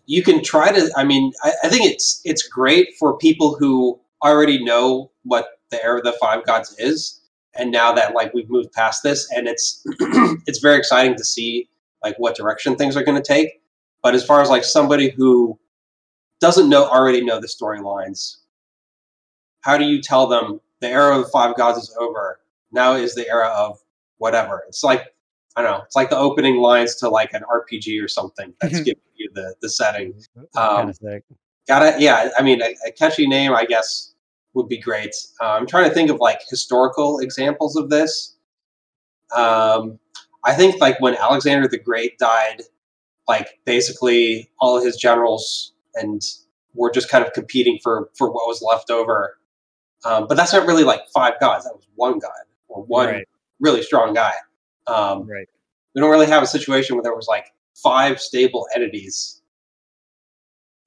you 0.07 0.23
can 0.23 0.43
try 0.43 0.73
to. 0.73 0.91
I 0.97 1.05
mean, 1.05 1.33
I, 1.43 1.53
I 1.65 1.69
think 1.69 1.85
it's 1.85 2.21
it's 2.25 2.47
great 2.47 2.95
for 2.99 3.19
people 3.19 3.57
who 3.57 4.01
already 4.25 4.63
know 4.63 5.11
what 5.25 5.49
the 5.71 5.83
era 5.85 5.99
of 5.99 6.05
the 6.05 6.13
five 6.13 6.45
gods 6.47 6.75
is, 6.79 7.21
and 7.55 7.71
now 7.71 7.93
that 7.93 8.15
like 8.15 8.33
we've 8.33 8.49
moved 8.49 8.73
past 8.73 9.03
this, 9.03 9.31
and 9.33 9.47
it's 9.49 9.85
it's 10.47 10.61
very 10.61 10.79
exciting 10.79 11.17
to 11.17 11.25
see 11.25 11.69
like 12.03 12.17
what 12.19 12.37
direction 12.37 12.77
things 12.77 12.97
are 12.97 13.03
going 13.03 13.21
to 13.21 13.27
take. 13.27 13.61
But 14.03 14.15
as 14.15 14.25
far 14.25 14.41
as 14.41 14.49
like 14.49 14.65
somebody 14.65 15.11
who 15.11 15.59
doesn't 16.41 16.69
know 16.69 16.87
already 16.87 17.25
know 17.25 17.41
the 17.41 17.49
storylines, 17.49 18.37
how 19.63 19.77
do 19.77 19.85
you 19.85 20.01
tell 20.01 20.29
them 20.29 20.61
the 20.81 20.89
era 20.89 21.17
of 21.17 21.25
the 21.25 21.31
five 21.31 21.57
gods 21.57 21.79
is 21.79 21.97
over? 21.99 22.39
Now 22.71 22.95
is 22.95 23.15
the 23.15 23.29
era 23.29 23.49
of 23.49 23.81
whatever. 24.19 24.63
It's 24.69 24.85
like 24.85 25.13
I 25.57 25.63
don't 25.63 25.71
know. 25.71 25.83
It's 25.85 25.97
like 25.97 26.11
the 26.11 26.19
opening 26.19 26.59
lines 26.59 26.95
to 26.97 27.09
like 27.09 27.33
an 27.33 27.43
RPG 27.43 28.03
or 28.03 28.09
something 28.09 28.53
that's 28.61 28.75
mm-hmm. 28.75 28.83
giving 28.83 29.03
you 29.15 29.31
the 29.35 29.55
the 29.63 29.71
setting. 29.71 30.13
Um, 30.55 30.93
gotta, 31.67 31.97
yeah. 31.99 32.31
I 32.39 32.43
mean, 32.43 32.63
a, 32.63 32.75
a, 32.87 32.93
catchy 32.93 33.27
name, 33.27 33.55
I 33.55 33.65
guess, 33.65 34.15
would 34.55 34.69
be 34.69 34.79
great. 34.79 35.15
Uh, 35.41 35.53
I'm 35.53 35.67
trying 35.67 35.89
to 35.89 35.95
think 35.95 36.11
of 36.11 36.19
like 36.21 36.41
historical 36.49 37.19
examples 37.21 37.75
of 37.77 37.89
this. 37.89 38.37
Um, 39.35 39.99
I 40.45 40.55
think 40.55 40.81
like 40.81 41.01
when 41.01 41.17
Alexander 41.17 41.67
the 41.67 41.79
Great 41.79 42.19
died, 42.19 42.63
like 43.27 43.59
basically 43.65 44.51
all 44.61 44.77
of 44.77 44.85
his 44.85 44.97
generals 44.97 45.73
and 45.95 46.23
were 46.75 46.91
just 46.91 47.09
kind 47.09 47.25
of 47.25 47.33
competing 47.33 47.79
for 47.83 48.11
for 48.17 48.31
what 48.31 48.47
was 48.47 48.63
left 48.63 48.91
over. 48.91 49.39
Um, 50.05 50.27
but 50.29 50.37
that's 50.37 50.53
not 50.53 50.67
really 50.67 50.85
like 50.85 51.01
five 51.13 51.41
gods. 51.41 51.65
That 51.65 51.75
was 51.75 51.89
one 51.95 52.19
god 52.19 52.31
or 52.69 52.85
one 52.85 53.09
right. 53.09 53.29
really 53.59 53.83
strong 53.83 54.15
guy. 54.15 54.33
Um, 54.87 55.29
right. 55.29 55.49
We 55.95 56.01
don't 56.01 56.11
really 56.11 56.27
have 56.27 56.43
a 56.43 56.47
situation 56.47 56.97
where 56.97 57.03
there 57.03 57.15
was 57.15 57.27
like 57.29 57.53
five 57.75 58.21
stable 58.21 58.67
entities, 58.75 59.43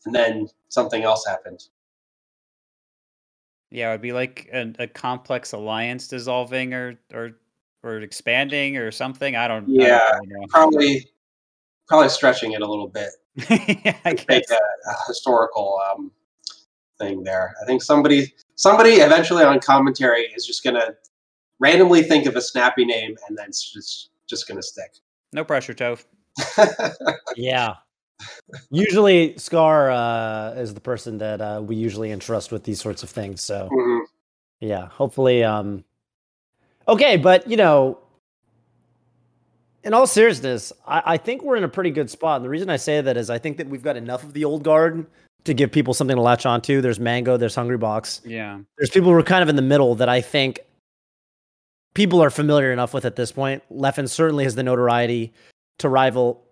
and 0.06 0.14
then 0.14 0.47
something 0.70 1.04
else 1.04 1.26
happened. 1.26 1.62
Yeah, 3.72 3.89
it 3.89 3.93
would 3.93 4.02
be 4.02 4.14
like 4.14 4.50
a, 4.52 4.74
a 4.80 4.88
complex 4.88 5.52
alliance 5.54 6.08
dissolving 6.08 6.74
or 6.74 7.00
or 7.14 7.32
or 7.84 8.00
expanding 8.02 8.78
or 8.78 8.91
something. 8.91 9.36
I 9.36 9.47
don't. 9.47 9.68
Yeah, 9.68 10.02
I 10.08 10.18
don't 10.18 10.50
probably 10.50 11.10
probably 11.88 12.10
stretching 12.10 12.54
it 12.54 12.62
a 12.62 12.68
little 12.68 12.88
bit. 12.88 13.10
yeah, 13.50 13.97
I 14.06 14.14
guess. 14.14 14.52
A, 14.52 14.56
a 14.56 14.95
historical 15.08 15.80
um, 15.89 16.12
thing 17.00 17.24
there. 17.24 17.56
I 17.62 17.66
think 17.66 17.82
somebody 17.82 18.34
somebody 18.56 18.95
eventually 18.95 19.43
on 19.43 19.60
commentary 19.60 20.24
is 20.36 20.45
just 20.45 20.64
gonna 20.64 20.95
randomly 21.60 22.03
think 22.03 22.26
of 22.26 22.36
a 22.36 22.41
snappy 22.41 22.86
name, 22.86 23.16
and 23.28 23.38
then 23.38 23.47
it's 23.47 23.72
just 23.72 24.10
just 24.28 24.47
gonna 24.47 24.64
stick. 24.64 24.91
No 25.34 25.43
pressure, 25.43 25.74
Toph. 25.74 26.05
yeah. 27.36 27.76
Usually, 28.70 29.38
Scar 29.38 29.91
uh, 29.91 30.53
is 30.53 30.74
the 30.74 30.82
person 30.82 31.18
that 31.20 31.39
uh, 31.39 31.62
we 31.64 31.76
usually 31.76 32.12
entrust 32.12 32.51
with 32.51 32.64
these 32.64 32.82
sorts 32.82 33.03
of 33.03 33.10
things. 33.10 33.41
So, 33.41 33.70
mm-hmm. 33.72 34.03
yeah, 34.60 34.88
hopefully. 34.88 35.43
Um, 35.43 35.86
okay, 36.88 37.16
but 37.16 37.49
you 37.49 37.55
know, 37.55 37.99
in 39.84 39.93
all 39.93 40.07
seriousness, 40.07 40.74
I, 40.86 41.01
I 41.05 41.18
think 41.18 41.43
we're 41.43 41.55
in 41.55 41.64
a 41.64 41.70
pretty 41.70 41.91
good 41.91 42.10
spot. 42.10 42.38
And 42.38 42.45
the 42.45 42.49
reason 42.49 42.70
I 42.70 42.78
say 42.78 42.99
that 42.99 43.16
is 43.16 43.30
I 43.30 43.38
think 43.38 43.57
that 43.57 43.68
we've 43.68 43.84
got 43.84 43.95
enough 43.95 44.24
of 44.24 44.34
the 44.34 44.43
old 44.45 44.64
guard 44.64 45.05
to 45.45 45.53
give 45.53 45.72
people 45.72 45.93
something 45.93 46.16
to 46.16 46.22
latch 46.22 46.45
onto. 46.45 46.82
There's 46.82 46.99
Mango, 46.99 47.38
there's 47.38 47.55
Hungrybox. 47.55 48.22
Yeah. 48.26 48.60
There's 48.78 48.89
people 48.89 49.10
who 49.12 49.18
are 49.18 49.24
kind 49.24 49.43
of 49.43 49.49
in 49.49 49.55
the 49.55 49.62
middle 49.62 49.95
that 49.95 50.10
I 50.10 50.20
think 50.20 50.60
people 51.94 52.22
are 52.22 52.30
familiar 52.30 52.72
enough 52.72 52.94
with 52.94 53.06
at 53.06 53.16
this 53.16 53.32
point. 53.32 53.64
Leffen 53.72 54.10
certainly 54.10 54.44
has 54.44 54.56
the 54.56 54.64
notoriety 54.64 55.34
to 55.80 55.90
rival 55.90 56.44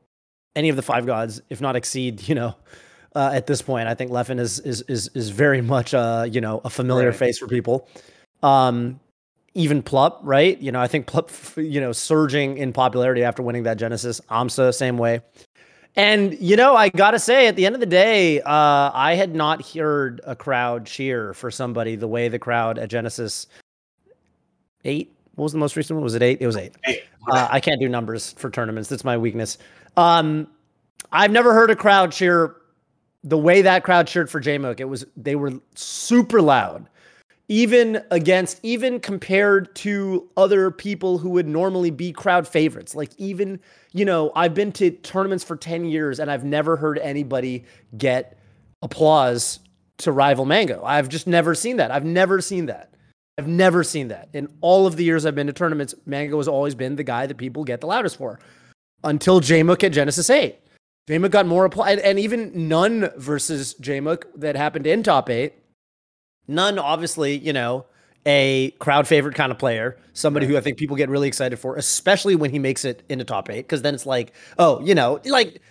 any 0.56 0.70
of 0.70 0.76
the 0.76 0.82
five 0.82 1.06
gods, 1.06 1.42
if 1.50 1.62
not 1.62 1.76
exceed. 1.76 2.22
You 2.28 2.36
know, 2.36 2.56
uh, 3.16 3.32
at 3.34 3.48
this 3.48 3.62
point, 3.62 3.88
I 3.88 3.94
think 3.94 4.12
Leffen 4.12 4.40
is 4.40 4.60
is 4.60 4.82
is 4.84 5.10
is 5.14 5.30
very 5.30 5.62
much 5.62 5.94
a 5.94 6.28
you 6.30 6.42
know 6.42 6.62
a 6.64 6.70
familiar 6.70 7.10
right. 7.10 7.18
face 7.18 7.38
for 7.38 7.48
people. 7.48 7.88
Um, 8.44 9.00
even 9.54 9.82
Plup, 9.82 10.20
right? 10.22 10.60
You 10.62 10.72
know, 10.72 10.80
I 10.80 10.88
think 10.88 11.08
Plup, 11.08 11.32
you 11.72 11.82
know, 11.82 11.92
surging 11.92 12.58
in 12.58 12.74
popularity 12.74 13.24
after 13.24 13.42
winning 13.42 13.64
that 13.64 13.78
Genesis. 13.78 14.22
Amsa, 14.30 14.74
same 14.74 14.98
way. 14.98 15.22
And 15.96 16.40
you 16.40 16.56
know, 16.56 16.76
I 16.76 16.90
gotta 16.90 17.18
say, 17.18 17.48
at 17.48 17.56
the 17.56 17.66
end 17.66 17.74
of 17.74 17.82
the 17.82 17.88
day, 17.88 18.40
uh, 18.42 18.92
I 18.94 19.16
had 19.16 19.34
not 19.34 19.68
heard 19.74 20.22
a 20.26 20.36
crowd 20.36 20.86
cheer 20.86 21.34
for 21.34 21.50
somebody 21.50 21.96
the 21.96 22.08
way 22.08 22.28
the 22.28 22.38
crowd 22.38 22.78
at 22.78 22.90
Genesis 22.90 23.48
eight 24.86 25.17
what 25.38 25.44
was 25.44 25.52
the 25.52 25.60
most 25.60 25.76
recent 25.76 25.96
one? 25.96 26.04
Was 26.04 26.16
it 26.16 26.24
eight? 26.24 26.42
It 26.42 26.48
was 26.48 26.58
eight. 26.58 26.74
eight. 26.86 27.04
Uh, 27.32 27.48
I 27.52 27.60
can't 27.60 27.80
do 27.80 27.88
numbers 27.88 28.34
for 28.34 28.50
tournaments. 28.50 28.90
That's 28.90 29.04
my 29.04 29.16
weakness. 29.16 29.60
Um, 29.96 30.48
I've 31.12 31.30
never 31.30 31.54
heard 31.54 31.70
a 31.70 31.76
crowd 31.76 32.12
cheer 32.12 32.56
the 33.24 33.38
way 33.38 33.62
that 33.62 33.84
crowd 33.84 34.08
cheered 34.08 34.32
for 34.32 34.42
Jmook. 34.42 34.80
It 34.80 34.86
was 34.86 35.06
they 35.16 35.36
were 35.36 35.54
super 35.76 36.42
loud, 36.42 36.90
even 37.50 38.02
against 38.10 38.60
even 38.64 39.00
compared 39.00 39.76
to 39.76 40.28
other 40.38 40.72
people 40.72 41.20
who 41.20 41.30
would 41.30 41.48
normally 41.48 41.92
be 41.92 42.12
crowd 42.12 42.48
favorites. 42.48 42.96
Like 42.96 43.12
even 43.20 43.60
you 43.94 44.06
know 44.06 44.32
I've 44.36 44.56
been 44.56 44.72
to 44.74 44.90
tournaments 44.90 45.44
for 45.44 45.56
ten 45.56 45.86
years 45.86 46.20
and 46.20 46.32
I've 46.32 46.46
never 46.46 46.78
heard 46.78 46.98
anybody 46.98 47.64
get 47.96 48.40
applause 48.82 49.60
to 49.98 50.12
rival 50.12 50.46
Mango. 50.46 50.84
I've 50.84 51.10
just 51.10 51.28
never 51.28 51.54
seen 51.54 51.78
that. 51.78 51.92
I've 51.92 52.06
never 52.06 52.42
seen 52.42 52.66
that. 52.66 52.96
I've 53.38 53.48
never 53.48 53.84
seen 53.84 54.08
that. 54.08 54.30
In 54.34 54.48
all 54.62 54.88
of 54.88 54.96
the 54.96 55.04
years 55.04 55.26
I've 55.26 55.36
been 55.36 55.48
to 55.48 55.54
tournaments, 55.54 55.94
Mango 56.06 56.38
has 56.38 56.48
always 56.48 56.74
been 56.76 56.96
the 56.96 57.04
guy 57.04 57.28
that 57.28 57.38
people 57.38 57.64
get 57.64 57.82
the 57.82 57.88
loudest 57.88 58.18
for 58.18 58.40
until 59.04 59.40
Jmook 59.42 59.84
at 59.84 59.92
Genesis 59.92 60.30
8. 60.30 60.58
Jmook 61.08 61.32
got 61.32 61.46
more 61.46 61.66
applied, 61.66 62.00
and 62.00 62.20
even 62.20 62.68
None 62.68 63.10
versus 63.16 63.76
Jmook 63.80 64.24
that 64.36 64.56
happened 64.56 64.86
in 64.86 65.04
top 65.04 65.30
eight. 65.30 65.54
None, 66.48 66.78
obviously, 66.78 67.38
you 67.38 67.54
know, 67.54 67.86
a 68.26 68.72
crowd 68.72 69.08
favorite 69.08 69.36
kind 69.36 69.52
of 69.52 69.58
player, 69.58 69.98
somebody 70.12 70.46
right. 70.46 70.52
who 70.52 70.58
I 70.58 70.62
think 70.62 70.78
people 70.78 70.98
get 70.98 71.08
really 71.08 71.30
excited 71.30 71.58
for, 71.58 71.78
especially 71.78 72.36
when 72.36 72.52
he 72.52 72.60
makes 72.60 72.84
it 72.84 73.04
into 73.08 73.24
top 73.24 73.50
eight, 73.50 73.62
because 73.62 73.84
then 73.84 73.96
it's 73.96 74.06
like, 74.06 74.34
oh, 74.60 74.82
you 74.82 74.96
know, 74.96 75.22
like 75.26 75.62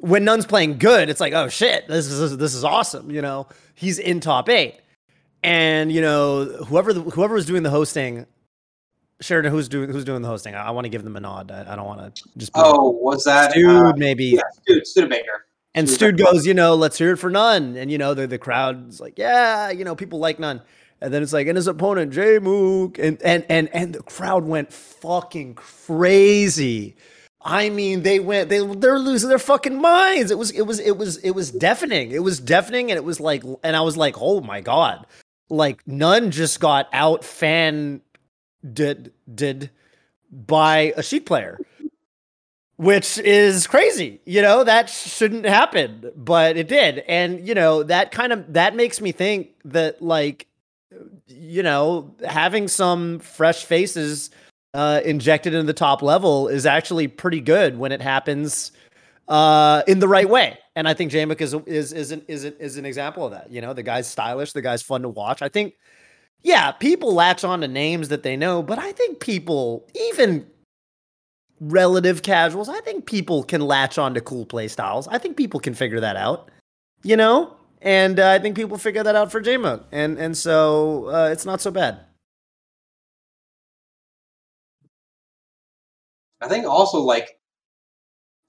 when 0.00 0.24
Nun's 0.24 0.46
playing 0.46 0.78
good, 0.78 1.08
it's 1.08 1.20
like, 1.20 1.34
oh 1.34 1.48
shit, 1.48 1.86
this 1.86 2.06
is 2.06 2.36
this 2.36 2.54
is 2.54 2.64
awesome. 2.64 3.12
You 3.12 3.22
know, 3.22 3.46
he's 3.74 4.00
in 4.00 4.18
top 4.18 4.48
eight, 4.48 4.80
and 5.42 5.92
you 5.92 6.00
know, 6.00 6.44
whoever 6.44 6.92
the, 6.92 7.02
whoever 7.02 7.34
was 7.34 7.46
doing 7.46 7.62
the 7.62 7.70
hosting, 7.70 8.26
Sheridan, 9.20 9.50
who's 9.50 9.68
doing 9.68 9.90
who's 9.90 10.04
doing 10.04 10.22
the 10.22 10.28
hosting? 10.28 10.54
I, 10.54 10.68
I 10.68 10.70
want 10.70 10.84
to 10.84 10.88
give 10.88 11.04
them 11.04 11.16
a 11.16 11.20
nod. 11.20 11.50
I, 11.50 11.72
I 11.72 11.76
don't 11.76 11.86
want 11.86 12.14
to 12.14 12.22
just. 12.36 12.52
Oh, 12.54 12.90
was 12.90 13.24
that 13.24 13.52
dude? 13.52 13.68
Uh, 13.68 13.92
maybe. 13.96 14.24
Yeah, 14.26 14.42
dude, 14.66 14.86
Studebaker. 14.86 15.46
And 15.74 15.88
Stud 15.88 16.18
goes, 16.18 16.46
you 16.46 16.54
know, 16.54 16.74
let's 16.74 16.98
hear 16.98 17.12
it 17.12 17.18
for 17.18 17.30
none. 17.30 17.76
And 17.76 17.90
you 17.90 17.98
know, 17.98 18.14
the 18.14 18.26
the 18.26 18.38
crowd's 18.38 19.00
like, 19.00 19.18
yeah, 19.18 19.70
you 19.70 19.84
know, 19.84 19.94
people 19.94 20.18
like 20.18 20.38
none. 20.38 20.62
And 21.00 21.14
then 21.14 21.22
it's 21.22 21.32
like, 21.32 21.46
and 21.46 21.56
his 21.56 21.68
opponent, 21.68 22.12
Jmook, 22.12 22.98
and 22.98 23.22
and 23.22 23.44
and 23.48 23.68
and 23.72 23.94
the 23.94 24.02
crowd 24.02 24.44
went 24.44 24.72
fucking 24.72 25.54
crazy. 25.54 26.96
I 27.40 27.70
mean, 27.70 28.02
they 28.02 28.18
went, 28.18 28.48
they 28.48 28.66
they're 28.66 28.98
losing 28.98 29.28
their 29.28 29.38
fucking 29.38 29.80
minds. 29.80 30.32
It 30.32 30.38
was 30.38 30.50
it 30.50 30.62
was 30.62 30.80
it 30.80 30.96
was 30.96 31.18
it 31.18 31.30
was 31.30 31.52
deafening. 31.52 32.10
It 32.10 32.22
was 32.24 32.40
deafening, 32.40 32.90
and 32.90 32.98
it 32.98 33.04
was 33.04 33.20
like, 33.20 33.44
and 33.62 33.76
I 33.76 33.80
was 33.82 33.96
like, 33.96 34.16
oh 34.18 34.40
my 34.40 34.60
god, 34.60 35.06
like 35.48 35.86
none 35.86 36.30
just 36.30 36.60
got 36.60 36.88
out 36.92 37.24
fan 37.24 38.00
did 38.72 39.12
did 39.34 39.70
by 40.30 40.92
a 40.96 41.02
Sheik 41.02 41.26
player 41.26 41.58
which 42.78 43.18
is 43.18 43.66
crazy. 43.66 44.20
You 44.24 44.40
know, 44.40 44.62
that 44.62 44.88
shouldn't 44.88 45.44
happen, 45.44 46.12
but 46.14 46.56
it 46.56 46.68
did. 46.68 47.00
And, 47.08 47.46
you 47.46 47.52
know, 47.52 47.82
that 47.82 48.12
kind 48.12 48.32
of 48.32 48.52
that 48.52 48.76
makes 48.76 49.00
me 49.00 49.10
think 49.10 49.48
that 49.64 50.00
like 50.00 50.46
you 51.26 51.62
know, 51.62 52.14
having 52.26 52.68
some 52.68 53.18
fresh 53.18 53.64
faces 53.64 54.30
uh, 54.74 55.00
injected 55.04 55.54
into 55.54 55.66
the 55.66 55.72
top 55.72 56.02
level 56.02 56.48
is 56.48 56.66
actually 56.66 57.08
pretty 57.08 57.40
good 57.40 57.78
when 57.78 57.92
it 57.92 58.00
happens 58.00 58.72
uh, 59.28 59.82
in 59.86 59.98
the 59.98 60.08
right 60.08 60.28
way. 60.28 60.58
And 60.74 60.88
I 60.88 60.94
think 60.94 61.12
Jmook 61.12 61.40
is 61.40 61.54
is 61.66 61.92
is 61.92 62.10
an, 62.12 62.22
is, 62.28 62.44
an, 62.44 62.54
is 62.58 62.76
an 62.76 62.84
example 62.84 63.24
of 63.26 63.32
that. 63.32 63.50
You 63.50 63.60
know, 63.60 63.72
the 63.72 63.82
guy's 63.82 64.06
stylish, 64.06 64.52
the 64.52 64.62
guy's 64.62 64.82
fun 64.82 65.02
to 65.02 65.08
watch. 65.08 65.42
I 65.42 65.48
think, 65.48 65.74
yeah, 66.42 66.72
people 66.72 67.14
latch 67.14 67.44
on 67.44 67.60
to 67.60 67.68
names 67.68 68.08
that 68.08 68.22
they 68.22 68.36
know, 68.36 68.62
but 68.62 68.78
I 68.78 68.92
think 68.92 69.20
people, 69.20 69.86
even 69.94 70.46
relative 71.60 72.22
casuals, 72.22 72.68
I 72.68 72.80
think 72.80 73.06
people 73.06 73.42
can 73.42 73.60
latch 73.60 73.98
on 73.98 74.14
to 74.14 74.20
cool 74.20 74.46
play 74.46 74.68
styles. 74.68 75.08
I 75.08 75.18
think 75.18 75.36
people 75.36 75.60
can 75.60 75.74
figure 75.74 76.00
that 76.00 76.16
out. 76.16 76.50
You 77.02 77.16
know, 77.16 77.56
and 77.82 78.18
uh, 78.18 78.30
I 78.30 78.38
think 78.38 78.56
people 78.56 78.78
figure 78.78 79.02
that 79.02 79.14
out 79.14 79.30
for 79.30 79.40
Jmook, 79.40 79.84
and 79.92 80.18
and 80.18 80.36
so 80.36 81.06
uh, 81.08 81.28
it's 81.30 81.44
not 81.44 81.60
so 81.60 81.70
bad. 81.70 82.00
I 86.40 86.48
think 86.48 86.66
also 86.66 87.00
like 87.00 87.38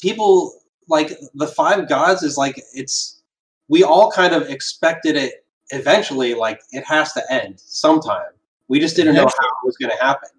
people 0.02 0.59
like 0.90 1.18
the 1.36 1.48
five 1.48 1.88
gods 1.88 2.24
is 2.24 2.38
like 2.38 2.62
it's 2.74 3.22
we 3.68 3.84
all 3.84 4.12
kind 4.12 4.34
of 4.34 4.50
expected 4.50 5.16
it 5.16 5.46
eventually 5.70 6.34
like 6.34 6.62
it 6.72 6.84
has 6.86 7.14
to 7.14 7.24
end 7.32 7.60
sometime. 7.60 8.32
We 8.68 8.80
just 8.80 8.96
didn't 8.96 9.16
know 9.16 9.26
how 9.26 9.48
it 9.48 9.66
was 9.66 9.78
going 9.78 9.92
to 9.92 10.04
happen. 10.04 10.30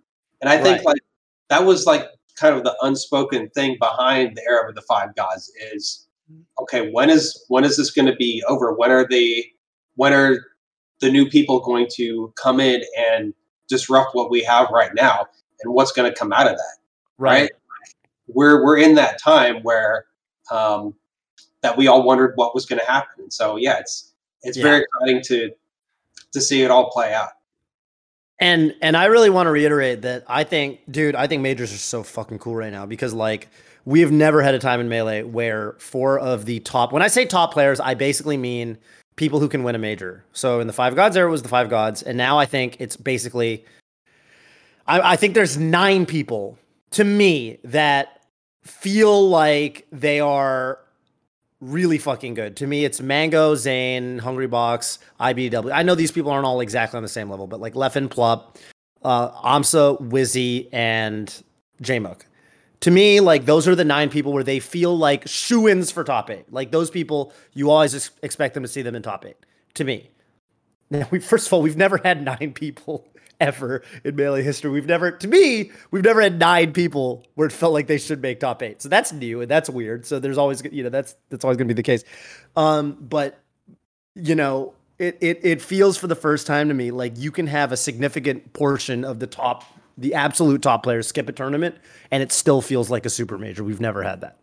And 0.41 0.49
I 0.49 0.61
think 0.61 0.79
right. 0.79 0.87
like 0.87 1.03
that 1.49 1.65
was 1.65 1.87
like 1.87 2.07
kind 2.37 2.55
of 2.55 2.65
the 2.65 2.77
unspoken 2.83 3.51
thing 3.51 3.77
behind 3.81 4.37
the 4.37 4.43
era 4.49 4.69
of 4.69 4.75
the 4.75 4.83
five 4.83 5.15
gods 5.15 5.53
is 5.73 6.07
okay, 6.61 6.91
when 6.91 7.11
is 7.11 7.45
when 7.49 7.65
is 7.65 7.77
this 7.77 7.91
going 7.91 8.07
to 8.07 8.17
be 8.17 8.43
over? 8.49 8.73
When 8.73 8.91
are 8.91 9.07
they? 9.09 9.53
When 9.97 10.13
are 10.13 10.39
the 11.01 11.11
new 11.11 11.29
people 11.29 11.61
going 11.61 11.89
to 11.95 12.33
come 12.37 12.61
in 12.61 12.83
and 12.97 13.35
disrupt 13.69 14.15
what 14.15 14.31
we 14.31 14.43
have 14.43 14.71
right 14.71 14.93
now? 14.95 15.27
And 15.63 15.75
what's 15.75 15.93
going 15.93 16.11
to 16.11 16.19
come 16.19 16.33
out 16.33 16.47
of 16.47 16.57
that? 16.57 16.77
Right. 17.19 17.43
right? 17.43 17.51
We're 18.29 18.65
we're 18.65 18.79
in 18.79 18.95
that 18.95 19.21
time 19.21 19.63
where 19.63 20.07
um, 20.51 20.95
that 21.63 21.77
we 21.77 21.87
all 21.87 22.03
wondered 22.03 22.33
what 22.37 22.55
was 22.55 22.67
going 22.67 22.81
to 22.81 22.87
happen. 22.87 23.23
And 23.25 23.33
so 23.33 23.57
yeah, 23.57 23.79
it's 23.79 24.13
it's 24.43 24.57
yeah. 24.57 24.65
very 24.65 24.83
exciting 24.85 25.23
to 25.25 25.51
to 26.33 26.41
see 26.41 26.63
it 26.63 26.71
all 26.71 26.91
play 26.91 27.13
out. 27.13 27.31
And 28.39 28.75
and 28.81 28.97
I 28.97 29.07
really 29.07 29.31
want 29.31 29.47
to 29.47 29.51
reiterate 29.51 30.03
that 30.03 30.25
I 30.27 30.45
think, 30.45 30.81
dude, 30.91 31.15
I 31.15 31.27
think 31.27 31.43
majors 31.43 31.73
are 31.73 31.79
so 31.79 32.03
fucking 32.03 32.39
cool 32.39 32.57
right 32.57 32.73
now 32.73 32.87
because 32.87 33.13
like 33.13 33.49
we 33.85 34.01
have 34.01 34.13
never 34.13 34.43
had 34.43 34.55
a 34.55 34.59
time 34.59 34.81
in 34.81 34.89
melee 34.89 35.23
where 35.23 35.75
four 35.79 36.19
of 36.19 36.45
the 36.45 36.61
top 36.61 36.93
when 36.93 37.03
i 37.03 37.09
say 37.09 37.25
top 37.25 37.53
players 37.53 37.81
i 37.81 37.95
basically 37.95 38.37
mean 38.37 38.77
people 39.17 39.41
who 39.41 39.49
can 39.49 39.63
win 39.63 39.75
a 39.75 39.79
major 39.79 40.25
so 40.33 40.61
in 40.61 40.67
the 40.67 40.73
five 40.73 40.95
gods 40.95 41.17
era 41.17 41.29
it 41.29 41.31
was 41.31 41.43
the 41.43 41.49
five 41.49 41.69
gods 41.69 42.03
and 42.03 42.17
now 42.17 42.39
i 42.39 42.47
think 42.47 42.77
it's 42.79 42.97
basically 42.97 43.65
I, 44.87 45.13
I 45.13 45.17
think 45.17 45.35
there's 45.35 45.59
nine 45.59 46.07
people 46.07 46.59
to 46.93 47.05
me 47.05 47.59
that 47.65 48.20
feel 48.63 49.29
like 49.29 49.87
they 49.93 50.21
are 50.21 50.79
really 51.61 51.99
fucking 51.99 52.35
good. 52.35 52.57
To 52.57 52.67
me, 52.67 52.85
it's 52.85 53.01
Mango, 53.01 53.55
Zain, 53.55 54.19
Hungry 54.19 54.47
Box, 54.47 54.99
IBW. 55.21 55.73
I 55.73 55.83
know 55.83 55.95
these 55.95 56.13
people 56.13 56.31
aren't 56.31 56.47
all 56.47 56.61
exactly 56.61 56.97
on 56.97 57.03
the 57.03 57.09
same 57.09 57.29
level, 57.29 57.47
but 57.47 57.61
like 57.61 57.75
Leffen, 57.75 58.09
Plup, 58.09 58.57
uh, 59.03 59.31
Amsa, 59.43 60.01
Wizzy, 60.01 60.69
and 60.73 61.43
Jmook 61.83 62.23
to 62.81 62.91
me, 62.91 63.21
like 63.21 63.45
those 63.45 63.69
are 63.69 63.75
the 63.75 63.85
nine 63.85 64.09
people 64.09 64.33
where 64.33 64.45
they 64.45 64.59
feel 64.59 64.97
like 64.97 65.29
shoe 65.29 65.69
ins 65.69 65.91
for 65.91 66.03
top 66.03 66.31
eight. 66.31 66.51
Like 66.53 66.71
those 66.71 66.91
people, 66.91 67.33
you 67.53 67.71
always 67.71 67.95
ex- 67.95 68.11
expect 68.23 68.55
them 68.55 68.63
to 68.63 68.69
see 68.69 68.83
them 68.83 68.95
in 68.95 69.03
top 69.03 69.25
eight. 69.25 69.37
To 69.75 69.85
me, 69.85 70.11
now 70.89 71.07
we 71.11 71.21
first 71.21 71.47
of 71.47 71.53
all, 71.53 71.63
we've 71.63 71.77
never 71.77 71.99
had 71.99 72.25
nine 72.25 72.53
people 72.55 73.07
ever 73.41 73.83
in 74.05 74.17
melee 74.17 74.43
history. 74.43 74.71
We've 74.71 74.87
never, 74.87 75.11
to 75.11 75.29
me, 75.29 75.71
we've 75.91 76.05
never 76.05 76.21
had 76.21 76.39
nine 76.39 76.73
people 76.73 77.27
where 77.35 77.47
it 77.47 77.53
felt 77.53 77.73
like 77.73 77.87
they 77.87 77.99
should 77.99 78.21
make 78.21 78.41
top 78.41 78.63
eight. 78.63 78.83
So 78.83 78.89
that's 78.89 79.13
new 79.13 79.41
and 79.41 79.51
that's 79.51 79.71
weird. 79.71 80.07
So 80.07 80.19
there's 80.19 80.39
always, 80.39 80.63
you 80.71 80.83
know, 80.83 80.91
that's 80.91 81.17
that's 81.31 81.45
always 81.45 81.57
going 81.57 81.69
to 81.69 81.75
be 81.75 81.79
the 81.79 81.83
case. 81.83 82.05
Um, 82.57 82.97
but 83.01 83.39
you 84.15 84.35
know, 84.35 84.75
it 84.99 85.19
it 85.21 85.41
it 85.43 85.63
feels 85.63 85.97
for 85.97 86.07
the 86.07 86.15
first 86.15 86.47
time 86.47 86.69
to 86.69 86.75
me 86.75 86.91
like 86.91 87.15
you 87.17 87.31
can 87.31 87.47
have 87.47 87.73
a 87.73 87.77
significant 87.77 88.53
portion 88.53 89.05
of 89.05 89.19
the 89.19 89.27
top 89.27 89.65
the 89.97 90.15
absolute 90.15 90.63
top 90.63 90.83
players 90.83 91.07
skip 91.07 91.29
a 91.29 91.33
tournament 91.33 91.77
and 92.11 92.23
it 92.23 92.33
still 92.33 92.61
feels 92.61 92.91
like 92.91 93.05
a 93.07 93.11
super 93.11 93.39
major. 93.39 93.65
We've 93.65 93.81
never 93.81 94.03
had 94.03 94.23
that. 94.23 94.40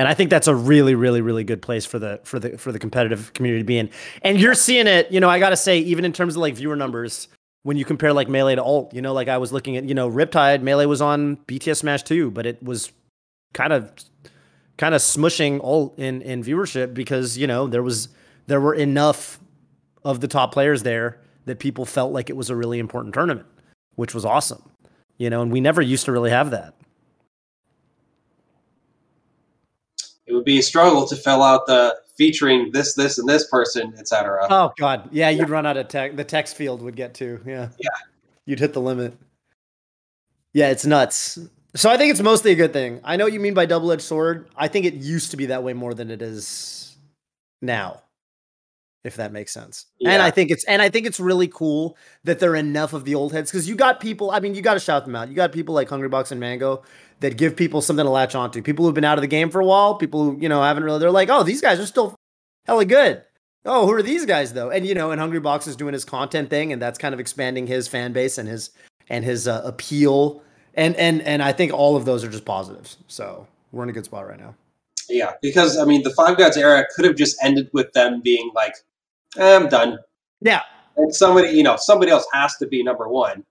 And 0.00 0.08
I 0.08 0.14
think 0.14 0.30
that's 0.30 0.48
a 0.48 0.54
really, 0.54 0.94
really, 0.94 1.20
really 1.20 1.44
good 1.44 1.60
place 1.60 1.84
for 1.84 1.98
the 1.98 2.20
for 2.24 2.38
the 2.38 2.56
for 2.56 2.72
the 2.72 2.78
competitive 2.78 3.34
community 3.34 3.60
to 3.60 3.66
be 3.66 3.76
in. 3.76 3.90
And 4.22 4.40
you're 4.40 4.54
seeing 4.54 4.86
it, 4.86 5.12
you 5.12 5.20
know, 5.20 5.28
I 5.28 5.38
gotta 5.38 5.58
say, 5.58 5.78
even 5.80 6.06
in 6.06 6.14
terms 6.14 6.36
of 6.36 6.40
like 6.40 6.54
viewer 6.54 6.74
numbers, 6.74 7.28
when 7.64 7.76
you 7.76 7.84
compare 7.84 8.14
like 8.14 8.26
Melee 8.26 8.54
to 8.54 8.62
Alt, 8.62 8.94
you 8.94 9.02
know, 9.02 9.12
like 9.12 9.28
I 9.28 9.36
was 9.36 9.52
looking 9.52 9.76
at, 9.76 9.84
you 9.84 9.92
know, 9.92 10.10
Riptide, 10.10 10.62
Melee 10.62 10.86
was 10.86 11.02
on 11.02 11.36
BTS 11.46 11.76
Smash 11.76 12.02
2, 12.04 12.30
but 12.30 12.46
it 12.46 12.62
was 12.62 12.90
kind 13.52 13.74
of 13.74 13.92
kind 14.78 14.94
of 14.94 15.02
smushing 15.02 15.62
Alt 15.62 15.98
in 15.98 16.22
in 16.22 16.42
viewership 16.42 16.94
because, 16.94 17.36
you 17.36 17.46
know, 17.46 17.66
there 17.66 17.82
was 17.82 18.08
there 18.46 18.58
were 18.62 18.74
enough 18.74 19.38
of 20.02 20.22
the 20.22 20.28
top 20.28 20.50
players 20.50 20.82
there 20.82 21.20
that 21.44 21.58
people 21.58 21.84
felt 21.84 22.10
like 22.10 22.30
it 22.30 22.36
was 22.38 22.48
a 22.48 22.56
really 22.56 22.78
important 22.78 23.12
tournament 23.12 23.46
which 23.96 24.14
was 24.14 24.24
awesome. 24.24 24.62
You 25.18 25.28
know, 25.28 25.42
and 25.42 25.52
we 25.52 25.60
never 25.60 25.82
used 25.82 26.06
to 26.06 26.12
really 26.12 26.30
have 26.30 26.52
that. 26.52 26.74
It 30.30 30.34
would 30.34 30.44
be 30.44 30.60
a 30.60 30.62
struggle 30.62 31.08
to 31.08 31.16
fill 31.16 31.42
out 31.42 31.66
the 31.66 31.96
featuring 32.16 32.70
this, 32.72 32.94
this, 32.94 33.18
and 33.18 33.28
this 33.28 33.48
person, 33.48 33.92
etc. 33.98 34.46
Oh 34.48 34.72
God, 34.78 35.08
yeah, 35.10 35.28
you'd 35.28 35.50
run 35.50 35.66
out 35.66 35.76
of 35.76 35.88
text. 35.88 36.16
The 36.16 36.24
text 36.24 36.56
field 36.56 36.82
would 36.82 36.94
get 36.94 37.14
to, 37.14 37.40
yeah, 37.44 37.70
yeah, 37.78 37.90
you'd 38.46 38.60
hit 38.60 38.72
the 38.72 38.80
limit. 38.80 39.16
Yeah, 40.52 40.68
it's 40.68 40.86
nuts. 40.86 41.38
So 41.74 41.90
I 41.90 41.96
think 41.96 42.12
it's 42.12 42.20
mostly 42.20 42.52
a 42.52 42.54
good 42.54 42.72
thing. 42.72 43.00
I 43.02 43.16
know 43.16 43.24
what 43.24 43.32
you 43.32 43.40
mean 43.40 43.54
by 43.54 43.66
double-edged 43.66 44.02
sword. 44.02 44.48
I 44.56 44.68
think 44.68 44.86
it 44.86 44.94
used 44.94 45.32
to 45.32 45.36
be 45.36 45.46
that 45.46 45.62
way 45.62 45.72
more 45.72 45.94
than 45.94 46.10
it 46.10 46.22
is 46.22 46.96
now 47.60 48.02
if 49.04 49.16
that 49.16 49.32
makes 49.32 49.52
sense. 49.52 49.86
Yeah. 49.98 50.10
And 50.10 50.22
I 50.22 50.30
think 50.30 50.50
it's 50.50 50.64
and 50.64 50.82
I 50.82 50.88
think 50.88 51.06
it's 51.06 51.18
really 51.18 51.48
cool 51.48 51.96
that 52.24 52.38
there 52.38 52.52
are 52.52 52.56
enough 52.56 52.92
of 52.92 53.04
the 53.04 53.14
old 53.14 53.32
heads 53.32 53.50
because 53.50 53.68
you 53.68 53.74
got 53.74 54.00
people. 54.00 54.30
I 54.30 54.40
mean, 54.40 54.54
you 54.54 54.62
got 54.62 54.74
to 54.74 54.80
shout 54.80 55.04
them 55.04 55.16
out. 55.16 55.28
You 55.28 55.34
got 55.34 55.52
people 55.52 55.74
like 55.74 55.88
Hungrybox 55.88 56.30
and 56.30 56.40
Mango 56.40 56.82
that 57.20 57.36
give 57.36 57.56
people 57.56 57.80
something 57.80 58.04
to 58.04 58.10
latch 58.10 58.34
onto. 58.34 58.62
People 58.62 58.84
who've 58.84 58.94
been 58.94 59.04
out 59.04 59.18
of 59.18 59.22
the 59.22 59.28
game 59.28 59.50
for 59.50 59.60
a 59.60 59.64
while. 59.64 59.94
People 59.94 60.24
who 60.24 60.38
you 60.40 60.48
know 60.48 60.62
haven't 60.62 60.84
really. 60.84 60.98
They're 60.98 61.10
like, 61.10 61.30
oh, 61.30 61.42
these 61.42 61.60
guys 61.60 61.80
are 61.80 61.86
still 61.86 62.14
hella 62.66 62.84
good. 62.84 63.22
Oh, 63.64 63.86
who 63.86 63.92
are 63.92 64.02
these 64.02 64.26
guys 64.26 64.52
though? 64.52 64.70
And 64.70 64.86
you 64.86 64.94
know, 64.94 65.10
and 65.10 65.20
Hungrybox 65.20 65.66
is 65.68 65.76
doing 65.76 65.92
his 65.92 66.04
content 66.04 66.50
thing, 66.50 66.72
and 66.72 66.80
that's 66.80 66.98
kind 66.98 67.14
of 67.14 67.20
expanding 67.20 67.66
his 67.66 67.88
fan 67.88 68.12
base 68.12 68.38
and 68.38 68.48
his 68.48 68.70
and 69.08 69.24
his 69.24 69.48
uh, 69.48 69.62
appeal. 69.64 70.42
And 70.74 70.94
and 70.96 71.22
and 71.22 71.42
I 71.42 71.52
think 71.52 71.72
all 71.72 71.96
of 71.96 72.04
those 72.04 72.24
are 72.24 72.30
just 72.30 72.44
positives. 72.44 72.98
So 73.06 73.46
we're 73.72 73.82
in 73.82 73.90
a 73.90 73.92
good 73.92 74.04
spot 74.04 74.26
right 74.26 74.38
now. 74.38 74.54
Yeah, 75.10 75.32
because 75.42 75.76
I 75.76 75.84
mean, 75.84 76.02
the 76.02 76.10
Five 76.10 76.38
Gods 76.38 76.56
era 76.56 76.86
could 76.94 77.04
have 77.04 77.16
just 77.16 77.36
ended 77.42 77.68
with 77.72 77.92
them 77.92 78.20
being 78.22 78.50
like, 78.54 78.74
eh, 79.38 79.56
I'm 79.56 79.68
done. 79.68 79.98
Yeah. 80.40 80.62
And 80.96 81.14
somebody, 81.14 81.50
you 81.50 81.62
know, 81.62 81.76
somebody 81.76 82.10
else 82.10 82.26
has 82.32 82.56
to 82.56 82.66
be 82.66 82.82
number 82.82 83.08
one. 83.08 83.44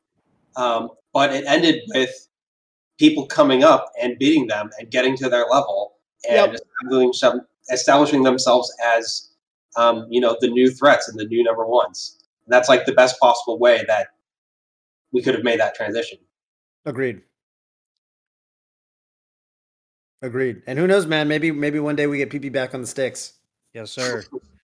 Um, 0.56 0.89
but 1.14 1.34
it 1.34 1.45
ended 1.47 1.81
with 1.93 2.27
people 2.97 3.26
coming 3.26 3.64
up 3.64 3.91
and 4.01 4.18
beating 4.19 4.47
them 4.47 4.69
and 4.77 4.91
getting 4.91 5.15
to 5.18 5.30
their 5.30 5.45
level 5.45 5.93
and 6.27 6.53
yep. 6.53 6.56
establishing, 6.56 7.41
establishing 7.72 8.23
themselves 8.23 8.72
as, 8.84 9.30
um, 9.77 10.06
you 10.10 10.19
know, 10.19 10.38
the 10.41 10.49
new 10.49 10.69
threats 10.69 11.07
and 11.07 11.19
the 11.19 11.26
new 11.26 11.43
number 11.43 11.65
ones. 11.65 12.18
That's 12.47 12.68
like 12.68 12.85
the 12.85 12.93
best 12.93 13.19
possible 13.19 13.57
way 13.60 13.84
that 13.88 14.07
we 15.11 15.22
could 15.22 15.35
have 15.35 15.43
made 15.43 15.60
that 15.60 15.76
transition. 15.76 16.18
Agreed. 16.85 17.22
Agreed. 20.22 20.64
And 20.68 20.77
who 20.77 20.88
knows, 20.88 21.06
man? 21.06 21.27
Maybe 21.27 21.51
maybe 21.51 21.80
one 21.80 21.95
day 21.95 22.07
we 22.07 22.18
get 22.18 22.30
PP 22.30 22.51
back 22.51 22.73
on 22.73 22.81
the 22.81 22.88
sticks. 22.88 23.34
Yes, 23.73 23.91
sir. 23.91 24.26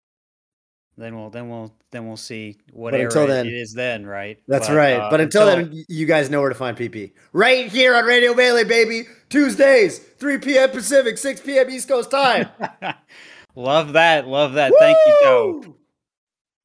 then 0.98 1.16
we'll 1.16 1.30
then 1.30 1.50
we'll 1.50 1.74
then 1.92 2.08
we'll 2.08 2.18
see 2.18 2.58
what 2.72 2.92
but 2.92 3.02
until 3.02 3.28
then, 3.28 3.48
it 3.48 3.54
is 3.54 3.74
then, 3.74 4.06
right? 4.06 4.42
That's 4.48 4.68
but, 4.68 4.76
right. 4.76 4.94
Uh, 4.94 5.10
but 5.10 5.22
until, 5.22 5.48
until, 5.48 5.66
then, 5.66 5.86
you 5.90 6.06
guys 6.06 6.30
know 6.30 6.40
where 6.40 6.50
to 6.50 6.56
find 6.56 6.78
PP. 6.78 7.12
Right 7.34 7.68
here 7.68 7.96
on 7.96 8.06
Radio 8.06 8.34
Melee, 8.34 8.64
baby. 8.64 9.04
Tuesdays, 9.30 10.00
3 10.00 10.38
p.m. 10.38 10.70
Pacific, 10.70 11.18
6 11.18 11.42
p.m. 11.42 11.70
East 11.70 11.88
Coast 11.88 12.12
time. 12.12 12.48
love 13.56 13.94
that. 13.94 14.28
Love 14.28 14.54
that. 14.54 14.72
Woo! 14.72 14.78
Thank 14.80 14.98
you, 15.06 15.20
Joe. 15.24 15.76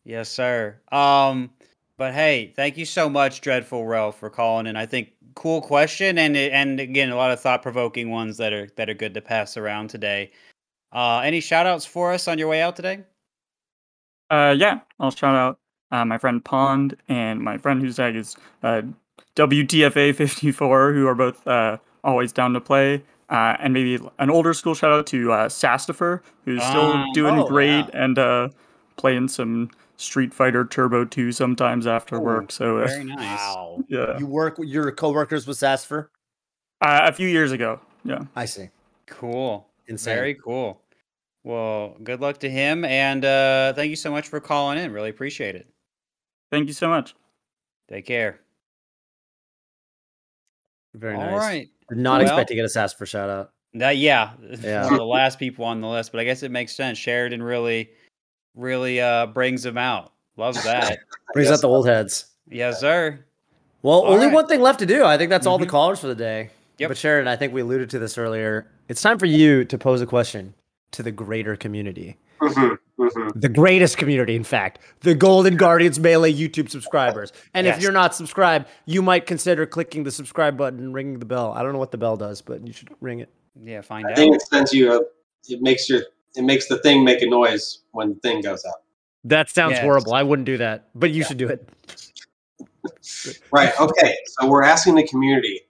Yes, 0.04 0.28
sir. 0.28 0.80
Um, 0.92 1.50
but 1.96 2.14
hey, 2.14 2.52
thank 2.54 2.76
you 2.76 2.84
so 2.84 3.10
much, 3.10 3.40
Dreadful 3.40 3.86
Rel, 3.86 4.12
for 4.12 4.30
calling 4.30 4.66
in. 4.66 4.76
I 4.76 4.86
think 4.86 5.12
cool 5.34 5.60
question 5.60 6.18
and 6.18 6.36
and 6.36 6.80
again 6.80 7.10
a 7.10 7.16
lot 7.16 7.30
of 7.30 7.38
thought 7.38 7.62
provoking 7.62 8.10
ones 8.10 8.36
that 8.36 8.52
are 8.52 8.68
that 8.76 8.90
are 8.90 8.94
good 8.94 9.14
to 9.14 9.20
pass 9.20 9.56
around 9.56 9.88
today. 9.88 10.30
Uh, 10.92 11.20
any 11.20 11.40
shout 11.40 11.66
outs 11.66 11.86
for 11.86 12.12
us 12.12 12.26
on 12.26 12.38
your 12.38 12.48
way 12.48 12.60
out 12.62 12.74
today? 12.74 13.04
Uh, 14.30 14.54
yeah, 14.56 14.80
I'll 14.98 15.10
shout 15.10 15.34
out 15.34 15.58
uh, 15.90 16.04
my 16.04 16.18
friend 16.18 16.44
Pond 16.44 16.96
and 17.08 17.40
my 17.40 17.58
friend 17.58 17.80
whose 17.82 17.96
tag 17.96 18.16
is 18.16 18.36
uh, 18.62 18.82
WTFA54, 19.36 20.94
who 20.94 21.06
are 21.06 21.14
both 21.14 21.46
uh, 21.46 21.78
always 22.04 22.32
down 22.32 22.52
to 22.52 22.60
play. 22.60 23.02
Uh, 23.28 23.56
and 23.60 23.72
maybe 23.72 23.96
an 24.18 24.28
older 24.28 24.52
school 24.52 24.74
shout 24.74 24.90
out 24.90 25.06
to 25.06 25.32
uh, 25.32 25.48
Sastifer, 25.48 26.20
who's 26.44 26.62
still 26.64 26.92
um, 26.92 27.12
doing 27.12 27.38
oh, 27.38 27.46
great 27.46 27.86
yeah. 27.86 28.04
and 28.04 28.18
uh, 28.18 28.48
playing 28.96 29.28
some 29.28 29.70
Street 29.96 30.34
Fighter 30.34 30.64
Turbo 30.64 31.04
2 31.04 31.30
sometimes 31.30 31.86
after 31.86 32.16
oh, 32.16 32.20
work. 32.20 32.50
So 32.50 32.78
uh, 32.78 32.86
very 32.88 33.04
nice. 33.04 33.38
Wow. 33.38 33.84
Yeah. 33.88 34.18
You 34.18 34.26
work 34.26 34.56
your 34.58 34.90
coworkers 34.90 35.46
with 35.46 35.58
Sasfer? 35.58 36.08
Uh, 36.80 37.02
a 37.04 37.12
few 37.12 37.28
years 37.28 37.52
ago. 37.52 37.78
Yeah. 38.04 38.24
I 38.34 38.46
see. 38.46 38.70
Cool. 39.06 39.68
Insane. 39.86 40.16
Very 40.16 40.34
cool. 40.34 40.80
Well, 41.42 41.96
good 42.02 42.20
luck 42.20 42.38
to 42.38 42.50
him 42.50 42.84
and 42.84 43.24
uh 43.24 43.72
thank 43.72 43.90
you 43.90 43.96
so 43.96 44.10
much 44.10 44.28
for 44.28 44.40
calling 44.40 44.78
in. 44.78 44.92
Really 44.92 45.10
appreciate 45.10 45.54
it. 45.54 45.66
Thank 46.50 46.66
you 46.66 46.74
so 46.74 46.88
much. 46.88 47.14
Take 47.88 48.06
care. 48.06 48.40
Very 50.94 51.14
All 51.14 51.22
nice. 51.22 51.40
right. 51.40 51.68
Did 51.88 51.98
not 51.98 52.18
well, 52.18 52.26
expect 52.26 52.48
to 52.48 52.54
get 52.54 52.64
a 52.64 52.68
Sasfer 52.68 53.06
shout 53.06 53.30
out. 53.30 53.52
That 53.74 53.96
yeah, 53.98 54.32
yeah. 54.60 54.84
one 54.84 54.94
of 54.94 54.98
the 54.98 55.04
last 55.04 55.38
people 55.38 55.64
on 55.64 55.80
the 55.80 55.88
list, 55.88 56.10
but 56.12 56.20
I 56.20 56.24
guess 56.24 56.42
it 56.42 56.50
makes 56.50 56.74
sense. 56.74 56.98
Sheridan 56.98 57.42
really 57.42 57.90
really 58.54 59.00
uh 59.00 59.26
brings 59.26 59.62
them 59.62 59.78
out. 59.78 60.12
Love 60.36 60.56
that. 60.64 60.98
brings 61.32 61.50
out 61.50 61.60
the 61.60 61.68
old 61.68 61.86
heads. 61.86 62.26
Yes, 62.48 62.80
sir. 62.80 63.24
Well, 63.82 64.00
all 64.00 64.12
only 64.12 64.26
right. 64.26 64.34
one 64.34 64.46
thing 64.46 64.60
left 64.60 64.80
to 64.80 64.86
do. 64.86 65.04
I 65.04 65.16
think 65.16 65.30
that's 65.30 65.44
mm-hmm. 65.44 65.52
all 65.52 65.58
the 65.58 65.64
mm-hmm. 65.64 65.70
callers 65.70 66.00
for 66.00 66.08
the 66.08 66.14
day. 66.14 66.50
Yep. 66.78 66.88
But 66.88 66.98
Sheridan, 66.98 67.28
I 67.28 67.36
think 67.36 67.52
we 67.52 67.60
alluded 67.60 67.88
to 67.90 67.98
this 67.98 68.18
earlier. 68.18 68.66
It's 68.88 69.00
time 69.00 69.18
for 69.18 69.26
you 69.26 69.64
to 69.64 69.78
pose 69.78 70.00
a 70.00 70.06
question 70.06 70.54
to 70.92 71.02
the 71.02 71.12
greater 71.12 71.56
community. 71.56 72.16
Mm-hmm, 72.40 73.02
mm-hmm. 73.02 73.38
The 73.38 73.48
greatest 73.48 73.98
community, 73.98 74.34
in 74.34 74.44
fact, 74.44 74.78
the 75.00 75.14
Golden 75.14 75.56
Guardians 75.56 76.00
Melee 76.00 76.32
YouTube 76.32 76.70
subscribers. 76.70 77.32
And 77.52 77.66
yes. 77.66 77.76
if 77.76 77.82
you're 77.82 77.92
not 77.92 78.14
subscribed, 78.14 78.68
you 78.86 79.02
might 79.02 79.26
consider 79.26 79.66
clicking 79.66 80.04
the 80.04 80.10
subscribe 80.10 80.56
button 80.56 80.78
and 80.78 80.94
ringing 80.94 81.18
the 81.18 81.26
bell. 81.26 81.52
I 81.52 81.62
don't 81.62 81.72
know 81.72 81.78
what 81.78 81.90
the 81.90 81.98
bell 81.98 82.16
does, 82.16 82.40
but 82.40 82.66
you 82.66 82.72
should 82.72 82.88
ring 83.00 83.20
it. 83.20 83.28
Yeah, 83.62 83.82
find 83.82 84.06
I 84.06 84.12
out. 84.12 84.18
I 84.18 84.20
think 84.20 84.36
it 84.36 84.42
sends 84.42 84.72
you 84.72 84.92
a, 84.92 85.02
it 85.48 85.60
makes 85.60 85.88
your 85.88 86.02
it 86.36 86.42
makes 86.42 86.68
the 86.68 86.78
thing 86.78 87.04
make 87.04 87.22
a 87.22 87.26
noise 87.26 87.80
when 87.92 88.14
the 88.14 88.20
thing 88.20 88.40
goes 88.40 88.64
up. 88.64 88.84
That 89.24 89.50
sounds 89.50 89.72
yes. 89.72 89.82
horrible. 89.82 90.14
I 90.14 90.22
wouldn't 90.22 90.46
do 90.46 90.56
that, 90.58 90.88
but 90.94 91.10
you 91.10 91.20
yeah. 91.20 91.26
should 91.26 91.36
do 91.36 91.48
it. 91.48 91.68
right. 93.52 93.78
Okay. 93.78 94.16
So 94.26 94.46
we're 94.48 94.62
asking 94.62 94.94
the 94.94 95.06
community. 95.06 95.60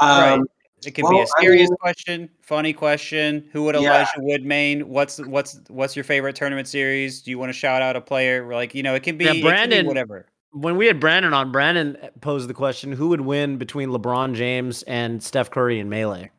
Um, 0.00 0.40
right. 0.40 0.40
It 0.86 0.92
could 0.92 1.04
well, 1.04 1.12
be 1.12 1.20
a 1.20 1.26
serious 1.40 1.68
I 1.68 1.70
mean, 1.70 1.76
question, 1.78 2.30
funny 2.40 2.72
question. 2.72 3.48
Who 3.52 3.64
would 3.64 3.74
Elijah 3.74 4.10
yeah. 4.16 4.22
Wood 4.22 4.44
main? 4.44 4.88
What's 4.88 5.18
what's 5.18 5.60
what's 5.68 5.96
your 5.96 6.04
favorite 6.04 6.36
tournament 6.36 6.68
series? 6.68 7.22
Do 7.22 7.30
you 7.30 7.38
want 7.38 7.50
to 7.50 7.54
shout 7.54 7.82
out 7.82 7.96
a 7.96 8.00
player? 8.00 8.52
Like 8.52 8.74
you 8.74 8.82
know, 8.82 8.94
it 8.94 9.02
can 9.02 9.16
be, 9.16 9.24
yeah, 9.24 9.40
Brandon, 9.40 9.84
be 9.84 9.88
whatever. 9.88 10.26
When 10.52 10.76
we 10.76 10.86
had 10.86 11.00
Brandon 11.00 11.34
on, 11.34 11.52
Brandon 11.52 11.96
eh, 12.00 12.10
posed 12.20 12.48
the 12.48 12.54
question: 12.54 12.92
Who 12.92 13.08
would 13.08 13.22
win 13.22 13.56
between 13.56 13.90
LeBron 13.90 14.34
James 14.34 14.82
and 14.84 15.22
Steph 15.22 15.50
Curry 15.50 15.78
in 15.78 15.88
melee? 15.88 16.30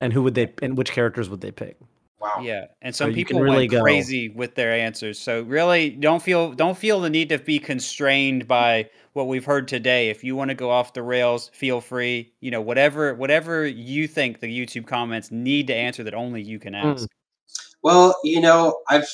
And 0.00 0.12
who 0.12 0.22
would 0.22 0.34
they? 0.34 0.52
And 0.62 0.76
which 0.76 0.92
characters 0.92 1.28
would 1.28 1.40
they 1.40 1.50
pick? 1.50 1.76
Wow. 2.20 2.40
Yeah, 2.42 2.66
and 2.82 2.94
some 2.94 3.10
so 3.10 3.14
people 3.14 3.40
really 3.40 3.68
went 3.68 3.82
crazy 3.82 4.28
with 4.28 4.56
their 4.56 4.72
answers. 4.72 5.20
So 5.20 5.42
really, 5.42 5.90
don't 5.90 6.20
feel 6.20 6.52
don't 6.52 6.76
feel 6.76 7.00
the 7.00 7.10
need 7.10 7.28
to 7.28 7.38
be 7.38 7.60
constrained 7.60 8.48
by 8.48 8.90
what 9.12 9.28
we've 9.28 9.44
heard 9.44 9.68
today. 9.68 10.10
If 10.10 10.24
you 10.24 10.34
want 10.34 10.48
to 10.48 10.56
go 10.56 10.68
off 10.68 10.94
the 10.94 11.02
rails, 11.02 11.48
feel 11.54 11.80
free. 11.80 12.32
You 12.40 12.50
know, 12.50 12.60
whatever 12.60 13.14
whatever 13.14 13.66
you 13.66 14.08
think 14.08 14.40
the 14.40 14.48
YouTube 14.48 14.86
comments 14.86 15.30
need 15.30 15.68
to 15.68 15.74
answer 15.74 16.02
that 16.02 16.14
only 16.14 16.42
you 16.42 16.58
can 16.58 16.74
ask. 16.74 17.04
Mm. 17.04 17.08
Well, 17.82 18.16
you 18.24 18.40
know, 18.40 18.80
I've 18.88 19.08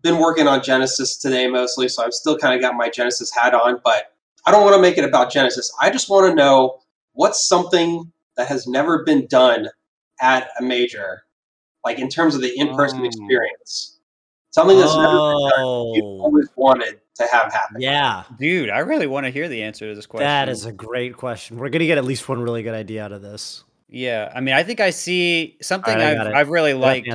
been 0.00 0.18
working 0.18 0.48
on 0.48 0.62
Genesis 0.62 1.18
today 1.18 1.48
mostly, 1.48 1.88
so 1.88 2.04
I've 2.04 2.14
still 2.14 2.38
kind 2.38 2.54
of 2.54 2.62
got 2.62 2.74
my 2.74 2.88
Genesis 2.88 3.30
hat 3.34 3.52
on, 3.52 3.80
but 3.84 4.12
I 4.46 4.50
don't 4.50 4.62
want 4.62 4.76
to 4.76 4.80
make 4.80 4.96
it 4.96 5.04
about 5.04 5.30
Genesis. 5.30 5.70
I 5.80 5.90
just 5.90 6.08
want 6.08 6.30
to 6.30 6.34
know 6.34 6.78
what's 7.12 7.46
something 7.46 8.10
that 8.38 8.48
has 8.48 8.66
never 8.66 9.04
been 9.04 9.26
done 9.26 9.68
at 10.20 10.48
a 10.58 10.62
major 10.62 11.25
like 11.86 12.00
in 12.00 12.08
terms 12.08 12.34
of 12.34 12.42
the 12.42 12.52
in-person 12.58 13.00
oh. 13.00 13.04
experience. 13.04 13.98
Something 14.50 14.78
that's 14.78 14.92
oh. 14.92 15.00
never 15.00 15.12
been 15.12 15.50
done, 15.50 15.94
you 15.94 16.02
oh. 16.04 16.24
always 16.24 16.48
wanted 16.56 17.00
to 17.14 17.26
have 17.30 17.52
happen. 17.52 17.80
Yeah, 17.80 18.24
dude, 18.38 18.70
I 18.70 18.80
really 18.80 19.06
want 19.06 19.24
to 19.24 19.30
hear 19.30 19.48
the 19.48 19.62
answer 19.62 19.88
to 19.88 19.94
this 19.94 20.06
question. 20.06 20.26
That 20.26 20.48
is 20.48 20.66
a 20.66 20.72
great 20.72 21.16
question. 21.16 21.58
We're 21.58 21.68
gonna 21.68 21.86
get 21.86 21.96
at 21.96 22.04
least 22.04 22.28
one 22.28 22.42
really 22.42 22.62
good 22.62 22.74
idea 22.74 23.04
out 23.04 23.12
of 23.12 23.22
this. 23.22 23.64
Yeah, 23.88 24.32
I 24.34 24.40
mean, 24.40 24.54
I 24.54 24.64
think 24.64 24.80
I 24.80 24.90
see 24.90 25.56
something 25.62 25.96
right, 25.96 26.18
I've, 26.18 26.34
I've 26.34 26.48
really 26.48 26.74
liked. 26.74 27.08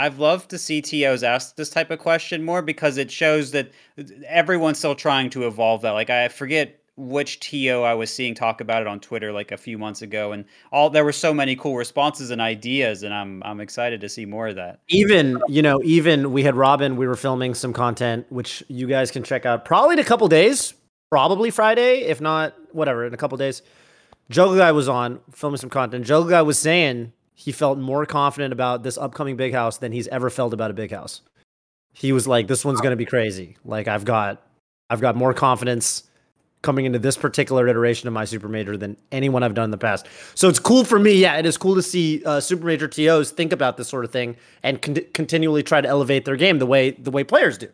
I've 0.00 0.20
loved 0.20 0.50
to 0.50 0.58
see 0.58 0.80
TOs 0.80 1.24
ask 1.24 1.56
this 1.56 1.70
type 1.70 1.90
of 1.90 1.98
question 1.98 2.44
more 2.44 2.62
because 2.62 2.98
it 2.98 3.10
shows 3.10 3.50
that 3.50 3.72
everyone's 4.26 4.78
still 4.78 4.94
trying 4.94 5.28
to 5.30 5.46
evolve 5.46 5.82
that. 5.82 5.90
Like 5.90 6.08
I 6.08 6.28
forget 6.28 6.80
which 6.98 7.38
TO 7.38 7.82
I 7.82 7.94
was 7.94 8.12
seeing 8.12 8.34
talk 8.34 8.60
about 8.60 8.82
it 8.82 8.88
on 8.88 8.98
Twitter 8.98 9.32
like 9.32 9.52
a 9.52 9.56
few 9.56 9.78
months 9.78 10.02
ago, 10.02 10.32
and 10.32 10.44
all 10.72 10.90
there 10.90 11.04
were 11.04 11.12
so 11.12 11.32
many 11.32 11.54
cool 11.54 11.76
responses 11.76 12.30
and 12.30 12.40
ideas, 12.40 13.04
and 13.04 13.14
I'm 13.14 13.42
I'm 13.44 13.60
excited 13.60 14.00
to 14.00 14.08
see 14.08 14.26
more 14.26 14.48
of 14.48 14.56
that. 14.56 14.80
Even 14.88 15.40
you 15.48 15.62
know, 15.62 15.80
even 15.84 16.32
we 16.32 16.42
had 16.42 16.56
Robin, 16.56 16.96
we 16.96 17.06
were 17.06 17.16
filming 17.16 17.54
some 17.54 17.72
content 17.72 18.26
which 18.30 18.64
you 18.68 18.86
guys 18.86 19.10
can 19.10 19.22
check 19.22 19.46
out 19.46 19.64
probably 19.64 19.94
in 19.94 20.00
a 20.00 20.04
couple 20.04 20.26
days, 20.28 20.74
probably 21.10 21.50
Friday, 21.50 22.00
if 22.00 22.20
not 22.20 22.54
whatever, 22.72 23.06
in 23.06 23.14
a 23.14 23.16
couple 23.16 23.38
days. 23.38 23.62
Joe 24.28 24.56
Guy 24.56 24.72
was 24.72 24.88
on 24.88 25.20
filming 25.32 25.58
some 25.58 25.70
content. 25.70 26.04
Joe 26.04 26.24
Guy 26.24 26.42
was 26.42 26.58
saying 26.58 27.12
he 27.34 27.52
felt 27.52 27.78
more 27.78 28.04
confident 28.04 28.52
about 28.52 28.82
this 28.82 28.98
upcoming 28.98 29.36
big 29.36 29.52
house 29.52 29.78
than 29.78 29.92
he's 29.92 30.08
ever 30.08 30.28
felt 30.28 30.52
about 30.52 30.70
a 30.72 30.74
big 30.74 30.90
house. 30.90 31.22
He 31.92 32.12
was 32.12 32.26
like, 32.26 32.48
"This 32.48 32.64
one's 32.64 32.80
to 32.80 32.96
be 32.96 33.06
crazy. 33.06 33.56
Like 33.64 33.86
I've 33.86 34.04
got, 34.04 34.42
I've 34.90 35.00
got 35.00 35.14
more 35.14 35.32
confidence." 35.32 36.07
Coming 36.62 36.84
into 36.84 36.98
this 36.98 37.16
particular 37.16 37.68
iteration 37.68 38.08
of 38.08 38.14
my 38.14 38.24
super 38.24 38.48
major 38.48 38.76
than 38.76 38.96
anyone 39.12 39.42
I've 39.42 39.54
done 39.54 39.64
in 39.64 39.70
the 39.70 39.78
past. 39.78 40.06
So 40.34 40.48
it's 40.48 40.58
cool 40.58 40.84
for 40.84 40.98
me. 40.98 41.12
Yeah, 41.12 41.36
it 41.36 41.46
is 41.46 41.56
cool 41.56 41.74
to 41.74 41.82
see 41.82 42.22
uh, 42.24 42.40
super 42.40 42.64
major 42.64 42.88
TOs 42.88 43.30
think 43.30 43.52
about 43.52 43.76
this 43.76 43.88
sort 43.88 44.04
of 44.04 44.10
thing 44.10 44.36
and 44.62 44.80
con- 44.82 44.96
continually 45.14 45.62
try 45.62 45.80
to 45.80 45.88
elevate 45.88 46.24
their 46.24 46.36
game 46.36 46.58
the 46.58 46.66
way 46.66 46.90
the 46.90 47.10
way 47.10 47.24
players 47.24 47.58
do. 47.58 47.68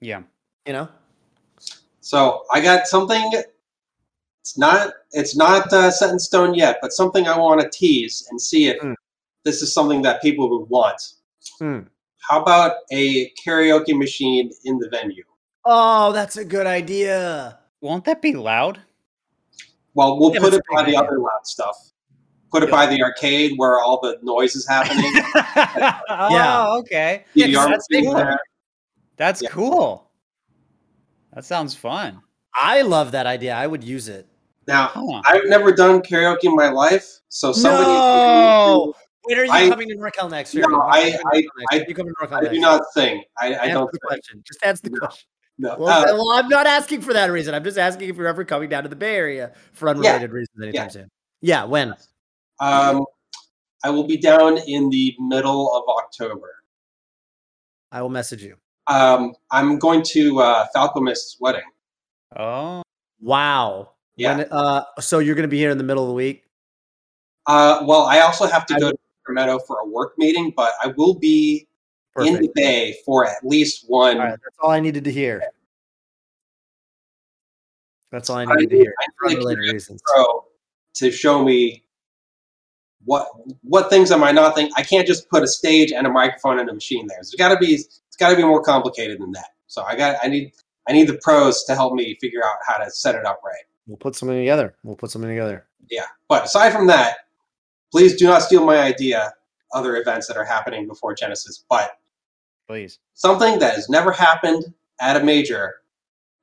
Yeah, 0.00 0.22
you 0.66 0.72
know. 0.72 0.88
So 2.00 2.44
I 2.52 2.60
got 2.60 2.86
something. 2.86 3.30
It's 4.40 4.56
not 4.56 4.92
it's 5.12 5.36
not 5.36 5.72
uh, 5.72 5.90
set 5.90 6.10
in 6.10 6.18
stone 6.18 6.54
yet, 6.54 6.78
but 6.80 6.92
something 6.92 7.26
I 7.26 7.36
want 7.36 7.60
to 7.60 7.68
tease 7.70 8.26
and 8.30 8.40
see 8.40 8.68
if 8.68 8.80
mm. 8.80 8.94
this 9.44 9.62
is 9.62 9.74
something 9.74 10.02
that 10.02 10.22
people 10.22 10.48
would 10.50 10.68
want. 10.70 11.00
Mm. 11.60 11.86
How 12.28 12.40
about 12.40 12.76
a 12.92 13.30
karaoke 13.44 13.96
machine 13.96 14.50
in 14.64 14.78
the 14.78 14.88
venue? 14.90 15.24
Oh, 15.64 16.12
that's 16.12 16.36
a 16.36 16.44
good 16.44 16.66
idea. 16.66 17.58
Won't 17.80 18.04
that 18.06 18.20
be 18.20 18.34
loud? 18.34 18.80
Well, 19.94 20.18
we'll 20.18 20.34
yeah, 20.34 20.40
put 20.40 20.54
it 20.54 20.62
by 20.72 20.84
the 20.84 20.96
other 20.96 21.18
loud 21.18 21.44
stuff. 21.44 21.76
Put 22.50 22.62
it 22.62 22.70
by 22.70 22.86
the 22.86 23.02
arcade 23.02 23.52
where 23.56 23.78
all 23.80 24.00
the 24.00 24.18
noise 24.22 24.56
is 24.56 24.66
happening. 24.66 25.04
oh, 26.08 26.28
yeah. 26.30 26.68
okay. 26.78 27.24
Yeah, 27.34 27.66
that's 27.66 27.86
cool. 27.88 28.36
That's 29.16 29.42
yeah. 29.42 29.48
cool. 29.50 30.10
That 31.34 31.44
sounds 31.44 31.74
fun. 31.74 32.22
I 32.54 32.82
love 32.82 33.12
that 33.12 33.26
idea. 33.26 33.54
I 33.54 33.66
would 33.66 33.84
use 33.84 34.08
it. 34.08 34.26
Now, 34.66 34.88
huh. 34.88 35.22
I've 35.26 35.46
never 35.46 35.72
done 35.72 36.00
karaoke 36.00 36.44
in 36.44 36.54
my 36.54 36.68
life, 36.68 37.20
so 37.28 37.52
somebody. 37.52 37.84
No! 37.84 38.94
When 39.22 39.38
are 39.38 39.44
you 39.44 39.50
I, 39.50 39.68
coming 39.68 39.88
to 39.88 39.96
NorCal 39.96 40.30
next 40.30 40.54
year? 40.54 40.64
No, 40.68 40.80
I, 40.80 41.16
I, 41.32 41.42
I, 41.72 41.84
you 41.86 41.94
coming 41.94 42.12
to 42.18 42.26
NorCal 42.26 42.38
I 42.38 42.40
next 42.42 42.54
do 42.54 42.60
not 42.60 42.82
sing. 42.92 43.22
I, 43.38 43.56
I 43.56 43.68
don't. 43.68 43.90
The 43.92 43.98
question. 43.98 44.42
Just 44.46 44.64
answer 44.64 44.88
the 44.88 44.98
question. 44.98 45.26
No. 45.58 45.76
Well, 45.78 45.88
uh, 45.88 46.14
well, 46.14 46.30
I'm 46.32 46.48
not 46.48 46.66
asking 46.66 47.02
for 47.02 47.12
that 47.12 47.30
reason. 47.32 47.54
I'm 47.54 47.64
just 47.64 47.78
asking 47.78 48.08
if 48.08 48.16
you're 48.16 48.28
ever 48.28 48.44
coming 48.44 48.68
down 48.68 48.84
to 48.84 48.88
the 48.88 48.96
Bay 48.96 49.16
Area 49.16 49.52
for 49.72 49.88
unrelated 49.88 50.30
yeah, 50.30 50.34
reasons 50.34 50.62
anytime 50.62 50.84
yeah. 50.84 50.88
soon. 50.88 51.08
Yeah, 51.40 51.64
when? 51.64 51.94
Um, 52.60 53.04
I 53.84 53.90
will 53.90 54.06
be 54.06 54.16
down 54.16 54.58
in 54.58 54.90
the 54.90 55.14
middle 55.18 55.74
of 55.74 55.84
October. 55.96 56.54
I 57.90 58.02
will 58.02 58.08
message 58.08 58.42
you. 58.42 58.56
Um, 58.86 59.34
I'm 59.50 59.78
going 59.78 60.02
to 60.10 60.40
uh, 60.40 60.66
Falco 60.72 61.00
Mist's 61.00 61.36
wedding. 61.40 61.62
Oh. 62.36 62.82
Wow. 63.20 63.92
Yeah. 64.16 64.36
When, 64.36 64.46
uh, 64.50 64.84
so 65.00 65.18
you're 65.18 65.34
going 65.34 65.42
to 65.42 65.48
be 65.48 65.58
here 65.58 65.70
in 65.70 65.78
the 65.78 65.84
middle 65.84 66.04
of 66.04 66.08
the 66.08 66.14
week? 66.14 66.44
Uh, 67.46 67.82
well, 67.86 68.02
I 68.02 68.20
also 68.20 68.46
have 68.46 68.66
to 68.66 68.74
go 68.78 68.90
to 68.90 68.98
Sacramento 69.20 69.60
for 69.60 69.78
a 69.80 69.86
work 69.86 70.12
meeting, 70.18 70.52
but 70.54 70.72
I 70.82 70.88
will 70.96 71.14
be 71.14 71.66
Perfect. 72.18 72.36
in 72.36 72.42
the 72.42 72.52
Bay 72.54 72.96
for 73.04 73.26
at 73.26 73.44
least 73.44 73.84
one. 73.88 74.18
All 74.18 74.24
right, 74.24 74.30
that's 74.30 74.56
all 74.60 74.70
I 74.70 74.80
needed 74.80 75.04
to 75.04 75.12
hear. 75.12 75.42
That's 78.10 78.30
all 78.30 78.38
I 78.38 78.44
needed 78.44 78.68
I 78.72 78.76
to 78.76 78.76
hear. 78.76 78.94
I 79.00 79.06
For 79.18 79.30
unrelated 79.30 79.72
reasons. 79.72 80.02
Pro 80.04 80.44
to 80.94 81.10
show 81.10 81.44
me 81.44 81.84
what 83.04 83.28
what 83.62 83.88
things 83.90 84.10
am 84.10 84.22
I 84.24 84.32
not 84.32 84.54
thinking? 84.54 84.72
I 84.76 84.82
can't 84.82 85.06
just 85.06 85.28
put 85.30 85.42
a 85.42 85.46
stage 85.46 85.92
and 85.92 86.06
a 86.06 86.10
microphone 86.10 86.58
and 86.58 86.68
a 86.68 86.74
machine 86.74 87.06
there. 87.06 87.18
It's 87.18 87.34
got 87.34 87.50
to 87.50 87.58
be 87.58 87.74
it's 87.74 88.16
got 88.18 88.30
to 88.30 88.36
be 88.36 88.42
more 88.42 88.62
complicated 88.62 89.20
than 89.20 89.32
that. 89.32 89.50
So 89.66 89.82
I 89.82 89.96
got 89.96 90.16
I 90.22 90.28
need 90.28 90.52
I 90.88 90.92
need 90.92 91.08
the 91.08 91.18
pros 91.22 91.64
to 91.64 91.74
help 91.74 91.94
me 91.94 92.16
figure 92.20 92.44
out 92.44 92.56
how 92.66 92.78
to 92.78 92.90
set 92.90 93.14
it 93.14 93.24
up 93.24 93.40
right. 93.44 93.54
We'll 93.86 93.96
put 93.96 94.16
something 94.16 94.38
together. 94.38 94.74
We'll 94.82 94.96
put 94.96 95.10
something 95.10 95.30
together. 95.30 95.66
Yeah, 95.90 96.06
but 96.28 96.44
aside 96.44 96.70
from 96.72 96.86
that, 96.88 97.18
please 97.90 98.16
do 98.16 98.26
not 98.26 98.42
steal 98.42 98.64
my 98.64 98.78
idea. 98.78 99.32
Other 99.74 99.98
events 99.98 100.26
that 100.28 100.38
are 100.38 100.46
happening 100.46 100.88
before 100.88 101.14
Genesis, 101.14 101.64
but 101.68 101.98
please 102.68 102.98
something 103.14 103.58
that 103.58 103.74
has 103.74 103.88
never 103.88 104.12
happened 104.12 104.64
at 105.00 105.16
a 105.16 105.24
major 105.24 105.76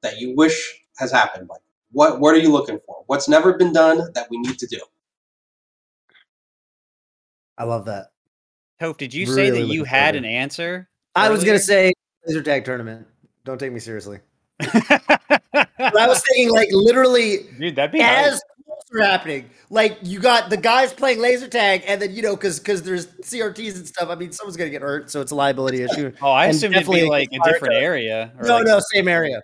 that 0.01 0.19
you 0.19 0.35
wish 0.35 0.81
has 0.97 1.11
happened. 1.11 1.47
Like 1.49 1.61
what 1.91 2.19
what 2.19 2.35
are 2.35 2.39
you 2.39 2.51
looking 2.51 2.79
for? 2.85 3.03
What's 3.07 3.29
never 3.29 3.57
been 3.57 3.71
done 3.71 4.11
that 4.13 4.27
we 4.29 4.37
need 4.37 4.59
to 4.59 4.67
do? 4.67 4.79
I 7.57 7.63
love 7.63 7.85
that. 7.85 8.07
Hope, 8.81 8.97
did 8.97 9.13
you 9.13 9.27
really 9.27 9.35
say 9.35 9.49
that 9.51 9.67
you 9.67 9.85
had 9.85 10.15
an 10.15 10.25
answer? 10.25 10.89
I 11.15 11.29
was 11.29 11.43
gonna 11.43 11.59
say 11.59 11.93
laser 12.25 12.41
tag 12.41 12.65
tournament. 12.65 13.07
Don't 13.45 13.57
take 13.57 13.71
me 13.71 13.79
seriously. 13.79 14.19
I 14.59 15.67
was 15.77 16.23
saying 16.33 16.51
like 16.51 16.69
literally, 16.71 17.47
dude, 17.59 17.75
that'd 17.75 17.91
be 17.91 18.01
as 18.01 18.33
nice. 18.33 18.41
Are 18.93 19.01
happening. 19.01 19.49
Like 19.69 19.97
you 20.01 20.19
got 20.19 20.49
the 20.49 20.57
guys 20.57 20.93
playing 20.93 21.19
laser 21.19 21.47
tag, 21.47 21.83
and 21.87 22.01
then 22.01 22.13
you 22.13 22.21
know 22.21 22.35
because 22.35 22.59
because 22.59 22.83
there's 22.83 23.07
CRTs 23.07 23.75
and 23.75 23.87
stuff. 23.87 24.09
I 24.09 24.15
mean, 24.15 24.31
someone's 24.31 24.57
gonna 24.57 24.69
get 24.69 24.81
hurt, 24.81 25.09
so 25.11 25.21
it's 25.21 25.31
a 25.31 25.35
liability 25.35 25.81
issue. 25.83 26.11
oh, 26.21 26.31
I 26.31 26.47
assume 26.47 26.73
it'd 26.73 26.89
be 26.89 27.07
like 27.09 27.29
a 27.31 27.39
different 27.43 27.75
area. 27.75 28.31
no, 28.41 28.57
like 28.57 28.65
no, 28.65 28.79
same 28.93 29.07
area. 29.07 29.41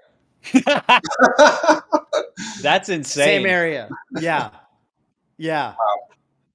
That's 2.61 2.89
insane. 2.89 3.25
Same 3.25 3.45
area. 3.45 3.89
Yeah. 4.19 4.49
Yeah. 5.37 5.69
Wow. 5.69 5.75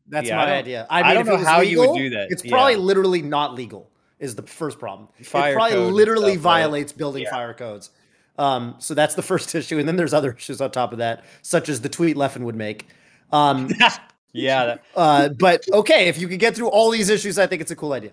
That's 0.09 0.29
yeah, 0.29 0.37
my 0.37 0.53
I 0.53 0.57
idea. 0.57 0.87
I, 0.89 1.03
mean, 1.03 1.11
I 1.11 1.15
don't 1.15 1.27
know 1.27 1.37
how 1.39 1.61
legal, 1.61 1.85
you 1.85 1.91
would 1.91 1.99
do 1.99 2.11
that. 2.11 2.29
It's 2.31 2.43
probably 2.43 2.75
yeah. 2.75 2.79
literally 2.79 3.23
not 3.23 3.55
legal. 3.55 3.91
Is 4.19 4.35
the 4.35 4.43
first 4.43 4.79
problem. 4.79 5.09
Fire 5.23 5.53
it 5.53 5.57
probably 5.57 5.77
literally 5.77 6.33
stuff, 6.33 6.43
violates 6.43 6.93
right? 6.93 6.99
building 6.99 7.25
yeah. 7.25 7.31
fire 7.31 7.53
codes. 7.53 7.91
Um, 8.39 8.75
so 8.79 8.95
that's 8.95 9.15
the 9.15 9.23
first 9.31 9.55
issue, 9.55 9.79
and 9.79 9.89
then 9.89 9.97
there's 9.97 10.15
other 10.15 10.33
issues 10.33 10.61
on 10.61 10.71
top 10.71 10.93
of 10.93 10.99
that, 10.99 11.25
such 11.43 11.69
as 11.69 11.81
the 11.81 11.89
tweet 11.89 12.17
Leffen 12.17 12.43
would 12.43 12.57
make. 12.57 12.89
Um, 13.33 13.71
yeah. 14.33 14.77
Uh, 14.95 15.29
but 15.31 15.65
okay, 15.73 16.09
if 16.09 16.19
you 16.19 16.29
could 16.29 16.41
get 16.41 16.55
through 16.55 16.69
all 16.69 16.91
these 16.91 17.09
issues, 17.09 17.39
I 17.39 17.47
think 17.47 17.63
it's 17.63 17.71
a 17.71 17.77
cool 17.77 17.93
idea. 17.93 18.13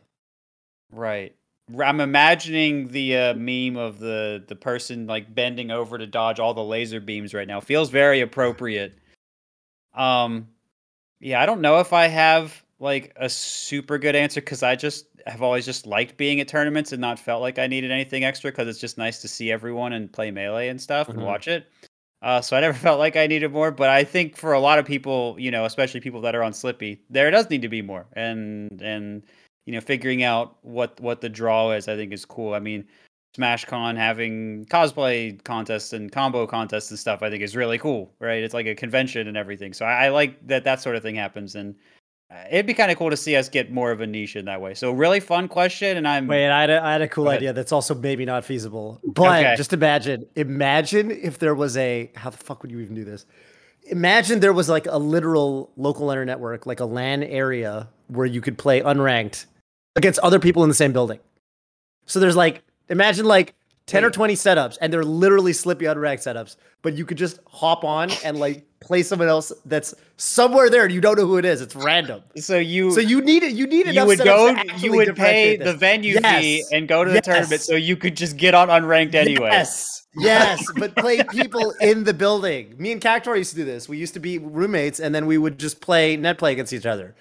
Right. 0.91 1.35
I'm 1.81 2.01
imagining 2.01 2.89
the 2.89 3.17
uh, 3.17 3.33
meme 3.35 3.77
of 3.77 3.99
the 3.99 4.43
the 4.47 4.55
person 4.55 5.07
like 5.07 5.33
bending 5.33 5.71
over 5.71 5.97
to 5.97 6.05
dodge 6.05 6.39
all 6.39 6.53
the 6.53 6.63
laser 6.63 6.99
beams 6.99 7.33
right 7.33 7.47
now. 7.47 7.61
Feels 7.61 7.89
very 7.89 8.19
appropriate. 8.19 8.93
Um, 9.93 10.49
yeah, 11.19 11.41
I 11.41 11.45
don't 11.45 11.61
know 11.61 11.79
if 11.79 11.93
I 11.93 12.07
have 12.07 12.63
like 12.83 13.13
a 13.15 13.29
super 13.29 13.97
good 13.97 14.15
answer 14.15 14.41
because 14.41 14.61
I 14.61 14.75
just 14.75 15.07
have 15.25 15.41
always 15.41 15.65
just 15.65 15.87
liked 15.87 16.17
being 16.17 16.39
at 16.39 16.47
tournaments 16.47 16.91
and 16.91 17.01
not 17.01 17.17
felt 17.17 17.41
like 17.41 17.57
I 17.57 17.67
needed 17.67 17.91
anything 17.91 18.23
extra 18.23 18.51
because 18.51 18.67
it's 18.67 18.79
just 18.79 18.97
nice 18.97 19.21
to 19.21 19.27
see 19.27 19.51
everyone 19.51 19.93
and 19.93 20.11
play 20.11 20.29
melee 20.29 20.67
and 20.67 20.79
stuff 20.79 21.07
mm-hmm. 21.07 21.17
and 21.17 21.25
watch 21.25 21.47
it. 21.47 21.67
Uh, 22.21 22.41
so 22.41 22.55
I 22.55 22.61
never 22.61 22.77
felt 22.77 22.99
like 22.99 23.15
I 23.15 23.27
needed 23.27 23.51
more, 23.51 23.71
but 23.71 23.89
I 23.89 24.03
think 24.03 24.37
for 24.37 24.53
a 24.53 24.59
lot 24.59 24.79
of 24.79 24.85
people, 24.85 25.35
you 25.39 25.51
know, 25.51 25.65
especially 25.65 25.99
people 25.99 26.21
that 26.21 26.35
are 26.35 26.43
on 26.43 26.51
Slippi, 26.51 26.99
there 27.09 27.31
does 27.31 27.49
need 27.49 27.61
to 27.61 27.69
be 27.69 27.81
more, 27.81 28.05
and 28.13 28.81
and 28.81 29.23
you 29.65 29.73
know, 29.73 29.81
figuring 29.81 30.23
out 30.23 30.57
what 30.61 30.99
what 30.99 31.21
the 31.21 31.29
draw 31.29 31.71
is, 31.71 31.87
I 31.87 31.95
think 31.95 32.13
is 32.13 32.25
cool. 32.25 32.53
I 32.53 32.59
mean, 32.59 32.85
SmashCon 33.37 33.97
having 33.97 34.65
cosplay 34.65 35.41
contests 35.43 35.93
and 35.93 36.11
combo 36.11 36.45
contests 36.45 36.89
and 36.91 36.99
stuff, 36.99 37.23
I 37.23 37.29
think 37.29 37.43
is 37.43 37.55
really 37.55 37.77
cool, 37.77 38.13
right? 38.19 38.43
It's 38.43 38.53
like 38.53 38.67
a 38.67 38.75
convention 38.75 39.27
and 39.27 39.37
everything. 39.37 39.73
So 39.73 39.85
I, 39.85 40.05
I 40.05 40.09
like 40.09 40.45
that 40.47 40.63
that 40.63 40.81
sort 40.81 40.95
of 40.95 41.03
thing 41.03 41.15
happens, 41.15 41.55
and 41.55 41.75
Uh, 42.33 42.37
it'd 42.49 42.65
be 42.65 42.73
kind 42.73 42.89
of 42.89 42.97
cool 42.97 43.11
to 43.11 43.17
see 43.17 43.35
us 43.35 43.47
get 43.47 43.71
more 43.71 43.91
of 43.91 44.01
a 44.01 44.07
niche 44.07 44.35
in 44.35 44.45
that 44.45 44.59
way. 44.59 44.73
So 44.73 44.91
really 44.91 45.19
fun 45.19 45.47
question, 45.47 45.97
and 45.97 46.07
I'm 46.07 46.25
wait. 46.25 46.49
I 46.49 46.61
had 46.61 46.69
a, 46.71 46.83
I 46.83 46.91
had 46.93 47.01
a 47.01 47.07
cool 47.07 47.29
idea 47.29 47.53
that's 47.53 47.71
also 47.71 47.93
maybe 47.93 48.25
not 48.25 48.43
feasible, 48.43 48.99
but 49.03 49.43
okay. 49.43 49.55
just 49.55 49.71
imagine, 49.71 50.25
imagine 50.35 51.11
if 51.11 51.37
there 51.37 51.53
was 51.53 51.77
a 51.77 52.09
how 52.15 52.31
the 52.31 52.37
fuck 52.37 52.63
would 52.63 52.71
you 52.71 52.79
even 52.79 52.95
do 52.95 53.03
this? 53.03 53.25
Imagine 53.83 54.39
there 54.39 54.53
was 54.53 54.67
like 54.67 54.87
a 54.87 54.97
literal 54.97 55.69
local 55.75 56.09
internet 56.09 56.37
network, 56.37 56.65
like 56.65 56.79
a 56.79 56.85
LAN 56.85 57.21
area 57.21 57.87
where 58.07 58.25
you 58.25 58.41
could 58.41 58.57
play 58.57 58.81
unranked 58.81 59.45
against 59.95 60.19
other 60.19 60.39
people 60.39 60.63
in 60.63 60.69
the 60.69 60.75
same 60.75 60.93
building. 60.93 61.19
So 62.05 62.19
there's 62.19 62.35
like, 62.35 62.63
imagine 62.89 63.25
like 63.25 63.53
10 63.87 64.01
Wait. 64.01 64.07
or 64.07 64.11
20 64.11 64.33
setups, 64.35 64.77
and 64.79 64.93
they're 64.93 65.03
literally 65.03 65.51
Slippi 65.51 65.85
unranked 65.85 66.23
setups, 66.23 66.55
but 66.81 66.93
you 66.93 67.05
could 67.05 67.17
just 67.17 67.39
hop 67.47 67.83
on 67.83 68.11
and 68.23 68.39
like 68.39 68.65
play 68.79 69.03
someone 69.03 69.27
else 69.27 69.51
that's 69.65 69.93
somewhere 70.17 70.69
there 70.69 70.83
and 70.83 70.93
you 70.93 71.01
don't 71.01 71.17
know 71.17 71.25
who 71.25 71.37
it 71.37 71.45
is. 71.45 71.61
It's 71.61 71.75
random. 71.75 72.21
So 72.37 72.57
you 72.57 72.91
so 72.91 73.01
you 73.01 73.21
need 73.21 73.43
it. 73.43 73.53
You 73.53 73.67
need 73.67 73.87
You 73.87 74.05
would 74.05 74.19
go. 74.19 74.55
You 74.77 74.93
would 74.93 75.15
pay 75.15 75.57
the 75.57 75.73
venue 75.73 76.19
yes. 76.21 76.41
fee 76.41 76.63
and 76.71 76.87
go 76.87 77.03
to 77.03 77.09
the 77.09 77.15
yes. 77.15 77.25
tournament, 77.25 77.61
so 77.61 77.75
you 77.75 77.97
could 77.97 78.15
just 78.15 78.37
get 78.37 78.53
on 78.53 78.69
unranked 78.69 79.15
anyway. 79.15 79.49
Yes. 79.51 80.07
Yes, 80.15 80.63
but 80.77 80.95
play 80.95 81.23
people 81.23 81.73
in 81.81 82.03
the 82.03 82.13
building. 82.13 82.75
Me 82.77 82.91
and 82.91 83.01
Cactuar 83.01 83.35
used 83.35 83.51
to 83.51 83.55
do 83.55 83.65
this. 83.65 83.89
We 83.89 83.97
used 83.97 84.13
to 84.13 84.19
be 84.19 84.37
roommates, 84.37 84.99
and 84.99 85.13
then 85.13 85.25
we 85.25 85.37
would 85.37 85.57
just 85.57 85.81
play 85.81 86.15
net 86.17 86.37
play 86.37 86.51
against 86.51 86.71
each 86.71 86.85
other 86.85 87.15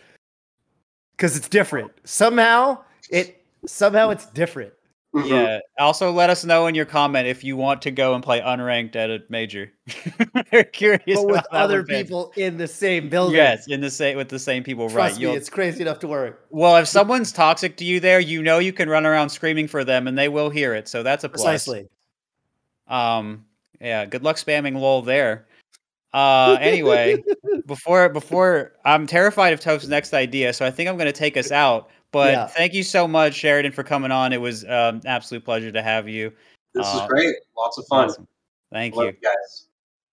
because 1.16 1.36
it's 1.36 1.48
different. 1.48 1.90
Somehow 2.04 2.78
it 3.10 3.42
somehow 3.66 4.10
it's 4.10 4.26
different. 4.26 4.72
Mm-hmm. 5.14 5.28
Yeah. 5.28 5.58
Also, 5.78 6.10
let 6.10 6.30
us 6.30 6.44
know 6.44 6.66
in 6.66 6.74
your 6.74 6.86
comment 6.86 7.26
if 7.26 7.44
you 7.44 7.54
want 7.54 7.82
to 7.82 7.90
go 7.90 8.14
and 8.14 8.24
play 8.24 8.40
unranked 8.40 8.96
at 8.96 9.10
a 9.10 9.18
major. 9.28 9.70
We're 10.52 10.64
curious 10.64 11.02
but 11.06 11.26
with 11.26 11.44
other 11.52 11.84
people 11.84 12.32
in 12.36 12.56
the 12.56 12.66
same 12.66 13.10
building. 13.10 13.36
Yes, 13.36 13.68
in 13.68 13.82
the 13.82 13.90
same 13.90 14.16
with 14.16 14.30
the 14.30 14.38
same 14.38 14.64
people. 14.64 14.88
Trust 14.88 15.16
right. 15.16 15.28
Me, 15.28 15.36
it's 15.36 15.50
crazy 15.50 15.82
enough 15.82 15.98
to 16.00 16.08
work. 16.08 16.46
Well, 16.48 16.76
if 16.76 16.88
someone's 16.88 17.30
toxic 17.30 17.76
to 17.78 17.84
you 17.84 18.00
there, 18.00 18.20
you 18.20 18.42
know 18.42 18.58
you 18.58 18.72
can 18.72 18.88
run 18.88 19.04
around 19.04 19.28
screaming 19.28 19.68
for 19.68 19.84
them, 19.84 20.08
and 20.08 20.16
they 20.16 20.30
will 20.30 20.48
hear 20.48 20.74
it. 20.74 20.88
So 20.88 21.02
that's 21.02 21.24
a 21.24 21.28
plus. 21.28 21.42
Precisely. 21.42 21.88
Um. 22.88 23.44
Yeah. 23.80 24.06
Good 24.06 24.22
luck 24.22 24.36
spamming 24.36 24.78
lol 24.78 25.02
there. 25.02 25.46
Uh, 26.14 26.56
anyway, 26.60 27.22
before 27.66 28.08
before 28.08 28.72
I'm 28.84 29.06
terrified 29.06 29.52
of 29.52 29.60
Toph's 29.60 29.88
next 29.88 30.12
idea, 30.14 30.52
so 30.52 30.66
I 30.66 30.70
think 30.70 30.88
I'm 30.88 30.96
going 30.96 31.06
to 31.06 31.12
take 31.12 31.36
us 31.36 31.50
out. 31.50 31.90
But 32.12 32.32
yeah. 32.32 32.46
thank 32.46 32.74
you 32.74 32.82
so 32.82 33.08
much, 33.08 33.34
Sheridan, 33.34 33.72
for 33.72 33.82
coming 33.82 34.12
on. 34.12 34.32
It 34.32 34.40
was 34.40 34.64
um, 34.66 35.00
absolute 35.06 35.44
pleasure 35.44 35.72
to 35.72 35.82
have 35.82 36.08
you. 36.08 36.32
This 36.74 36.86
uh, 36.86 37.00
is 37.02 37.08
great. 37.08 37.34
Lots 37.56 37.78
of 37.78 37.86
fun. 37.86 38.10
Awesome. 38.10 38.28
Thank 38.70 38.94
love 38.94 39.06
you, 39.06 39.12
guys. 39.22 39.66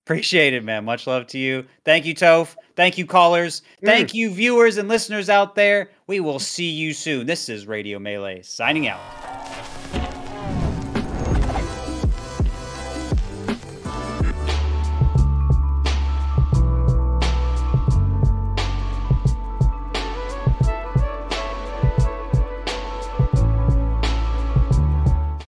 Appreciate 0.05 0.53
it, 0.53 0.63
man. 0.63 0.85
Much 0.85 1.05
love 1.05 1.27
to 1.27 1.37
you. 1.37 1.65
Thank 1.85 2.05
you, 2.05 2.15
Toph. 2.15 2.55
Thank 2.75 2.97
you, 2.97 3.05
callers. 3.05 3.61
Mm. 3.83 3.85
Thank 3.85 4.13
you, 4.13 4.31
viewers 4.31 4.77
and 4.77 4.89
listeners 4.89 5.29
out 5.29 5.55
there. 5.55 5.91
We 6.07 6.19
will 6.19 6.39
see 6.39 6.69
you 6.69 6.93
soon. 6.93 7.27
This 7.27 7.47
is 7.47 7.67
Radio 7.67 7.99
Melee 7.99 8.41
signing 8.41 8.87
out. 8.87 8.99